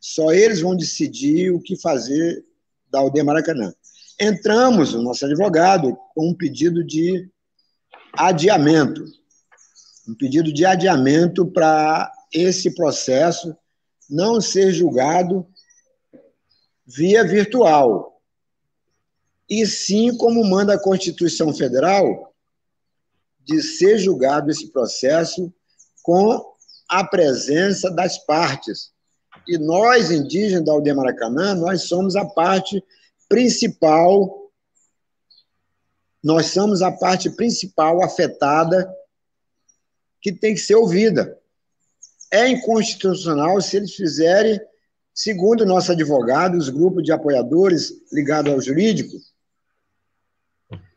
Só 0.00 0.32
eles 0.32 0.60
vão 0.60 0.76
decidir 0.76 1.50
o 1.50 1.60
que 1.60 1.76
fazer 1.76 2.44
da 2.90 3.00
aldeia 3.00 3.24
Maracanã. 3.24 3.72
entramos, 4.20 4.92
o 4.94 5.02
nosso 5.02 5.24
advogado, 5.24 5.96
com 6.14 6.28
um 6.28 6.34
pedido 6.34 6.84
de 6.84 7.28
adiamento. 8.12 9.04
Um 10.06 10.14
pedido 10.14 10.52
de 10.52 10.66
adiamento 10.66 11.46
para 11.46 12.12
esse 12.32 12.74
processo 12.74 13.56
não 14.08 14.40
ser 14.40 14.72
julgado 14.72 15.46
via 16.86 17.24
virtual, 17.24 18.20
e 19.48 19.66
sim, 19.66 20.16
como 20.16 20.44
manda 20.44 20.74
a 20.74 20.82
Constituição 20.82 21.52
Federal, 21.52 22.34
de 23.40 23.62
ser 23.62 23.98
julgado 23.98 24.50
esse 24.50 24.68
processo 24.70 25.52
com 26.02 26.52
a 26.88 27.04
presença 27.04 27.90
das 27.90 28.18
partes. 28.18 28.92
E 29.46 29.58
nós, 29.58 30.10
indígenas 30.10 30.64
da 30.64 30.72
aldeia 30.72 30.94
Maracanã, 30.94 31.54
nós 31.54 31.82
somos 31.82 32.16
a 32.16 32.24
parte 32.24 32.82
principal, 33.28 34.50
nós 36.22 36.46
somos 36.46 36.82
a 36.82 36.92
parte 36.92 37.30
principal 37.30 38.02
afetada 38.02 38.90
que 40.20 40.32
tem 40.32 40.54
que 40.54 40.60
ser 40.60 40.76
ouvida. 40.76 41.38
É 42.30 42.48
inconstitucional 42.48 43.60
se 43.60 43.76
eles 43.76 43.94
fizerem, 43.94 44.60
segundo 45.14 45.66
nosso 45.66 45.92
advogado, 45.92 46.56
os 46.56 46.68
grupos 46.68 47.02
de 47.02 47.12
apoiadores 47.12 47.92
ligados 48.12 48.52
ao 48.52 48.60
jurídico, 48.60 49.16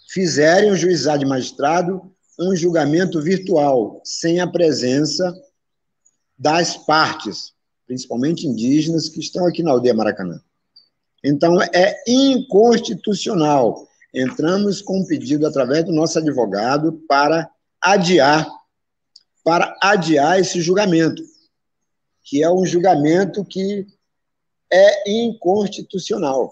fizerem 0.07 0.71
o 0.71 0.75
juizado 0.75 1.19
de 1.19 1.25
magistrado 1.25 2.11
um 2.39 2.55
julgamento 2.55 3.21
virtual, 3.21 4.01
sem 4.03 4.39
a 4.39 4.47
presença 4.47 5.33
das 6.37 6.75
partes, 6.75 7.53
principalmente 7.87 8.45
indígenas, 8.45 9.07
que 9.07 9.19
estão 9.19 9.45
aqui 9.45 9.63
na 9.63 9.71
aldeia 9.71 9.93
Maracanã. 9.93 10.41
Então, 11.23 11.61
é 11.61 12.03
inconstitucional. 12.07 13.87
Entramos 14.13 14.81
com 14.81 14.99
um 14.99 15.05
pedido 15.05 15.47
através 15.47 15.85
do 15.85 15.91
nosso 15.91 16.19
advogado 16.19 16.93
para 17.07 17.49
adiar, 17.81 18.47
para 19.43 19.75
adiar 19.81 20.39
esse 20.39 20.61
julgamento, 20.61 21.23
que 22.23 22.43
é 22.43 22.51
um 22.51 22.65
julgamento 22.65 23.45
que 23.45 23.85
é 24.75 25.09
inconstitucional. 25.11 26.51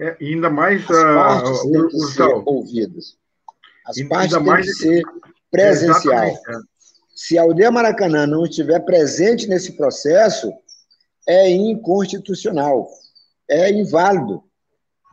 É, 0.00 0.16
ainda 0.20 0.48
mais 0.50 0.82
As 0.82 0.86
partes 0.88 1.60
uh, 1.60 1.72
têm 1.72 1.88
que 1.88 1.98
ser 2.00 2.42
ouvidas. 2.46 3.16
As 3.86 3.98
Ainda 3.98 4.08
partes 4.08 4.36
têm 4.36 4.44
mais- 4.46 4.66
que 4.66 4.72
ser 4.72 5.02
presencial. 5.50 6.24
É. 6.26 6.38
Se 7.14 7.36
a 7.36 7.42
aldeia 7.42 7.70
Maracanã 7.70 8.26
não 8.26 8.44
estiver 8.44 8.80
presente 8.80 9.46
nesse 9.46 9.72
processo, 9.76 10.50
é 11.28 11.50
inconstitucional, 11.50 12.88
é 13.48 13.70
inválido. 13.70 14.42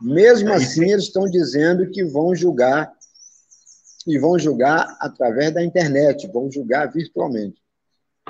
Mesmo 0.00 0.48
É, 0.50 0.54
assim, 0.54 0.90
eles 0.90 1.04
estão 1.04 1.26
dizendo 1.28 1.90
que 1.90 2.04
vão 2.04 2.34
julgar, 2.34 2.90
e 4.06 4.18
vão 4.18 4.38
julgar 4.38 4.96
através 5.00 5.52
da 5.52 5.62
internet, 5.62 6.26
vão 6.28 6.50
julgar 6.50 6.90
virtualmente. 6.90 7.60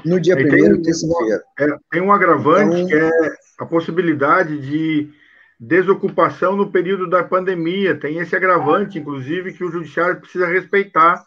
No 0.04 0.20
dia 0.20 0.36
tem 0.36 0.46
1 0.46 0.74
um- 0.74 0.82
terça-feira. 0.82 1.42
É, 1.58 1.66
tem 1.90 2.00
um 2.02 2.12
agravante 2.12 2.76
Então- 2.76 2.86
que 2.88 2.94
é 2.94 3.10
a 3.58 3.66
possibilidade 3.66 4.58
de 4.60 5.10
desocupação 5.58 6.56
no 6.56 6.70
período 6.70 7.08
da 7.08 7.24
pandemia. 7.24 7.98
Tem 7.98 8.18
esse 8.18 8.34
agravante, 8.36 8.98
inclusive, 8.98 9.52
que 9.52 9.64
o 9.64 9.70
judiciário 9.70 10.20
precisa 10.20 10.46
respeitar. 10.46 11.24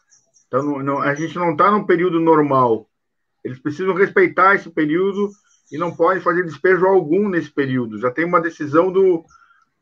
Então, 0.48 0.64
não- 0.64 0.84
não- 0.84 1.00
a 1.02 1.14
gente 1.14 1.36
não 1.36 1.52
está 1.52 1.70
num 1.70 1.86
período 1.86 2.20
normal. 2.20 2.88
Eles 3.44 3.60
precisam 3.60 3.94
respeitar 3.94 4.56
esse 4.56 4.70
período 4.70 5.30
e 5.72 5.78
não 5.78 5.96
podem 5.96 6.22
fazer 6.22 6.44
despejo 6.44 6.86
algum 6.86 7.28
nesse 7.28 7.50
período. 7.50 8.00
Já 8.00 8.12
tem 8.12 8.24
uma 8.26 8.42
decisão 8.42 8.92
do, 8.92 9.24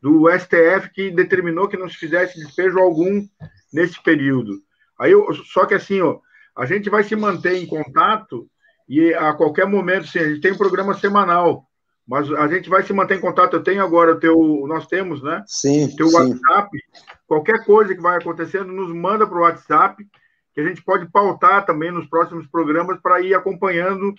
do 0.00 0.28
STF 0.30 0.90
que 0.90 1.10
determinou 1.10 1.68
que 1.68 1.76
não 1.76 1.88
se 1.88 1.96
fizesse 1.96 2.38
despejo 2.38 2.78
algum 2.78 3.24
nesse 3.72 4.02
período. 4.02 4.60
Aí, 4.98 5.12
eu- 5.12 5.32
só 5.52 5.66
que 5.66 5.74
assim, 5.74 6.00
ó, 6.00 6.18
a 6.56 6.64
gente 6.66 6.88
vai 6.90 7.04
se 7.04 7.14
manter 7.14 7.54
em 7.56 7.66
contato 7.66 8.48
e 8.90 9.14
a 9.14 9.32
qualquer 9.32 9.68
momento, 9.68 10.08
sim, 10.08 10.18
a 10.18 10.28
gente 10.28 10.40
tem 10.40 10.50
um 10.50 10.58
programa 10.58 10.94
semanal, 10.94 11.64
mas 12.04 12.28
a 12.32 12.48
gente 12.48 12.68
vai 12.68 12.82
se 12.82 12.92
manter 12.92 13.18
em 13.18 13.20
contato. 13.20 13.54
Eu 13.54 13.62
tenho 13.62 13.84
agora 13.84 14.14
o 14.14 14.18
teu, 14.18 14.64
nós 14.66 14.88
temos, 14.88 15.22
né? 15.22 15.44
Sim, 15.46 15.94
Teu 15.94 16.08
sim. 16.08 16.16
WhatsApp. 16.16 16.76
Qualquer 17.24 17.64
coisa 17.64 17.94
que 17.94 18.02
vai 18.02 18.18
acontecendo, 18.18 18.72
nos 18.72 18.92
manda 18.92 19.28
para 19.28 19.38
o 19.38 19.42
WhatsApp, 19.42 20.04
que 20.52 20.60
a 20.60 20.66
gente 20.66 20.82
pode 20.82 21.08
pautar 21.08 21.64
também 21.64 21.92
nos 21.92 22.08
próximos 22.08 22.48
programas 22.48 22.98
para 23.00 23.20
ir 23.20 23.32
acompanhando 23.32 24.12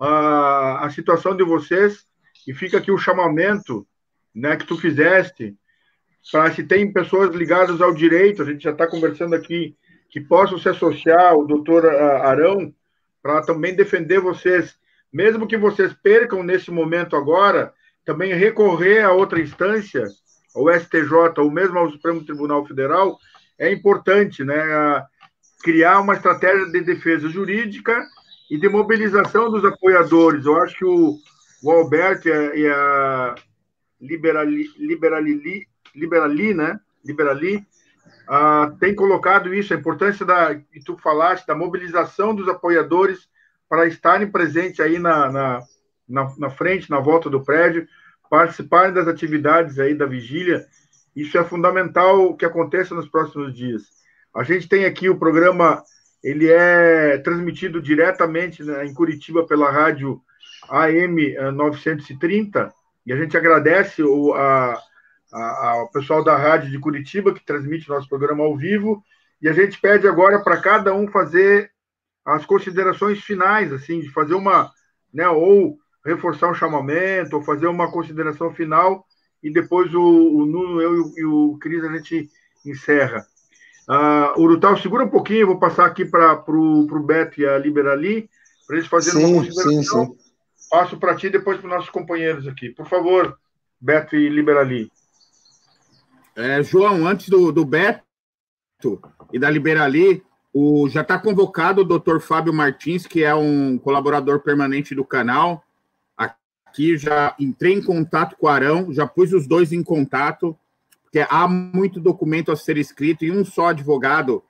a, 0.00 0.86
a 0.86 0.90
situação 0.90 1.36
de 1.36 1.44
vocês. 1.44 2.04
E 2.44 2.52
fica 2.52 2.78
aqui 2.78 2.90
o 2.90 2.98
chamamento, 2.98 3.86
né, 4.34 4.56
que 4.56 4.66
tu 4.66 4.76
fizeste, 4.76 5.56
para 6.32 6.50
se 6.50 6.64
tem 6.64 6.92
pessoas 6.92 7.32
ligadas 7.36 7.80
ao 7.80 7.94
direito, 7.94 8.42
a 8.42 8.44
gente 8.44 8.64
já 8.64 8.72
está 8.72 8.84
conversando 8.84 9.36
aqui, 9.36 9.76
que 10.10 10.20
possam 10.20 10.58
se 10.58 10.68
associar 10.68 11.34
ao 11.34 11.46
doutor 11.46 11.86
Arão, 11.86 12.74
para 13.22 13.42
também 13.42 13.74
defender 13.74 14.20
vocês, 14.20 14.76
mesmo 15.12 15.46
que 15.46 15.56
vocês 15.56 15.92
percam 15.92 16.42
nesse 16.42 16.70
momento 16.70 17.16
agora, 17.16 17.72
também 18.04 18.32
recorrer 18.34 19.02
a 19.02 19.12
outra 19.12 19.40
instância, 19.40 20.04
ao 20.54 20.68
STJ 20.72 21.38
ou 21.38 21.50
mesmo 21.50 21.78
ao 21.78 21.90
Supremo 21.90 22.24
Tribunal 22.24 22.66
Federal, 22.66 23.18
é 23.58 23.70
importante, 23.72 24.44
né? 24.44 24.56
Criar 25.62 26.00
uma 26.00 26.14
estratégia 26.14 26.66
de 26.66 26.80
defesa 26.80 27.28
jurídica 27.28 28.02
e 28.50 28.58
de 28.58 28.68
mobilização 28.68 29.50
dos 29.50 29.64
apoiadores. 29.64 30.46
Eu 30.46 30.56
acho 30.62 30.78
que 30.78 30.84
o, 30.84 31.16
o 31.62 31.70
Alberto 31.70 32.28
e 32.28 32.68
a 32.68 33.34
Liberali, 34.00 34.70
Liberali, 34.78 35.66
Liberali, 35.94 36.54
né? 36.54 36.78
Liberali, 37.04 37.66
ah, 38.28 38.72
tem 38.78 38.94
colocado 38.94 39.54
isso, 39.54 39.72
a 39.72 39.76
importância 39.76 40.24
da, 40.24 40.54
que 40.54 40.80
tu 40.84 40.96
falaste, 40.98 41.46
da 41.46 41.54
mobilização 41.54 42.34
dos 42.34 42.48
apoiadores 42.48 43.28
para 43.68 43.86
estarem 43.86 44.30
presentes 44.30 44.80
aí 44.80 44.98
na, 44.98 45.30
na, 45.30 45.62
na, 46.08 46.34
na 46.38 46.50
frente, 46.50 46.90
na 46.90 47.00
volta 47.00 47.30
do 47.30 47.42
prédio, 47.42 47.86
participarem 48.30 48.92
das 48.92 49.08
atividades 49.08 49.78
aí 49.78 49.94
da 49.94 50.06
vigília. 50.06 50.66
Isso 51.16 51.36
é 51.38 51.44
fundamental 51.44 52.36
que 52.36 52.44
aconteça 52.44 52.94
nos 52.94 53.08
próximos 53.08 53.54
dias. 53.54 53.82
A 54.34 54.42
gente 54.42 54.68
tem 54.68 54.84
aqui 54.84 55.08
o 55.08 55.18
programa, 55.18 55.82
ele 56.22 56.50
é 56.50 57.18
transmitido 57.18 57.80
diretamente 57.80 58.62
né, 58.62 58.86
em 58.86 58.92
Curitiba 58.94 59.46
pela 59.46 59.70
rádio 59.70 60.20
AM 60.68 61.34
eh, 61.34 61.50
930, 61.50 62.72
e 63.06 63.12
a 63.12 63.16
gente 63.16 63.36
agradece 63.36 64.02
o, 64.02 64.34
a- 64.34 64.78
ao 65.32 65.90
pessoal 65.90 66.24
da 66.24 66.36
rádio 66.36 66.70
de 66.70 66.78
Curitiba, 66.78 67.34
que 67.34 67.44
transmite 67.44 67.88
nosso 67.88 68.08
programa 68.08 68.44
ao 68.44 68.56
vivo, 68.56 69.02
e 69.40 69.48
a 69.48 69.52
gente 69.52 69.80
pede 69.80 70.08
agora 70.08 70.42
para 70.42 70.60
cada 70.60 70.94
um 70.94 71.06
fazer 71.08 71.70
as 72.24 72.44
considerações 72.44 73.20
finais, 73.20 73.72
assim, 73.72 74.00
de 74.00 74.10
fazer 74.10 74.34
uma, 74.34 74.70
né, 75.12 75.28
ou 75.28 75.78
reforçar 76.04 76.50
um 76.50 76.54
chamamento, 76.54 77.36
ou 77.36 77.42
fazer 77.42 77.66
uma 77.66 77.90
consideração 77.90 78.52
final, 78.52 79.06
e 79.42 79.50
depois 79.52 79.94
o, 79.94 80.02
o 80.02 80.46
Nuno, 80.46 80.80
eu 80.80 81.12
e 81.16 81.24
o- 81.24 81.58
Cris, 81.60 81.84
a 81.84 81.92
gente 81.96 82.28
encerra. 82.66 83.24
Ah, 83.88 84.34
Urutau, 84.36 84.76
segura 84.76 85.04
um 85.04 85.08
pouquinho, 85.08 85.40
eu 85.40 85.46
vou 85.46 85.58
passar 85.58 85.86
aqui 85.86 86.04
para 86.04 86.42
o 86.46 87.02
Beto 87.06 87.40
e 87.40 87.46
a 87.46 87.56
Liberali, 87.58 88.28
para 88.66 88.76
eles 88.76 88.88
fazerem 88.88 89.20
uma 89.20 89.28
Sim, 89.28 89.52
sim, 89.52 89.82
consideração. 89.82 90.06
sim. 90.06 90.18
Passo 90.70 90.98
para 90.98 91.16
ti 91.16 91.28
e 91.28 91.30
depois 91.30 91.58
para 91.58 91.66
os 91.66 91.72
nossos 91.72 91.90
companheiros 91.90 92.46
aqui. 92.46 92.68
Por 92.68 92.86
favor, 92.86 93.38
Beto 93.80 94.16
e 94.16 94.28
Liberali. 94.28 94.90
É, 96.38 96.62
João, 96.62 97.04
antes 97.04 97.28
do, 97.28 97.50
do 97.50 97.64
Beto 97.64 98.00
e 99.32 99.40
da 99.40 99.50
Liberali, 99.50 100.22
o, 100.54 100.88
já 100.88 101.00
está 101.00 101.18
convocado 101.18 101.80
o 101.80 101.84
doutor 101.84 102.20
Fábio 102.20 102.54
Martins, 102.54 103.08
que 103.08 103.24
é 103.24 103.34
um 103.34 103.76
colaborador 103.76 104.38
permanente 104.38 104.94
do 104.94 105.04
canal. 105.04 105.64
Aqui 106.16 106.96
já 106.96 107.34
entrei 107.40 107.74
em 107.74 107.82
contato 107.82 108.36
com 108.36 108.46
o 108.46 108.48
Arão, 108.48 108.92
já 108.92 109.04
pus 109.04 109.32
os 109.32 109.48
dois 109.48 109.72
em 109.72 109.82
contato, 109.82 110.56
porque 111.02 111.26
há 111.28 111.48
muito 111.48 111.98
documento 111.98 112.52
a 112.52 112.56
ser 112.56 112.76
escrito 112.76 113.24
e 113.24 113.32
um 113.32 113.44
só 113.44 113.70
advogado, 113.70 114.40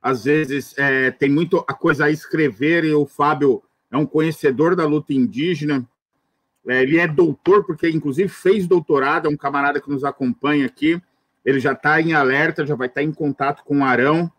às 0.00 0.24
vezes, 0.24 0.72
é, 0.78 1.10
tem 1.10 1.28
muita 1.28 1.62
coisa 1.64 2.06
a 2.06 2.10
escrever, 2.10 2.82
e 2.86 2.94
o 2.94 3.04
Fábio 3.04 3.62
é 3.90 3.96
um 3.98 4.06
conhecedor 4.06 4.74
da 4.74 4.86
luta 4.86 5.12
indígena. 5.12 5.86
É, 6.66 6.82
ele 6.82 6.98
é 6.98 7.06
doutor, 7.06 7.64
porque 7.64 7.88
inclusive 7.88 8.28
fez 8.28 8.66
doutorado, 8.66 9.26
é 9.26 9.30
um 9.30 9.36
camarada 9.36 9.80
que 9.80 9.90
nos 9.90 10.04
acompanha 10.04 10.66
aqui. 10.66 11.00
Ele 11.44 11.60
já 11.60 11.72
está 11.72 12.00
em 12.00 12.14
alerta, 12.14 12.64
já 12.64 12.74
vai 12.74 12.88
estar 12.88 13.02
em 13.02 13.12
contato 13.12 13.62
com 13.64 13.80
o 13.80 13.84
Arão. 13.84 14.30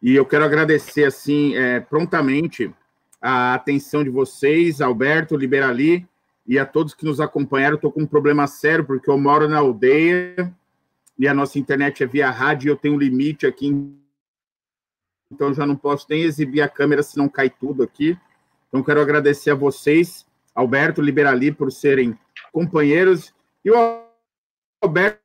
E 0.00 0.14
eu 0.14 0.24
quero 0.24 0.44
agradecer, 0.44 1.04
assim, 1.04 1.56
é, 1.56 1.80
prontamente 1.80 2.72
a 3.20 3.54
atenção 3.54 4.02
de 4.02 4.10
vocês, 4.10 4.80
Alberto, 4.80 5.36
Liberali, 5.36 6.08
e 6.46 6.58
a 6.58 6.66
todos 6.66 6.94
que 6.94 7.04
nos 7.04 7.20
acompanharam. 7.20 7.76
Estou 7.76 7.92
com 7.92 8.02
um 8.02 8.06
problema 8.06 8.46
sério, 8.46 8.84
porque 8.84 9.08
eu 9.10 9.18
moro 9.18 9.48
na 9.48 9.58
aldeia 9.58 10.52
e 11.18 11.28
a 11.28 11.34
nossa 11.34 11.58
internet 11.58 12.02
é 12.02 12.06
via 12.06 12.30
rádio 12.30 12.68
e 12.68 12.70
eu 12.70 12.76
tenho 12.76 12.94
um 12.94 12.98
limite 12.98 13.46
aqui. 13.46 13.72
Então, 15.30 15.54
já 15.54 15.64
não 15.64 15.76
posso 15.76 16.06
nem 16.10 16.22
exibir 16.22 16.62
a 16.62 16.68
câmera, 16.68 17.02
senão 17.02 17.28
cai 17.28 17.48
tudo 17.48 17.82
aqui. 17.82 18.18
Então, 18.68 18.82
quero 18.82 19.00
agradecer 19.00 19.50
a 19.50 19.54
vocês, 19.54 20.26
Alberto, 20.54 21.00
Liberali, 21.00 21.52
por 21.52 21.70
serem 21.72 22.18
companheiros. 22.52 23.34
E 23.64 23.70
o 23.70 24.02
Alberto 24.82 25.22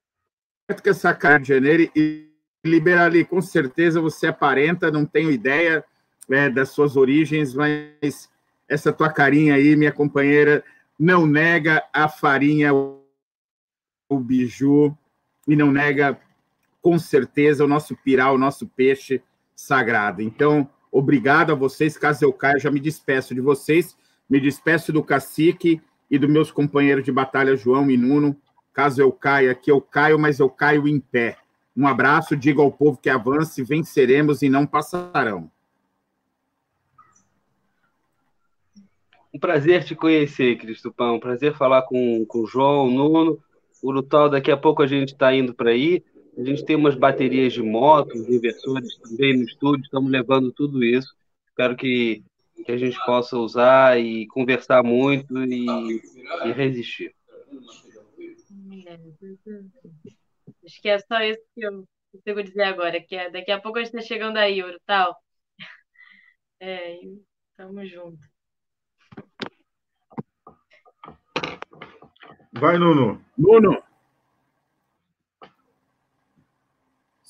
com 0.67 0.89
essa 0.89 1.13
cara 1.13 1.39
de 1.39 1.47
janeiro 1.47 1.89
e 1.95 2.27
Liberali, 2.65 3.23
com 3.23 3.41
certeza 3.41 4.01
você 4.01 4.27
aparenta, 4.27 4.91
não 4.91 5.05
tenho 5.05 5.31
ideia 5.31 5.83
é, 6.29 6.49
das 6.49 6.69
suas 6.69 6.97
origens, 6.97 7.53
mas 7.53 8.29
essa 8.67 8.91
tua 8.91 9.09
carinha 9.09 9.55
aí, 9.55 9.75
minha 9.75 9.91
companheira, 9.91 10.63
não 10.99 11.25
nega 11.25 11.83
a 11.93 12.09
farinha, 12.09 12.73
o 12.73 12.99
biju, 14.19 14.97
e 15.47 15.55
não 15.55 15.71
nega, 15.71 16.19
com 16.81 16.99
certeza, 16.99 17.63
o 17.63 17.67
nosso 17.67 17.95
pirá, 17.95 18.31
o 18.31 18.37
nosso 18.37 18.67
peixe 18.67 19.21
sagrado. 19.55 20.21
Então, 20.21 20.69
obrigado 20.91 21.51
a 21.51 21.55
vocês. 21.55 21.97
Caso 21.97 22.25
eu 22.25 22.33
caia, 22.33 22.59
já 22.59 22.69
me 22.69 22.79
despeço 22.79 23.33
de 23.33 23.39
vocês, 23.39 23.95
me 24.29 24.39
despeço 24.39 24.91
do 24.91 25.03
cacique 25.03 25.81
e 26.09 26.17
dos 26.17 26.29
meus 26.29 26.51
companheiros 26.51 27.03
de 27.03 27.11
batalha, 27.11 27.55
João 27.55 27.89
e 27.89 27.97
Nuno. 27.97 28.35
Caso 28.73 29.01
eu 29.01 29.11
caia 29.11 29.51
aqui, 29.51 29.71
eu 29.71 29.81
caio, 29.81 30.19
mas 30.19 30.39
eu 30.39 30.49
caio 30.49 30.87
em 30.87 30.99
pé. 30.99 31.37
Um 31.75 31.87
abraço, 31.87 32.35
digo 32.35 32.61
ao 32.61 32.71
povo 32.71 32.97
que 32.97 33.09
avance, 33.09 33.63
venceremos 33.63 34.41
e 34.41 34.49
não 34.49 34.65
passarão. 34.65 35.51
Um 39.33 39.39
prazer 39.39 39.83
te 39.83 39.95
conhecer, 39.95 40.57
Cristopão. 40.57 41.15
Um 41.15 41.19
prazer 41.19 41.55
falar 41.55 41.83
com, 41.83 42.25
com 42.25 42.39
o 42.39 42.47
João, 42.47 42.87
o 42.87 42.91
Nuno. 42.91 43.39
O 43.83 43.91
Lutal, 43.91 44.29
daqui 44.29 44.51
a 44.51 44.57
pouco 44.57 44.81
a 44.81 44.87
gente 44.87 45.09
está 45.09 45.33
indo 45.33 45.53
para 45.53 45.69
aí. 45.69 46.03
A 46.37 46.43
gente 46.43 46.65
tem 46.65 46.75
umas 46.75 46.95
baterias 46.95 47.53
de 47.53 47.61
motos, 47.61 48.27
inversores 48.27 48.95
também 48.97 49.37
no 49.37 49.43
estúdio, 49.43 49.83
estamos 49.83 50.11
levando 50.11 50.51
tudo 50.51 50.83
isso. 50.83 51.15
Espero 51.47 51.75
que, 51.75 52.23
que 52.65 52.71
a 52.71 52.77
gente 52.77 52.97
possa 53.05 53.37
usar 53.37 53.99
e 53.99 54.27
conversar 54.27 54.83
muito 54.83 55.43
e, 55.43 55.65
e 56.45 56.51
resistir. 56.51 57.15
Acho 60.65 60.81
que 60.81 60.89
é 60.89 60.99
só 60.99 61.21
isso 61.21 61.41
que 61.53 61.65
eu 61.65 61.87
consigo 62.11 62.43
dizer 62.43 62.63
agora, 62.63 63.01
que 63.01 63.15
é, 63.15 63.29
daqui 63.29 63.51
a 63.51 63.61
pouco 63.61 63.77
a 63.77 63.83
gente 63.83 63.95
está 63.95 64.07
chegando 64.07 64.37
aí, 64.37 64.63
Urtal. 64.63 65.15
É, 66.59 66.97
tamo 67.55 67.85
junto. 67.85 68.17
Vai, 72.51 72.79
Nuno. 72.79 73.23
Nuno. 73.37 73.86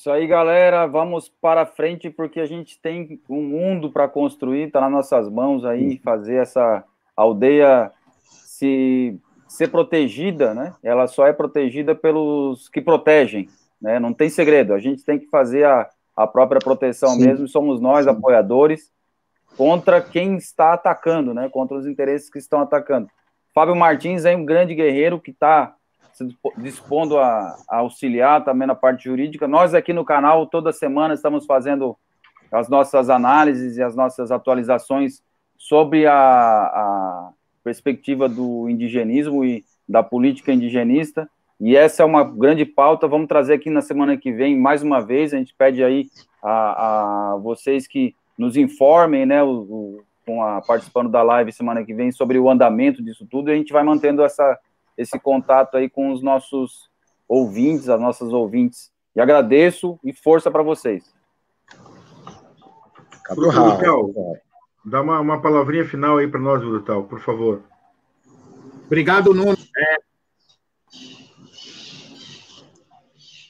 Isso 0.07 0.13
aí, 0.13 0.25
galera. 0.25 0.87
Vamos 0.87 1.27
para 1.27 1.65
frente, 1.65 2.09
porque 2.09 2.39
a 2.39 2.45
gente 2.45 2.79
tem 2.79 3.19
um 3.29 3.41
mundo 3.41 3.91
para 3.91 4.07
construir, 4.07 4.67
está 4.67 4.79
nas 4.79 4.89
nossas 4.89 5.29
mãos 5.29 5.65
aí, 5.65 5.97
fazer 5.97 6.35
essa 6.35 6.85
aldeia 7.13 7.91
se 8.23 9.19
ser 9.49 9.67
protegida, 9.67 10.53
né? 10.53 10.73
Ela 10.81 11.07
só 11.07 11.27
é 11.27 11.33
protegida 11.33 11.93
pelos 11.93 12.69
que 12.69 12.79
protegem, 12.79 13.49
né? 13.81 13.99
Não 13.99 14.13
tem 14.13 14.29
segredo. 14.29 14.73
A 14.73 14.79
gente 14.79 15.03
tem 15.03 15.19
que 15.19 15.25
fazer 15.25 15.65
a, 15.65 15.89
a 16.15 16.25
própria 16.25 16.61
proteção 16.61 17.09
Sim. 17.09 17.25
mesmo. 17.25 17.45
Somos 17.45 17.81
nós, 17.81 18.05
Sim. 18.05 18.11
apoiadores, 18.11 18.89
contra 19.57 19.99
quem 19.99 20.37
está 20.37 20.71
atacando, 20.71 21.33
né? 21.33 21.49
Contra 21.49 21.75
os 21.75 21.85
interesses 21.85 22.29
que 22.29 22.39
estão 22.39 22.61
atacando. 22.61 23.09
Fábio 23.53 23.75
Martins 23.75 24.23
é 24.23 24.33
um 24.33 24.45
grande 24.45 24.73
guerreiro 24.73 25.19
que 25.19 25.31
está 25.31 25.75
se 26.17 26.35
dispondo 26.57 27.17
a, 27.19 27.55
a, 27.69 27.77
auxiliar 27.77 28.43
também 28.43 28.67
na 28.67 28.73
parte 28.73 29.03
jurídica. 29.03 29.47
Nós 29.47 29.73
aqui 29.73 29.93
no 29.93 30.03
canal, 30.03 30.47
toda 30.47 30.73
semana, 30.73 31.13
estamos 31.13 31.45
fazendo 31.45 31.95
as 32.51 32.67
nossas 32.67 33.09
análises 33.09 33.77
e 33.77 33.83
as 33.83 33.95
nossas 33.95 34.31
atualizações 34.31 35.21
sobre 35.57 36.07
a, 36.07 36.13
a 36.13 37.29
perspectiva 37.63 38.27
do 38.27 38.69
indigenismo 38.69 39.45
e 39.45 39.63
da 39.87 40.01
política 40.01 40.51
indigenista. 40.51 41.29
E 41.59 41.75
essa 41.75 42.03
é 42.03 42.05
uma 42.05 42.23
grande 42.23 42.65
pauta. 42.65 43.07
Vamos 43.07 43.27
trazer 43.27 43.53
aqui 43.53 43.69
na 43.69 43.81
semana 43.81 44.17
que 44.17 44.31
vem 44.31 44.57
mais 44.57 44.81
uma 44.81 45.01
vez. 45.01 45.33
A 45.33 45.37
gente 45.37 45.53
pede 45.55 45.83
aí 45.83 46.07
a, 46.41 47.33
a 47.33 47.37
vocês 47.37 47.87
que 47.87 48.15
nos 48.37 48.55
informem, 48.55 49.25
né, 49.25 49.43
o, 49.43 49.49
o, 49.49 50.03
com 50.25 50.43
a 50.43 50.61
participando 50.61 51.09
da 51.09 51.23
live 51.23 51.51
semana 51.51 51.83
que 51.83 51.93
vem 51.93 52.11
sobre 52.11 52.37
o 52.39 52.49
andamento 52.49 53.03
disso 53.03 53.27
tudo. 53.29 53.49
E 53.49 53.53
a 53.53 53.55
gente 53.55 53.73
vai 53.73 53.83
mantendo 53.83 54.23
essa, 54.23 54.57
esse 54.97 55.19
contato 55.19 55.77
aí 55.77 55.89
com 55.89 56.11
os 56.11 56.21
nossos 56.21 56.89
ouvintes, 57.27 57.89
as 57.89 57.99
nossas 57.99 58.33
ouvintes. 58.33 58.91
E 59.15 59.21
agradeço 59.21 59.99
e 60.03 60.13
força 60.13 60.49
para 60.49 60.63
vocês. 60.63 61.13
Cabral. 63.23 64.13
Dá 64.85 65.01
uma, 65.01 65.19
uma 65.19 65.41
palavrinha 65.41 65.85
final 65.85 66.17
aí 66.17 66.27
para 66.27 66.39
nós, 66.39 66.61
Brutal, 66.61 67.03
por 67.03 67.19
favor. 67.19 67.61
Obrigado, 68.85 69.33
Nuno. 69.33 69.57
É... 69.77 69.97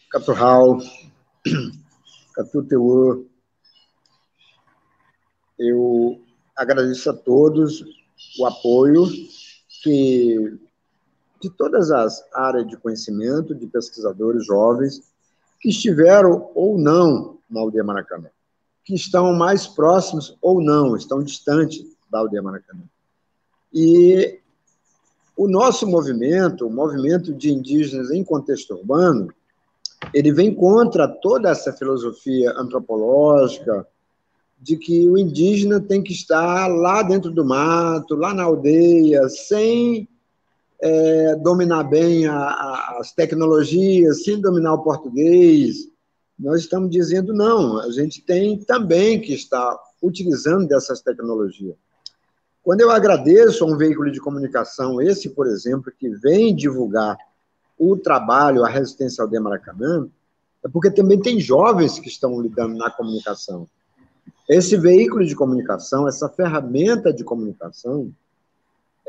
Caturral, 0.09 0.79
eu 5.59 6.21
agradeço 6.55 7.09
a 7.09 7.13
todos 7.13 7.83
o 8.39 8.45
apoio 8.45 9.05
que 9.83 10.59
de 11.49 11.55
todas 11.55 11.91
as 11.91 12.23
áreas 12.33 12.67
de 12.67 12.77
conhecimento, 12.77 13.55
de 13.55 13.67
pesquisadores 13.67 14.45
jovens 14.45 15.01
que 15.59 15.69
estiveram 15.69 16.51
ou 16.53 16.77
não 16.77 17.37
na 17.49 17.59
aldeia 17.59 17.83
Maracanã 17.83 18.29
que 18.87 18.95
estão 18.95 19.35
mais 19.35 19.67
próximos 19.67 20.37
ou 20.41 20.61
não, 20.61 20.95
estão 20.95 21.21
distantes 21.21 21.85
da 22.09 22.19
aldeia 22.19 22.41
Maracanã. 22.41 22.83
E 23.73 24.39
o 25.35 25.45
nosso 25.45 25.85
movimento, 25.85 26.65
o 26.65 26.71
movimento 26.71 27.33
de 27.33 27.51
indígenas 27.51 28.11
em 28.11 28.23
contexto 28.23 28.75
urbano, 28.75 29.27
ele 30.13 30.31
vem 30.31 30.55
contra 30.55 31.05
toda 31.05 31.49
essa 31.49 31.73
filosofia 31.73 32.53
antropológica 32.57 33.85
de 34.57 34.77
que 34.77 35.09
o 35.09 35.17
indígena 35.17 35.81
tem 35.81 36.01
que 36.01 36.13
estar 36.13 36.67
lá 36.67 37.03
dentro 37.03 37.29
do 37.29 37.43
mato, 37.43 38.15
lá 38.15 38.33
na 38.33 38.43
aldeia, 38.43 39.27
sem 39.27 40.07
é, 40.81 41.35
dominar 41.35 41.83
bem 41.83 42.27
a, 42.27 42.35
a, 42.35 42.97
as 42.99 43.11
tecnologias, 43.11 44.23
sem 44.23 44.39
dominar 44.39 44.73
o 44.73 44.83
português, 44.83 45.87
nós 46.37 46.61
estamos 46.61 46.91
dizendo 46.91 47.33
não, 47.33 47.79
a 47.79 47.91
gente 47.91 48.21
tem 48.21 48.59
também 48.59 49.19
que 49.19 49.33
estar 49.33 49.77
utilizando 50.01 50.67
dessas 50.67 51.01
tecnologias. 51.01 51.75
Quando 52.63 52.81
eu 52.81 52.91
agradeço 52.91 53.63
a 53.63 53.67
um 53.67 53.77
veículo 53.77 54.11
de 54.11 54.19
comunicação, 54.19 55.01
esse, 55.01 55.29
por 55.29 55.47
exemplo, 55.47 55.91
que 55.97 56.09
vem 56.09 56.55
divulgar 56.55 57.17
o 57.77 57.95
trabalho, 57.95 58.63
a 58.63 58.69
resistência 58.69 59.23
ao 59.23 59.41
Maracanã, 59.41 60.07
é 60.63 60.67
porque 60.67 60.91
também 60.91 61.19
tem 61.19 61.39
jovens 61.39 61.97
que 61.97 62.09
estão 62.09 62.41
lidando 62.41 62.75
na 62.75 62.91
comunicação. 62.91 63.67
Esse 64.49 64.75
veículo 64.77 65.25
de 65.25 65.35
comunicação, 65.35 66.07
essa 66.07 66.27
ferramenta 66.29 67.13
de 67.13 67.23
comunicação, 67.23 68.11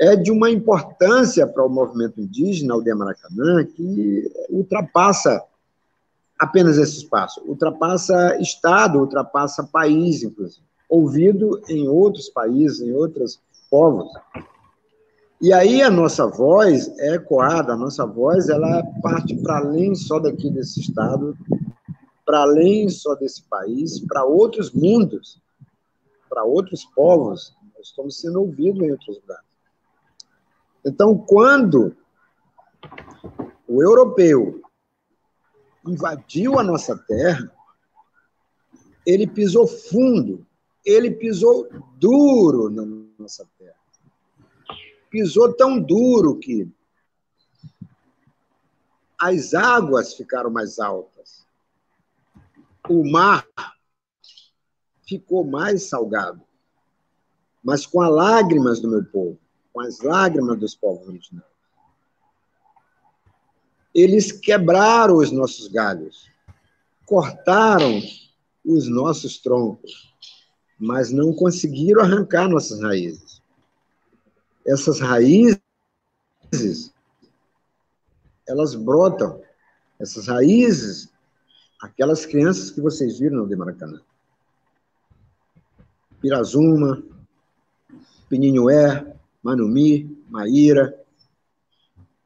é 0.01 0.15
de 0.15 0.31
uma 0.31 0.51
importância 0.51 1.47
para 1.47 1.65
o 1.65 1.69
movimento 1.69 2.21
indígena, 2.21 2.77
o 2.77 2.97
Maracanã, 2.97 3.65
que 3.65 4.31
ultrapassa 4.49 5.43
apenas 6.39 6.79
esse 6.79 6.99
espaço. 6.99 7.43
Ultrapassa 7.45 8.37
Estado, 8.41 9.01
ultrapassa 9.01 9.65
país, 9.65 10.23
inclusive. 10.23 10.63
Ouvido 10.89 11.61
em 11.69 11.89
outros 11.89 12.29
países, 12.29 12.81
em 12.81 12.93
outros 12.93 13.41
povos. 13.69 14.09
E 15.41 15.53
aí 15.53 15.83
a 15.83 15.91
nossa 15.91 16.27
voz 16.27 16.89
é 16.99 17.15
ecoada, 17.15 17.73
a 17.73 17.77
nossa 17.77 18.07
voz 18.07 18.49
ela 18.49 18.83
parte 19.03 19.37
para 19.37 19.59
além 19.59 19.95
só 19.95 20.19
daqui 20.19 20.51
desse 20.51 20.81
Estado, 20.81 21.37
para 22.25 22.43
além 22.43 22.89
só 22.89 23.15
desse 23.15 23.43
país, 23.43 24.01
para 24.01 24.25
outros 24.25 24.73
mundos, 24.73 25.41
para 26.29 26.45
outros 26.45 26.85
povos. 26.95 27.55
Nós 27.77 27.89
estamos 27.89 28.21
sendo 28.21 28.41
ouvidos 28.41 28.83
em 28.83 28.91
outros 28.91 29.21
lugares. 29.21 29.48
Então, 30.89 31.19
quando 31.19 31.95
o 33.67 33.83
europeu 33.83 34.63
invadiu 35.87 36.59
a 36.59 36.63
nossa 36.63 36.97
terra, 36.97 37.55
ele 39.05 39.27
pisou 39.27 39.67
fundo, 39.67 40.47
ele 40.83 41.11
pisou 41.11 41.69
duro 41.99 42.71
na 42.71 42.87
nossa 43.19 43.47
terra. 43.59 43.77
Pisou 45.11 45.53
tão 45.53 45.79
duro 45.79 46.39
que 46.39 46.67
as 49.21 49.53
águas 49.53 50.15
ficaram 50.15 50.49
mais 50.49 50.79
altas. 50.79 51.47
O 52.89 53.07
mar 53.07 53.47
ficou 55.07 55.45
mais 55.45 55.83
salgado. 55.83 56.43
Mas 57.63 57.85
com 57.85 58.01
as 58.01 58.11
lágrimas 58.11 58.81
do 58.81 58.89
meu 58.89 59.05
povo, 59.05 59.39
com 59.79 59.83
as 59.83 60.01
lágrimas 60.01 60.59
dos 60.59 60.75
povos 60.75 61.07
originários 61.07 61.59
eles 63.95 64.33
quebraram 64.33 65.17
os 65.17 65.31
nossos 65.31 65.69
galhos, 65.69 66.31
cortaram 67.07 68.01
os 68.65 68.89
nossos 68.89 69.39
troncos, 69.39 70.15
mas 70.79 71.11
não 71.11 71.33
conseguiram 71.33 72.03
arrancar 72.03 72.49
nossas 72.49 72.81
raízes. 72.81 73.43
Essas 74.67 75.01
raízes, 75.01 75.61
elas 78.47 78.75
brotam 78.75 79.43
essas 79.99 80.29
raízes, 80.29 81.09
aquelas 81.83 82.25
crianças 82.25 82.71
que 82.71 82.81
vocês 82.81 83.19
viram 83.19 83.39
no 83.39 83.49
de 83.49 83.57
Maracanã. 83.57 84.01
Pirazuma, 86.21 87.03
Pininhué, 88.29 89.18
Manumi, 89.49 90.15
Maíra. 90.29 90.95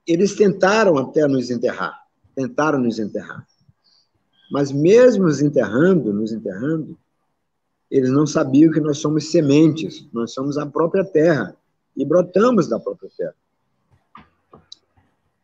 Eles 0.05 0.35
tentaram 0.35 0.99
até 0.99 1.29
nos 1.29 1.51
enterrar, 1.51 2.05
tentaram 2.35 2.81
nos 2.81 2.99
enterrar. 2.99 3.47
Mas 4.51 4.73
mesmo 4.73 5.25
nos 5.25 5.41
enterrando, 5.41 6.13
nos 6.13 6.33
enterrando, 6.33 6.99
eles 7.89 8.11
não 8.11 8.27
sabiam 8.27 8.73
que 8.73 8.81
nós 8.81 8.99
somos 8.99 9.31
sementes, 9.31 10.05
nós 10.13 10.33
somos 10.33 10.59
a 10.59 10.67
própria 10.67 11.05
terra 11.05 11.57
e 11.97 12.05
brotamos 12.05 12.67
da 12.67 12.81
própria 12.81 13.09
terra. 13.17 13.35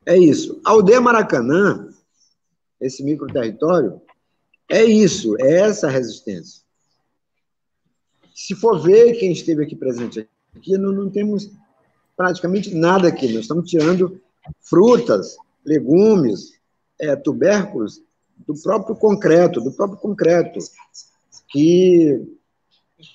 É 0.04 0.18
isso. 0.18 0.60
A 0.64 0.70
aldeia 0.70 1.00
Maracanã, 1.00 1.88
esse 2.80 3.04
microterritório, 3.04 4.00
é 4.68 4.84
isso, 4.84 5.36
é 5.40 5.60
essa 5.60 5.88
resistência. 5.88 6.62
Se 8.34 8.54
for 8.56 8.80
ver 8.80 9.14
quem 9.14 9.30
esteve 9.30 9.62
aqui 9.62 9.76
presente 9.76 10.28
aqui, 10.56 10.76
não, 10.76 10.90
não 10.92 11.08
temos 11.08 11.50
praticamente 12.18 12.74
nada 12.74 13.06
aqui. 13.06 13.32
Nós 13.32 13.42
estamos 13.42 13.70
tirando 13.70 14.20
frutas, 14.60 15.36
legumes, 15.64 16.58
é, 17.00 17.14
tubérculos 17.14 18.02
do 18.44 18.54
próprio 18.60 18.96
concreto, 18.96 19.60
do 19.60 19.70
próprio 19.70 20.00
concreto, 20.00 20.58
que 21.48 22.20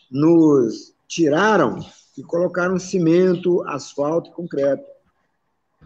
nos 0.10 0.96
tiraram 1.06 1.80
e 2.18 2.24
colocaram 2.24 2.80
cimento, 2.80 3.62
asfalto 3.68 4.30
e 4.30 4.34
concreto. 4.34 4.86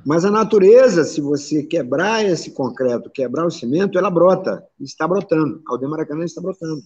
Mas 0.05 0.23
a 0.23 0.29
natureza, 0.29 1.03
se 1.03 1.19
você 1.19 1.63
quebrar 1.63 2.23
esse 2.23 2.51
concreto, 2.51 3.09
quebrar 3.09 3.47
o 3.47 3.51
cimento, 3.51 3.97
ela 3.97 4.11
brota, 4.11 4.63
está 4.79 5.07
brotando. 5.07 5.61
A 5.67 5.71
aldeia 5.71 5.89
Maracanã 5.89 6.23
está 6.23 6.39
brotando. 6.39 6.83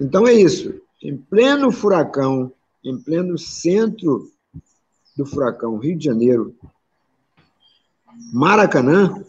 Então 0.00 0.26
é 0.26 0.32
isso. 0.32 0.74
Em 1.00 1.16
pleno 1.16 1.70
furacão, 1.70 2.52
em 2.84 2.98
pleno 2.98 3.38
centro 3.38 4.34
do 5.16 5.24
furacão 5.24 5.78
Rio 5.78 5.96
de 5.96 6.04
Janeiro, 6.04 6.54
Maracanã, 8.32 9.22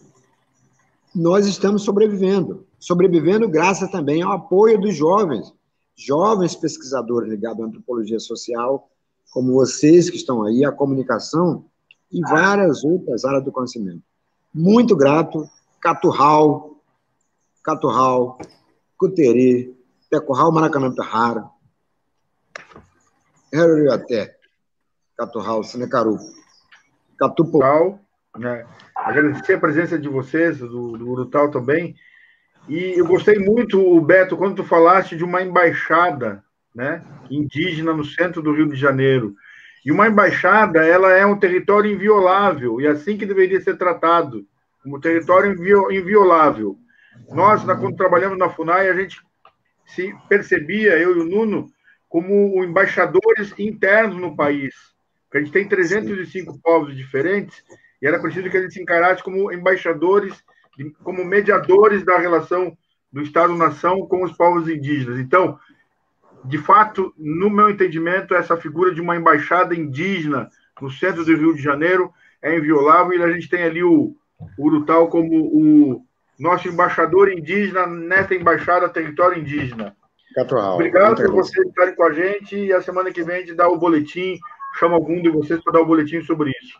nós 1.14 1.46
estamos 1.46 1.82
sobrevivendo. 1.82 2.66
Sobrevivendo 2.78 3.48
graças 3.48 3.90
também 3.90 4.22
ao 4.22 4.32
apoio 4.32 4.80
dos 4.80 4.94
jovens, 4.94 5.52
jovens 5.96 6.54
pesquisadores 6.54 7.28
ligados 7.28 7.62
à 7.62 7.66
antropologia 7.66 8.20
social, 8.20 8.90
como 9.32 9.52
vocês 9.52 10.10
que 10.10 10.16
estão 10.16 10.42
aí, 10.42 10.64
a 10.64 10.72
comunicação 10.72 11.64
e 12.12 12.20
várias 12.20 12.84
outras 12.84 13.24
áreas 13.24 13.44
do 13.44 13.50
conhecimento. 13.50 14.02
Muito 14.52 14.94
grato, 14.94 15.48
Caturral, 15.80 16.76
Caturral, 17.62 18.38
Cuteri, 18.96 19.76
Tecurral, 20.10 20.52
Maracanã, 20.52 20.92
Perrara, 20.94 21.50
Heroriaté, 23.52 24.35
Caturral, 25.16 25.62
Sinecaru, 25.62 26.18
Catupo. 27.18 27.98
Né? 28.38 28.66
Agradecer 28.94 29.54
a 29.54 29.60
presença 29.60 29.98
de 29.98 30.08
vocês, 30.08 30.58
do, 30.58 30.96
do 30.96 31.08
Urutal 31.08 31.50
também, 31.50 31.94
e 32.68 32.98
eu 32.98 33.06
gostei 33.06 33.38
muito, 33.38 34.00
Beto, 34.00 34.36
quando 34.36 34.56
tu 34.56 34.64
falaste 34.64 35.16
de 35.16 35.24
uma 35.24 35.40
embaixada 35.40 36.42
né, 36.74 37.02
indígena 37.30 37.94
no 37.94 38.04
centro 38.04 38.42
do 38.42 38.52
Rio 38.52 38.68
de 38.68 38.76
Janeiro. 38.76 39.34
E 39.84 39.92
uma 39.92 40.08
embaixada, 40.08 40.84
ela 40.84 41.12
é 41.12 41.24
um 41.24 41.38
território 41.38 41.90
inviolável, 41.90 42.80
e 42.80 42.86
é 42.86 42.90
assim 42.90 43.16
que 43.16 43.24
deveria 43.24 43.60
ser 43.60 43.78
tratado, 43.78 44.44
como 44.82 45.00
território 45.00 45.52
inviolável. 45.92 46.76
Nós, 47.30 47.62
quando 47.62 47.96
trabalhamos 47.96 48.36
na 48.36 48.50
FUNAI, 48.50 48.88
a 48.88 48.94
gente 48.94 49.20
se 49.86 50.12
percebia, 50.28 50.98
eu 50.98 51.16
e 51.16 51.20
o 51.20 51.24
Nuno, 51.24 51.70
como 52.08 52.64
embaixadores 52.64 53.54
internos 53.56 54.20
no 54.20 54.34
país. 54.34 54.74
Porque 55.26 55.38
a 55.38 55.40
gente 55.40 55.52
tem 55.52 55.68
305 55.68 56.52
Sim. 56.52 56.60
povos 56.62 56.96
diferentes, 56.96 57.62
e 58.00 58.06
era 58.06 58.20
preciso 58.20 58.48
que 58.48 58.56
eles 58.56 58.72
se 58.72 58.80
encarassem 58.80 59.24
como 59.24 59.52
embaixadores 59.52 60.44
como 61.02 61.24
mediadores 61.24 62.04
da 62.04 62.18
relação 62.18 62.76
do 63.12 63.22
Estado-nação 63.22 64.06
com 64.06 64.22
os 64.22 64.32
povos 64.32 64.68
indígenas. 64.68 65.18
Então, 65.18 65.58
de 66.44 66.58
fato, 66.58 67.12
no 67.16 67.48
meu 67.48 67.70
entendimento, 67.70 68.34
essa 68.34 68.56
figura 68.56 68.94
de 68.94 69.00
uma 69.00 69.16
embaixada 69.16 69.74
indígena 69.74 70.48
no 70.80 70.90
centro 70.90 71.24
do 71.24 71.36
Rio 71.36 71.54
de 71.54 71.62
Janeiro 71.62 72.12
é 72.42 72.56
inviolável 72.56 73.18
e 73.18 73.22
a 73.22 73.32
gente 73.32 73.48
tem 73.48 73.62
ali 73.62 73.82
o, 73.82 74.14
o 74.58 74.66
Urutau 74.66 75.08
como 75.08 75.32
o 75.32 76.04
nosso 76.38 76.68
embaixador 76.68 77.32
indígena 77.32 77.86
nessa 77.86 78.34
embaixada 78.34 78.88
território 78.88 79.40
indígena. 79.40 79.96
Catual, 80.34 80.74
Obrigado 80.74 81.16
por 81.16 81.32
vocês 81.32 81.66
estarem 81.66 81.94
com 81.94 82.04
a 82.04 82.12
gente 82.12 82.54
e 82.54 82.72
a 82.72 82.82
semana 82.82 83.10
que 83.10 83.22
vem 83.22 83.36
a 83.36 83.40
gente 83.40 83.54
dá 83.54 83.66
o 83.68 83.78
boletim, 83.78 84.38
chama 84.78 84.94
algum 84.94 85.20
de 85.20 85.30
vocês 85.30 85.62
para 85.62 85.74
dar 85.74 85.80
o 85.80 85.86
boletim 85.86 86.20
sobre 86.22 86.50
isso. 86.62 86.78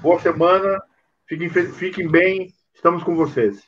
Boa 0.00 0.20
semana, 0.20 0.80
fiquem, 1.26 1.48
fiquem 1.48 2.08
bem 2.08 2.52
Estamos 2.78 3.02
com 3.02 3.16
vocês. 3.16 3.64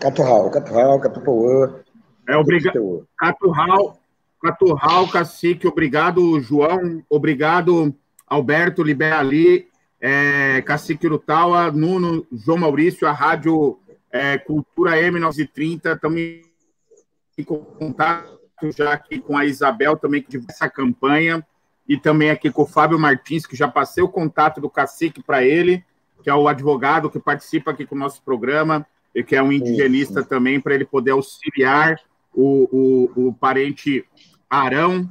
Caturral, 0.00 0.50
Caturral, 0.50 1.00
Catupoã. 1.00 1.84
É, 2.28 2.36
obrigado. 2.36 3.06
Caturral, 3.16 3.96
Caturral, 4.42 5.08
Cacique, 5.08 5.68
obrigado, 5.68 6.40
João, 6.40 7.00
obrigado, 7.08 7.94
Alberto 8.26 8.82
Liberali, 8.82 9.68
é, 10.00 10.60
Cacique 10.62 11.06
Urutawa, 11.06 11.70
Nuno, 11.70 12.26
João 12.32 12.58
Maurício, 12.58 13.06
a 13.06 13.12
Rádio 13.12 13.78
é, 14.10 14.36
Cultura 14.36 15.00
M930, 15.00 15.94
estamos 15.94 16.20
em 16.20 17.44
contato 17.44 18.36
já 18.76 18.94
aqui 18.94 19.20
com 19.20 19.36
a 19.36 19.46
Isabel, 19.46 19.96
também 19.96 20.22
que 20.22 20.40
essa 20.48 20.68
campanha, 20.68 21.46
e 21.88 21.96
também 21.96 22.30
aqui 22.30 22.50
com 22.50 22.62
o 22.62 22.66
Fábio 22.66 22.98
Martins, 22.98 23.46
que 23.46 23.56
já 23.56 23.66
passei 23.66 24.02
o 24.02 24.08
contato 24.08 24.60
do 24.60 24.68
Cacique 24.68 25.22
para 25.22 25.42
ele, 25.42 25.82
que 26.22 26.28
é 26.28 26.34
o 26.34 26.46
advogado 26.46 27.10
que 27.10 27.18
participa 27.18 27.70
aqui 27.70 27.86
com 27.86 27.94
o 27.94 27.98
nosso 27.98 28.22
programa, 28.22 28.86
e 29.14 29.24
que 29.24 29.34
é 29.34 29.42
um 29.42 29.50
indigenista 29.50 30.20
Isso. 30.20 30.28
também, 30.28 30.60
para 30.60 30.74
ele 30.74 30.84
poder 30.84 31.12
auxiliar 31.12 31.98
o, 32.34 32.68
o, 33.16 33.28
o 33.28 33.34
parente 33.34 34.04
Arão, 34.48 35.10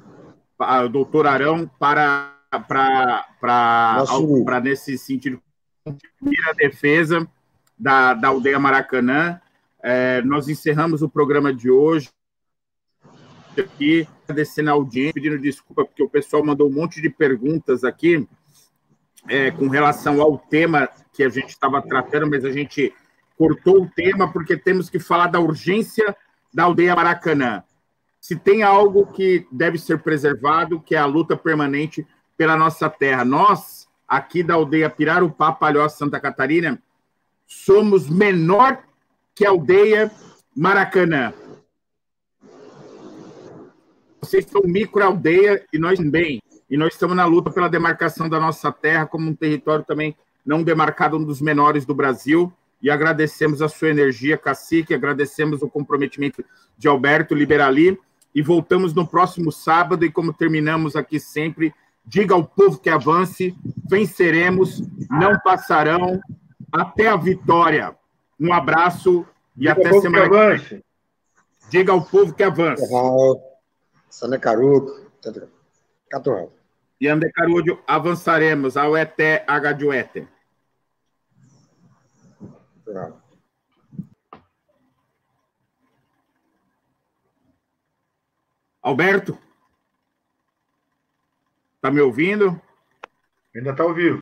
o 0.86 0.88
doutor 0.88 1.26
Arão, 1.26 1.70
para, 1.80 2.36
para, 2.68 3.28
para, 3.42 4.06
para 4.46 4.60
nesse 4.62 4.98
sentido, 4.98 5.42
a 5.86 6.54
defesa 6.54 7.28
da, 7.78 8.14
da 8.14 8.28
aldeia 8.30 8.60
Maracanã. 8.60 9.42
É, 9.82 10.22
nós 10.22 10.48
encerramos 10.48 11.02
o 11.02 11.10
programa 11.10 11.54
de 11.54 11.70
hoje 11.70 12.10
aqui, 13.58 14.08
agradecendo 14.28 14.70
a 14.70 14.74
audiência, 14.74 15.14
pedindo 15.14 15.40
desculpa, 15.40 15.86
porque 15.86 16.04
o 16.04 16.10
pessoal 16.10 16.46
mandou 16.46 16.68
um 16.68 16.74
monte 16.74 17.02
de 17.02 17.10
perguntas 17.10 17.84
aqui 17.84 18.28
é, 19.28 19.52
com 19.52 19.68
relação 19.68 20.22
ao 20.22 20.38
tema 20.38 20.90
que 21.14 21.24
a 21.24 21.30
gente 21.30 21.50
estava 21.50 21.82
tratando, 21.82 22.30
mas 22.30 22.44
a 22.44 22.52
gente 22.52 22.94
cortou 23.38 23.84
o 23.84 23.90
tema 23.90 24.32
porque 24.32 24.58
temos 24.58 24.90
que 24.90 25.00
falar 25.00 25.28
da 25.28 25.40
urgência 25.40 26.16
da 26.54 26.64
aldeia 26.64 26.96
Maracanã. 26.96 27.64
Se 28.20 28.36
tem 28.36 28.64
algo 28.64 29.08
que 29.08 29.48
deve 29.52 29.78
ser 29.78 30.00
preservado, 30.00 30.82
que 30.82 30.96
é 30.96 30.98
a 30.98 31.06
luta 31.06 31.38
permanente 31.38 32.06
pela 32.36 32.58
nossa 32.58 32.90
terra. 32.90 33.24
Nós, 33.24 33.88
aqui 34.08 34.44
da 34.44 34.56
aldeia 34.56 34.90
Pirarupá, 34.90 35.52
Palhoça, 35.52 35.98
Santa 35.98 36.20
Catarina, 36.20 36.82
somos 37.46 38.10
menor 38.10 38.84
que 39.34 39.46
a 39.46 39.50
aldeia 39.50 40.12
Maracanã. 40.56 41.34
Vocês 44.28 44.46
são 44.46 44.62
micro-aldeia 44.66 45.64
e 45.72 45.80
nós 45.80 45.98
também 45.98 46.42
e 46.70 46.76
nós 46.76 46.94
estamos 46.94 47.16
na 47.16 47.24
luta 47.24 47.50
pela 47.50 47.70
demarcação 47.70 48.28
da 48.28 48.42
nossa 48.42 48.70
terra 48.74 49.06
como 49.06 49.30
um 49.30 49.34
território 49.34 49.86
também 49.86 50.14
não 50.46 50.64
demarcado, 50.64 51.16
um 51.16 51.24
dos 51.24 51.40
menores 51.40 51.86
do 51.86 51.96
Brasil. 51.96 52.52
E 52.82 52.90
agradecemos 52.90 53.62
a 53.62 53.70
sua 53.70 53.90
energia, 53.90 54.38
cacique, 54.38 54.94
agradecemos 54.94 55.62
o 55.62 55.70
comprometimento 55.70 56.44
de 56.78 56.90
Alberto 56.90 57.34
Liberali. 57.34 57.98
E 58.36 58.42
voltamos 58.42 58.94
no 58.94 59.08
próximo 59.08 59.50
sábado. 59.50 60.04
E 60.04 60.12
como 60.12 60.34
terminamos 60.34 60.98
aqui 60.98 61.22
sempre, 61.22 61.74
diga 62.06 62.36
ao 62.36 62.44
povo 62.44 62.80
que 62.80 62.90
avance, 62.90 63.56
venceremos, 63.90 64.84
não 65.10 65.40
passarão, 65.40 66.20
até 66.72 67.08
a 67.08 67.16
vitória. 67.16 67.96
Um 68.38 68.52
abraço 68.52 69.26
e 69.56 69.62
diga 69.62 69.72
até 69.72 70.02
semana 70.02 70.30
que 70.60 70.70
vem. 70.70 70.84
Diga 71.70 71.94
ao 71.94 72.02
povo 72.02 72.34
que 72.34 72.44
avance. 72.44 72.84
Sana 74.18 74.40
Caruco, 74.40 75.12
Catural. 76.10 76.52
E 77.00 77.08
ande 77.08 77.32
carudio 77.32 77.80
avançaremos 77.86 78.76
ao 78.76 78.98
ET 78.98 79.16
Agaduete. 79.46 80.28
Alberto? 88.82 89.38
Tá 91.80 91.92
me 91.92 92.02
ouvindo? 92.02 92.60
Ainda 93.56 93.70
está 93.70 93.84
ao 93.84 93.94
vivo. 93.94 94.16